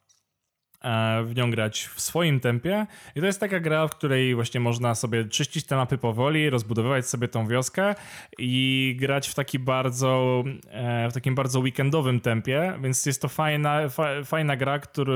w 1.25 1.33
nią 1.37 1.51
grać 1.51 1.89
w 1.95 2.01
swoim 2.01 2.41
tempie. 2.41 2.87
I 3.17 3.21
to 3.21 3.27
jest 3.27 3.41
taka 3.41 3.61
gra, 3.61 3.89
w 3.89 3.91
której 3.91 4.35
właśnie 4.35 4.61
można 4.61 4.95
sobie 4.95 5.25
czyścić 5.25 5.67
te 5.67 5.77
mapy 5.77 5.99
powoli, 5.99 6.51
rozbudowywać 6.51 7.09
sobie 7.09 7.29
tą 7.29 7.49
wioskę 7.49 7.95
i 8.39 8.97
grać 9.01 9.29
w 9.29 9.35
taki 9.35 9.59
bardzo, 9.59 10.45
e, 10.71 11.11
w 11.11 11.13
takim 11.13 11.35
bardzo 11.35 11.61
weekendowym 11.61 12.21
tempie, 12.21 12.79
więc 12.83 13.07
jest 13.07 13.23
to 13.23 13.29
fajna, 13.29 13.89
fa, 13.89 14.25
fajna 14.25 14.57
gra, 14.57 14.79
który, 14.79 15.13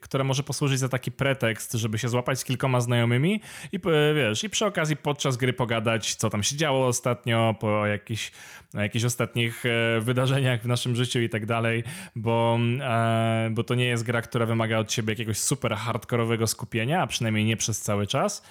która 0.00 0.24
może 0.24 0.42
posłużyć 0.42 0.78
za 0.78 0.88
taki 0.88 1.12
pretekst, 1.12 1.72
żeby 1.72 1.98
się 1.98 2.08
złapać 2.08 2.38
z 2.38 2.44
kilkoma 2.44 2.80
znajomymi 2.80 3.40
i 3.72 3.76
e, 3.76 4.14
wiesz, 4.14 4.44
i 4.44 4.50
przy 4.50 4.66
okazji 4.66 4.96
podczas 4.96 5.36
gry 5.36 5.52
pogadać, 5.52 6.14
co 6.14 6.30
tam 6.30 6.42
się 6.42 6.56
działo 6.56 6.86
ostatnio, 6.86 7.54
po 7.60 7.86
jakichś, 7.86 8.32
jakichś 8.74 9.04
ostatnich 9.04 9.66
e, 9.66 10.00
wydarzeniach 10.00 10.62
w 10.62 10.66
naszym 10.66 10.96
życiu 10.96 11.20
i 11.20 11.28
tak 11.28 11.46
dalej, 11.46 11.84
bo, 12.16 12.58
e, 12.80 13.48
bo 13.52 13.64
to 13.64 13.74
nie 13.74 13.84
jest 13.84 14.04
gra, 14.04 14.22
która 14.22 14.46
wymaga 14.46 14.79
od 14.80 14.88
ciebie 14.88 15.12
jakiegoś 15.12 15.38
super 15.38 15.74
hardkorowego 15.76 16.46
skupienia, 16.46 17.02
a 17.02 17.06
przynajmniej 17.06 17.44
nie 17.44 17.56
przez 17.56 17.80
cały 17.80 18.06
czas. 18.06 18.42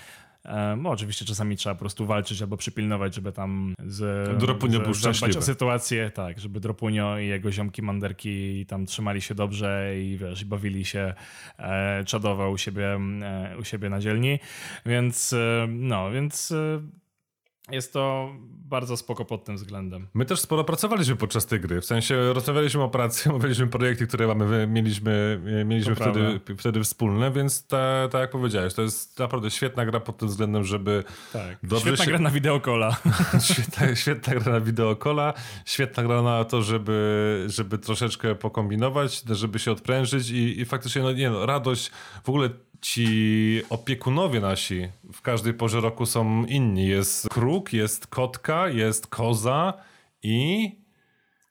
E, 0.45 0.75
No, 0.81 0.89
oczywiście 0.89 1.25
czasami 1.25 1.55
trzeba 1.57 1.75
po 1.75 1.79
prostu 1.79 2.05
walczyć 2.05 2.41
albo 2.41 2.57
przypilnować, 2.57 3.15
żeby 3.15 3.31
tam 3.31 3.73
z, 3.85 4.39
Dropunio 4.39 4.77
że- 4.77 4.83
był 4.83 4.93
szczęśliwy. 4.93 5.39
o 5.39 5.41
sytuację, 5.41 6.09
tak, 6.11 6.39
żeby 6.39 6.59
Dropunio 6.59 7.19
i 7.19 7.27
jego 7.27 7.51
ziomki 7.51 7.81
manderki 7.81 8.65
tam 8.65 8.85
trzymali 8.85 9.21
się 9.21 9.35
dobrze 9.35 9.93
i 9.99 10.17
wiesz, 10.17 10.45
bawili 10.45 10.85
się 10.85 11.13
e, 11.59 12.03
czadowo 12.05 12.49
u 12.49 12.57
siebie, 12.57 12.99
e, 13.23 13.55
u 13.59 13.63
siebie 13.63 13.89
na 13.89 13.99
dzielni, 13.99 14.39
więc 14.85 15.33
e, 15.33 15.67
no, 15.69 16.11
więc 16.11 16.51
e, 16.51 16.81
jest 17.71 17.93
to 17.93 18.29
bardzo 18.69 18.97
spoko 18.97 19.25
pod 19.25 19.45
tym 19.45 19.55
względem. 19.55 20.07
My 20.13 20.25
też 20.25 20.39
sporo 20.39 20.63
pracowaliśmy 20.63 21.15
podczas 21.15 21.45
tej 21.45 21.59
gry. 21.59 21.81
W 21.81 21.85
sensie 21.85 22.33
rozmawialiśmy 22.33 22.83
o 22.83 22.89
pracy, 22.89 23.29
omawialiśmy 23.33 23.67
projekty, 23.67 24.07
które 24.07 24.27
mamy, 24.27 24.67
mieliśmy, 24.67 25.41
mieliśmy 25.65 25.95
To 25.95 26.01
wtedy, 26.01 26.39
wtedy 26.57 26.83
wspólne, 26.83 27.31
więc 27.31 27.67
ta, 27.67 28.07
tak 28.11 28.21
jak 28.21 28.29
powiedziałeś, 28.31 28.73
to 28.73 28.81
jest 28.81 29.19
naprawdę 29.19 29.51
świetna 29.51 29.85
gra 29.85 29.99
pod 29.99 30.17
tym 30.17 30.27
względem, 30.27 30.63
żeby 30.63 31.03
Tak, 31.33 31.57
Dobrze 31.63 31.79
świetna 31.85 32.05
się- 32.05 32.11
gra 32.11 32.19
na 32.19 32.29
wideokola. 32.29 32.97
świetna, 33.51 33.95
świetna 33.95 34.35
gra 34.35 34.51
na 34.51 34.61
wideokola, 34.61 35.33
świetna 35.65 36.03
gra 36.03 36.21
na 36.21 36.43
to, 36.43 36.61
żeby, 36.61 37.45
żeby 37.47 37.77
troszeczkę 37.77 38.35
pokombinować, 38.35 39.23
żeby 39.29 39.59
się 39.59 39.71
odprężyć 39.71 40.29
i, 40.29 40.59
i 40.61 40.65
faktycznie, 40.65 41.01
no 41.01 41.11
nie 41.11 41.29
no, 41.29 41.45
radość, 41.45 41.91
w 42.23 42.29
ogóle 42.29 42.49
ci 42.81 43.61
opiekunowie 43.69 44.39
nasi 44.39 44.87
w 45.13 45.21
każdej 45.21 45.53
porze 45.53 45.81
roku 45.81 46.05
są 46.05 46.45
inni. 46.45 46.87
Jest 46.87 47.29
kruk, 47.29 47.73
jest 47.73 48.07
kotka, 48.07 48.69
jest 48.69 49.07
koza 49.07 49.73
i... 50.23 50.71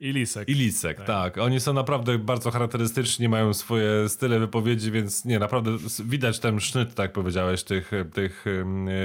I 0.01 0.13
Lisek. 0.13 0.49
I 0.49 0.55
Lisek, 0.55 1.01
tak. 1.05 1.39
Oni 1.39 1.61
są 1.61 1.73
naprawdę 1.73 2.19
bardzo 2.19 2.51
charakterystyczni, 2.51 3.29
mają 3.29 3.55
swoje 3.55 4.09
style 4.09 4.39
wypowiedzi, 4.39 4.91
więc 4.91 5.25
nie, 5.25 5.39
naprawdę 5.39 5.71
widać 6.05 6.39
ten 6.39 6.61
sznyt, 6.61 6.95
tak 6.95 7.13
powiedziałeś, 7.13 7.63
tych, 7.63 7.91
tych 8.15 8.45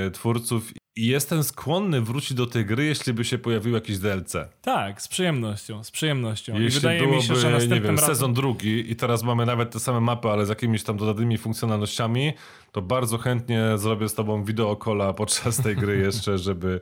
yy, 0.04 0.12
twórców. 0.12 0.74
I 0.96 1.08
jestem 1.08 1.44
skłonny 1.44 2.02
wrócić 2.02 2.34
do 2.34 2.48
tej 2.48 2.66
gry, 2.66 2.86
jeśli 2.86 3.14
by 3.14 3.26
się 3.26 3.38
pojawił 3.38 3.74
jakiś 3.74 3.98
DLC. 3.98 4.36
Tak, 4.62 5.02
z 5.02 5.08
przyjemnością, 5.08 5.84
z 5.84 5.92
przyjemnością. 5.92 6.54
Jeśli 6.54 6.68
I 6.68 6.82
wydaje 6.82 7.00
byłoby, 7.00 7.18
mi 7.18 7.24
się, 7.24 7.36
że 7.36 7.52
następnym 7.52 7.80
nie 7.80 7.88
wiem, 7.88 7.96
razem... 7.96 8.16
sezon 8.16 8.34
drugi 8.34 8.92
i 8.92 8.96
teraz 8.96 9.24
mamy 9.24 9.46
nawet 9.46 9.72
te 9.72 9.80
same 9.80 10.00
mapy, 10.00 10.30
ale 10.30 10.46
z 10.46 10.50
jakimiś 10.50 10.84
tam 10.84 10.98
dodatnymi 10.98 11.38
funkcjonalnościami, 11.38 12.34
to 12.72 12.82
bardzo 12.82 13.18
chętnie 13.18 13.78
zrobię 13.78 14.10
z 14.10 14.14
tobą 14.14 14.44
wideokola 14.44 15.14
podczas 15.14 15.58
tej 15.58 15.76
gry 15.76 15.98
jeszcze, 16.06 16.38
żeby, 16.38 16.80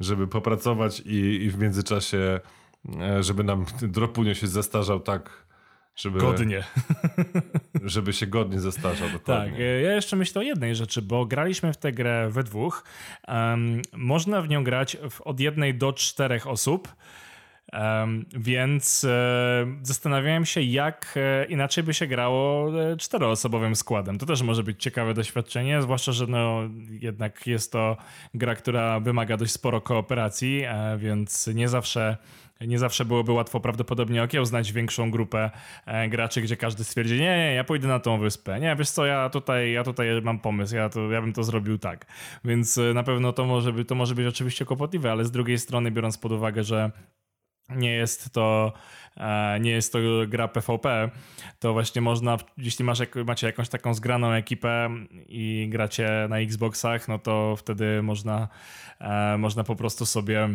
żeby 0.00 0.26
popracować 0.26 1.00
i, 1.00 1.44
i 1.44 1.50
w 1.50 1.58
międzyczasie, 1.58 2.40
e, 3.00 3.22
żeby 3.22 3.44
nam 3.44 3.66
dropunio 3.82 4.34
się 4.34 4.46
zestarzał 4.46 5.00
tak, 5.00 5.44
żeby, 5.96 6.18
Godnie. 6.18 6.64
żeby 7.84 8.12
się 8.12 8.26
godnie 8.26 8.60
zestarzał. 8.60 9.08
Dokładnie. 9.10 9.50
Tak, 9.50 9.60
ja 9.60 9.94
jeszcze 9.94 10.16
myślę 10.16 10.40
o 10.40 10.44
jednej 10.44 10.74
rzeczy, 10.74 11.02
bo 11.02 11.26
graliśmy 11.26 11.72
w 11.72 11.76
tę 11.76 11.92
grę 11.92 12.28
we 12.30 12.42
dwóch. 12.42 12.84
Um, 13.28 13.82
można 13.92 14.42
w 14.42 14.48
nią 14.48 14.64
grać 14.64 14.96
w, 15.10 15.20
od 15.20 15.40
jednej 15.40 15.74
do 15.74 15.92
czterech 15.92 16.46
osób. 16.46 16.88
Um, 17.72 18.26
więc 18.36 19.04
e, 19.04 19.66
zastanawiałem 19.82 20.44
się, 20.44 20.62
jak 20.62 21.14
e, 21.16 21.44
inaczej 21.44 21.84
by 21.84 21.94
się 21.94 22.06
grało 22.06 22.72
e, 22.82 22.96
czteroosobowym 22.96 23.76
składem. 23.76 24.18
To 24.18 24.26
też 24.26 24.42
może 24.42 24.62
być 24.62 24.82
ciekawe 24.82 25.14
doświadczenie, 25.14 25.82
zwłaszcza, 25.82 26.12
że 26.12 26.26
no, 26.26 26.60
jednak 26.90 27.46
jest 27.46 27.72
to 27.72 27.96
gra, 28.34 28.54
która 28.54 29.00
wymaga 29.00 29.36
dość 29.36 29.52
sporo 29.52 29.80
kooperacji, 29.80 30.62
e, 30.64 30.98
więc 30.98 31.46
nie 31.46 31.68
zawsze 31.68 32.16
nie 32.60 32.78
zawsze 32.78 33.04
byłoby 33.04 33.32
łatwo 33.32 33.60
prawdopodobnie 33.60 34.22
okiełznać 34.22 34.72
większą 34.72 35.10
grupę 35.10 35.50
e, 35.86 36.08
graczy, 36.08 36.42
gdzie 36.42 36.56
każdy 36.56 36.84
stwierdzi, 36.84 37.14
nie, 37.14 37.36
nie, 37.36 37.54
ja 37.54 37.64
pójdę 37.64 37.88
na 37.88 38.00
tą 38.00 38.18
wyspę. 38.18 38.60
Nie, 38.60 38.76
wiesz 38.76 38.90
co, 38.90 39.06
ja 39.06 39.30
tutaj, 39.30 39.72
ja 39.72 39.84
tutaj 39.84 40.22
mam 40.22 40.38
pomysł, 40.38 40.76
ja, 40.76 40.88
to, 40.88 41.10
ja 41.10 41.20
bym 41.20 41.32
to 41.32 41.44
zrobił 41.44 41.78
tak. 41.78 42.06
Więc 42.44 42.78
e, 42.78 42.94
na 42.94 43.02
pewno 43.02 43.32
to 43.32 43.44
może, 43.44 43.72
by, 43.72 43.84
to 43.84 43.94
może 43.94 44.14
być 44.14 44.26
oczywiście 44.26 44.64
kłopotliwe, 44.64 45.12
ale 45.12 45.24
z 45.24 45.30
drugiej 45.30 45.58
strony 45.58 45.90
biorąc 45.90 46.18
pod 46.18 46.32
uwagę, 46.32 46.64
że 46.64 46.90
nie 47.68 47.92
jest 47.92 48.32
to 48.32 48.72
e, 49.16 49.60
nie 49.60 49.70
jest 49.70 49.92
to 49.92 49.98
gra 50.28 50.48
PvP, 50.48 51.10
to 51.58 51.72
właśnie 51.72 52.02
można, 52.02 52.36
jeśli 52.58 52.84
masz, 52.84 52.98
macie 53.26 53.46
jakąś 53.46 53.68
taką 53.68 53.94
zgraną 53.94 54.32
ekipę 54.32 54.90
i 55.28 55.68
gracie 55.70 56.26
na 56.28 56.38
Xboxach, 56.38 57.08
no 57.08 57.18
to 57.18 57.56
wtedy 57.56 58.02
można, 58.02 58.48
można 59.38 59.64
po 59.64 59.76
prostu 59.76 60.06
sobie 60.06 60.48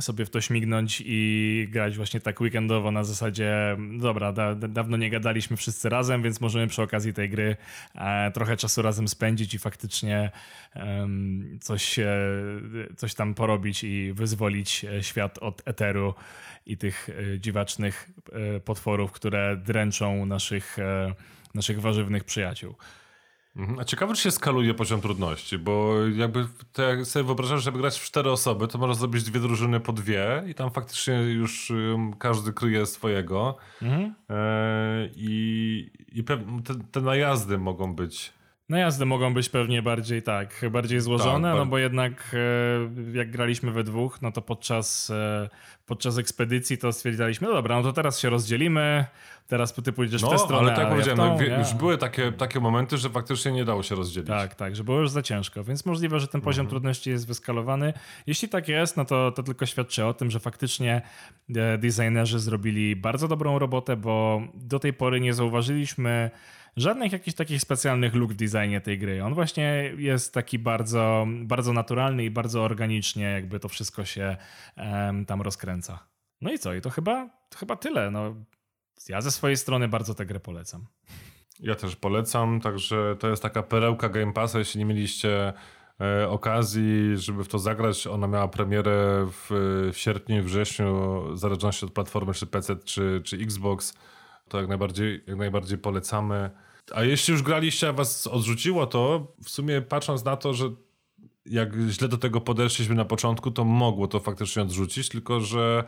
sobie 0.00 0.24
w 0.24 0.30
to 0.30 0.40
śmignąć 0.40 1.02
i 1.06 1.68
grać 1.70 1.96
właśnie 1.96 2.20
tak 2.20 2.40
weekendowo 2.40 2.90
na 2.90 3.04
zasadzie 3.04 3.76
dobra, 3.98 4.32
da, 4.32 4.54
dawno 4.54 4.96
nie 4.96 5.10
gadaliśmy 5.10 5.56
wszyscy 5.56 5.88
razem, 5.88 6.22
więc 6.22 6.40
możemy 6.40 6.66
przy 6.66 6.82
okazji 6.82 7.14
tej 7.14 7.30
gry 7.30 7.56
e, 7.94 8.30
trochę 8.30 8.56
czasu 8.56 8.82
razem 8.82 9.08
spędzić 9.08 9.54
i 9.54 9.58
faktycznie 9.58 10.30
e, 10.76 11.08
coś, 11.60 11.98
e, 11.98 12.06
coś 12.96 13.14
tam 13.14 13.34
porobić 13.34 13.84
i 13.84 14.12
wyzwolić 14.12 14.84
e, 14.84 15.02
świat 15.02 15.38
od 15.38 15.62
eteru 15.64 16.14
i 16.66 16.76
tych 16.76 17.08
e, 17.08 17.40
dziwacznych 17.40 18.10
e, 18.56 18.60
potworów, 18.60 19.12
które 19.12 19.56
dręczą 19.56 20.26
naszych, 20.26 20.76
naszych 21.54 21.80
warzywnych 21.80 22.24
przyjaciół. 22.24 22.74
Mhm. 23.56 23.78
A 23.78 23.84
ciekawe, 23.84 24.14
czy 24.14 24.22
się 24.22 24.30
skaluje 24.30 24.74
poziom 24.74 25.00
trudności, 25.00 25.58
bo 25.58 25.94
jakby 26.16 26.46
to 26.72 26.82
jak 26.82 27.06
sobie 27.06 27.24
wyobrażasz, 27.24 27.62
żeby 27.62 27.78
grać 27.78 27.98
w 27.98 28.04
cztery 28.04 28.30
osoby, 28.30 28.68
to 28.68 28.78
można 28.78 28.94
zrobić 28.94 29.22
dwie 29.22 29.40
drużyny 29.40 29.80
po 29.80 29.92
dwie 29.92 30.42
i 30.48 30.54
tam 30.54 30.70
faktycznie 30.70 31.14
już 31.14 31.70
um, 31.70 32.12
każdy 32.12 32.52
kryje 32.52 32.86
swojego. 32.86 33.56
Mhm. 33.82 34.14
E, 34.30 35.08
I 35.14 35.90
i 36.12 36.24
te, 36.24 36.38
te 36.92 37.00
najazdy 37.00 37.58
mogą 37.58 37.94
być 37.94 38.32
Najazdy 38.70 39.06
mogą 39.06 39.34
być 39.34 39.48
pewnie 39.48 39.82
bardziej 39.82 40.22
tak, 40.22 40.60
bardziej 40.70 41.00
złożone, 41.00 41.48
tak, 41.48 41.58
no 41.58 41.66
bo 41.66 41.78
jednak 41.78 42.36
e, 43.14 43.16
jak 43.16 43.30
graliśmy 43.30 43.70
we 43.70 43.84
dwóch, 43.84 44.22
no 44.22 44.32
to 44.32 44.42
podczas, 44.42 45.10
e, 45.10 45.48
podczas 45.86 46.18
ekspedycji 46.18 46.78
to 46.78 46.92
stwierdziliśmy, 46.92 47.48
no 47.48 47.54
dobra, 47.54 47.76
no 47.76 47.82
to 47.82 47.92
teraz 47.92 48.18
się 48.18 48.30
rozdzielimy, 48.30 49.04
teraz 49.48 49.74
ty 49.74 49.92
pójdziesz 49.92 50.22
no, 50.22 50.28
w 50.28 50.30
tę 50.30 50.38
stronę. 50.38 50.60
ale 50.60 50.70
tak 50.70 50.78
jak 50.78 50.88
powiedziałem, 50.88 51.18
no, 51.18 51.58
już 51.58 51.74
były 51.74 51.98
takie, 51.98 52.32
takie 52.32 52.60
momenty, 52.60 52.98
że 52.98 53.10
faktycznie 53.10 53.52
nie 53.52 53.64
dało 53.64 53.82
się 53.82 53.94
rozdzielić. 53.94 54.28
Tak, 54.28 54.54
tak, 54.54 54.76
że 54.76 54.84
było 54.84 55.00
już 55.00 55.10
za 55.10 55.22
ciężko, 55.22 55.64
więc 55.64 55.86
możliwe, 55.86 56.20
że 56.20 56.28
ten 56.28 56.40
poziom 56.40 56.64
mhm. 56.64 56.70
trudności 56.70 57.10
jest 57.10 57.26
wyskalowany. 57.26 57.92
Jeśli 58.26 58.48
tak 58.48 58.68
jest, 58.68 58.96
no 58.96 59.04
to, 59.04 59.32
to 59.32 59.42
tylko 59.42 59.66
świadczy 59.66 60.04
o 60.04 60.14
tym, 60.14 60.30
że 60.30 60.40
faktycznie 60.40 61.02
e, 61.56 61.78
designerzy 61.78 62.38
zrobili 62.38 62.96
bardzo 62.96 63.28
dobrą 63.28 63.58
robotę, 63.58 63.96
bo 63.96 64.42
do 64.54 64.78
tej 64.78 64.92
pory 64.92 65.20
nie 65.20 65.34
zauważyliśmy 65.34 66.30
żadnych 66.76 67.12
jakichś 67.12 67.36
takich 67.36 67.60
specjalnych 67.60 68.14
luk 68.14 68.32
w 68.32 68.36
designie 68.36 68.80
tej 68.80 68.98
gry. 68.98 69.24
On 69.24 69.34
właśnie 69.34 69.94
jest 69.96 70.34
taki 70.34 70.58
bardzo, 70.58 71.26
bardzo 71.42 71.72
naturalny 71.72 72.24
i 72.24 72.30
bardzo 72.30 72.62
organicznie 72.62 73.24
jakby 73.24 73.60
to 73.60 73.68
wszystko 73.68 74.04
się 74.04 74.36
um, 74.76 75.26
tam 75.26 75.42
rozkręca. 75.42 75.98
No 76.40 76.52
i 76.52 76.58
co? 76.58 76.74
I 76.74 76.80
to 76.80 76.90
chyba, 76.90 77.28
to 77.48 77.58
chyba 77.58 77.76
tyle. 77.76 78.10
No, 78.10 78.34
ja 79.08 79.20
ze 79.20 79.30
swojej 79.30 79.56
strony 79.56 79.88
bardzo 79.88 80.14
tę 80.14 80.26
grę 80.26 80.40
polecam. 80.40 80.86
Ja 81.60 81.74
też 81.74 81.96
polecam, 81.96 82.60
także 82.60 83.16
to 83.18 83.28
jest 83.28 83.42
taka 83.42 83.62
perełka 83.62 84.08
Game 84.08 84.32
Passa, 84.32 84.58
jeśli 84.58 84.78
nie 84.78 84.84
mieliście 84.84 85.52
e, 86.00 86.28
okazji, 86.28 87.16
żeby 87.16 87.44
w 87.44 87.48
to 87.48 87.58
zagrać. 87.58 88.06
Ona 88.06 88.26
miała 88.26 88.48
premierę 88.48 89.26
w, 89.30 89.46
w 89.92 89.98
sierpniu, 89.98 90.42
wrześniu, 90.42 91.22
w 91.32 91.38
zależności 91.38 91.86
od 91.86 91.92
platformy, 91.92 92.34
czy 92.34 92.46
PC, 92.46 92.76
czy, 92.76 93.20
czy 93.24 93.36
Xbox. 93.36 93.94
To 94.50 94.58
jak 94.58 94.68
najbardziej, 94.68 95.24
jak 95.26 95.36
najbardziej 95.36 95.78
polecamy. 95.78 96.50
A 96.94 97.04
jeśli 97.04 97.32
już 97.32 97.42
graliście, 97.42 97.88
a 97.88 97.92
was 97.92 98.26
odrzuciło 98.26 98.86
to, 98.86 99.32
w 99.44 99.50
sumie 99.50 99.82
patrząc 99.82 100.24
na 100.24 100.36
to, 100.36 100.54
że 100.54 100.70
jak 101.46 101.74
źle 101.88 102.08
do 102.08 102.18
tego 102.18 102.40
podeszliśmy 102.40 102.94
na 102.94 103.04
początku, 103.04 103.50
to 103.50 103.64
mogło 103.64 104.08
to 104.08 104.20
faktycznie 104.20 104.62
odrzucić, 104.62 105.08
tylko 105.08 105.40
że 105.40 105.84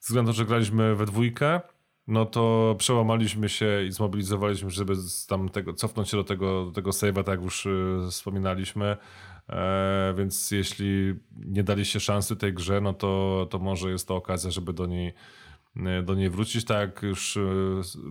ze 0.00 0.06
względu 0.06 0.32
że 0.32 0.44
graliśmy 0.44 0.96
we 0.96 1.06
dwójkę, 1.06 1.60
no 2.06 2.26
to 2.26 2.74
przełamaliśmy 2.78 3.48
się 3.48 3.84
i 3.88 3.92
zmobilizowaliśmy, 3.92 4.70
żeby 4.70 4.94
tam 5.28 5.48
tego, 5.48 5.72
cofnąć 5.72 6.10
się 6.10 6.16
do 6.16 6.24
tego, 6.24 6.64
do 6.64 6.72
tego 6.72 6.90
save'a, 6.90 7.24
tak 7.24 7.28
jak 7.28 7.42
już 7.42 7.66
y, 7.66 7.98
wspominaliśmy. 8.10 8.96
E, 9.48 10.14
więc 10.18 10.50
jeśli 10.50 11.14
nie 11.46 11.62
daliście 11.62 12.00
szansy 12.00 12.36
tej 12.36 12.54
grze, 12.54 12.80
no 12.80 12.92
to, 12.92 13.46
to 13.50 13.58
może 13.58 13.90
jest 13.90 14.08
to 14.08 14.16
okazja, 14.16 14.50
żeby 14.50 14.72
do 14.72 14.86
niej 14.86 15.14
do 16.02 16.14
niej 16.14 16.30
wrócić. 16.30 16.64
Tak 16.64 16.78
jak 16.78 17.02
już 17.02 17.36
e, 17.36 17.40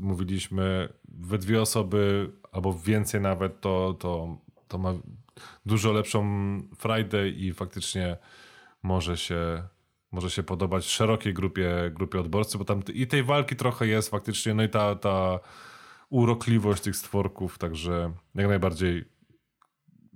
mówiliśmy, 0.01 0.93
we 1.07 1.37
dwie 1.37 1.61
osoby 1.61 2.31
albo 2.51 2.73
więcej 2.73 3.21
nawet, 3.21 3.61
to, 3.61 3.95
to, 3.99 4.37
to 4.67 4.77
ma 4.77 4.93
dużo 5.65 5.91
lepszą 5.91 6.23
Friday 6.77 7.29
i 7.29 7.53
faktycznie 7.53 8.17
może 8.83 9.17
się, 9.17 9.63
może 10.11 10.29
się 10.29 10.43
podobać 10.43 10.85
szerokiej 10.85 11.33
grupie, 11.33 11.91
grupie 11.93 12.19
odborców, 12.19 12.59
bo 12.59 12.65
tam 12.65 12.81
i 12.93 13.07
tej 13.07 13.23
walki 13.23 13.55
trochę 13.55 13.87
jest 13.87 14.09
faktycznie, 14.09 14.53
no 14.53 14.63
i 14.63 14.69
ta, 14.69 14.95
ta 14.95 15.39
urokliwość 16.09 16.83
tych 16.83 16.95
stworków, 16.95 17.57
także 17.57 18.13
jak 18.35 18.47
najbardziej 18.47 19.05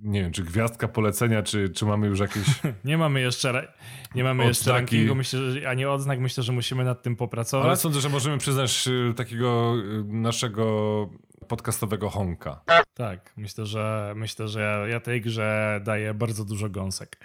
nie 0.02 0.22
wiem, 0.22 0.32
czy 0.32 0.42
gwiazdka 0.42 0.88
polecenia, 0.88 1.42
czy, 1.42 1.68
czy 1.68 1.84
mamy 1.86 2.06
już 2.06 2.20
jakieś. 2.20 2.46
nie 2.84 2.98
mamy 2.98 3.20
jeszcze, 3.20 3.72
nie 4.14 4.24
mamy 4.24 4.44
jeszcze 4.44 4.72
rankingu, 4.72 5.14
myślę, 5.14 5.52
że, 5.52 5.68
ani 5.68 5.84
odznak. 5.84 6.20
Myślę, 6.20 6.42
że 6.42 6.52
musimy 6.52 6.84
nad 6.84 7.02
tym 7.02 7.16
popracować. 7.16 7.66
Ale 7.66 7.76
sądzę, 7.76 8.00
że 8.00 8.08
możemy 8.08 8.38
przyznać 8.38 8.88
y, 8.88 9.14
takiego 9.14 9.74
y, 9.76 10.04
naszego 10.04 11.08
podcastowego 11.48 12.10
honka. 12.10 12.60
Tak, 12.94 13.32
myślę, 13.36 13.66
że 13.66 14.12
myślę, 14.16 14.48
że 14.48 14.60
ja, 14.60 14.86
ja 14.86 15.00
tej 15.00 15.20
grze 15.20 15.80
daję 15.84 16.14
bardzo 16.14 16.44
dużo 16.44 16.68
gąsek. 16.68 17.18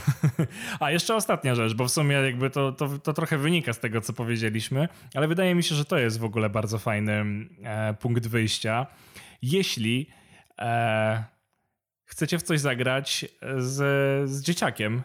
A 0.80 0.90
jeszcze 0.90 1.14
ostatnia 1.14 1.54
rzecz, 1.54 1.74
bo 1.74 1.84
w 1.84 1.90
sumie 1.90 2.16
jakby 2.16 2.50
to, 2.50 2.72
to, 2.72 2.98
to, 2.98 3.12
trochę 3.12 3.38
wynika 3.38 3.72
z 3.72 3.80
tego, 3.80 4.00
co 4.00 4.12
powiedzieliśmy, 4.12 4.88
ale 5.14 5.28
wydaje 5.28 5.54
mi 5.54 5.62
się, 5.62 5.74
że 5.74 5.84
to 5.84 5.98
jest 5.98 6.18
w 6.18 6.24
ogóle 6.24 6.50
bardzo 6.50 6.78
fajny 6.78 7.24
e, 7.62 7.94
punkt 7.94 8.26
wyjścia. 8.26 8.86
Jeśli 9.42 10.10
e, 10.58 11.24
chcecie 12.12 12.38
w 12.38 12.42
coś 12.42 12.60
zagrać 12.60 13.26
z, 13.58 14.30
z 14.30 14.42
dzieciakiem, 14.42 15.02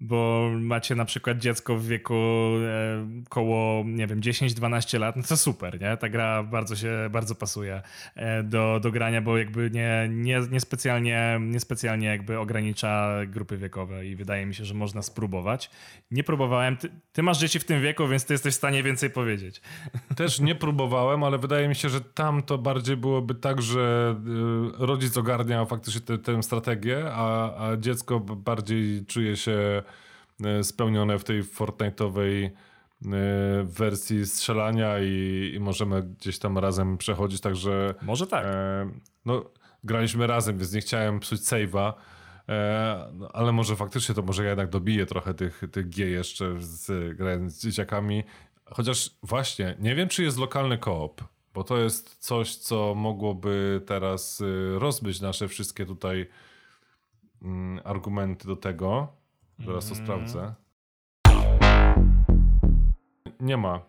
bo 0.00 0.50
macie 0.60 0.94
na 0.94 1.04
przykład 1.04 1.38
dziecko 1.38 1.76
w 1.76 1.86
wieku 1.86 2.14
e, 2.14 3.06
koło, 3.28 3.84
nie 3.86 4.06
wiem, 4.06 4.20
10-12 4.20 5.00
lat, 5.00 5.16
no 5.16 5.22
to 5.22 5.36
super, 5.36 5.80
nie? 5.80 5.96
Ta 5.96 6.08
gra 6.08 6.42
bardzo 6.42 6.76
się, 6.76 6.90
bardzo 7.10 7.34
pasuje 7.34 7.82
e, 8.14 8.42
do, 8.42 8.80
do 8.82 8.90
grania, 8.90 9.22
bo 9.22 9.38
jakby 9.38 9.70
nie, 9.70 10.08
nie, 10.10 10.40
nie, 10.50 10.60
specjalnie, 10.60 11.38
nie 11.40 11.60
specjalnie 11.60 12.06
jakby 12.06 12.38
ogranicza 12.38 13.12
grupy 13.26 13.56
wiekowe 13.56 14.06
i 14.06 14.16
wydaje 14.16 14.46
mi 14.46 14.54
się, 14.54 14.64
że 14.64 14.74
można 14.74 15.02
spróbować. 15.02 15.70
Nie 16.10 16.24
próbowałem, 16.24 16.76
ty, 16.76 16.90
ty 17.12 17.22
masz 17.22 17.38
dzieci 17.38 17.58
w 17.58 17.64
tym 17.64 17.82
wieku, 17.82 18.08
więc 18.08 18.24
ty 18.24 18.34
jesteś 18.34 18.54
w 18.54 18.56
stanie 18.56 18.82
więcej 18.82 19.10
powiedzieć. 19.10 19.60
Też 20.16 20.40
nie 20.40 20.54
próbowałem, 20.68 21.24
ale 21.24 21.38
wydaje 21.38 21.68
mi 21.68 21.74
się, 21.74 21.88
że 21.88 22.00
tam 22.00 22.42
to 22.42 22.58
bardziej 22.58 22.96
byłoby 22.96 23.34
tak, 23.34 23.62
że 23.62 24.16
y, 24.80 24.86
rodzic 24.86 25.16
ogarnia 25.16 25.64
faktycznie 25.64 26.18
tę 26.18 26.42
strategię, 26.42 27.04
a, 27.12 27.56
a 27.68 27.76
dziecko 27.76 28.20
bardziej 28.20 29.06
czuje 29.06 29.36
się 29.36 29.52
E, 29.78 29.87
spełnione 30.62 31.18
w 31.18 31.24
tej 31.24 31.44
Fortnite'owej 31.44 32.50
w 33.64 33.72
wersji 33.78 34.26
strzelania 34.26 34.98
i, 35.00 35.52
i 35.54 35.60
możemy 35.60 36.02
gdzieś 36.02 36.38
tam 36.38 36.58
razem 36.58 36.98
przechodzić, 36.98 37.40
także... 37.40 37.94
Może 38.02 38.26
tak. 38.26 38.46
E, 38.46 38.90
no, 39.24 39.44
graliśmy 39.84 40.26
razem, 40.26 40.58
więc 40.58 40.72
nie 40.72 40.80
chciałem 40.80 41.20
psuć 41.20 41.40
save'a, 41.40 41.92
e, 42.48 43.10
no, 43.14 43.28
ale 43.32 43.52
może 43.52 43.76
faktycznie 43.76 44.14
to 44.14 44.22
może 44.22 44.42
ja 44.42 44.48
jednak 44.48 44.70
dobiję 44.70 45.06
trochę 45.06 45.34
tych, 45.34 45.62
tych 45.72 45.88
G 45.88 46.06
jeszcze 46.06 46.54
z, 46.58 47.16
grając 47.16 47.52
z 47.52 47.62
dzieciakami. 47.62 48.24
Chociaż 48.64 49.10
właśnie, 49.22 49.76
nie 49.78 49.94
wiem 49.94 50.08
czy 50.08 50.22
jest 50.22 50.38
lokalny 50.38 50.78
koop, 50.78 51.22
bo 51.54 51.64
to 51.64 51.78
jest 51.78 52.16
coś, 52.16 52.56
co 52.56 52.94
mogłoby 52.94 53.82
teraz 53.86 54.40
y, 54.40 54.78
rozbyć 54.78 55.20
nasze 55.20 55.48
wszystkie 55.48 55.86
tutaj 55.86 56.28
mm, 57.42 57.80
argumenty 57.84 58.48
do 58.48 58.56
tego. 58.56 59.18
Zaraz 59.66 59.88
to 59.88 59.94
Mm. 59.94 60.04
sprawdzę. 60.06 60.54
Nie 63.40 63.56
ma. 63.56 63.80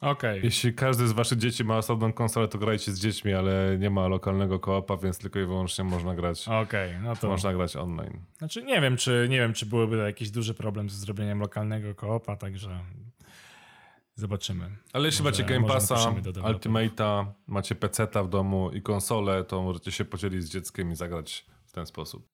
Okej. 0.00 0.40
Jeśli 0.44 0.74
każdy 0.74 1.08
z 1.08 1.12
waszych 1.12 1.38
dzieci 1.38 1.64
ma 1.64 1.76
osobną 1.78 2.12
konsolę, 2.12 2.48
to 2.48 2.58
grajcie 2.58 2.92
z 2.92 3.00
dziećmi, 3.00 3.32
ale 3.32 3.76
nie 3.78 3.90
ma 3.90 4.08
lokalnego 4.08 4.58
koopa, 4.58 4.96
więc 4.96 5.18
tylko 5.18 5.38
i 5.40 5.44
wyłącznie 5.46 5.84
można 5.84 6.14
grać, 6.14 6.48
Okej, 6.48 6.94
no 7.02 7.16
to... 7.16 7.28
można 7.28 7.52
grać 7.52 7.76
online. 7.76 8.20
Znaczy 8.38 8.62
nie 8.62 8.80
wiem, 8.80 8.96
czy 8.96 9.26
nie 9.30 9.36
wiem, 9.38 9.52
czy 9.52 9.66
byłyby 9.66 9.96
jakiś 9.96 10.30
duży 10.30 10.54
problem 10.54 10.90
ze 10.90 10.96
zrobieniem 10.98 11.40
lokalnego 11.40 11.94
koopa, 11.94 12.36
także 12.36 12.80
zobaczymy. 14.14 14.70
Ale 14.92 15.06
jeśli 15.06 15.24
Może- 15.24 15.42
macie 15.42 15.54
Game 15.54 15.66
Passa. 15.68 15.94
Ultimate'a, 16.42 17.26
macie 17.46 17.74
PC-ta 17.74 18.22
w 18.22 18.28
domu 18.28 18.70
i 18.70 18.82
konsolę, 18.82 19.44
to 19.44 19.62
możecie 19.62 19.92
się 19.92 20.04
podzielić 20.04 20.42
z 20.44 20.50
dzieckiem 20.50 20.90
i 20.92 20.96
zagrać 20.96 21.46
w 21.66 21.72
ten 21.72 21.86
sposób. 21.86 22.28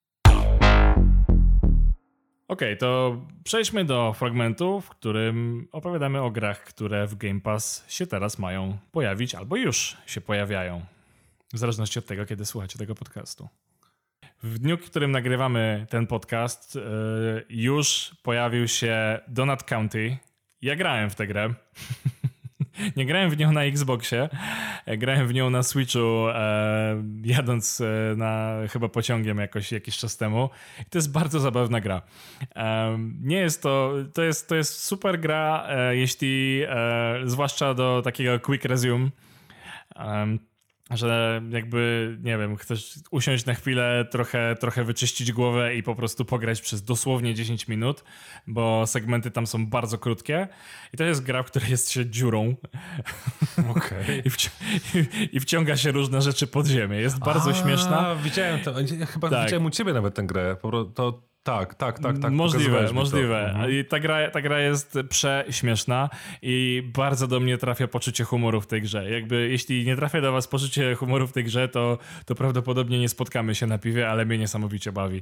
Okej, 2.47 2.77
to 2.77 3.21
przejdźmy 3.43 3.85
do 3.85 4.13
fragmentu, 4.13 4.81
w 4.81 4.89
którym 4.89 5.67
opowiadamy 5.71 6.21
o 6.21 6.31
grach, 6.31 6.63
które 6.63 7.07
w 7.07 7.15
Game 7.15 7.41
Pass 7.41 7.85
się 7.87 8.07
teraz 8.07 8.39
mają 8.39 8.77
pojawić, 8.91 9.35
albo 9.35 9.55
już 9.55 9.97
się 10.05 10.21
pojawiają. 10.21 10.85
W 11.53 11.57
zależności 11.57 11.99
od 11.99 12.05
tego, 12.05 12.25
kiedy 12.25 12.45
słuchacie 12.45 12.79
tego 12.79 12.95
podcastu. 12.95 13.49
W 14.43 14.59
dniu, 14.59 14.77
w 14.77 14.85
którym 14.85 15.11
nagrywamy 15.11 15.85
ten 15.89 16.07
podcast, 16.07 16.75
yy, 16.75 17.45
już 17.49 18.15
pojawił 18.23 18.67
się 18.67 19.19
Donut 19.27 19.63
County. 19.63 20.17
Ja 20.61 20.75
grałem 20.75 21.09
w 21.09 21.15
tę 21.15 21.27
grę. 21.27 21.53
Nie 22.97 23.05
grałem 23.05 23.29
w 23.29 23.37
nią 23.37 23.51
na 23.51 23.63
Xboxie, 23.63 24.29
grałem 24.97 25.27
w 25.27 25.33
nią 25.33 25.49
na 25.49 25.63
Switchu, 25.63 26.29
e, 26.29 27.03
jadąc 27.23 27.81
e, 27.81 28.15
na 28.15 28.53
chyba 28.69 28.89
pociągiem 28.89 29.37
jakoś 29.37 29.71
jakiś 29.71 29.97
czas 29.97 30.17
temu. 30.17 30.49
I 30.81 30.85
to 30.89 30.97
jest 30.97 31.11
bardzo 31.11 31.39
zabawna 31.39 31.81
gra. 31.81 32.01
E, 32.55 32.97
nie 33.21 33.37
jest 33.37 33.63
to, 33.63 33.93
to 34.13 34.23
jest, 34.23 34.49
to 34.49 34.55
jest 34.55 34.83
super 34.83 35.19
gra, 35.19 35.65
e, 35.69 35.95
jeśli, 35.95 36.63
e, 36.67 37.21
zwłaszcza 37.25 37.73
do 37.73 38.01
takiego 38.03 38.39
quick 38.39 38.65
resume, 38.65 39.09
że 40.91 41.41
jakby, 41.49 42.17
nie 42.23 42.37
wiem, 42.37 42.55
chcesz 42.57 42.99
usiąść 43.11 43.45
na 43.45 43.53
chwilę, 43.53 44.05
trochę, 44.11 44.55
trochę 44.59 44.83
wyczyścić 44.83 45.31
głowę 45.31 45.75
i 45.75 45.83
po 45.83 45.95
prostu 45.95 46.25
pograć 46.25 46.61
przez 46.61 46.83
dosłownie 46.83 47.33
10 47.35 47.67
minut, 47.67 48.03
bo 48.47 48.87
segmenty 48.87 49.31
tam 49.31 49.47
są 49.47 49.67
bardzo 49.67 49.97
krótkie. 49.97 50.47
I 50.93 50.97
to 50.97 51.03
jest 51.03 51.23
gra, 51.23 51.43
w 51.43 51.45
której 51.45 51.71
jest 51.71 51.91
się 51.91 52.05
dziurą 52.05 52.55
Okej. 53.69 54.19
i, 54.25 54.29
wci- 54.29 54.49
i 55.31 55.39
wciąga 55.39 55.77
się 55.77 55.91
różne 55.91 56.21
rzeczy 56.21 56.47
pod 56.47 56.67
ziemię. 56.67 56.97
Jest 56.97 57.19
bardzo 57.19 57.53
śmieszna. 57.53 58.15
Widziałem 58.15 58.59
to, 58.59 58.73
chyba 59.07 59.29
Tak. 59.29 59.45
widziałem 59.45 59.65
u 59.65 59.69
ciebie 59.69 59.93
nawet 59.93 60.15
tę 60.15 60.23
grę. 60.23 60.57
To 60.95 61.32
tak, 61.43 61.75
tak, 61.75 61.99
tak, 61.99 62.19
tak. 62.19 62.31
możliwe, 62.31 62.93
możliwe. 62.93 63.49
Mhm. 63.49 63.71
I 63.71 63.85
ta 63.85 63.99
gra, 63.99 64.29
ta 64.29 64.41
gra 64.41 64.59
jest 64.59 64.97
prześmieszna 65.09 66.09
i 66.41 66.83
bardzo 66.93 67.27
do 67.27 67.39
mnie 67.39 67.57
trafia 67.57 67.87
poczucie 67.87 68.23
humoru 68.23 68.61
w 68.61 68.67
tej 68.67 68.81
grze. 68.81 69.11
Jakby 69.11 69.49
jeśli 69.49 69.85
nie 69.85 69.95
trafia 69.95 70.21
do 70.21 70.31
was 70.31 70.47
poczucie 70.47 70.95
humoru 70.95 71.27
w 71.27 71.31
tej 71.31 71.43
grze, 71.43 71.67
to, 71.67 71.97
to 72.25 72.35
prawdopodobnie 72.35 72.99
nie 72.99 73.09
spotkamy 73.09 73.55
się 73.55 73.67
na 73.67 73.77
piwie, 73.77 74.09
ale 74.09 74.25
mnie 74.25 74.37
niesamowicie 74.37 74.91
bawi. 74.91 75.21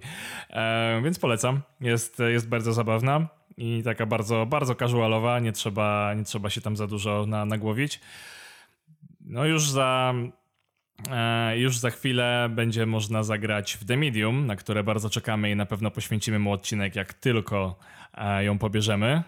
E, 0.49 1.01
więc 1.03 1.19
polecam. 1.19 1.61
Jest, 1.81 2.19
jest 2.19 2.49
bardzo 2.49 2.73
zabawna 2.73 3.27
i 3.57 3.81
taka 3.83 4.05
bardzo, 4.05 4.45
bardzo 4.45 4.75
casualowa. 4.75 5.39
Nie 5.39 5.51
trzeba, 5.51 6.13
nie 6.13 6.23
trzeba 6.23 6.49
się 6.49 6.61
tam 6.61 6.77
za 6.77 6.87
dużo 6.87 7.25
na, 7.27 7.45
nagłowić. 7.45 7.99
No 9.21 9.45
już 9.45 9.69
za 9.69 10.13
Już 11.55 11.77
za 11.77 11.89
chwilę 11.89 12.49
będzie 12.51 12.85
można 12.85 13.23
zagrać 13.23 13.73
w 13.73 13.85
The 13.85 13.97
Medium, 13.97 14.45
na 14.45 14.55
które 14.55 14.83
bardzo 14.83 15.09
czekamy 15.09 15.51
i 15.51 15.55
na 15.55 15.65
pewno 15.65 15.91
poświęcimy 15.91 16.39
mu 16.39 16.51
odcinek, 16.51 16.95
jak 16.95 17.13
tylko 17.13 17.79
e, 18.13 18.43
ją 18.43 18.57
pobierzemy. 18.57 19.23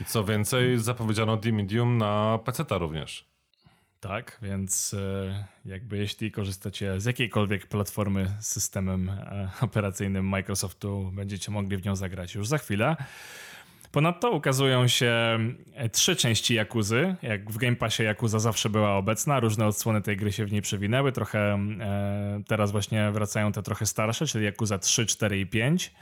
I 0.00 0.04
co 0.04 0.24
więcej, 0.24 0.78
zapowiedziano 0.78 1.36
The 1.36 1.52
Medium 1.52 1.98
na 1.98 2.38
PC-ta 2.44 2.78
również. 2.78 3.30
Tak, 4.00 4.38
więc 4.42 4.94
e, 4.94 5.44
jakby 5.64 5.98
jeśli 5.98 6.32
korzystacie 6.32 7.00
z 7.00 7.04
jakiejkolwiek 7.04 7.66
platformy 7.66 8.34
z 8.40 8.46
systemem 8.46 9.08
e, 9.08 9.50
operacyjnym 9.60 10.28
Microsoftu, 10.28 11.10
będziecie 11.14 11.50
mogli 11.50 11.76
w 11.76 11.84
nią 11.84 11.96
zagrać 11.96 12.34
już 12.34 12.48
za 12.48 12.58
chwilę. 12.58 12.96
Ponadto 13.92 14.30
ukazują 14.30 14.88
się 14.88 15.38
e, 15.74 15.88
trzy 15.88 16.16
części 16.16 16.54
Jakuzy. 16.54 17.14
Jak 17.22 17.50
w 17.50 17.56
Game 17.56 17.76
Passie 17.76 18.02
Jakuza 18.02 18.38
zawsze 18.38 18.70
była 18.70 18.96
obecna, 18.96 19.40
różne 19.40 19.66
odsłony 19.66 20.02
tej 20.02 20.16
gry 20.16 20.32
się 20.32 20.46
w 20.46 20.52
niej 20.52 20.62
przewinęły. 20.62 21.12
Trochę 21.12 21.54
e, 21.80 22.42
teraz 22.46 22.72
właśnie 22.72 23.10
wracają 23.10 23.52
te 23.52 23.62
trochę 23.62 23.86
starsze, 23.86 24.26
czyli 24.26 24.44
Jakuza 24.44 24.78
3, 24.78 25.06
4 25.06 25.40
i 25.40 25.46
5. 25.46 25.92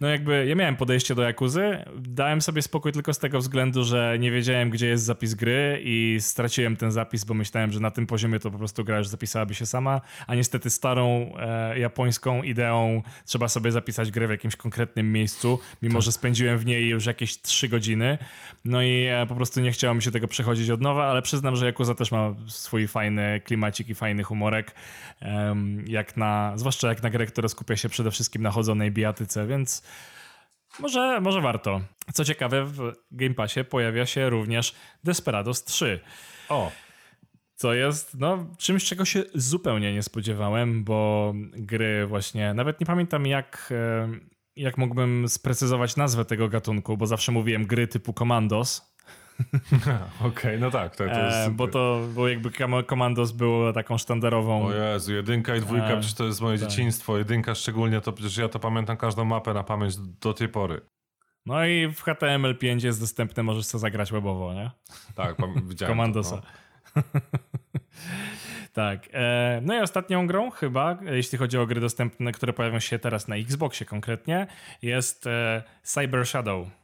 No 0.00 0.08
jakby 0.08 0.46
ja 0.46 0.54
miałem 0.54 0.76
podejście 0.76 1.14
do 1.14 1.22
Jakuzy, 1.22 1.84
dałem 1.96 2.42
sobie 2.42 2.62
spokój 2.62 2.92
tylko 2.92 3.14
z 3.14 3.18
tego 3.18 3.38
względu, 3.38 3.84
że 3.84 4.16
nie 4.20 4.30
wiedziałem, 4.30 4.70
gdzie 4.70 4.86
jest 4.86 5.04
zapis 5.04 5.34
gry 5.34 5.80
i 5.84 6.16
straciłem 6.20 6.76
ten 6.76 6.92
zapis, 6.92 7.24
bo 7.24 7.34
myślałem, 7.34 7.72
że 7.72 7.80
na 7.80 7.90
tym 7.90 8.06
poziomie 8.06 8.38
to 8.38 8.50
po 8.50 8.58
prostu 8.58 8.84
gra 8.84 8.98
już 8.98 9.08
zapisałaby 9.08 9.54
się 9.54 9.66
sama, 9.66 10.00
a 10.26 10.34
niestety 10.34 10.70
starą 10.70 11.32
e, 11.38 11.78
japońską 11.78 12.42
ideą 12.42 13.02
trzeba 13.24 13.48
sobie 13.48 13.72
zapisać 13.72 14.10
grę 14.10 14.26
w 14.26 14.30
jakimś 14.30 14.56
konkretnym 14.56 15.12
miejscu, 15.12 15.58
mimo 15.82 16.00
że 16.00 16.12
spędziłem 16.12 16.58
w 16.58 16.66
niej 16.66 16.88
już 16.88 17.06
jakieś 17.06 17.42
3 17.42 17.68
godziny, 17.68 18.18
no 18.64 18.82
i 18.82 19.06
e, 19.06 19.26
po 19.28 19.34
prostu 19.34 19.60
nie 19.60 19.72
chciało 19.72 19.94
mi 19.94 20.02
się 20.02 20.10
tego 20.10 20.28
przechodzić 20.28 20.70
od 20.70 20.80
nowa, 20.80 21.04
ale 21.04 21.22
przyznam, 21.22 21.56
że 21.56 21.66
Jakuza 21.66 21.94
też 21.94 22.12
ma 22.12 22.34
swój 22.46 22.88
fajny 22.88 23.40
klimacik 23.44 23.88
i 23.88 23.94
fajny 23.94 24.22
humorek, 24.22 24.74
em, 25.20 25.84
jak 25.86 26.16
na, 26.16 26.52
zwłaszcza 26.56 26.88
jak 26.88 27.02
na 27.02 27.10
grę, 27.10 27.26
która 27.26 27.48
skupia 27.48 27.76
się 27.76 27.88
przede 27.88 28.10
wszystkim 28.10 28.42
na 28.42 28.50
chodzonej 28.50 28.89
bijatyce, 28.90 29.46
więc 29.46 29.82
może, 30.78 31.20
może 31.20 31.40
warto. 31.40 31.80
Co 32.12 32.24
ciekawe, 32.24 32.64
w 32.64 32.92
Game 33.10 33.34
Passie 33.34 33.64
pojawia 33.64 34.06
się 34.06 34.30
również 34.30 34.74
Desperados 35.04 35.64
3. 35.64 36.00
O, 36.48 36.72
Co 37.54 37.74
jest 37.74 38.14
no, 38.18 38.46
czymś, 38.58 38.84
czego 38.84 39.04
się 39.04 39.22
zupełnie 39.34 39.92
nie 39.92 40.02
spodziewałem, 40.02 40.84
bo 40.84 41.32
gry 41.52 42.06
właśnie, 42.06 42.54
nawet 42.54 42.80
nie 42.80 42.86
pamiętam 42.86 43.26
jak, 43.26 43.72
jak 44.56 44.78
mógłbym 44.78 45.28
sprecyzować 45.28 45.96
nazwę 45.96 46.24
tego 46.24 46.48
gatunku, 46.48 46.96
bo 46.96 47.06
zawsze 47.06 47.32
mówiłem 47.32 47.66
gry 47.66 47.88
typu 47.88 48.12
Commandos, 48.12 48.94
okej, 50.28 50.60
no 50.60 50.70
tak, 50.70 50.96
to, 50.96 51.04
e, 51.04 51.50
bo 51.50 51.68
to 51.68 52.00
bo 52.14 52.28
jakby 52.28 52.50
Commandos 52.88 53.32
było 53.32 53.72
taką 53.72 53.98
sztandarową 53.98 54.66
O 54.66 54.72
Jezu, 54.72 55.14
jedynka 55.14 55.56
i 55.56 55.60
dwójka, 55.60 55.86
E, 55.86 55.96
przecież 55.96 56.14
to 56.14 56.24
jest 56.24 56.40
moje 56.40 56.58
tak. 56.58 56.68
dzieciństwo. 56.68 57.18
Jedynka 57.18 57.54
szczególnie, 57.54 58.00
to 58.00 58.12
przecież 58.12 58.36
ja 58.36 58.48
to 58.48 58.58
pamiętam 58.58 58.96
każdą 58.96 59.24
mapę 59.24 59.54
na 59.54 59.62
pamięć 59.64 59.96
do 59.96 60.34
tej 60.34 60.48
pory. 60.48 60.80
No 61.46 61.66
i 61.66 61.88
w 61.88 62.04
HTML5 62.04 62.84
jest 62.84 63.00
dostępne, 63.00 63.42
możesz 63.42 63.66
sobie 63.66 63.80
zagrać 63.80 64.12
webowo, 64.12 64.54
nie? 64.54 64.70
Tak, 65.14 65.36
widziałem 65.68 65.92
Komandosa. 65.92 66.36
To, 66.36 66.42
no. 66.96 67.02
tak. 68.72 69.08
E, 69.12 69.60
no 69.62 69.74
i 69.74 69.80
ostatnią 69.80 70.26
grą 70.26 70.50
chyba, 70.50 70.98
jeśli 71.02 71.38
chodzi 71.38 71.58
o 71.58 71.66
gry 71.66 71.80
dostępne, 71.80 72.32
które 72.32 72.52
pojawią 72.52 72.80
się 72.80 72.98
teraz 72.98 73.28
na 73.28 73.36
Xboxie 73.36 73.86
konkretnie, 73.86 74.46
jest 74.82 75.26
e, 75.26 75.62
Cyber 75.82 76.26
Shadow. 76.26 76.79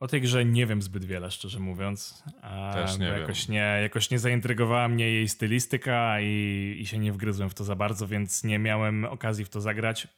O 0.00 0.08
tej 0.08 0.20
grze 0.20 0.44
nie 0.44 0.66
wiem 0.66 0.82
zbyt 0.82 1.04
wiele, 1.04 1.30
szczerze 1.30 1.60
mówiąc. 1.60 2.24
E, 2.42 2.72
Też 2.72 2.98
nie 2.98 3.06
bo 3.06 3.12
wiem. 3.12 3.20
jakoś 3.20 3.48
nie, 3.48 3.78
jakoś 3.82 4.10
nie 4.10 4.18
zaintrygowała 4.18 4.88
mnie 4.88 5.10
jej 5.10 5.28
stylistyka 5.28 6.20
i, 6.20 6.76
i 6.80 6.86
się 6.86 6.98
nie 6.98 7.12
wgryzłem 7.12 7.50
w 7.50 7.54
to 7.54 7.64
za 7.64 7.76
bardzo, 7.76 8.06
więc 8.06 8.44
nie 8.44 8.58
miałem 8.58 9.04
okazji 9.04 9.44
w 9.44 9.48
to 9.48 9.60
zagrać. 9.60 10.08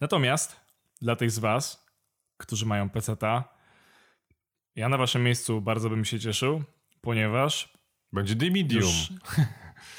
Natomiast 0.00 0.60
dla 1.02 1.16
tych 1.16 1.30
z 1.30 1.38
was, 1.38 1.86
którzy 2.36 2.66
mają 2.66 2.90
PC-ta, 2.90 3.44
ja 4.76 4.88
na 4.88 4.96
waszym 4.98 5.22
miejscu 5.24 5.60
bardzo 5.60 5.90
bym 5.90 6.04
się 6.04 6.20
cieszył, 6.20 6.62
ponieważ 7.00 7.72
Będzie 8.12 8.36
The 8.36 8.46
Medium. 8.50 8.92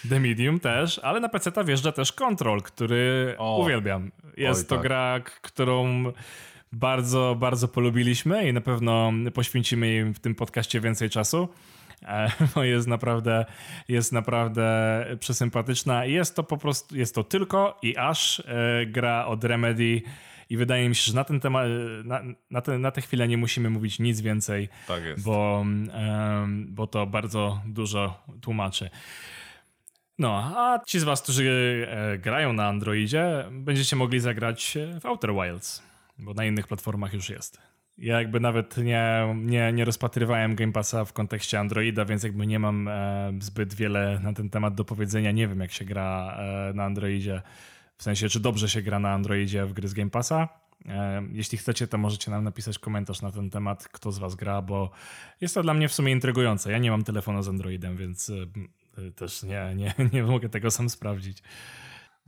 The 0.10 0.20
Medium 0.20 0.60
też, 0.60 1.00
ale 1.00 1.20
na 1.20 1.30
PC 1.30 1.52
wjeżdża 1.66 1.92
też 1.92 2.14
Control, 2.14 2.62
który 2.62 3.36
O. 3.38 3.58
uwielbiam. 3.58 4.12
Jest 4.38 4.62
Oj, 4.62 4.68
to 4.68 4.76
tak. 4.76 4.84
gra, 4.84 5.20
którą 5.42 6.04
bardzo, 6.72 7.36
bardzo 7.40 7.68
polubiliśmy 7.68 8.50
i 8.50 8.54
na 8.54 8.62
pewno 8.62 9.12
poświęcimy 9.34 9.88
jej 9.88 10.14
w 10.14 10.20
tym 10.20 10.36
podcaście 10.36 10.80
więcej 10.80 11.10
czasu. 11.10 11.50
E, 12.04 12.32
Bo 12.56 12.64
jest 12.64 12.88
naprawdę, 12.88 13.46
jest 13.88 14.12
naprawdę 14.12 15.06
przesympatyczna. 15.20 16.06
Jest 16.06 16.36
to 16.36 16.44
po 16.44 16.58
prostu, 16.58 16.98
jest 16.98 17.16
to 17.16 17.24
tylko 17.24 17.80
i 17.82 17.98
aż 17.98 18.40
e, 18.40 18.86
gra 18.86 19.26
od 19.26 19.44
Remedy 19.44 20.02
i 20.50 20.58
wydaje 20.58 20.90
mi 20.90 20.96
się, 20.96 21.12
że 21.12 21.16
na 21.16 21.24
ten 21.24 21.40
temat, 21.40 21.68
na, 22.04 22.22
na, 22.52 22.62
te, 22.62 22.80
na 22.80 22.92
tę 22.92 23.02
chwilę 23.02 23.28
nie 23.28 23.38
musimy 23.38 23.70
mówić 23.70 24.00
nic 24.00 24.22
więcej, 24.22 24.70
Tak 24.88 25.04
bo, 25.18 25.66
bo 26.68 26.88
to 26.88 27.06
bardzo 27.06 27.62
dużo 27.66 28.24
tłumaczy. 28.42 28.90
No, 30.20 30.54
a 30.58 30.80
ci 30.86 31.00
z 31.00 31.04
was, 31.04 31.22
którzy 31.22 31.88
e, 31.90 32.18
grają 32.18 32.54
na 32.54 32.68
Androidzie, 32.68 33.46
będziecie 33.52 33.96
mogli 33.96 34.20
zagrać 34.20 34.78
w 35.02 35.06
Outer 35.06 35.34
Wilds, 35.34 35.84
bo 36.20 36.34
na 36.34 36.46
innych 36.46 36.68
platformach 36.68 37.14
już 37.14 37.30
jest. 37.30 37.62
Ja 37.98 38.20
jakby 38.20 38.40
nawet 38.40 38.78
nie, 38.78 39.36
nie, 39.36 39.74
nie 39.74 39.86
rozpatrywałem 39.86 40.56
Game 40.56 40.72
Passa 40.72 41.06
w 41.06 41.14
kontekście 41.14 41.60
Androida, 41.60 42.06
więc 42.06 42.24
jakby 42.24 42.48
nie 42.48 42.60
mam 42.60 42.88
e, 42.88 43.34
zbyt 43.40 43.74
wiele 43.74 44.20
na 44.24 44.34
ten 44.34 44.50
temat 44.50 44.76
do 44.76 44.86
powiedzenia. 44.86 45.32
Nie 45.32 45.48
wiem, 45.48 45.60
jak 45.60 45.72
się 45.72 45.86
gra 45.86 46.38
e, 46.38 46.74
na 46.74 46.84
Androidzie, 46.84 47.42
w 47.98 48.04
sensie, 48.04 48.30
czy 48.30 48.40
dobrze 48.40 48.70
się 48.70 48.82
gra 48.82 49.00
na 49.00 49.14
Androidzie 49.14 49.66
w 49.66 49.74
gry 49.74 49.88
z 49.88 49.94
Game 49.94 50.10
Passa. 50.10 50.50
E, 50.86 51.24
Jeśli 51.32 51.58
chcecie, 51.58 51.88
to 51.88 51.98
możecie 51.98 52.32
nam 52.32 52.44
napisać 52.44 52.80
komentarz 52.80 53.22
na 53.22 53.32
ten 53.32 53.50
temat, 53.50 53.88
kto 53.88 54.12
z 54.12 54.20
was 54.20 54.36
gra, 54.36 54.62
bo 54.62 54.92
jest 55.42 55.56
to 55.56 55.64
dla 55.64 55.74
mnie 55.74 55.88
w 55.88 55.94
sumie 55.94 56.12
intrygujące. 56.12 56.72
Ja 56.72 56.78
nie 56.78 56.92
mam 56.92 57.04
telefonu 57.04 57.44
z 57.44 57.48
Androidem, 57.48 57.98
więc 57.98 58.30
e, 58.30 59.12
też 59.12 59.44
nie, 59.44 59.74
nie, 59.76 59.94
nie 60.14 60.24
mogę 60.24 60.50
tego 60.50 60.72
sam 60.72 60.90
sprawdzić. 60.90 61.44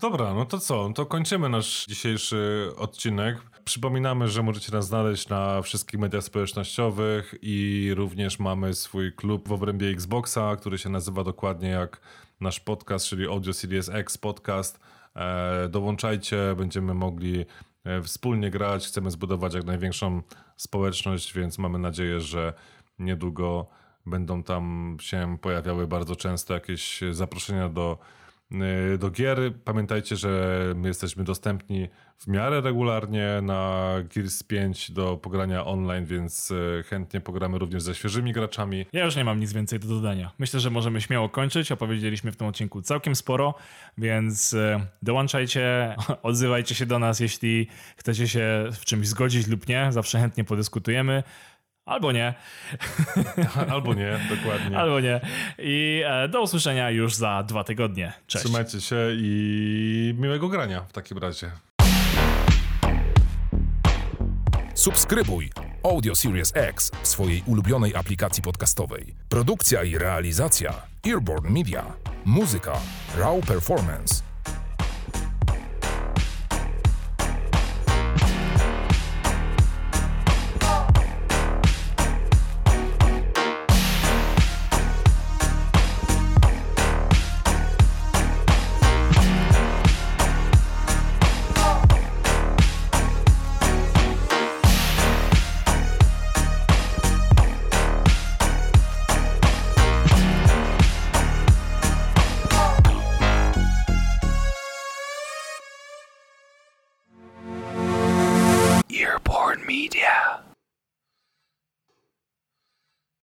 Dobra, 0.02 0.34
no 0.34 0.45
to 0.45 0.60
co? 0.60 0.91
To 0.95 1.06
kończymy 1.06 1.49
nasz 1.49 1.86
dzisiejszy 1.86 2.72
odcinek. 2.78 3.38
Przypominamy, 3.64 4.28
że 4.28 4.44
możecie 4.44 4.72
nas 4.72 4.88
znaleźć 4.88 5.30
na 5.30 5.61
wszystkich 5.61 5.99
mediach 5.99 6.23
społecznościowych 6.23 7.36
i 7.41 7.90
również 7.95 8.40
mamy 8.40 8.73
swój 8.73 9.14
klub 9.14 9.49
w 9.49 9.52
obrębie 9.52 9.88
Xboxa, 9.88 10.56
który 10.56 10.78
się 10.78 10.90
nazywa 10.90 11.23
dokładnie 11.23 11.69
jak 11.69 12.02
nasz 12.40 12.60
podcast, 12.60 13.06
czyli 13.06 13.28
Audio 13.28 13.53
Series 13.53 13.90
X 13.90 14.18
Podcast. 14.18 14.80
E, 15.15 15.69
dołączajcie, 15.69 16.56
będziemy 16.57 16.94
mogli 16.94 17.45
e, 17.84 18.02
wspólnie 18.02 18.49
grać. 18.49 18.88
Chcemy 18.88 19.11
zbudować 19.11 19.53
jak 19.53 19.64
największą 19.64 20.22
społeczność, 20.57 21.34
więc 21.34 21.57
mamy 21.57 21.80
nadzieję, 21.80 22.22
że 22.22 22.53
niedługo 22.99 23.68
będą 24.06 24.44
tam 24.44 24.98
się 25.02 25.38
pojawiały 25.41 25.88
bardzo 25.88 26.15
często 26.15 26.53
jakieś 26.53 27.02
zaproszenia 27.11 27.69
do 27.69 27.98
do 28.98 29.11
gier. 29.11 29.38
Pamiętajcie, 29.65 30.15
że 30.15 30.60
my 30.76 30.88
jesteśmy 30.88 31.23
dostępni 31.23 31.90
w 32.22 32.28
miarę 32.28 32.61
regularnie 32.61 33.40
na 33.41 33.94
Gears 34.15 34.44
5 34.44 34.91
do 34.91 35.18
pogrania 35.18 35.65
online, 35.65 36.06
więc 36.06 36.52
y, 36.52 36.84
chętnie 36.88 37.22
pogramy 37.22 37.60
również 37.60 37.84
ze 37.84 37.95
świeżymi 37.95 38.34
graczami. 38.34 38.86
Ja 38.94 39.06
już 39.06 39.15
nie 39.15 39.23
mam 39.23 39.40
nic 39.40 39.53
więcej 39.53 39.80
do 39.80 39.88
dodania. 39.88 40.32
Myślę, 40.40 40.60
że 40.60 40.69
możemy 40.69 41.02
śmiało 41.02 41.30
kończyć. 41.30 41.72
Opowiedzieliśmy 41.72 42.32
w 42.32 42.36
tym 42.36 42.48
odcinku 42.48 42.82
całkiem 42.82 43.15
sporo, 43.15 43.53
więc 43.98 44.53
e, 44.53 44.86
dołączajcie, 45.02 45.95
odzywajcie 46.23 46.76
się 46.76 46.86
do 46.86 46.99
nas, 46.99 47.19
jeśli 47.19 47.68
chcecie 47.98 48.28
się 48.28 48.69
w 48.73 48.86
czymś 48.86 49.07
zgodzić 49.07 49.48
lub 49.48 49.68
nie. 49.68 49.91
Zawsze 49.91 50.19
chętnie 50.19 50.44
podyskutujemy. 50.44 51.23
Albo 51.91 52.11
nie, 52.11 52.34
Albo 53.72 53.93
nie, 53.93 54.19
dokładnie. 54.30 54.77
albo 54.77 54.99
nie. 54.99 55.22
I 55.59 56.03
e, 56.05 56.27
do 56.27 56.41
usłyszenia 56.41 56.89
już 56.89 57.15
za 57.15 57.43
dwa 57.43 57.63
tygodnie. 57.63 58.13
Cześć. 58.27 58.45
Trzymajcie 58.45 58.81
się 58.81 58.95
i 59.11 60.15
miłego 60.18 60.47
grania 60.47 60.81
w 60.81 60.93
takim 60.93 61.18
razie. 61.18 61.51
Subskrybuj 64.73 65.51
Audio 65.84 66.15
Series 66.15 66.51
X 66.55 66.91
w 67.01 67.07
swojej 67.07 67.43
ulubionej 67.45 67.95
aplikacji 67.95 68.43
podcastowej. 68.43 69.15
Produkcja 69.30 69.84
i 69.84 69.97
realizacja 69.97 70.73
Earborn 71.07 71.53
Media. 71.53 71.85
Muzyka 72.26 72.73
Raw 73.18 73.45
Performance. 73.47 74.31